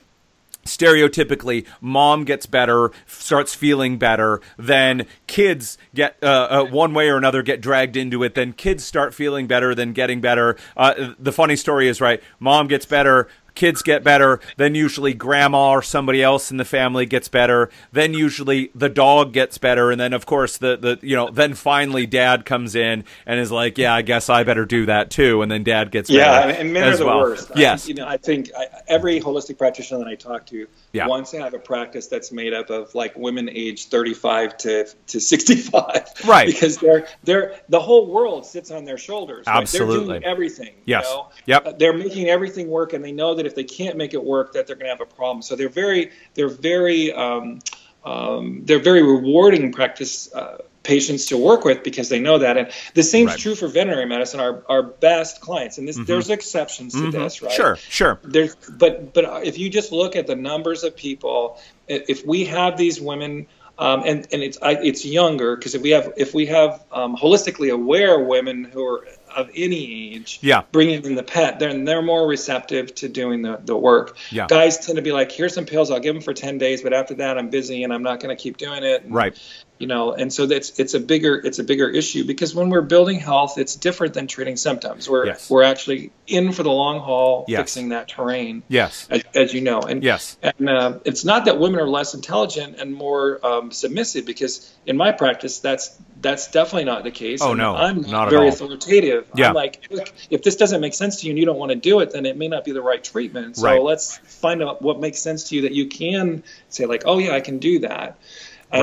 stereotypically 0.64 1.66
mom 1.80 2.24
gets 2.24 2.46
better 2.46 2.90
starts 3.07 3.55
feeling 3.55 3.98
better 3.98 4.40
then 4.57 5.07
kids 5.26 5.76
get 5.94 6.16
uh, 6.22 6.26
uh, 6.50 6.64
one 6.64 6.94
way 6.94 7.09
or 7.09 7.16
another 7.16 7.42
get 7.42 7.61
dragged 7.61 7.96
into 7.96 8.22
it 8.22 8.34
then 8.34 8.52
kids 8.52 8.82
start 8.82 9.12
feeling 9.12 9.46
better 9.46 9.74
then 9.74 9.92
getting 9.92 10.22
better 10.22 10.57
uh, 10.76 11.12
the 11.18 11.32
funny 11.32 11.55
story 11.55 11.86
is 11.86 12.00
right 12.00 12.22
mom 12.40 12.66
gets 12.66 12.86
better 12.86 13.28
kids 13.55 13.82
get 13.82 14.02
better, 14.02 14.40
then 14.57 14.74
usually 14.74 15.14
grandma 15.14 15.70
or 15.70 15.82
somebody 15.82 16.22
else 16.22 16.50
in 16.50 16.57
the 16.57 16.64
family 16.64 17.07
gets 17.07 17.28
better, 17.28 17.70
then 17.92 18.14
usually 18.14 18.70
the 18.74 18.88
dog 18.88 19.32
gets 19.32 19.59
better, 19.59 19.90
and 19.90 20.00
then 20.00 20.12
of 20.12 20.26
course 20.26 20.57
the 20.57 20.76
the 20.76 20.98
you 21.02 21.16
know 21.16 21.30
then 21.30 21.55
finally 21.55 22.07
dad 22.07 22.44
comes 22.44 22.74
in 22.74 23.05
and 23.26 23.40
is 23.40 23.50
like, 23.50 23.78
yeah, 23.78 23.94
I 23.94 24.02
guess 24.02 24.28
I 24.28 24.44
better 24.44 24.64
do 24.64 24.86
that 24.86 25.11
too, 25.11 25.42
and 25.42 25.50
then 25.50 25.64
dad 25.64 25.90
gets 25.90 26.11
yeah, 26.11 26.40
better. 26.40 26.52
Yeah, 26.52 26.61
and 26.61 26.72
men 26.72 26.82
as 26.84 26.96
are 26.96 26.98
the 26.98 27.07
well. 27.07 27.20
worst. 27.20 27.50
Yes, 27.57 27.86
I, 27.86 27.88
you 27.88 27.94
know, 27.94 28.07
I 28.07 28.16
think 28.16 28.50
I, 28.57 28.66
every 28.88 29.20
holistic 29.20 29.59
practitioner 29.59 29.98
that 30.00 30.09
I 30.09 30.14
talk 30.14 30.46
to 30.46 30.66
Yeah. 30.95 31.09
wants 31.09 31.32
to 31.32 31.40
have 31.40 31.53
a 31.55 31.59
practice 31.59 32.07
that's 32.07 32.30
made 32.32 32.55
up 32.55 32.70
of 32.70 32.95
like 32.95 33.16
women 33.16 33.49
aged 33.51 33.90
35 33.90 34.57
to 34.59 34.86
to 35.09 35.20
65, 35.20 36.05
Right. 36.24 36.47
Because 36.47 36.78
they're 36.78 37.07
they're 37.24 37.57
the 37.68 37.80
whole 37.80 38.11
world 38.11 38.47
sits 38.47 38.70
on 38.70 38.84
their 38.84 38.97
shoulders. 38.99 39.47
right? 39.47 39.57
Absolutely. 39.61 39.97
they're 39.97 40.20
doing 40.20 40.24
everything. 40.24 40.74
Yes. 40.86 41.05
You 41.07 41.11
know? 41.16 41.28
Yep. 41.47 41.66
Uh, 41.66 41.72
They're 41.72 41.92
making 41.92 42.28
everything 42.28 42.68
work, 42.68 42.92
and 42.92 43.05
they 43.05 43.12
know 43.12 43.34
that 43.34 43.45
if 43.45 43.55
they 43.55 43.64
can't 43.64 43.97
make 43.97 44.14
it 44.14 44.24
work, 44.24 44.53
that 44.55 44.66
they're 44.66 44.76
going 44.76 44.86
to 44.86 44.90
have 44.97 45.01
a 45.01 45.07
problem. 45.14 45.42
So 45.42 45.57
they're 45.57 45.68
very 45.68 46.12
they're 46.34 46.49
very 46.49 47.12
um, 47.12 47.59
um, 48.05 48.62
they're 48.64 48.78
very 48.82 49.03
rewarding 49.03 49.72
practice 49.72 50.32
uh, 50.32 50.59
patients 50.85 51.26
to 51.26 51.37
work 51.37 51.64
with 51.64 51.82
because 51.82 52.09
they 52.09 52.20
know 52.20 52.39
that. 52.39 52.57
And 52.57 52.70
the 52.95 53.03
same 53.03 53.26
Right. 53.26 53.35
is 53.37 53.43
true 53.43 53.55
for 53.57 53.66
veterinary 53.66 54.07
medicine. 54.07 54.39
Our 54.39 54.62
our 54.68 54.82
best 54.85 55.41
clients, 55.41 55.78
and 55.78 55.89
this, 55.89 55.99
there's 56.07 56.30
exceptions 56.30 56.93
to 56.95 57.11
this, 57.11 57.43
right? 57.43 57.51
Mm-hmm. 57.51 57.57
sure, 57.57 57.76
sure. 57.76 58.20
There's, 58.22 58.55
but 58.55 59.12
but 59.12 59.45
if 59.47 59.59
you 59.59 59.68
just 59.68 59.91
look 59.91 60.14
at 60.14 60.26
the 60.28 60.37
numbers 60.37 60.85
of 60.85 60.95
people, 60.95 61.59
if 61.89 62.24
we 62.24 62.45
have 62.45 62.76
these 62.76 63.01
women. 63.01 63.47
Um, 63.76 64.05
and 64.07 64.24
and 64.32 64.41
it's 64.41 64.57
I, 64.62 64.74
it's 64.74 65.05
younger 65.05 65.57
because 65.57 65.74
if 65.74 65.82
we 65.82 65.91
have 65.91 66.12
if 66.16 66.32
we 66.32 66.47
have 66.47 66.85
um, 66.93 67.16
holistically 67.16 67.72
aware 67.72 68.20
women 68.20 68.62
who 68.62 68.87
are 68.87 69.05
of 69.35 69.51
any 69.53 70.14
age, 70.14 70.39
Yeah. 70.43 70.62
bringing 70.70 71.05
in 71.05 71.16
the 71.16 71.24
pet, 71.24 71.59
then 71.59 71.85
they're 71.85 72.01
more 72.01 72.24
receptive 72.28 72.95
to 72.95 73.09
doing 73.09 73.43
the, 73.43 73.61
the 73.64 73.76
work. 73.76 74.16
Yeah. 74.30 74.47
Guys 74.49 74.78
tend 74.87 74.95
to 74.95 75.03
be 75.03 75.11
like, 75.11 75.32
here's 75.32 75.53
some 75.55 75.66
pills, 75.66 75.91
I'll 75.91 75.99
give 75.99 76.14
them 76.14 76.22
for 76.22 76.32
10 76.32 76.57
days, 76.59 76.82
but 76.82 76.93
after 76.93 77.14
that, 77.14 77.37
I'm 77.37 77.51
busy 77.51 77.82
and 77.82 77.93
I'm 77.93 78.05
not 78.05 78.20
going 78.20 78.37
to 78.37 78.41
keep 78.41 78.59
doing 78.59 78.85
it. 78.85 79.03
And, 79.03 79.12
Right. 79.12 79.37
You 79.77 79.89
know, 79.89 80.12
and 80.12 80.33
so 80.33 80.47
that's 80.47 80.79
it's 80.79 80.95
a 80.95 81.01
bigger 81.01 81.35
it's 81.35 81.59
a 81.59 81.64
bigger 81.64 81.89
issue 81.89 82.25
because 82.25 82.55
when 82.55 82.70
we're 82.70 82.81
building 82.81 83.18
health, 83.18 83.59
it's 83.59 83.75
different 83.75 84.14
than 84.14 84.29
treating 84.29 84.57
symptoms. 84.57 85.11
We're 85.11 85.27
Yes. 85.27 85.51
we're 85.51 85.64
actually 85.64 86.12
in 86.29 86.53
for 86.53 86.62
the 86.62 86.70
long 86.70 87.01
haul, 87.01 87.45
Yes. 87.49 87.59
fixing 87.59 87.89
that 87.89 88.07
terrain. 88.09 88.62
Yes. 88.68 89.09
As, 89.11 89.25
as 89.35 89.53
you 89.53 89.62
know, 89.62 89.81
and 89.81 90.05
Yes. 90.05 90.39
and 90.45 90.68
uh, 90.70 90.99
it's 91.05 91.25
not 91.25 91.47
that 91.47 91.59
women 91.59 91.81
are 91.81 91.89
less 91.89 92.14
intelligent 92.14 92.77
and 92.79 92.95
more 92.95 93.45
um, 93.45 93.72
submissive 93.72 94.25
because 94.25 94.72
in 94.87 94.97
my 94.97 95.11
practice, 95.11 95.59
that's 95.59 95.99
that's 96.20 96.51
definitely 96.53 96.85
not 96.85 97.03
the 97.03 97.11
case. 97.11 97.43
Oh, 97.43 97.51
And 97.51 97.59
no, 97.59 97.75
I'm 97.75 98.03
not 98.03 98.31
very 98.31 98.49
authoritative. 98.49 99.27
Yeah. 99.35 99.49
I'm 99.49 99.55
like, 99.55 99.89
look, 99.91 100.11
if 100.31 100.43
this 100.45 100.55
doesn't 100.55 100.81
make 100.81 100.95
sense 100.95 101.20
to 101.20 101.27
you 101.27 101.33
and 101.33 101.39
you 101.39 101.45
don't 101.47 101.59
want 101.59 101.70
to 101.72 101.77
do 101.77 101.99
it, 102.01 102.12
then 102.12 102.25
it 102.27 102.37
may 102.39 102.47
not 102.49 102.64
be 102.64 102.70
the 102.70 102.81
right 102.81 103.03
treatment. 103.03 103.57
So 103.57 103.64
Right. 103.64 103.83
let's 103.83 104.16
find 104.18 104.62
out 104.62 104.81
what 104.81 105.01
makes 105.01 105.18
sense 105.18 105.49
to 105.49 105.57
you 105.57 105.62
that 105.62 105.72
you 105.72 105.89
can 105.89 106.45
say 106.68 106.87
like, 106.87 107.03
oh 107.07 107.18
yeah, 107.18 107.33
I 107.35 107.41
can 107.41 107.59
do 107.59 107.81
that, 107.81 108.16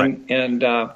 and 0.00 0.30
and. 0.30 0.64
Uh, 0.64 0.92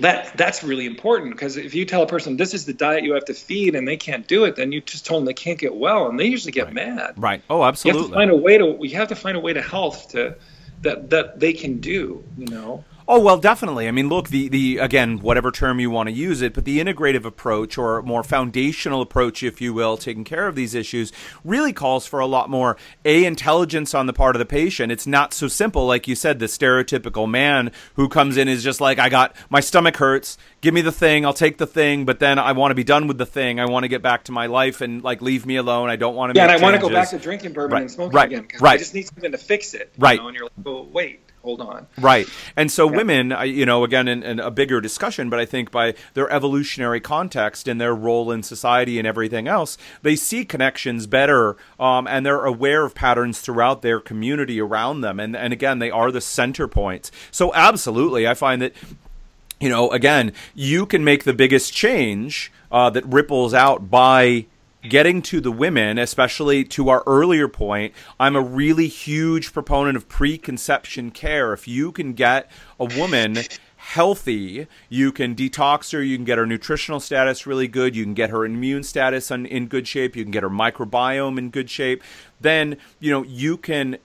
that 0.00 0.36
that's 0.36 0.62
really 0.62 0.86
important 0.86 1.32
because 1.32 1.56
if 1.56 1.74
you 1.74 1.84
tell 1.84 2.02
a 2.02 2.06
person 2.06 2.36
this 2.36 2.54
is 2.54 2.66
the 2.66 2.72
diet 2.72 3.02
you 3.02 3.14
have 3.14 3.24
to 3.24 3.34
feed 3.34 3.74
and 3.74 3.86
they 3.86 3.96
can't 3.96 4.28
do 4.28 4.44
it, 4.44 4.56
then 4.56 4.70
you 4.70 4.80
just 4.80 5.04
told 5.04 5.22
them 5.22 5.26
they 5.26 5.34
can't 5.34 5.58
get 5.58 5.74
well, 5.74 6.08
and 6.08 6.18
they 6.20 6.26
usually 6.26 6.52
get 6.52 6.72
mad. 6.72 7.14
Right. 7.16 7.42
Oh, 7.50 7.64
absolutely. 7.64 8.00
You 8.00 8.04
have 8.04 8.10
to 8.10 8.16
find 8.16 8.30
a 8.30 8.36
way 8.36 8.58
to. 8.58 8.66
We 8.66 8.90
have 8.90 9.08
to 9.08 9.16
find 9.16 9.36
a 9.36 9.40
way 9.40 9.52
to 9.52 9.62
health 9.62 10.10
to 10.10 10.36
that 10.82 11.10
that 11.10 11.40
they 11.40 11.52
can 11.52 11.80
do. 11.80 12.22
You 12.36 12.46
know. 12.46 12.84
Oh 13.10 13.18
well, 13.18 13.38
definitely. 13.38 13.88
I 13.88 13.90
mean, 13.90 14.10
look, 14.10 14.28
the 14.28 14.48
the 14.50 14.76
again, 14.76 15.20
whatever 15.20 15.50
term 15.50 15.80
you 15.80 15.88
want 15.88 16.10
to 16.10 16.14
use 16.14 16.42
it, 16.42 16.52
but 16.52 16.66
the 16.66 16.78
integrative 16.78 17.24
approach 17.24 17.78
or 17.78 18.02
more 18.02 18.22
foundational 18.22 19.00
approach, 19.00 19.42
if 19.42 19.62
you 19.62 19.72
will, 19.72 19.96
taking 19.96 20.24
care 20.24 20.46
of 20.46 20.54
these 20.54 20.74
issues 20.74 21.10
really 21.42 21.72
calls 21.72 22.06
for 22.06 22.20
a 22.20 22.26
lot 22.26 22.50
more 22.50 22.76
a 23.06 23.24
intelligence 23.24 23.94
on 23.94 24.04
the 24.06 24.12
part 24.12 24.36
of 24.36 24.40
the 24.40 24.44
patient. 24.44 24.92
It's 24.92 25.06
not 25.06 25.32
so 25.32 25.48
simple, 25.48 25.86
like 25.86 26.06
you 26.06 26.14
said. 26.14 26.38
The 26.38 26.46
stereotypical 26.46 27.26
man 27.26 27.72
who 27.94 28.10
comes 28.10 28.36
in 28.36 28.46
is 28.46 28.62
just 28.62 28.78
like, 28.78 28.98
I 28.98 29.08
got 29.08 29.34
my 29.48 29.60
stomach 29.60 29.96
hurts. 29.96 30.36
Give 30.60 30.74
me 30.74 30.82
the 30.82 30.92
thing. 30.92 31.24
I'll 31.24 31.32
take 31.32 31.56
the 31.56 31.66
thing, 31.66 32.04
but 32.04 32.18
then 32.18 32.38
I 32.38 32.52
want 32.52 32.72
to 32.72 32.74
be 32.74 32.84
done 32.84 33.06
with 33.06 33.16
the 33.16 33.24
thing. 33.24 33.58
I 33.58 33.64
want 33.64 33.84
to 33.84 33.88
get 33.88 34.02
back 34.02 34.24
to 34.24 34.32
my 34.32 34.46
life 34.48 34.82
and 34.82 35.02
like 35.02 35.22
leave 35.22 35.46
me 35.46 35.56
alone. 35.56 35.88
I 35.88 35.96
don't 35.96 36.14
want 36.14 36.34
to. 36.34 36.38
Yeah, 36.38 36.42
and 36.42 36.52
I 36.52 36.62
want 36.62 36.74
to 36.74 36.80
go 36.82 36.90
back 36.90 37.08
to 37.08 37.18
drinking 37.18 37.54
bourbon 37.54 37.72
Right, 37.72 37.80
and 37.82 37.90
smoking 37.90 38.14
right, 38.14 38.26
again 38.26 38.42
because 38.42 38.60
right. 38.60 38.74
I 38.74 38.76
just 38.76 38.92
need 38.92 39.06
something 39.06 39.32
to 39.32 39.38
fix 39.38 39.72
it. 39.72 39.92
you 39.96 40.02
Right. 40.02 40.20
know, 40.20 40.28
and 40.28 40.36
you're 40.36 40.44
like, 40.44 40.66
oh 40.66 40.82
wait, 40.92 41.20
hold 41.42 41.60
on. 41.60 41.86
Right. 41.98 42.28
And 42.56 42.70
so 42.70 42.86
women, 42.86 43.34
you 43.44 43.64
know, 43.64 43.84
again, 43.84 44.08
in, 44.08 44.22
in 44.22 44.40
a 44.40 44.50
bigger 44.50 44.80
discussion, 44.80 45.30
but 45.30 45.38
I 45.38 45.44
think 45.44 45.70
by 45.70 45.94
their 46.14 46.30
evolutionary 46.30 47.00
context 47.00 47.68
and 47.68 47.80
their 47.80 47.94
role 47.94 48.30
in 48.30 48.42
society 48.42 48.98
and 48.98 49.06
everything 49.06 49.48
else, 49.48 49.78
they 50.02 50.16
see 50.16 50.44
connections 50.44 51.06
better 51.06 51.56
um, 51.78 52.06
and 52.06 52.26
they're 52.26 52.44
aware 52.44 52.84
of 52.84 52.94
patterns 52.94 53.40
throughout 53.40 53.82
their 53.82 54.00
community 54.00 54.60
around 54.60 55.00
them. 55.00 55.20
And, 55.20 55.36
and 55.36 55.52
again, 55.52 55.78
they 55.78 55.90
are 55.90 56.10
the 56.10 56.20
center 56.20 56.68
points. 56.68 57.10
So, 57.30 57.54
absolutely, 57.54 58.26
I 58.26 58.34
find 58.34 58.60
that 58.62 58.72
you 59.60 59.68
know, 59.68 59.90
again, 59.90 60.32
you 60.54 60.86
can 60.86 61.02
make 61.02 61.24
the 61.24 61.32
biggest 61.32 61.72
change 61.72 62.52
uh, 62.70 62.90
that 62.90 63.04
ripples 63.06 63.52
out 63.52 63.90
by 63.90 64.46
getting 64.82 65.22
to 65.22 65.40
the 65.40 65.50
women, 65.50 65.98
especially 65.98 66.64
to 66.64 66.88
our 66.88 67.02
earlier 67.06 67.48
point. 67.48 67.92
I'm 68.20 68.36
a 68.36 68.40
really 68.40 68.88
huge 68.88 69.52
proponent 69.52 69.96
of 69.96 70.08
preconception 70.08 71.10
care. 71.10 71.52
If 71.52 71.66
you 71.66 71.90
can 71.92 72.12
get 72.12 72.50
a 72.78 72.84
woman 72.84 73.38
healthy, 73.76 74.66
you 74.88 75.10
can 75.10 75.34
detox 75.34 75.92
her, 75.92 76.02
you 76.02 76.16
can 76.16 76.24
get 76.24 76.36
her 76.36 76.46
nutritional 76.46 77.00
status 77.00 77.46
really 77.46 77.68
good, 77.68 77.96
you 77.96 78.04
can 78.04 78.14
get 78.14 78.30
her 78.30 78.44
immune 78.44 78.82
status 78.82 79.30
in, 79.30 79.66
good 79.66 79.88
shape, 79.88 80.14
you 80.14 80.24
can 80.24 80.30
get 80.30 80.42
her 80.42 80.50
microbiome 80.50 81.38
in 81.38 81.48
good 81.50 81.70
shape, 81.70 82.02
then, 82.40 82.76
you 83.00 83.10
know, 83.10 83.22
you 83.22 83.56
can 83.56 83.96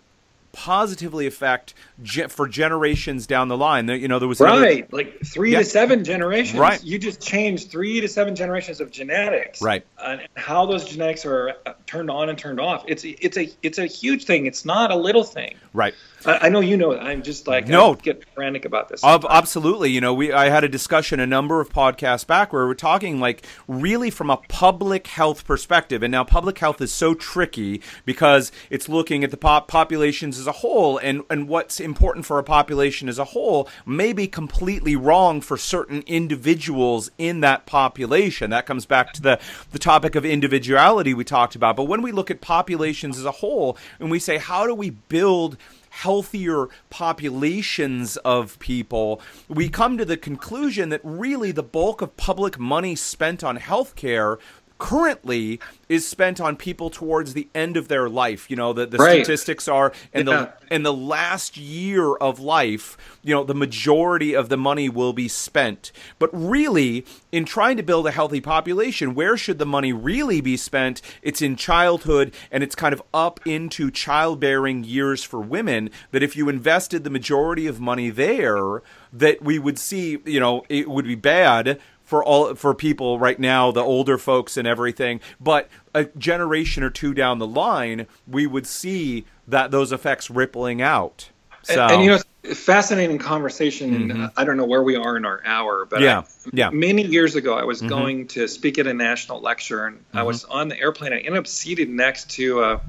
positively 0.54 1.26
affect 1.28 1.74
ge- 2.04 2.28
for 2.30 2.48
generations 2.48 3.26
down 3.26 3.48
the 3.48 3.58
line. 3.58 3.88
You 3.88 4.08
know, 4.08 4.20
there 4.20 4.28
was 4.28 4.40
Right, 4.40 4.92
like 4.94 5.20
three 5.26 5.52
Yeah. 5.54 5.60
to 5.60 5.66
seven 5.66 6.04
generations. 6.04 6.60
Right. 6.60 6.84
You 6.84 7.00
just 7.00 7.22
changed 7.22 7.72
three 7.72 8.02
to 8.02 8.08
seven 8.08 8.36
generations 8.36 8.80
of 8.82 8.92
genetics. 8.92 9.62
Right. 9.62 9.86
And 10.04 10.22
how 10.36 10.66
those 10.66 10.86
genetics 10.86 11.26
are 11.26 11.54
uh, 11.66 11.74
turned 11.88 12.10
on 12.12 12.30
and 12.30 12.38
turned 12.38 12.60
off. 12.60 12.84
It's 12.88 13.04
it's 13.06 13.38
a 13.38 13.50
it's 13.64 13.78
a 13.78 13.86
huge 13.86 14.26
thing. 14.26 14.46
It's 14.46 14.66
not 14.66 14.92
a 14.92 14.96
little 14.96 15.24
thing. 15.24 15.56
right. 15.74 15.94
I, 16.26 16.38
I 16.44 16.50
know 16.50 16.60
you 16.62 16.78
know 16.78 16.92
it. 16.92 17.00
I'm 17.00 17.22
just 17.24 17.48
like 17.48 17.68
No. 17.68 17.94
I 17.94 17.96
get 17.96 18.24
frantic 18.34 18.66
about 18.66 18.90
this. 18.90 19.04
Ab- 19.04 19.26
absolutely. 19.30 19.92
You 19.92 20.02
know, 20.02 20.14
we 20.14 20.32
I 20.32 20.50
had 20.50 20.64
a 20.64 20.70
discussion 20.70 21.20
a 21.20 21.28
number 21.28 21.60
of 21.62 21.70
podcasts 21.70 22.26
back 22.28 22.52
where 22.54 22.66
we're 22.68 22.74
talking 22.76 23.20
like 23.20 23.46
really 23.68 24.10
from 24.10 24.30
a 24.30 24.38
public 24.50 25.08
health 25.08 25.46
perspective. 25.46 26.02
And 26.04 26.12
now 26.12 26.24
public 26.24 26.60
health 26.60 26.82
is 26.82 26.92
so 26.94 27.14
tricky 27.14 27.82
because 28.06 28.52
it's 28.70 28.88
looking 28.90 29.24
at 29.24 29.32
the 29.32 29.38
pop- 29.38 29.68
populations 29.68 30.38
as 30.40 30.48
a 30.48 30.52
whole 30.52 30.98
and 30.98 31.24
and 31.30 31.48
what's 31.48 31.80
important 31.80 31.93
for 31.94 32.40
a 32.40 32.44
population 32.44 33.10
as 33.10 33.20
a 33.20 33.26
whole 33.26 33.68
may 33.86 34.14
be 34.14 34.28
completely 34.28 34.96
wrong 34.96 35.42
for 35.42 35.58
certain 35.58 36.04
individuals 36.08 37.10
in 37.18 37.40
that 37.42 37.66
population. 37.66 38.50
That 38.50 38.66
comes 38.66 38.86
back 38.86 39.14
to 39.14 39.22
the 39.22 39.40
the 39.72 39.80
topic 39.80 40.16
of 40.16 40.26
individuality 40.26 41.14
we 41.14 41.24
talked 41.24 41.56
about. 41.56 41.76
But 41.76 41.86
when 41.86 42.02
we 42.02 42.12
look 42.12 42.32
at 42.32 42.42
populations 42.42 43.18
as 43.18 43.26
a 43.26 43.32
whole 43.32 43.78
and 44.00 44.12
we 44.12 44.20
say 44.20 44.38
how 44.38 44.68
do 44.68 44.76
we 44.76 44.90
build 44.92 45.58
healthier 45.90 46.68
populations 46.90 48.18
of 48.18 48.58
people, 48.58 49.22
we 49.48 49.70
come 49.70 49.98
to 49.98 50.06
the 50.06 50.18
conclusion 50.18 50.90
that 50.90 51.02
really 51.04 51.52
the 51.52 51.62
bulk 51.62 52.02
of 52.02 52.18
public 52.18 52.58
money 52.58 52.96
spent 52.96 53.44
on 53.44 53.60
healthcare 53.60 54.40
currently 54.84 55.62
is 55.88 56.06
spent 56.06 56.42
on 56.42 56.58
people 56.58 56.90
towards 56.90 57.34
the 57.34 57.48
end 57.56 57.78
of 57.78 57.88
their 57.88 58.10
life. 58.10 58.50
You 58.50 58.58
know, 58.58 58.74
the, 58.74 58.86
the 58.86 58.98
Right. 58.98 59.24
statistics 59.24 59.68
are 59.70 59.94
in 60.14 60.28
Yeah. 60.28 60.48
the 60.70 60.74
in 60.76 60.82
the 60.84 60.94
last 60.94 61.56
year 61.56 62.16
of 62.16 62.40
life, 62.40 62.98
you 63.24 63.34
know, 63.34 63.44
the 63.44 63.54
majority 63.54 64.34
of 64.36 64.50
the 64.50 64.58
money 64.58 64.90
will 64.90 65.14
be 65.14 65.28
spent. 65.28 65.92
But 66.18 66.32
really, 66.34 67.06
in 67.32 67.46
trying 67.46 67.78
to 67.78 67.84
build 67.84 68.08
a 68.08 68.12
healthy 68.12 68.42
population, 68.42 69.14
where 69.14 69.38
should 69.38 69.60
the 69.60 69.68
money 69.68 69.94
really 69.94 70.42
be 70.42 70.58
spent? 70.58 71.02
It's 71.22 71.42
in 71.44 71.56
childhood 71.56 72.34
and 72.52 72.64
it's 72.64 72.76
kind 72.76 72.92
of 72.92 73.04
up 73.14 73.40
into 73.46 73.92
childbearing 73.92 74.84
years 74.84 75.24
for 75.24 75.40
women 75.40 75.92
that 76.12 76.24
if 76.24 76.36
you 76.36 76.50
invested 76.50 77.04
the 77.04 77.10
majority 77.12 77.68
of 77.68 77.80
money 77.80 78.10
there, 78.10 78.82
that 79.12 79.44
we 79.44 79.60
would 79.60 79.78
see, 79.78 80.18
you 80.26 80.40
know, 80.40 80.64
it 80.70 80.90
would 80.90 81.06
be 81.06 81.14
bad 81.16 81.80
for 82.14 82.24
all 82.24 82.54
for 82.54 82.76
people 82.76 83.18
right 83.18 83.40
now, 83.40 83.72
the 83.72 83.82
older 83.82 84.20
folks 84.20 84.56
and 84.56 84.68
everything. 84.68 85.20
But 85.42 85.68
a 85.96 86.04
generation 86.16 86.84
or 86.84 86.92
two 86.92 87.16
down 87.16 87.40
the 87.40 87.48
line, 87.48 88.06
we 88.28 88.46
would 88.46 88.68
see 88.68 89.26
that 89.48 89.72
those 89.72 89.92
effects 89.92 90.30
rippling 90.30 90.80
out. 90.80 91.30
So 91.64 91.82
And, 91.82 91.92
and, 91.94 92.04
you 92.04 92.12
know, 92.12 92.54
fascinating 92.54 93.18
conversation. 93.18 93.96
And 93.96 94.12
uh, 94.26 94.30
I 94.38 94.44
don't 94.44 94.58
know 94.58 94.66
where 94.66 94.84
we 94.84 94.96
are 94.96 95.18
in 95.18 95.26
our 95.26 95.42
hour, 95.44 95.86
but 95.86 96.02
Yeah, 96.02 96.20
I- 96.20 96.50
yeah. 96.54 96.70
many 96.70 97.02
years 97.02 97.36
ago, 97.36 97.56
I 97.58 97.64
was 97.64 97.82
going 97.82 98.28
to 98.28 98.48
speak 98.48 98.78
at 98.78 98.86
a 98.86 98.94
national 98.94 99.42
lecture, 99.42 99.88
and 99.88 100.04
I 100.14 100.22
was 100.22 100.44
on 100.44 100.68
the 100.68 100.80
airplane. 100.80 101.14
I 101.14 101.18
ended 101.18 101.38
up 101.38 101.48
seated 101.48 101.90
next 101.90 102.30
to 102.32 102.64
a, 102.64 102.82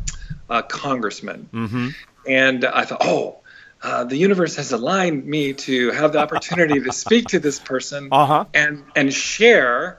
a 0.50 0.62
congressman, 0.62 1.48
Mm-hmm. 1.50 1.88
and 2.28 2.66
I 2.66 2.84
thought, 2.84 3.00
oh. 3.00 3.38
Uh, 3.84 4.02
the 4.04 4.16
universe 4.16 4.56
has 4.56 4.72
aligned 4.72 5.26
me 5.26 5.52
to 5.52 5.90
have 5.90 6.12
the 6.14 6.18
opportunity 6.18 6.80
to 6.80 6.90
speak 6.90 7.26
to 7.28 7.38
this 7.38 7.58
person 7.58 8.08
Uh-huh. 8.12 8.46
and 8.54 8.82
and 8.96 9.12
share 9.12 9.98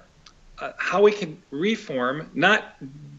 uh, 0.57 0.71
how 0.77 1.03
we 1.03 1.11
can 1.11 1.41
reform, 1.51 2.31
not 2.33 2.63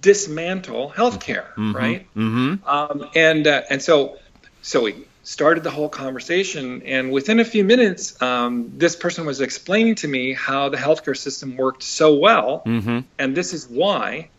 dismantle 0.01 0.91
healthcare, 0.91 1.47
right? 1.73 2.07
Mm-hmm. 2.17 2.69
Um, 2.69 3.09
and 3.15 3.47
uh, 3.47 3.63
and 3.71 3.81
so 3.81 4.19
so 4.63 4.83
we 4.83 5.07
started 5.23 5.63
the 5.63 5.71
whole 5.71 5.89
conversation, 5.89 6.83
and 6.83 7.13
within 7.13 7.39
a 7.41 7.45
few 7.45 7.63
minutes, 7.65 8.21
um, 8.23 8.73
this 8.77 8.97
person 8.97 9.25
was 9.27 9.41
explaining 9.41 9.95
to 9.97 10.09
me 10.09 10.33
how 10.33 10.69
the 10.69 10.77
healthcare 10.77 11.17
system 11.17 11.57
worked 11.57 11.83
so 11.85 12.15
well, 12.17 12.63
Mm-hmm. 12.67 13.01
and 13.19 13.37
this 13.37 13.53
is 13.53 13.69
why. 13.69 14.31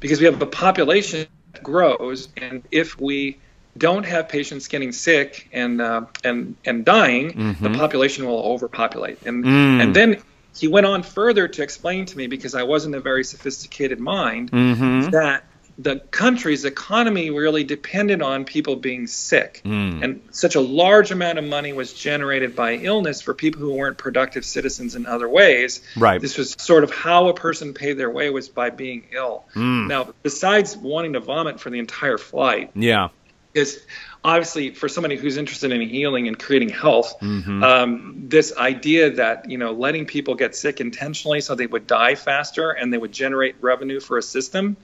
Because 0.00 0.20
we 0.20 0.26
have 0.26 0.40
a 0.40 0.46
population 0.46 1.26
that 1.52 1.62
grows, 1.64 2.28
and 2.36 2.62
if 2.70 3.00
we 3.00 3.38
don't 3.78 4.04
have 4.04 4.28
patients 4.28 4.68
getting 4.68 4.92
sick 4.92 5.48
and 5.52 5.80
uh, 5.80 6.02
and 6.24 6.56
and 6.64 6.84
dying, 6.84 7.56
the 7.60 7.70
population 7.70 8.26
will 8.26 8.42
overpopulate. 8.42 9.24
And 9.26 9.44
Mm. 9.44 9.82
and 9.82 9.94
then 9.96 10.16
he 10.58 10.66
went 10.68 10.86
on 10.86 11.02
further 11.02 11.46
to 11.48 11.62
explain 11.62 12.06
to 12.06 12.16
me 12.16 12.26
because 12.26 12.54
I 12.54 12.64
wasn't 12.64 12.94
a 12.94 13.00
very 13.00 13.24
sophisticated 13.24 14.00
mind 14.00 14.50
Mm-hmm. 14.50 15.10
that 15.10 15.44
the 15.80 16.00
country's 16.10 16.64
economy 16.64 17.30
really 17.30 17.62
depended 17.62 18.20
on 18.20 18.44
people 18.44 18.74
being 18.74 19.06
sick. 19.06 19.60
Mm. 19.64 20.02
And 20.02 20.20
such 20.32 20.56
a 20.56 20.60
large 20.60 21.12
amount 21.12 21.38
of 21.38 21.44
money 21.44 21.72
was 21.72 21.92
generated 21.92 22.56
by 22.56 22.72
illness 22.74 23.22
for 23.22 23.32
people 23.32 23.60
who 23.60 23.74
weren't 23.74 23.96
productive 23.96 24.44
citizens 24.44 24.96
in 24.96 25.06
other 25.06 25.28
ways. 25.28 25.80
Right. 25.96 26.20
This 26.20 26.36
was 26.36 26.56
sort 26.58 26.82
of 26.82 26.90
how 26.90 27.28
a 27.28 27.34
person 27.34 27.74
paid 27.74 27.92
their 27.96 28.10
way 28.10 28.28
was 28.30 28.48
by 28.48 28.70
being 28.70 29.04
ill. 29.12 29.44
Mm. 29.54 29.86
Now, 29.86 30.08
besides 30.24 30.76
wanting 30.76 31.12
to 31.12 31.20
vomit 31.20 31.60
for 31.60 31.70
the 31.70 31.78
entire 31.78 32.18
flight, 32.18 32.72
Yeah. 32.74 33.10
Is 33.58 33.84
obviously 34.24 34.70
for 34.70 34.88
somebody 34.88 35.16
who's 35.16 35.36
interested 35.36 35.70
in 35.72 35.80
healing 35.82 36.28
and 36.28 36.38
creating 36.38 36.70
health, 36.70 37.14
Mm-hmm. 37.20 37.62
um, 37.62 38.14
this 38.28 38.56
idea 38.56 39.10
that 39.10 39.50
you 39.50 39.58
know 39.58 39.72
letting 39.72 40.06
people 40.06 40.34
get 40.34 40.54
sick 40.56 40.80
intentionally 40.80 41.40
so 41.40 41.54
they 41.54 41.66
would 41.66 41.86
die 41.86 42.14
faster 42.14 42.70
and 42.70 42.92
they 42.92 42.98
would 42.98 43.12
generate 43.12 43.54
revenue 43.60 44.00
for 44.00 44.18
a 44.18 44.22
system 44.22 44.76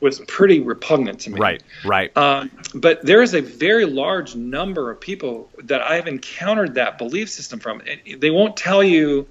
was 0.00 0.18
pretty 0.26 0.58
repugnant 0.60 1.20
to 1.20 1.30
me. 1.30 1.38
Mm. 1.38 1.42
Right. 1.42 1.62
Right. 1.84 2.16
Um, 2.16 2.50
but 2.74 3.06
there 3.06 3.22
is 3.22 3.34
a 3.34 3.40
very 3.40 3.84
large 3.84 4.34
number 4.34 4.90
of 4.90 5.00
people 5.00 5.48
that 5.62 5.80
I've 5.80 6.08
encountered 6.08 6.74
that 6.74 6.98
belief 6.98 7.30
system 7.30 7.60
from. 7.60 7.82
And 7.86 8.20
They 8.20 8.30
won't 8.30 8.56
tell 8.56 8.82
you 8.82 9.28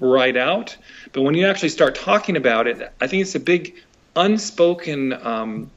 right 0.00 0.36
out, 0.36 0.76
but 1.12 1.22
when 1.22 1.34
you 1.34 1.46
actually 1.46 1.70
start 1.70 1.94
talking 1.94 2.36
about 2.36 2.66
it, 2.66 2.92
I 3.00 3.06
think 3.06 3.22
it's 3.22 3.34
a 3.34 3.40
big 3.40 3.74
unspoken 4.14 5.14
um, 5.14 5.70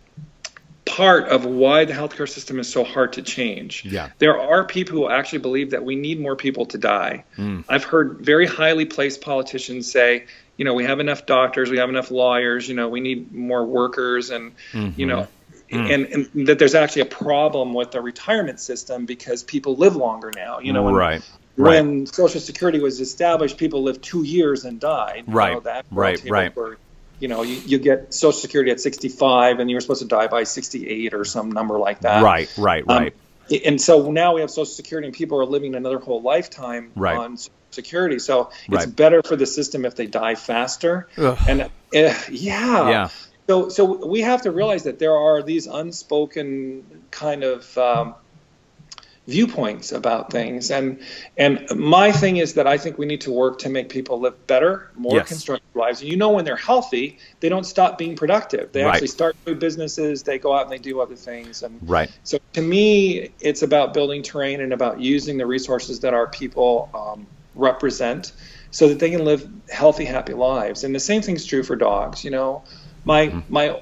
part 0.85 1.27
of 1.29 1.45
why 1.45 1.85
the 1.85 1.93
healthcare 1.93 2.29
system 2.29 2.59
is 2.59 2.71
so 2.71 2.83
hard 2.83 3.13
to 3.13 3.21
change. 3.21 3.83
Yeah. 3.85 4.09
There 4.19 4.39
are 4.39 4.65
people 4.65 4.95
who 4.95 5.09
actually 5.09 5.39
believe 5.39 5.71
that 5.71 5.83
we 5.83 5.95
need 5.95 6.19
more 6.19 6.35
people 6.35 6.67
to 6.67 6.77
die. 6.77 7.25
Hmm. 7.35 7.61
I've 7.67 7.83
heard 7.83 8.19
very 8.19 8.45
highly 8.45 8.85
placed 8.85 9.21
politicians 9.21 9.91
say, 9.91 10.25
you 10.57 10.63
know, 10.63 10.73
we 10.73 10.85
have 10.85 10.99
enough 10.99 11.25
doctors, 11.25 11.69
we 11.69 11.77
have 11.79 11.89
enough 11.89 12.11
lawyers, 12.11 12.69
you 12.69 12.75
know, 12.75 12.87
we 12.87 13.01
need 13.01 13.33
more 13.33 13.65
workers 13.65 14.29
and 14.29 14.53
mm-hmm. 14.71 14.99
you 14.99 15.07
know 15.07 15.27
hmm. 15.71 15.77
and, 15.77 16.05
and 16.05 16.47
that 16.47 16.59
there's 16.59 16.75
actually 16.75 17.01
a 17.01 17.07
problem 17.07 17.73
with 17.73 17.91
the 17.91 18.01
retirement 18.01 18.59
system 18.59 19.05
because 19.05 19.43
people 19.43 19.75
live 19.75 19.95
longer 19.95 20.31
now. 20.35 20.59
You 20.59 20.71
know, 20.73 20.83
when, 20.83 20.93
right. 20.93 21.21
Right. 21.57 21.81
when 21.81 22.05
Social 22.05 22.41
Security 22.41 22.79
was 22.79 22.99
established, 22.99 23.57
people 23.57 23.83
lived 23.83 24.03
two 24.03 24.23
years 24.23 24.65
and 24.65 24.79
died. 24.79 25.23
You 25.27 25.33
Right. 25.33 25.53
know, 25.53 25.59
that 25.61 25.85
Right, 25.89 26.23
right. 26.29 26.53
You 27.19 27.27
know, 27.27 27.43
you, 27.43 27.61
you 27.65 27.79
get 27.79 28.13
Social 28.13 28.39
Security 28.39 28.71
at 28.71 28.79
65 28.79 29.59
and 29.59 29.69
you 29.69 29.75
were 29.75 29.81
supposed 29.81 30.01
to 30.01 30.07
die 30.07 30.27
by 30.27 30.43
68 30.43 31.13
or 31.13 31.25
some 31.25 31.51
number 31.51 31.79
like 31.79 32.01
that. 32.01 32.23
Right. 32.23 32.49
Right. 32.57 32.83
Um, 32.87 32.97
Right. 33.03 33.13
and 33.65 33.79
so 33.79 34.11
now 34.11 34.33
we 34.35 34.41
have 34.41 34.49
Social 34.49 34.65
Security 34.65 35.07
and 35.07 35.15
people 35.15 35.39
are 35.39 35.45
living 35.45 35.75
another 35.75 35.99
whole 35.99 36.21
lifetime 36.21 36.91
Right. 36.95 37.17
on 37.17 37.37
Social 37.37 37.51
Security. 37.71 38.19
So 38.19 38.49
it's 38.69 38.85
Right. 38.85 38.95
better 38.95 39.21
for 39.23 39.35
the 39.35 39.45
system 39.45 39.85
if 39.85 39.95
they 39.95 40.07
die 40.07 40.35
faster. 40.35 41.07
Ugh. 41.17 41.37
And 41.47 41.61
uh, 41.61 41.69
yeah. 41.93 42.89
Yeah. 42.89 43.09
So, 43.47 43.69
so 43.69 44.07
we 44.07 44.21
have 44.21 44.41
to 44.43 44.51
realize 44.51 44.83
that 44.83 44.97
there 44.97 45.15
are 45.15 45.43
these 45.43 45.67
unspoken 45.67 47.03
kind 47.11 47.43
of 47.43 47.77
um, 47.77 48.15
viewpoints 49.27 49.91
about 49.91 50.31
things, 50.31 50.71
and 50.71 51.01
and 51.37 51.67
my 51.75 52.11
thing 52.11 52.37
is 52.37 52.53
that 52.55 52.67
I 52.67 52.77
think 52.77 52.97
we 52.97 53.05
need 53.05 53.21
to 53.21 53.31
work 53.31 53.59
to 53.59 53.69
make 53.69 53.89
people 53.89 54.19
live 54.19 54.45
better, 54.47 54.91
more 54.95 55.19
Yes. 55.19 55.27
constructive 55.27 55.75
lives. 55.75 56.03
You 56.03 56.17
know, 56.17 56.29
when 56.31 56.45
they're 56.45 56.55
healthy, 56.55 57.19
they 57.39 57.49
don't 57.49 57.65
stop 57.65 57.97
being 57.97 58.15
productive. 58.15 58.71
They 58.71 58.83
Right. 58.83 58.93
actually 58.93 59.07
start 59.07 59.35
new 59.47 59.55
businesses. 59.55 60.23
They 60.23 60.39
go 60.39 60.53
out 60.55 60.63
and 60.63 60.71
they 60.71 60.77
do 60.77 61.01
other 61.01 61.15
things, 61.15 61.63
and 61.63 61.81
Right. 61.81 62.09
so 62.23 62.37
to 62.53 62.61
me, 62.61 63.35
it's 63.39 63.61
about 63.63 63.93
building 63.93 64.23
terrain 64.23 64.61
and 64.61 64.73
about 64.73 64.99
using 64.99 65.37
the 65.37 65.45
resources 65.45 65.99
that 66.01 66.13
our 66.13 66.27
people 66.27 66.89
um, 66.93 67.27
represent 67.53 68.33
so 68.71 68.89
that 68.89 68.99
they 68.99 69.09
can 69.09 69.25
live 69.25 69.47
healthy, 69.69 70.05
happy 70.05 70.33
lives. 70.33 70.83
And 70.83 70.93
the 70.93 70.99
same 70.99 71.21
thing's 71.21 71.45
true 71.45 71.63
for 71.63 71.75
dogs. 71.75 72.23
You 72.23 72.31
know, 72.31 72.65
my 73.03 73.33
Mm-hmm. 73.33 73.39
my 73.47 73.79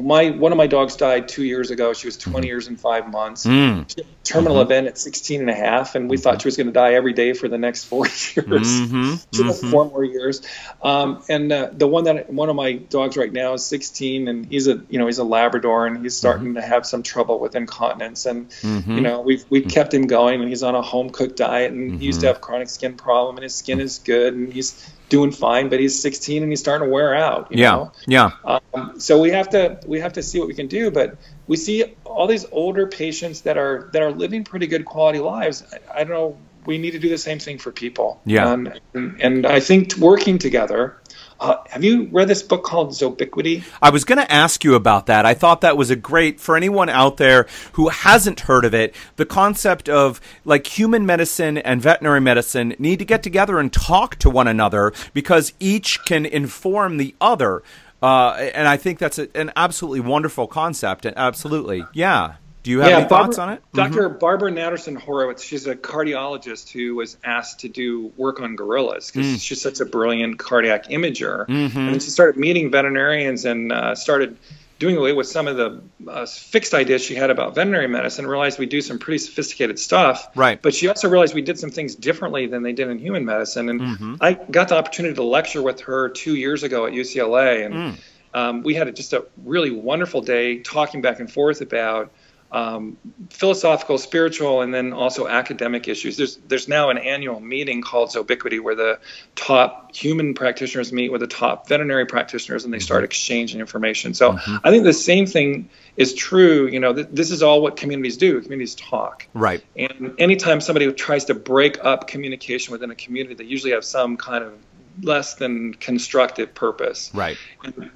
my 0.00 0.30
one 0.30 0.52
of 0.52 0.58
my 0.58 0.66
dogs 0.68 0.94
died 0.96 1.26
two 1.28 1.42
years 1.44 1.70
ago. 1.72 1.92
She 1.92 2.06
was 2.06 2.16
20 2.16 2.46
years 2.46 2.68
and 2.68 2.78
five 2.80 3.10
months. 3.10 3.44
Mm. 3.44 3.88
She 3.92 4.02
had 4.02 4.06
a 4.06 4.24
terminal 4.24 4.60
event 4.60 4.86
at 4.86 4.96
16 4.96 5.40
and 5.40 5.50
a 5.50 5.54
half, 5.54 5.96
and 5.96 6.08
we 6.08 6.18
thought 6.18 6.40
she 6.42 6.46
was 6.46 6.56
going 6.56 6.68
to 6.68 6.72
die 6.72 6.94
every 6.94 7.12
day 7.12 7.32
for 7.32 7.48
the 7.48 7.58
next 7.58 7.84
four 7.84 8.06
years. 8.06 8.12
Mhm. 8.36 9.26
She 9.34 9.42
has 9.42 9.60
four 9.62 9.86
more 9.86 10.04
years. 10.04 10.42
Um, 10.82 11.22
and 11.28 11.50
uh, 11.50 11.70
the 11.72 11.88
one 11.88 12.04
that 12.04 12.32
one 12.32 12.48
of 12.48 12.54
my 12.54 12.74
dogs 12.74 13.16
right 13.16 13.32
now 13.32 13.54
is 13.54 13.66
16, 13.66 14.28
and 14.28 14.46
he's 14.46 14.68
a 14.68 14.80
you 14.88 14.98
know 15.00 15.06
he's 15.06 15.18
a 15.18 15.24
Labrador, 15.24 15.86
and 15.88 16.02
he's 16.02 16.16
starting 16.16 16.54
to 16.54 16.62
have 16.62 16.86
some 16.86 17.02
trouble 17.02 17.40
with 17.40 17.56
incontinence. 17.56 18.24
And 18.26 18.52
you 18.62 19.00
know 19.00 19.20
we've 19.20 19.44
we 19.50 19.62
kept 19.62 19.92
him 19.92 20.06
going, 20.06 20.40
and 20.40 20.48
he's 20.48 20.62
on 20.62 20.76
a 20.76 20.82
home 20.82 21.10
cooked 21.10 21.36
diet, 21.36 21.72
and 21.72 21.98
he 21.98 22.06
used 22.06 22.20
to 22.20 22.28
have 22.28 22.40
chronic 22.40 22.68
skin 22.68 22.94
problem, 22.94 23.36
and 23.36 23.42
his 23.42 23.54
skin 23.56 23.80
is 23.80 23.98
good, 23.98 24.34
and 24.34 24.52
he's 24.52 24.88
doing 25.08 25.30
fine, 25.30 25.68
but 25.68 25.78
he's 25.78 26.02
16 26.02 26.42
and 26.42 26.50
he's 26.50 26.58
starting 26.58 26.88
to 26.88 26.92
wear 26.92 27.14
out. 27.14 27.46
You 27.52 27.62
Yeah. 27.62 27.70
know? 27.70 27.92
Yeah. 28.08 28.30
Um, 28.74 28.98
so 28.98 29.20
we 29.20 29.30
have 29.30 29.48
to 29.50 29.55
we 29.86 30.00
have 30.00 30.14
to 30.14 30.22
see 30.22 30.38
what 30.38 30.48
we 30.48 30.54
can 30.54 30.68
do. 30.68 30.90
But 30.90 31.16
we 31.46 31.56
see 31.56 31.96
all 32.04 32.26
these 32.26 32.46
older 32.52 32.86
patients 32.86 33.42
that 33.42 33.56
are 33.56 33.90
that 33.92 34.02
are 34.02 34.12
living 34.12 34.44
pretty 34.44 34.66
good 34.66 34.84
quality 34.84 35.18
lives. 35.18 35.64
I, 35.72 36.00
I 36.00 36.04
don't 36.04 36.14
know. 36.20 36.36
We 36.66 36.78
need 36.78 36.92
to 36.92 36.98
do 36.98 37.08
the 37.08 37.18
same 37.18 37.38
thing 37.38 37.58
for 37.58 37.70
people. 37.70 38.20
Yeah. 38.24 38.52
And, 38.52 38.80
and, 38.92 39.22
and 39.22 39.46
I 39.46 39.60
think 39.60 39.96
working 39.98 40.38
together. 40.38 40.96
Uh, 41.38 41.56
have 41.68 41.84
you 41.84 42.08
read 42.12 42.28
this 42.28 42.42
book 42.42 42.64
called 42.64 42.90
Zoobiquity? 42.90 43.62
I 43.82 43.90
was 43.90 44.04
going 44.04 44.18
to 44.18 44.32
ask 44.32 44.64
you 44.64 44.74
about 44.74 45.06
that. 45.06 45.26
I 45.26 45.34
thought 45.34 45.60
that 45.60 45.76
was 45.76 45.90
a 45.90 45.96
great 45.96 46.40
for 46.40 46.56
anyone 46.56 46.88
out 46.88 47.18
there 47.18 47.46
who 47.72 47.88
hasn't 47.88 48.40
heard 48.40 48.64
of 48.64 48.74
it. 48.74 48.94
The 49.16 49.26
concept 49.26 49.88
of 49.88 50.20
like 50.44 50.66
human 50.66 51.04
medicine 51.04 51.58
and 51.58 51.82
veterinary 51.82 52.22
medicine 52.22 52.74
need 52.78 52.98
to 53.00 53.04
get 53.04 53.22
together 53.22 53.58
and 53.58 53.70
talk 53.72 54.16
to 54.16 54.30
one 54.30 54.48
another 54.48 54.92
because 55.12 55.52
each 55.60 56.02
can 56.04 56.24
inform 56.24 56.96
the 56.96 57.14
other. 57.20 57.62
Uh, 58.06 58.34
and 58.54 58.68
I 58.68 58.76
think 58.76 58.98
that's 58.98 59.18
a, 59.18 59.28
an 59.36 59.52
absolutely 59.56 60.00
wonderful 60.00 60.46
concept. 60.46 61.04
And 61.06 61.16
absolutely, 61.16 61.84
yeah. 61.92 62.34
Do 62.62 62.72
you 62.72 62.80
have 62.80 62.90
any 62.90 63.08
thoughts 63.08 63.38
on 63.38 63.52
it? 63.52 63.62
Mm-hmm. 63.72 63.92
Dr. 63.94 64.08
Barbara 64.08 64.50
Natterson 64.50 64.96
Horowitz, 64.96 65.44
she's 65.44 65.68
a 65.68 65.76
cardiologist 65.76 66.70
who 66.70 66.96
was 66.96 67.16
asked 67.24 67.60
to 67.60 67.68
do 67.68 68.12
work 68.16 68.40
on 68.40 68.56
gorillas 68.56 69.08
because 69.10 69.26
Mm. 69.26 69.40
she's 69.40 69.60
such 69.62 69.78
a 69.78 69.84
brilliant 69.84 70.38
cardiac 70.40 70.86
imager. 70.88 71.46
Mm-hmm. 71.46 71.78
And 71.78 72.02
she 72.02 72.10
started 72.10 72.40
meeting 72.40 72.72
veterinarians 72.72 73.44
and 73.44 73.70
uh, 73.70 73.94
started 73.94 74.36
doing 74.78 74.96
away 74.96 75.12
with 75.12 75.26
some 75.26 75.48
of 75.48 75.56
the 75.56 75.82
uh, 76.06 76.26
fixed 76.26 76.74
ideas 76.74 77.02
she 77.02 77.14
had 77.14 77.30
about 77.30 77.54
veterinary 77.54 77.88
medicine, 77.88 78.26
realized 78.26 78.58
we 78.58 78.66
do 78.66 78.80
some 78.80 78.98
pretty 78.98 79.18
sophisticated 79.18 79.78
stuff. 79.78 80.28
Right. 80.34 80.60
But 80.60 80.74
she 80.74 80.88
also 80.88 81.08
realized 81.08 81.34
we 81.34 81.42
did 81.42 81.58
some 81.58 81.70
things 81.70 81.94
differently 81.94 82.46
than 82.46 82.62
they 82.62 82.72
did 82.72 82.88
in 82.88 82.98
human 82.98 83.24
medicine. 83.24 83.68
And 83.68 83.80
mm-hmm. 83.80 84.14
I 84.20 84.34
got 84.34 84.68
the 84.68 84.76
opportunity 84.76 85.14
to 85.14 85.22
lecture 85.22 85.62
with 85.62 85.80
her 85.82 86.10
two 86.10 86.34
years 86.34 86.62
ago 86.62 86.86
at 86.86 86.92
UCLA, 86.92 87.64
and 87.64 87.74
mm. 87.74 87.98
um, 88.34 88.62
we 88.62 88.74
had 88.74 88.94
just 88.94 89.12
a 89.12 89.24
really 89.44 89.70
wonderful 89.70 90.20
day 90.20 90.58
talking 90.58 91.00
back 91.00 91.20
and 91.20 91.32
forth 91.32 91.60
about 91.60 92.12
um, 92.56 92.96
philosophical, 93.28 93.98
spiritual, 93.98 94.62
and 94.62 94.72
then 94.72 94.94
also 94.94 95.28
academic 95.28 95.88
issues. 95.88 96.16
There's 96.16 96.36
there's 96.36 96.68
now 96.68 96.88
an 96.88 96.96
annual 96.96 97.38
meeting 97.38 97.82
called 97.82 98.08
Zoobiquity 98.08 98.62
where 98.62 98.74
the 98.74 98.98
top 99.34 99.94
human 99.94 100.32
practitioners 100.32 100.90
meet 100.90 101.12
with 101.12 101.20
the 101.20 101.26
top 101.26 101.68
veterinary 101.68 102.06
practitioners 102.06 102.64
and 102.64 102.72
they 102.72 102.78
start 102.78 103.00
mm-hmm. 103.00 103.04
exchanging 103.04 103.60
information. 103.60 104.14
So 104.14 104.32
mm-hmm. 104.32 104.56
I 104.64 104.70
think 104.70 104.84
the 104.84 104.94
same 104.94 105.26
thing 105.26 105.68
is 105.98 106.14
true. 106.14 106.66
You 106.66 106.80
know, 106.80 106.94
th- 106.94 107.08
this 107.12 107.30
is 107.30 107.42
all 107.42 107.60
what 107.60 107.76
communities 107.76 108.16
do. 108.16 108.40
Communities 108.40 108.74
talk. 108.74 109.26
Right. 109.34 109.62
And 109.76 110.14
anytime 110.18 110.62
somebody 110.62 110.90
tries 110.94 111.26
to 111.26 111.34
break 111.34 111.84
up 111.84 112.08
communication 112.08 112.72
within 112.72 112.90
a 112.90 112.94
community, 112.94 113.34
they 113.34 113.44
usually 113.44 113.72
have 113.72 113.84
some 113.84 114.16
kind 114.16 114.42
of 114.42 114.54
less 115.02 115.34
than 115.34 115.74
constructive 115.74 116.54
purpose. 116.54 117.10
Right. 117.14 117.36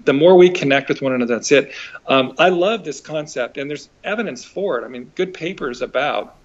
The 0.05 0.13
more 0.13 0.37
we 0.37 0.51
connect 0.51 0.89
with 0.89 1.03
one 1.03 1.13
another, 1.13 1.35
that's 1.35 1.53
it. 1.53 1.73
Um, 2.07 2.35
I 2.39 2.49
love 2.51 2.85
this 2.85 3.01
concept, 3.01 3.57
and 3.57 3.69
there's 3.71 3.89
evidence 4.05 4.45
for 4.45 4.79
it. 4.81 4.85
I 4.85 4.89
mean, 4.89 5.11
good 5.15 5.35
papers 5.35 5.83
about 5.83 6.37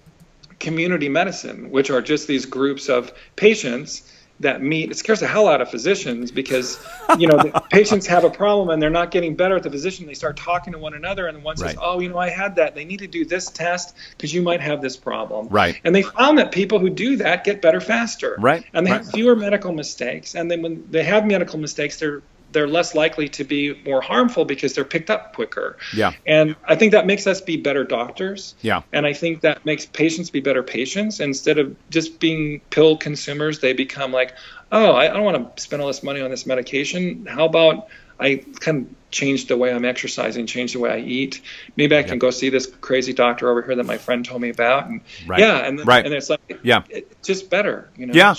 community 0.58 1.08
medicine, 1.08 1.70
which 1.70 1.90
are 1.90 2.00
just 2.00 2.26
these 2.26 2.46
groups 2.46 2.88
of 2.88 3.12
patients 3.36 4.10
that 4.40 4.62
meet 4.62 4.90
it 4.90 4.96
scares 4.96 5.20
the 5.20 5.26
hell 5.26 5.48
out 5.48 5.60
of 5.60 5.70
physicians 5.70 6.30
because 6.30 6.84
you 7.18 7.26
know 7.26 7.36
the 7.36 7.62
patients 7.70 8.06
have 8.06 8.24
a 8.24 8.30
problem 8.30 8.68
and 8.70 8.82
they're 8.82 8.90
not 8.90 9.10
getting 9.10 9.34
better 9.34 9.56
at 9.56 9.62
the 9.62 9.70
physician. 9.70 10.06
They 10.06 10.14
start 10.14 10.36
talking 10.36 10.72
to 10.72 10.78
one 10.78 10.94
another 10.94 11.26
and 11.26 11.42
one 11.42 11.56
says 11.56 11.76
right. 11.76 11.78
oh 11.80 12.00
you 12.00 12.08
know 12.08 12.18
i 12.18 12.28
had 12.28 12.56
that. 12.56 12.74
They 12.74 12.84
need 12.84 12.98
to 12.98 13.06
do 13.06 13.24
this 13.24 13.50
test 13.50 13.96
because 14.10 14.34
you 14.34 14.42
might 14.42 14.60
have 14.60 14.82
this 14.82 14.96
problem. 14.96 15.48
Right. 15.48 15.80
And 15.84 15.94
they 15.94 16.02
found 16.02 16.38
that 16.38 16.52
people 16.52 16.78
who 16.78 16.90
do 16.90 17.16
that 17.16 17.44
get 17.44 17.62
better 17.62 17.80
faster. 17.80 18.36
Right. 18.38 18.64
And 18.72 18.86
they 18.86 18.90
right. 18.90 19.02
have 19.02 19.10
fewer 19.10 19.36
medical 19.36 19.72
mistakes. 19.72 20.34
And 20.34 20.50
then 20.50 20.62
when 20.62 20.86
they 20.90 21.04
have 21.04 21.26
medical 21.26 21.58
mistakes 21.58 21.98
they're 21.98 22.22
they're 22.56 22.66
less 22.66 22.94
likely 22.94 23.28
to 23.28 23.44
be 23.44 23.78
more 23.84 24.00
harmful 24.00 24.46
because 24.46 24.72
they're 24.72 24.82
picked 24.82 25.10
up 25.10 25.34
quicker. 25.34 25.76
Yeah. 25.94 26.14
And 26.24 26.56
I 26.64 26.74
think 26.74 26.92
that 26.92 27.06
makes 27.06 27.26
us 27.26 27.42
be 27.42 27.58
better 27.58 27.84
doctors. 27.84 28.54
Yeah. 28.62 28.80
And 28.94 29.06
I 29.06 29.12
think 29.12 29.42
that 29.42 29.66
makes 29.66 29.84
patients 29.84 30.30
be 30.30 30.40
better 30.40 30.62
patients. 30.62 31.20
Instead 31.20 31.58
of 31.58 31.76
just 31.90 32.18
being 32.18 32.62
pill 32.70 32.96
consumers, 32.96 33.60
they 33.60 33.74
become 33.74 34.10
like, 34.10 34.34
oh, 34.72 34.94
I 34.94 35.08
don't 35.08 35.22
want 35.22 35.54
to 35.54 35.62
spend 35.62 35.82
all 35.82 35.88
this 35.88 36.02
money 36.02 36.22
on 36.22 36.30
this 36.30 36.46
medication. 36.46 37.26
How 37.26 37.44
about 37.44 37.88
I 38.18 38.42
kind 38.58 38.86
of 38.86 39.10
change 39.10 39.48
the 39.48 39.58
way 39.58 39.70
I'm 39.70 39.84
exercising, 39.84 40.46
change 40.46 40.72
the 40.72 40.78
way 40.78 40.90
I 40.90 41.00
eat. 41.00 41.42
Maybe 41.76 41.94
I 41.94 42.04
can 42.04 42.12
yep. 42.12 42.20
go 42.20 42.30
see 42.30 42.48
this 42.48 42.66
crazy 42.80 43.12
doctor 43.12 43.50
over 43.50 43.60
here 43.60 43.76
that 43.76 43.84
my 43.84 43.98
friend 43.98 44.24
told 44.24 44.40
me 44.40 44.48
about. 44.48 44.88
And 44.88 45.02
right. 45.26 45.40
yeah, 45.40 45.58
and, 45.58 45.86
right. 45.86 46.06
and 46.06 46.14
it's 46.14 46.30
like, 46.30 46.40
yeah, 46.62 46.84
it's 46.88 47.28
just 47.28 47.50
better, 47.50 47.90
you 47.96 48.06
know. 48.06 48.14
Yeah. 48.14 48.32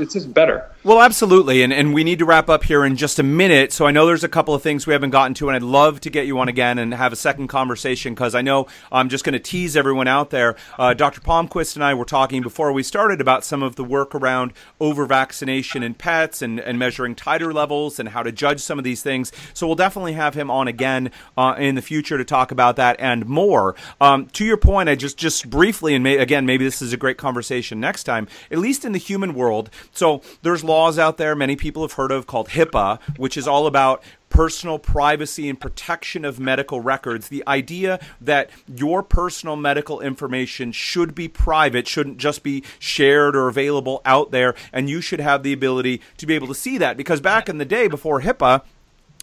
It's 0.00 0.14
just 0.14 0.32
better. 0.32 0.70
Well, 0.82 1.02
absolutely, 1.02 1.62
and 1.62 1.74
and 1.74 1.92
we 1.92 2.04
need 2.04 2.20
to 2.20 2.24
wrap 2.24 2.48
up 2.48 2.64
here 2.64 2.86
in 2.86 2.96
just 2.96 3.18
a 3.18 3.22
minute. 3.22 3.70
So 3.70 3.86
I 3.86 3.90
know 3.90 4.06
there's 4.06 4.24
a 4.24 4.30
couple 4.30 4.54
of 4.54 4.62
things 4.62 4.86
we 4.86 4.94
haven't 4.94 5.10
gotten 5.10 5.34
to, 5.34 5.48
and 5.50 5.56
I'd 5.56 5.62
love 5.62 6.00
to 6.00 6.10
get 6.10 6.26
you 6.26 6.38
on 6.38 6.48
again 6.48 6.78
and 6.78 6.94
have 6.94 7.12
a 7.12 7.16
second 7.16 7.48
conversation 7.48 8.14
because 8.14 8.34
I 8.34 8.40
know 8.40 8.66
I'm 8.90 9.10
just 9.10 9.22
going 9.22 9.34
to 9.34 9.38
tease 9.38 9.76
everyone 9.76 10.08
out 10.08 10.30
there. 10.30 10.56
Uh, 10.78 10.94
Dr. 10.94 11.20
Palmquist 11.20 11.74
and 11.74 11.84
I 11.84 11.92
were 11.92 12.06
talking 12.06 12.40
before 12.40 12.72
we 12.72 12.82
started 12.82 13.20
about 13.20 13.44
some 13.44 13.62
of 13.62 13.76
the 13.76 13.84
work 13.84 14.14
around 14.14 14.54
over 14.80 15.04
vaccination 15.04 15.82
in 15.82 15.92
pets 15.92 16.40
and 16.40 16.58
and 16.58 16.78
measuring 16.78 17.14
titer 17.14 17.52
levels 17.52 17.98
and 17.98 18.08
how 18.08 18.22
to 18.22 18.32
judge 18.32 18.60
some 18.60 18.78
of 18.78 18.84
these 18.84 19.02
things. 19.02 19.32
So 19.52 19.66
we'll 19.66 19.76
definitely 19.76 20.14
have 20.14 20.32
him 20.32 20.50
on 20.50 20.66
again 20.66 21.10
uh, 21.36 21.56
in 21.58 21.74
the 21.74 21.82
future 21.82 22.16
to 22.16 22.24
talk 22.24 22.52
about 22.52 22.76
that 22.76 22.96
and 22.98 23.26
more. 23.26 23.76
Um, 24.00 24.28
to 24.28 24.46
your 24.46 24.56
point, 24.56 24.88
I 24.88 24.94
just 24.94 25.18
just 25.18 25.50
briefly 25.50 25.94
and 25.94 26.02
may, 26.02 26.16
again 26.16 26.46
maybe 26.46 26.64
this 26.64 26.80
is 26.80 26.94
a 26.94 26.96
great 26.96 27.18
conversation 27.18 27.80
next 27.80 28.04
time. 28.04 28.28
At 28.50 28.56
least 28.56 28.86
in 28.86 28.92
the 28.92 28.98
human 28.98 29.34
world 29.34 29.68
so 29.92 30.22
there's 30.42 30.64
laws 30.64 30.98
out 30.98 31.16
there 31.16 31.34
many 31.34 31.56
people 31.56 31.82
have 31.82 31.92
heard 31.92 32.12
of 32.12 32.26
called 32.26 32.50
HIPAA, 32.50 33.00
which 33.16 33.36
is 33.36 33.46
all 33.48 33.66
about 33.66 34.02
personal 34.28 34.78
privacy 34.78 35.48
and 35.48 35.60
protection 35.60 36.24
of 36.24 36.38
medical 36.38 36.80
records. 36.80 37.28
The 37.28 37.42
idea 37.46 37.98
that 38.20 38.48
your 38.66 39.02
personal 39.02 39.56
medical 39.56 40.00
information 40.00 40.72
should 40.72 41.14
be 41.14 41.28
private, 41.28 41.86
shouldn't 41.88 42.18
just 42.18 42.42
be 42.42 42.62
shared 42.78 43.36
or 43.36 43.48
available 43.48 44.00
out 44.04 44.30
there, 44.30 44.54
and 44.72 44.88
you 44.88 45.00
should 45.00 45.20
have 45.20 45.42
the 45.42 45.52
ability 45.52 46.00
to 46.16 46.26
be 46.26 46.34
able 46.34 46.46
to 46.46 46.54
see 46.54 46.78
that. 46.78 46.96
Because 46.96 47.20
back 47.20 47.48
in 47.48 47.58
the 47.58 47.64
day 47.64 47.88
before 47.88 48.20
HIPAA, 48.20 48.62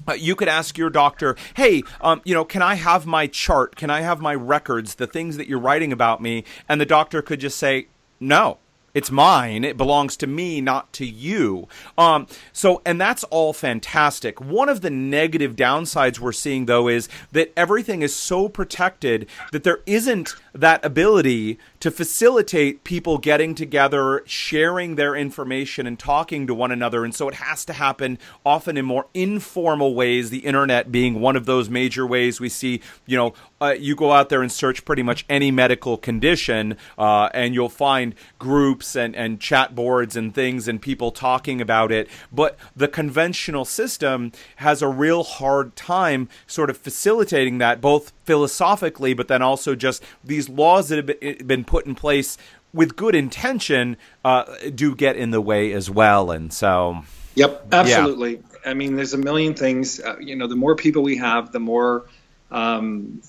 uh, 0.07 0.14
you 0.14 0.35
could 0.35 0.48
ask 0.48 0.77
your 0.77 0.89
doctor, 0.89 1.35
"Hey, 1.56 1.81
um, 2.02 2.22
you 2.23 2.34
know, 2.34 2.45
can 2.45 2.61
I 2.61 2.76
have 2.76 3.06
my 3.06 3.26
chart? 3.27 3.76
Can 3.76 3.89
I 3.89 4.02
have 4.02 4.22
my 4.22 4.35
records, 4.35 4.95
the 4.95 5.07
things 5.07 5.38
that 5.38 5.48
you're 5.48 5.57
writing 5.57 5.91
about 5.91 6.22
me?" 6.22 6.44
And 6.69 6.80
the 6.80 6.85
doctor 6.85 7.22
could 7.22 7.39
just 7.39 7.57
say, 7.57 7.88
"No, 8.19 8.60
it's 8.98 9.11
mine. 9.11 9.64
It 9.64 9.78
belongs 9.78 10.18
to 10.18 10.26
me, 10.26 10.60
not 10.60 10.91
to 10.94 11.06
you. 11.06 11.68
Um, 11.99 12.26
so, 12.52 12.82
and 12.84 12.99
that's 12.99 13.24
all 13.26 13.53
fantastic. 13.53 14.41
One 14.41 14.69
of 14.69 14.82
the 14.82 14.90
negative 14.90 15.56
downsides 15.56 16.18
we're 16.18 16.32
seeing, 16.32 16.65
though, 16.65 16.88
is 16.88 17.07
that 17.32 17.53
everything 17.56 18.02
is 18.02 18.15
so 18.15 18.49
protected 18.49 19.28
that 19.52 19.64
there 19.64 19.82
isn't 19.86 20.36
that 20.52 20.84
ability 20.84 21.60
to 21.80 21.91
facilitate 21.91 22.84
people 22.84 23.19
getting 23.19 23.53
together, 23.53 24.24
sharing 24.26 24.95
their 24.95 25.15
information, 25.15 25.86
and 25.86 25.99
talking 25.99 26.48
to 26.48 26.56
one 26.56 26.72
another. 26.72 27.06
And 27.06 27.14
so 27.14 27.28
it 27.28 27.36
has 27.36 27.65
to 27.65 27.74
happen 27.74 28.18
often 28.44 28.78
in 28.78 28.86
more 28.86 29.06
informal 29.14 29.94
ways, 29.94 30.32
the 30.32 30.40
internet 30.40 30.91
being 30.91 31.22
one 31.22 31.36
of 31.36 31.45
those 31.45 31.69
major 31.69 32.07
ways 32.07 32.40
we 32.40 32.49
see, 32.49 32.82
you 33.06 33.15
know, 33.15 33.36
uh, 33.61 33.76
you 33.78 33.95
go 33.95 34.11
out 34.11 34.30
there 34.30 34.41
and 34.41 34.52
search 34.52 34.86
pretty 34.86 35.03
much 35.03 35.24
any 35.30 35.52
medical 35.52 35.98
condition, 35.98 36.78
uh, 36.98 37.30
and 37.36 37.53
you'll 37.53 37.69
find 37.69 38.15
groups 38.40 38.86
and, 38.95 39.15
and 39.15 39.39
chat 39.39 39.76
boards 39.76 40.15
and 40.15 40.34
things 40.34 40.68
and 40.68 40.81
people 40.81 41.11
talking 41.11 41.61
about 41.61 41.91
it. 41.91 42.09
But 42.31 42.57
the 42.76 42.88
conventional 42.88 43.65
system 43.65 44.31
has 44.57 44.81
a 44.81 44.88
real 44.88 45.23
hard 45.23 45.76
time 45.76 46.30
sort 46.45 46.69
of 46.69 46.77
facilitating 46.77 47.57
that, 47.59 47.81
both 47.81 48.14
philosophically, 48.23 49.14
but 49.14 49.27
then 49.27 49.41
also 49.41 49.76
just 49.76 50.03
these 50.23 50.49
laws 50.49 50.89
that 50.89 51.09
have 51.09 51.47
been 51.47 51.64
put 51.64 51.85
in 51.85 51.95
place 51.95 52.38
with 52.73 52.95
good 52.95 53.15
intention 53.15 53.97
uh, 54.23 54.43
do 54.76 54.95
get 54.95 55.15
in 55.15 55.31
the 55.31 55.41
way 55.41 55.72
as 55.73 55.89
well. 55.89 56.31
And 56.31 56.53
so. 56.53 57.03
Yep, 57.35 57.68
absolutely. 57.72 58.35
Yeah. 58.35 58.41
I 58.65 58.73
mean, 58.73 58.95
there's 58.95 59.14
a 59.14 59.18
million 59.18 59.53
things. 59.53 59.99
Uh, 59.99 60.18
you 60.19 60.35
know, 60.35 60.47
the 60.47 60.55
more 60.55 60.76
people 60.76 61.03
we 61.03 61.18
have, 61.18 61.51
the 61.51 61.59
more 61.59 62.05
um, 62.51 63.22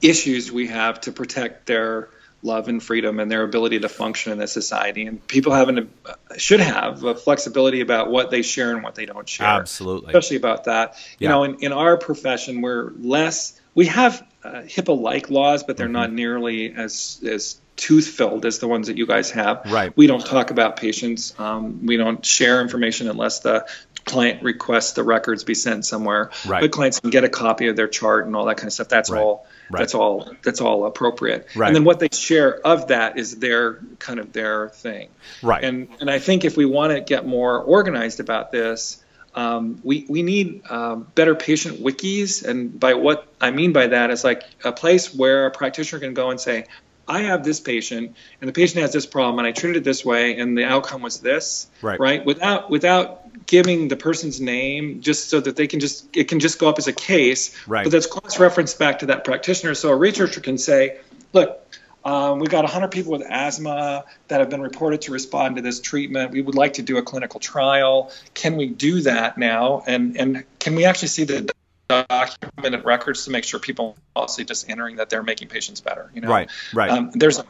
issues 0.00 0.50
we 0.52 0.68
have 0.68 1.00
to 1.02 1.12
protect 1.12 1.66
their 1.66 2.08
love 2.42 2.68
and 2.68 2.82
freedom 2.82 3.18
and 3.18 3.30
their 3.30 3.42
ability 3.42 3.80
to 3.80 3.88
function 3.88 4.32
in 4.32 4.38
this 4.38 4.52
society. 4.52 5.06
And 5.06 5.26
people 5.26 5.52
have 5.52 5.68
an, 5.68 5.90
uh, 6.06 6.14
should 6.36 6.60
have 6.60 7.02
a 7.02 7.14
flexibility 7.14 7.80
about 7.80 8.10
what 8.10 8.30
they 8.30 8.42
share 8.42 8.74
and 8.74 8.82
what 8.84 8.94
they 8.94 9.06
don't 9.06 9.28
share. 9.28 9.46
Absolutely. 9.46 10.08
Especially 10.08 10.36
about 10.36 10.64
that. 10.64 10.94
You 11.18 11.28
know, 11.28 11.44
in, 11.44 11.56
in 11.60 11.72
our 11.72 11.96
profession, 11.96 12.60
we're 12.60 12.92
less, 13.00 13.60
we 13.74 13.86
have 13.86 14.24
uh, 14.44 14.62
HIPAA-like 14.62 15.30
laws, 15.30 15.64
but 15.64 15.76
they're 15.76 15.86
mm-hmm. 15.86 15.94
not 15.94 16.12
nearly 16.12 16.72
as, 16.72 17.20
as 17.26 17.60
tooth-filled 17.74 18.44
as 18.44 18.58
the 18.58 18.68
ones 18.68 18.88
that 18.88 18.96
you 18.96 19.06
guys 19.06 19.30
have. 19.30 19.62
Right. 19.66 19.96
We 19.96 20.06
don't 20.06 20.24
talk 20.24 20.50
about 20.50 20.76
patients. 20.76 21.38
Um, 21.38 21.86
we 21.86 21.96
don't 21.96 22.24
share 22.24 22.60
information 22.60 23.08
unless 23.08 23.40
the 23.40 23.66
client 24.08 24.42
requests 24.42 24.92
the 24.92 25.02
records 25.02 25.44
be 25.44 25.54
sent 25.54 25.84
somewhere. 25.84 26.30
Right. 26.46 26.60
But 26.60 26.72
clients 26.72 27.00
can 27.00 27.10
get 27.10 27.24
a 27.24 27.28
copy 27.28 27.68
of 27.68 27.76
their 27.76 27.88
chart 27.88 28.26
and 28.26 28.34
all 28.34 28.46
that 28.46 28.56
kind 28.56 28.66
of 28.66 28.72
stuff. 28.72 28.88
That's 28.88 29.10
right. 29.10 29.20
all 29.20 29.46
Right. 29.70 29.80
That's 29.80 29.94
all. 29.94 30.32
That's 30.42 30.60
all 30.60 30.86
appropriate. 30.86 31.48
Right. 31.54 31.66
And 31.66 31.76
then 31.76 31.84
what 31.84 32.00
they 32.00 32.08
share 32.10 32.58
of 32.66 32.88
that 32.88 33.18
is 33.18 33.36
their 33.36 33.74
kind 33.98 34.18
of 34.18 34.32
their 34.32 34.70
thing. 34.70 35.10
Right. 35.42 35.62
And 35.62 35.88
and 36.00 36.10
I 36.10 36.18
think 36.18 36.44
if 36.44 36.56
we 36.56 36.64
want 36.64 36.94
to 36.94 37.00
get 37.00 37.26
more 37.26 37.60
organized 37.60 38.20
about 38.20 38.50
this, 38.50 39.02
um, 39.34 39.80
we 39.84 40.06
we 40.08 40.22
need 40.22 40.62
um, 40.70 41.06
better 41.14 41.34
patient 41.34 41.82
wikis. 41.82 42.46
And 42.46 42.80
by 42.80 42.94
what 42.94 43.28
I 43.40 43.50
mean 43.50 43.72
by 43.72 43.88
that 43.88 44.10
is 44.10 44.24
like 44.24 44.44
a 44.64 44.72
place 44.72 45.14
where 45.14 45.46
a 45.46 45.50
practitioner 45.50 46.00
can 46.00 46.14
go 46.14 46.30
and 46.30 46.40
say, 46.40 46.64
I 47.06 47.22
have 47.22 47.44
this 47.44 47.60
patient, 47.60 48.16
and 48.40 48.48
the 48.48 48.52
patient 48.52 48.80
has 48.82 48.92
this 48.92 49.06
problem, 49.06 49.38
and 49.38 49.46
I 49.46 49.52
treated 49.52 49.78
it 49.78 49.84
this 49.84 50.04
way, 50.04 50.38
and 50.38 50.56
the 50.56 50.64
outcome 50.64 51.02
was 51.02 51.20
this. 51.20 51.66
Right. 51.82 52.00
Right. 52.00 52.24
Without 52.24 52.70
without 52.70 53.27
giving 53.48 53.88
the 53.88 53.96
person's 53.96 54.40
name 54.40 55.00
just 55.00 55.30
so 55.30 55.40
that 55.40 55.56
they 55.56 55.66
can 55.66 55.80
just 55.80 56.06
it 56.16 56.28
can 56.28 56.38
just 56.38 56.60
go 56.60 56.68
up 56.68 56.78
as 56.78 56.86
a 56.86 56.92
case 56.92 57.56
right. 57.66 57.82
but 57.82 57.90
that's 57.90 58.06
cross 58.06 58.38
referenced 58.38 58.78
back 58.78 59.00
to 59.00 59.06
that 59.06 59.24
practitioner 59.24 59.74
so 59.74 59.88
a 59.88 59.96
researcher 59.96 60.40
can 60.40 60.58
say 60.58 61.00
look 61.32 61.64
um, 62.04 62.38
we've 62.38 62.50
got 62.50 62.62
100 62.64 62.88
people 62.88 63.12
with 63.12 63.22
asthma 63.28 64.04
that 64.28 64.40
have 64.40 64.50
been 64.50 64.62
reported 64.62 65.02
to 65.02 65.12
respond 65.12 65.56
to 65.56 65.62
this 65.62 65.80
treatment. 65.80 66.30
We 66.30 66.40
would 66.40 66.54
like 66.54 66.74
to 66.74 66.82
do 66.82 66.96
a 66.96 67.02
clinical 67.02 67.40
trial. 67.40 68.12
Can 68.34 68.56
we 68.56 68.68
do 68.68 69.02
that 69.02 69.36
now? 69.36 69.82
And 69.86 70.16
and 70.16 70.44
can 70.58 70.74
we 70.74 70.86
actually 70.86 71.08
see 71.08 71.24
the 71.24 71.52
documented 71.88 72.84
records 72.84 73.24
to 73.24 73.30
make 73.30 73.44
sure 73.44 73.58
people 73.58 73.98
also 74.14 74.44
just 74.44 74.70
entering 74.70 74.96
that 74.96 75.10
they're 75.10 75.24
making 75.24 75.48
patients 75.48 75.80
better? 75.80 76.10
You 76.14 76.22
know, 76.22 76.28
right, 76.28 76.48
right. 76.72 76.90
Um, 76.90 77.10
there's 77.14 77.40
a 77.40 77.44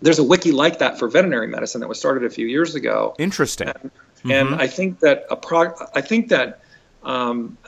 there's 0.00 0.18
a 0.18 0.24
wiki 0.24 0.52
like 0.52 0.78
that 0.78 0.98
for 0.98 1.08
veterinary 1.08 1.48
medicine 1.48 1.80
that 1.80 1.88
was 1.88 1.98
started 1.98 2.24
a 2.24 2.30
few 2.30 2.46
years 2.46 2.76
ago. 2.76 3.14
Interesting. 3.18 3.68
And, 3.68 3.90
mm-hmm. 4.18 4.30
and 4.30 4.54
I 4.54 4.66
think 4.66 5.00
that 5.00 5.26
a 5.30 5.36
pro- 5.36 5.74
I 5.94 6.00
think 6.00 6.28
that 6.28 6.60
um, 7.02 7.58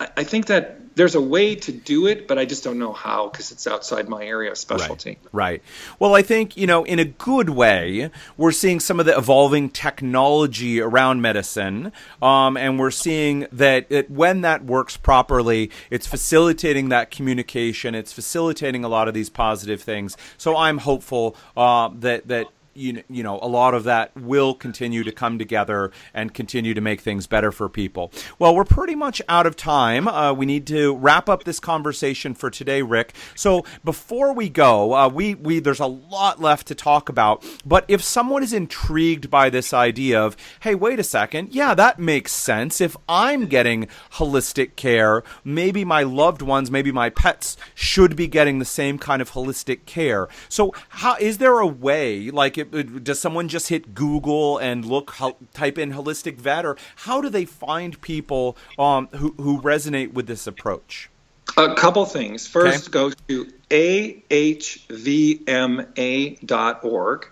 I, 0.00 0.08
I 0.18 0.24
think 0.24 0.46
that 0.46 0.78
there's 0.98 1.14
a 1.14 1.20
way 1.20 1.54
to 1.54 1.70
do 1.70 2.08
it, 2.08 2.26
but 2.26 2.38
I 2.38 2.44
just 2.44 2.64
don't 2.64 2.78
know 2.78 2.92
how 2.92 3.28
because 3.28 3.52
it's 3.52 3.68
outside 3.68 4.08
my 4.08 4.24
area 4.24 4.50
of 4.50 4.58
specialty. 4.58 5.18
Right. 5.30 5.32
right. 5.32 5.62
Well, 6.00 6.16
I 6.16 6.22
think, 6.22 6.56
you 6.56 6.66
know, 6.66 6.82
in 6.82 6.98
a 6.98 7.04
good 7.04 7.50
way, 7.50 8.10
we're 8.36 8.50
seeing 8.50 8.80
some 8.80 8.98
of 8.98 9.06
the 9.06 9.16
evolving 9.16 9.70
technology 9.70 10.80
around 10.80 11.22
medicine. 11.22 11.92
Um, 12.20 12.56
and 12.56 12.80
we're 12.80 12.90
seeing 12.90 13.46
that 13.52 13.86
it, 13.90 14.10
when 14.10 14.40
that 14.40 14.64
works 14.64 14.96
properly, 14.96 15.70
it's 15.88 16.08
facilitating 16.08 16.88
that 16.88 17.12
communication, 17.12 17.94
it's 17.94 18.12
facilitating 18.12 18.82
a 18.82 18.88
lot 18.88 19.06
of 19.06 19.14
these 19.14 19.30
positive 19.30 19.80
things. 19.80 20.16
So 20.36 20.56
I'm 20.56 20.78
hopeful 20.78 21.36
uh, 21.56 21.90
that, 22.00 22.26
that 22.26 22.48
you, 22.78 23.02
you 23.10 23.22
know, 23.22 23.38
a 23.42 23.48
lot 23.48 23.74
of 23.74 23.84
that 23.84 24.16
will 24.16 24.54
continue 24.54 25.04
to 25.04 25.12
come 25.12 25.38
together 25.38 25.90
and 26.14 26.32
continue 26.32 26.74
to 26.74 26.80
make 26.80 27.00
things 27.00 27.26
better 27.26 27.52
for 27.52 27.68
people. 27.68 28.12
Well, 28.38 28.54
we're 28.54 28.64
pretty 28.64 28.94
much 28.94 29.20
out 29.28 29.46
of 29.46 29.56
time. 29.56 30.08
Uh, 30.08 30.32
we 30.32 30.46
need 30.46 30.66
to 30.68 30.96
wrap 30.96 31.28
up 31.28 31.44
this 31.44 31.60
conversation 31.60 32.34
for 32.34 32.50
today, 32.50 32.82
Rick. 32.82 33.14
So 33.34 33.64
before 33.84 34.32
we 34.32 34.48
go, 34.48 34.94
uh, 34.94 35.08
we, 35.08 35.34
we 35.34 35.60
there's 35.60 35.80
a 35.80 35.86
lot 35.86 36.40
left 36.40 36.68
to 36.68 36.74
talk 36.74 37.08
about. 37.08 37.44
But 37.66 37.84
if 37.88 38.02
someone 38.02 38.42
is 38.42 38.52
intrigued 38.52 39.30
by 39.30 39.50
this 39.50 39.72
idea 39.72 40.20
of, 40.22 40.36
hey, 40.60 40.74
wait 40.74 41.00
a 41.00 41.04
second, 41.04 41.54
yeah, 41.54 41.74
that 41.74 41.98
makes 41.98 42.32
sense. 42.32 42.80
If 42.80 42.96
I'm 43.08 43.46
getting 43.46 43.88
holistic 44.12 44.76
care, 44.76 45.22
maybe 45.44 45.84
my 45.84 46.02
loved 46.02 46.42
ones, 46.42 46.70
maybe 46.70 46.92
my 46.92 47.10
pets 47.10 47.56
should 47.74 48.16
be 48.16 48.26
getting 48.28 48.58
the 48.58 48.64
same 48.64 48.98
kind 48.98 49.20
of 49.22 49.32
holistic 49.32 49.86
care. 49.86 50.28
So, 50.48 50.72
how 50.88 51.16
is 51.16 51.38
there 51.38 51.58
a 51.58 51.66
way, 51.66 52.30
like, 52.30 52.58
does 52.70 53.20
someone 53.20 53.48
just 53.48 53.68
hit 53.68 53.94
Google 53.94 54.58
and 54.58 54.84
look 54.84 55.14
type 55.52 55.78
in 55.78 55.92
holistic 55.92 56.36
vet, 56.36 56.64
or 56.64 56.76
how 56.96 57.20
do 57.20 57.28
they 57.28 57.44
find 57.44 58.00
people 58.00 58.56
um, 58.78 59.08
who 59.16 59.34
who 59.38 59.60
resonate 59.60 60.12
with 60.12 60.26
this 60.26 60.46
approach? 60.46 61.10
A 61.56 61.74
couple 61.74 62.04
things. 62.04 62.46
First, 62.46 62.88
okay. 62.88 62.92
go 62.92 63.10
to 63.28 63.52
ahvma.org. 63.70 64.48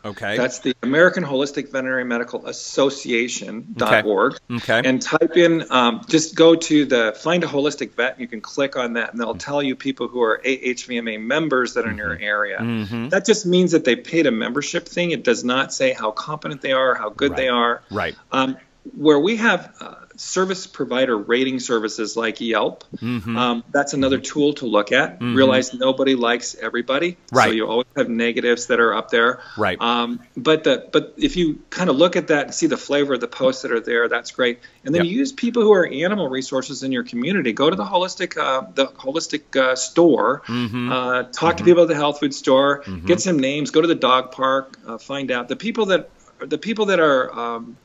Okay. 0.05 0.36
That's 0.36 0.59
the 0.60 0.74
American 0.82 1.24
Holistic 1.24 1.70
Veterinary 1.72 2.05
Medical 2.05 2.47
Association.org. 2.47 4.32
Okay. 4.32 4.55
okay. 4.56 4.82
And 4.88 5.01
type 5.01 5.36
in, 5.36 5.70
um, 5.70 6.02
just 6.09 6.34
go 6.34 6.55
to 6.55 6.84
the 6.84 7.16
Find 7.18 7.44
a 7.44 7.47
Holistic 7.47 7.94
Vet, 7.94 8.12
and 8.12 8.20
you 8.20 8.28
can 8.28 8.40
click 8.40 8.76
on 8.76 8.94
that, 8.94 9.12
and 9.12 9.20
they'll 9.20 9.36
tell 9.36 9.62
you 9.62 9.76
people 9.76 10.09
who 10.09 10.22
are 10.22 10.40
AHVMA 10.44 11.20
members 11.20 11.74
that 11.74 11.86
are 11.86 11.90
in 11.90 11.98
your 11.98 12.14
mm-hmm. 12.14 12.24
area. 12.24 12.59
Mm-hmm. 12.59 13.09
That 13.10 13.24
just 13.24 13.47
means 13.47 13.72
that 13.72 13.84
they 13.84 13.97
paid 13.97 14.26
a 14.26 14.32
membership 14.32 14.86
thing. 14.88 15.12
It 15.12 15.24
does 15.24 15.44
not 15.44 15.72
say 15.72 15.93
how 15.93 16.10
competent 16.10 16.60
they 16.62 16.72
are, 16.72 16.94
how 16.94 17.10
good 17.10 17.30
right. 17.30 17.36
they 17.36 17.48
are. 17.48 17.82
Right. 17.90 18.14
Um, 18.32 18.56
where 18.94 19.18
we 19.18 19.36
have 19.36 19.74
uh, 19.80 19.94
service 20.16 20.66
provider 20.66 21.16
rating 21.16 21.60
services 21.60 22.16
like 22.16 22.40
Yelp. 22.40 22.84
Mm-hmm. 22.97 23.36
Um, 23.36 23.64
that's 23.70 23.94
another 23.94 24.18
tool 24.18 24.55
to 24.55 24.66
look 24.66 24.93
at. 24.93 25.14
Mm-hmm. 25.14 25.34
Realize 25.34 25.74
nobody 25.74 26.14
likes 26.14 26.55
everybody, 26.55 27.16
right. 27.32 27.47
so 27.47 27.51
you 27.52 27.66
always 27.66 27.86
have 27.97 28.09
negatives 28.09 28.66
that 28.66 28.80
are 28.80 28.94
up 28.94 29.10
there. 29.10 29.40
Right. 29.56 29.80
Um, 29.80 30.20
but 30.36 30.64
the 30.64 30.88
but 30.93 31.14
if 31.16 31.36
you 31.36 31.62
kind 31.70 31.90
of 31.90 31.97
look 31.97 32.16
at 32.16 32.28
that 32.28 32.47
and 32.47 32.55
see 32.55 32.66
the 32.66 32.76
flavor 32.76 33.14
of 33.14 33.20
the 33.20 33.28
posts 33.28 33.62
that 33.62 33.72
are 33.72 33.80
there, 33.80 34.09
that's 34.09 34.30
great. 34.30 34.60
And 34.84 34.94
then 34.94 35.05
yep. 35.05 35.12
use 35.12 35.32
people 35.32 35.62
who 35.62 35.72
are 35.72 35.86
animal 35.86 36.28
resources 36.28 36.82
in 36.82 36.93
your 36.93 37.05
community. 37.05 37.52
Go 37.52 37.70
to 37.70 37.76
the 37.76 37.84
holistic 37.84 38.36
uh, 38.36 38.66
the 38.74 38.86
holistic 38.86 39.56
uh, 39.56 39.76
store. 39.76 40.43
Mm-hmm. 40.47 40.93
Uh, 40.93 41.22
talk 41.24 41.32
mm-hmm. 41.32 41.56
to 41.59 41.64
people 41.64 41.82
at 41.82 41.88
the 41.88 41.94
health 41.94 42.20
food 42.20 42.34
store. 42.34 42.82
Mm-hmm. 42.82 43.06
Get 43.06 43.20
some 43.20 43.38
names. 43.38 43.70
Go 43.70 43.80
to 43.80 43.88
the 43.88 43.94
dog 43.94 44.32
park. 44.32 44.78
Uh, 44.86 44.98
find 44.98 45.30
out 45.30 45.48
the 45.48 45.56
people 45.56 45.86
that 45.86 46.10
the 46.38 46.59
people 46.59 46.86
that 46.86 47.01
are 47.01 47.32
um, 47.32 47.76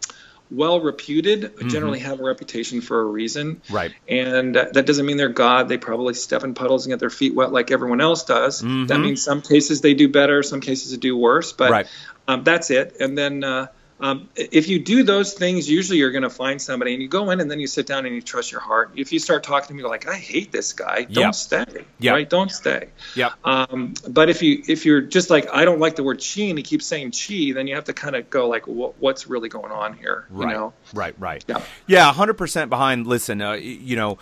well 0.52 0.82
reputed 0.82 1.41
mm-hmm. 1.41 1.69
generally 1.69 1.99
have 1.99 2.19
a 2.19 2.23
reputation 2.23 2.82
for 2.82 3.02
a 3.02 3.06
reason. 3.06 3.61
Right. 3.69 3.94
And 4.07 4.56
uh, 4.56 4.68
that 4.73 4.86
doesn't 4.86 5.06
mean 5.06 5.18
they're 5.18 5.30
God. 5.30 5.69
They 5.69 5.78
probably 5.78 6.14
step 6.14 6.44
in 6.44 6.53
puddles 6.53 6.86
and 6.86 6.91
get 6.91 6.99
their 6.99 7.10
feet 7.10 7.34
wet 7.34 7.52
like 7.52 7.72
everyone 7.72 8.02
else 8.02 8.26
does. 8.26 8.61
Mm-hmm. 8.61 8.88
That 8.88 8.99
means 8.99 9.23
some 9.23 9.41
cases 9.41 9.82
they 9.82 9.94
do 9.94 10.10
better, 10.10 10.44
some 10.44 10.61
cases 10.61 10.91
they 10.91 10.98
do 10.98 11.15
worse. 11.15 11.53
But 11.53 11.72
right. 11.72 11.88
um, 12.28 12.44
that's 12.44 12.69
it. 12.69 12.98
And 12.99 13.18
then 13.18 13.44
uh, 13.44 13.68
um, 14.02 14.30
if 14.36 14.68
you 14.68 14.80
do 14.80 15.03
those 15.03 15.34
things, 15.34 15.69
usually 15.69 15.99
you're 15.99 16.11
going 16.11 16.23
to 16.23 16.30
find 16.30 16.60
somebody, 16.60 16.94
and 16.94 17.03
you 17.03 17.07
go 17.07 17.30
in 17.30 17.40
and 17.40 17.49
then 17.49 17.60
you 17.60 17.68
sit 17.68 17.86
down 17.86 18.06
and 18.07 18.15
you 18.15 18.22
trust 18.22 18.52
your 18.52 18.60
heart. 18.60 18.91
If 18.95 19.14
you 19.14 19.19
start 19.19 19.44
talking 19.44 19.68
to 19.68 19.73
me 19.76 19.88
like, 19.88 20.07
"I 20.07 20.15
hate 20.15 20.52
this 20.52 20.73
guy," 20.73 21.03
don't 21.03 21.26
yep. 21.26 21.36
stay. 21.36 21.86
Yep. 21.99 22.14
Right? 22.14 22.30
Don't 22.30 22.52
stay. 22.52 22.90
Yep. 23.15 23.34
Um, 23.44 23.94
but 24.10 24.30
if 24.30 24.41
you 24.41 24.64
if 24.68 24.86
you're 24.86 25.02
just 25.02 25.30
like, 25.30 25.48
"I 25.53 25.65
don't 25.65 25.80
like 25.80 25.95
the 25.95 26.03
word 26.03 26.19
chi," 26.19 26.44
and 26.44 26.57
he 26.57 26.64
keeps 26.64 26.88
saying 26.88 27.11
chi, 27.11 27.52
then 27.53 27.68
you 27.68 27.76
have 27.76 27.86
to 27.86 27.94
kind 27.94 28.15
of 28.15 28.30
go 28.32 28.49
like, 28.49 28.64
"What's 28.65 29.28
really 29.28 29.49
going 29.49 29.72
on 29.72 29.94
here?" 29.94 30.26
Right. 30.32 30.49
You 30.49 30.53
know? 30.56 30.73
Right. 30.94 31.15
Right. 31.19 31.45
Yeah. 31.48 31.61
Yeah. 31.86 32.11
Hundred 32.11 32.36
percent 32.36 32.72
behind. 32.72 33.06
Listen, 33.06 33.40
uh, 33.41 33.53
you 33.53 33.95
know 33.95 34.18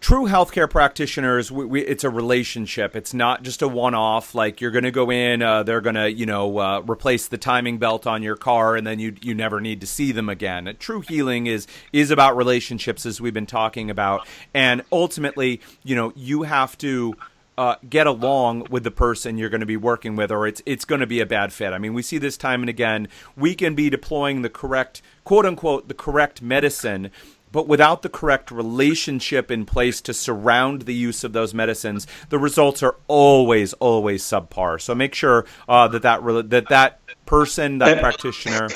true 0.00 0.26
healthcare 0.26 0.68
practitioners, 0.68 1.50
we, 1.50 1.64
we, 1.64 1.80
it's 1.82 2.04
a 2.04 2.10
relationship. 2.10 2.94
It's 2.94 3.14
not 3.14 3.42
just 3.42 3.62
a 3.62 3.68
one-off. 3.68 4.34
Like 4.34 4.60
you're 4.60 4.70
going 4.70 4.84
to 4.84 4.90
go 4.90 5.10
in, 5.10 5.42
uh, 5.42 5.62
they're 5.62 5.80
going 5.80 5.96
to, 5.96 6.12
you 6.12 6.26
know, 6.26 6.58
uh, 6.58 6.80
replace 6.80 7.28
the 7.28 7.38
timing 7.38 7.78
belt 7.78 8.06
on 8.06 8.22
your 8.22 8.36
car, 8.36 8.76
and 8.76 8.86
then 8.86 8.98
you 8.98 9.14
you 9.20 9.34
never 9.34 9.60
need 9.60 9.80
to 9.80 9.86
see 9.86 10.12
them 10.12 10.28
again. 10.28 10.76
True 10.78 11.00
healing 11.00 11.46
is 11.46 11.66
is 11.92 12.10
about 12.10 12.36
relationships, 12.36 13.06
as 13.06 13.20
we've 13.20 13.34
been 13.34 13.46
talking 13.46 13.90
about, 13.90 14.26
and 14.54 14.82
ultimately, 14.92 15.60
you 15.82 15.96
know, 15.96 16.12
you 16.14 16.42
have 16.44 16.76
to. 16.78 17.14
Uh, 17.58 17.76
get 17.88 18.06
along 18.06 18.66
with 18.68 18.84
the 18.84 18.90
person 18.90 19.38
you're 19.38 19.48
going 19.48 19.62
to 19.62 19.66
be 19.66 19.78
working 19.78 20.14
with, 20.14 20.30
or 20.30 20.46
it's 20.46 20.60
it's 20.66 20.84
going 20.84 21.00
to 21.00 21.06
be 21.06 21.20
a 21.20 21.24
bad 21.24 21.54
fit. 21.54 21.72
I 21.72 21.78
mean, 21.78 21.94
we 21.94 22.02
see 22.02 22.18
this 22.18 22.36
time 22.36 22.60
and 22.60 22.68
again. 22.68 23.08
We 23.34 23.54
can 23.54 23.74
be 23.74 23.88
deploying 23.88 24.42
the 24.42 24.50
correct, 24.50 25.00
quote 25.24 25.46
unquote, 25.46 25.88
the 25.88 25.94
correct 25.94 26.42
medicine, 26.42 27.10
but 27.56 27.66
without 27.66 28.02
the 28.02 28.10
correct 28.10 28.50
relationship 28.50 29.50
in 29.50 29.64
place 29.64 30.02
to 30.02 30.12
surround 30.12 30.82
the 30.82 30.92
use 30.92 31.24
of 31.24 31.32
those 31.32 31.54
medicines, 31.54 32.06
the 32.28 32.38
results 32.38 32.82
are 32.82 32.96
always, 33.08 33.72
always 33.72 34.22
subpar. 34.22 34.78
So 34.78 34.94
make 34.94 35.14
sure 35.14 35.46
uh, 35.66 35.88
that 35.88 36.02
that 36.02 36.20
that 36.50 36.68
that 36.68 37.00
person, 37.24 37.78
that 37.78 37.98
practitioner, 38.02 38.68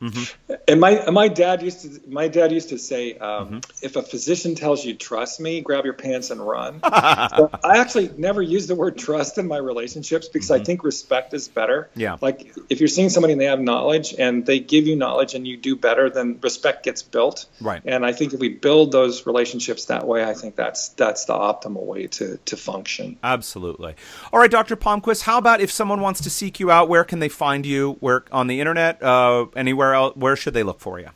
Mm-hmm. 0.00 0.54
And 0.68 0.80
my 0.80 1.10
my 1.10 1.28
dad 1.28 1.62
used 1.62 1.82
to 1.82 2.00
my 2.08 2.28
dad 2.28 2.52
used 2.52 2.70
to 2.70 2.78
say, 2.78 3.16
um, 3.18 3.46
mm-hmm. 3.46 3.58
if 3.82 3.96
a 3.96 4.02
physician 4.02 4.54
tells 4.54 4.84
you 4.84 4.94
trust 4.94 5.40
me, 5.40 5.60
grab 5.60 5.84
your 5.84 5.94
pants 5.94 6.30
and 6.30 6.40
run. 6.40 6.80
so 6.82 7.50
I 7.64 7.78
actually 7.78 8.10
never 8.16 8.42
use 8.42 8.66
the 8.66 8.74
word 8.74 8.98
trust 8.98 9.38
in 9.38 9.46
my 9.46 9.58
relationships 9.58 10.28
because 10.28 10.50
mm-hmm. 10.50 10.62
I 10.62 10.64
think 10.64 10.84
respect 10.84 11.34
is 11.34 11.48
better. 11.48 11.88
Yeah. 11.94 12.16
Like 12.20 12.54
if 12.68 12.80
you're 12.80 12.88
seeing 12.88 13.08
somebody 13.08 13.32
and 13.32 13.40
they 13.40 13.46
have 13.46 13.60
knowledge 13.60 14.14
and 14.18 14.44
they 14.44 14.58
give 14.58 14.86
you 14.86 14.96
knowledge 14.96 15.34
and 15.34 15.46
you 15.46 15.56
do 15.56 15.76
better, 15.76 16.10
then 16.10 16.38
respect 16.42 16.84
gets 16.84 17.02
built. 17.02 17.46
Right. 17.60 17.82
And 17.84 18.04
I 18.04 18.12
think 18.12 18.34
if 18.34 18.40
we 18.40 18.48
build 18.48 18.92
those 18.92 19.26
relationships 19.26 19.86
that 19.86 20.06
way, 20.06 20.24
I 20.24 20.34
think 20.34 20.56
that's 20.56 20.90
that's 20.90 21.24
the 21.26 21.34
optimal 21.34 21.84
way 21.84 22.06
to 22.08 22.38
to 22.46 22.56
function. 22.56 23.18
Absolutely. 23.22 23.94
All 24.32 24.40
right, 24.40 24.50
Dr. 24.50 24.76
Palmquist, 24.76 25.22
how 25.22 25.38
about 25.38 25.60
if 25.60 25.70
someone 25.70 26.00
wants 26.00 26.20
to 26.22 26.30
seek 26.30 26.60
you 26.60 26.70
out, 26.70 26.88
where 26.88 27.04
can 27.04 27.18
they 27.18 27.28
find 27.28 27.64
you? 27.64 27.96
Where 28.00 28.24
on 28.32 28.46
the 28.46 28.60
internet? 28.60 29.02
Uh, 29.02 29.46
anywhere 29.56 29.85
where 29.86 29.94
else, 29.94 30.16
where 30.16 30.36
should 30.36 30.54
they 30.54 30.62
look 30.62 30.80
for 30.80 30.98
you? 30.98 31.10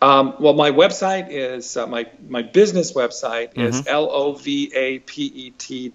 Um, 0.00 0.34
well, 0.40 0.54
my 0.54 0.72
website 0.72 1.28
is 1.30 1.76
uh, 1.76 1.86
my 1.86 2.08
my 2.28 2.42
business 2.42 2.92
website 2.92 3.54
mm-hmm. 3.54 3.60
is 3.60 3.82
lovapet 3.82 5.44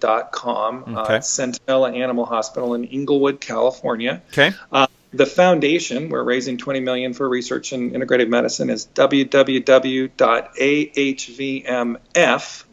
dot 0.00 0.32
com. 0.32 0.84
Uh, 0.96 1.02
okay. 1.02 1.16
Uh, 1.16 1.18
Centinela 1.18 1.94
Animal 1.94 2.24
Hospital 2.24 2.72
in 2.72 2.84
Inglewood, 2.84 3.38
California. 3.40 4.22
Okay. 4.32 4.52
Uh, 4.72 4.86
the 5.12 5.26
foundation, 5.26 6.08
we're 6.10 6.22
raising 6.22 6.58
20 6.58 6.80
million 6.80 7.14
for 7.14 7.26
research 7.26 7.72
in 7.72 7.92
integrative 7.92 8.28
medicine, 8.28 8.68
is 8.68 8.86
www.ahvmf, 8.94 10.14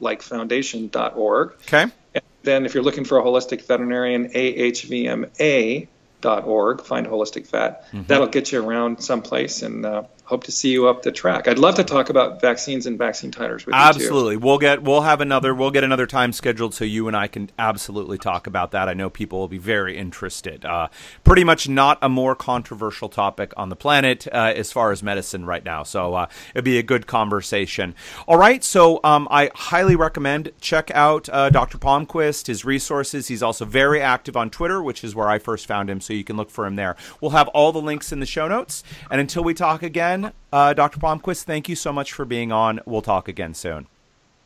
like 0.01 0.21
foundation.org. 0.21 1.53
Okay. 1.53 1.83
And 1.83 2.23
then 2.43 2.65
if 2.65 2.73
you're 2.73 2.83
looking 2.83 3.05
for 3.05 3.19
a 3.19 3.23
holistic 3.23 3.65
veterinarian, 3.65 4.29
ahvma 4.29 5.87
org, 6.25 6.81
find 6.81 7.07
holistic 7.07 7.47
fat. 7.47 7.85
Mm-hmm. 7.87 8.03
That'll 8.07 8.27
get 8.27 8.51
you 8.51 8.63
around 8.63 9.01
someplace, 9.01 9.61
and 9.61 9.85
uh, 9.85 10.03
hope 10.25 10.43
to 10.43 10.51
see 10.51 10.69
you 10.69 10.87
up 10.87 11.03
the 11.03 11.11
track. 11.11 11.47
I'd 11.47 11.59
love 11.59 11.75
to 11.75 11.83
talk 11.83 12.09
about 12.09 12.41
vaccines 12.41 12.85
and 12.85 12.97
vaccine 12.97 13.31
titers 13.31 13.65
with 13.65 13.75
absolutely. 13.75 13.75
you. 13.75 14.09
Absolutely, 14.09 14.37
we'll 14.37 14.57
get 14.57 14.83
we'll 14.83 15.01
have 15.01 15.21
another 15.21 15.53
we'll 15.53 15.71
get 15.71 15.83
another 15.83 16.07
time 16.07 16.33
scheduled 16.33 16.73
so 16.73 16.83
you 16.83 17.07
and 17.07 17.15
I 17.15 17.27
can 17.27 17.49
absolutely 17.57 18.17
talk 18.17 18.47
about 18.47 18.71
that. 18.71 18.89
I 18.89 18.93
know 18.93 19.09
people 19.09 19.39
will 19.39 19.47
be 19.47 19.59
very 19.59 19.97
interested. 19.97 20.65
Uh, 20.65 20.87
pretty 21.23 21.43
much 21.43 21.69
not 21.69 21.99
a 22.01 22.09
more 22.09 22.35
controversial 22.35 23.07
topic 23.07 23.53
on 23.55 23.69
the 23.69 23.75
planet 23.75 24.27
uh, 24.27 24.53
as 24.55 24.71
far 24.71 24.91
as 24.91 25.03
medicine 25.03 25.45
right 25.45 25.63
now. 25.63 25.83
So 25.83 26.15
uh, 26.15 26.27
it'd 26.53 26.65
be 26.65 26.79
a 26.79 26.83
good 26.83 27.05
conversation. 27.07 27.93
All 28.27 28.37
right, 28.37 28.63
so 28.63 28.99
um, 29.03 29.27
I 29.29 29.51
highly 29.53 29.95
recommend 29.95 30.51
check 30.59 30.89
out 30.91 31.29
uh, 31.29 31.49
Dr. 31.49 31.77
Palmquist, 31.77 32.47
his 32.47 32.65
resources. 32.65 33.27
He's 33.27 33.43
also 33.43 33.65
very 33.65 34.01
active 34.01 34.35
on 34.35 34.49
Twitter, 34.49 34.81
which 34.81 35.03
is 35.03 35.13
where 35.13 35.29
I 35.29 35.37
first 35.37 35.67
found 35.67 35.89
him. 35.89 36.01
So 36.01 36.13
you 36.13 36.23
can 36.23 36.35
look 36.35 36.49
for 36.49 36.65
him 36.65 36.75
there. 36.75 36.95
We'll 37.21 37.31
have 37.31 37.47
all 37.49 37.71
the 37.71 37.81
links 37.81 38.11
in 38.11 38.19
the 38.19 38.25
show 38.25 38.47
notes. 38.47 38.83
And 39.11 39.21
until 39.21 39.43
we 39.43 39.53
talk 39.53 39.83
again, 39.83 40.14
uh, 40.53 40.73
Dr. 40.73 40.99
Palmquist, 40.99 41.43
thank 41.43 41.67
you 41.67 41.75
so 41.75 41.91
much 41.91 42.13
for 42.13 42.25
being 42.25 42.51
on. 42.51 42.79
We'll 42.85 43.01
talk 43.01 43.27
again 43.27 43.53
soon. 43.53 43.87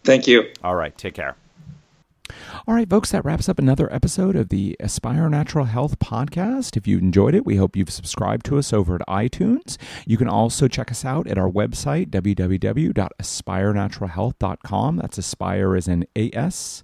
Thank 0.03 0.27
you. 0.27 0.45
All 0.63 0.75
right. 0.75 0.97
Take 0.97 1.13
care. 1.13 1.35
All 2.67 2.75
right, 2.75 2.89
folks, 2.89 3.11
that 3.11 3.23
wraps 3.25 3.49
up 3.49 3.59
another 3.59 3.91
episode 3.93 4.35
of 4.35 4.49
the 4.49 4.75
Aspire 4.79 5.29
Natural 5.29 5.65
Health 5.65 5.97
podcast. 5.99 6.77
If 6.77 6.87
you 6.87 6.99
enjoyed 6.99 7.33
it, 7.33 7.45
we 7.45 7.55
hope 7.55 7.75
you've 7.75 7.89
subscribed 7.89 8.45
to 8.47 8.57
us 8.57 8.71
over 8.71 8.95
at 8.95 9.01
iTunes. 9.07 9.77
You 10.05 10.17
can 10.17 10.27
also 10.27 10.67
check 10.67 10.91
us 10.91 11.03
out 11.03 11.25
at 11.27 11.39
our 11.39 11.49
website, 11.49 12.09
www.aspirenaturalhealth.com. 12.09 14.97
That's 14.97 15.17
Aspire 15.17 15.75
as 15.75 15.87
in 15.87 16.05
A 16.15 16.29
S 16.33 16.83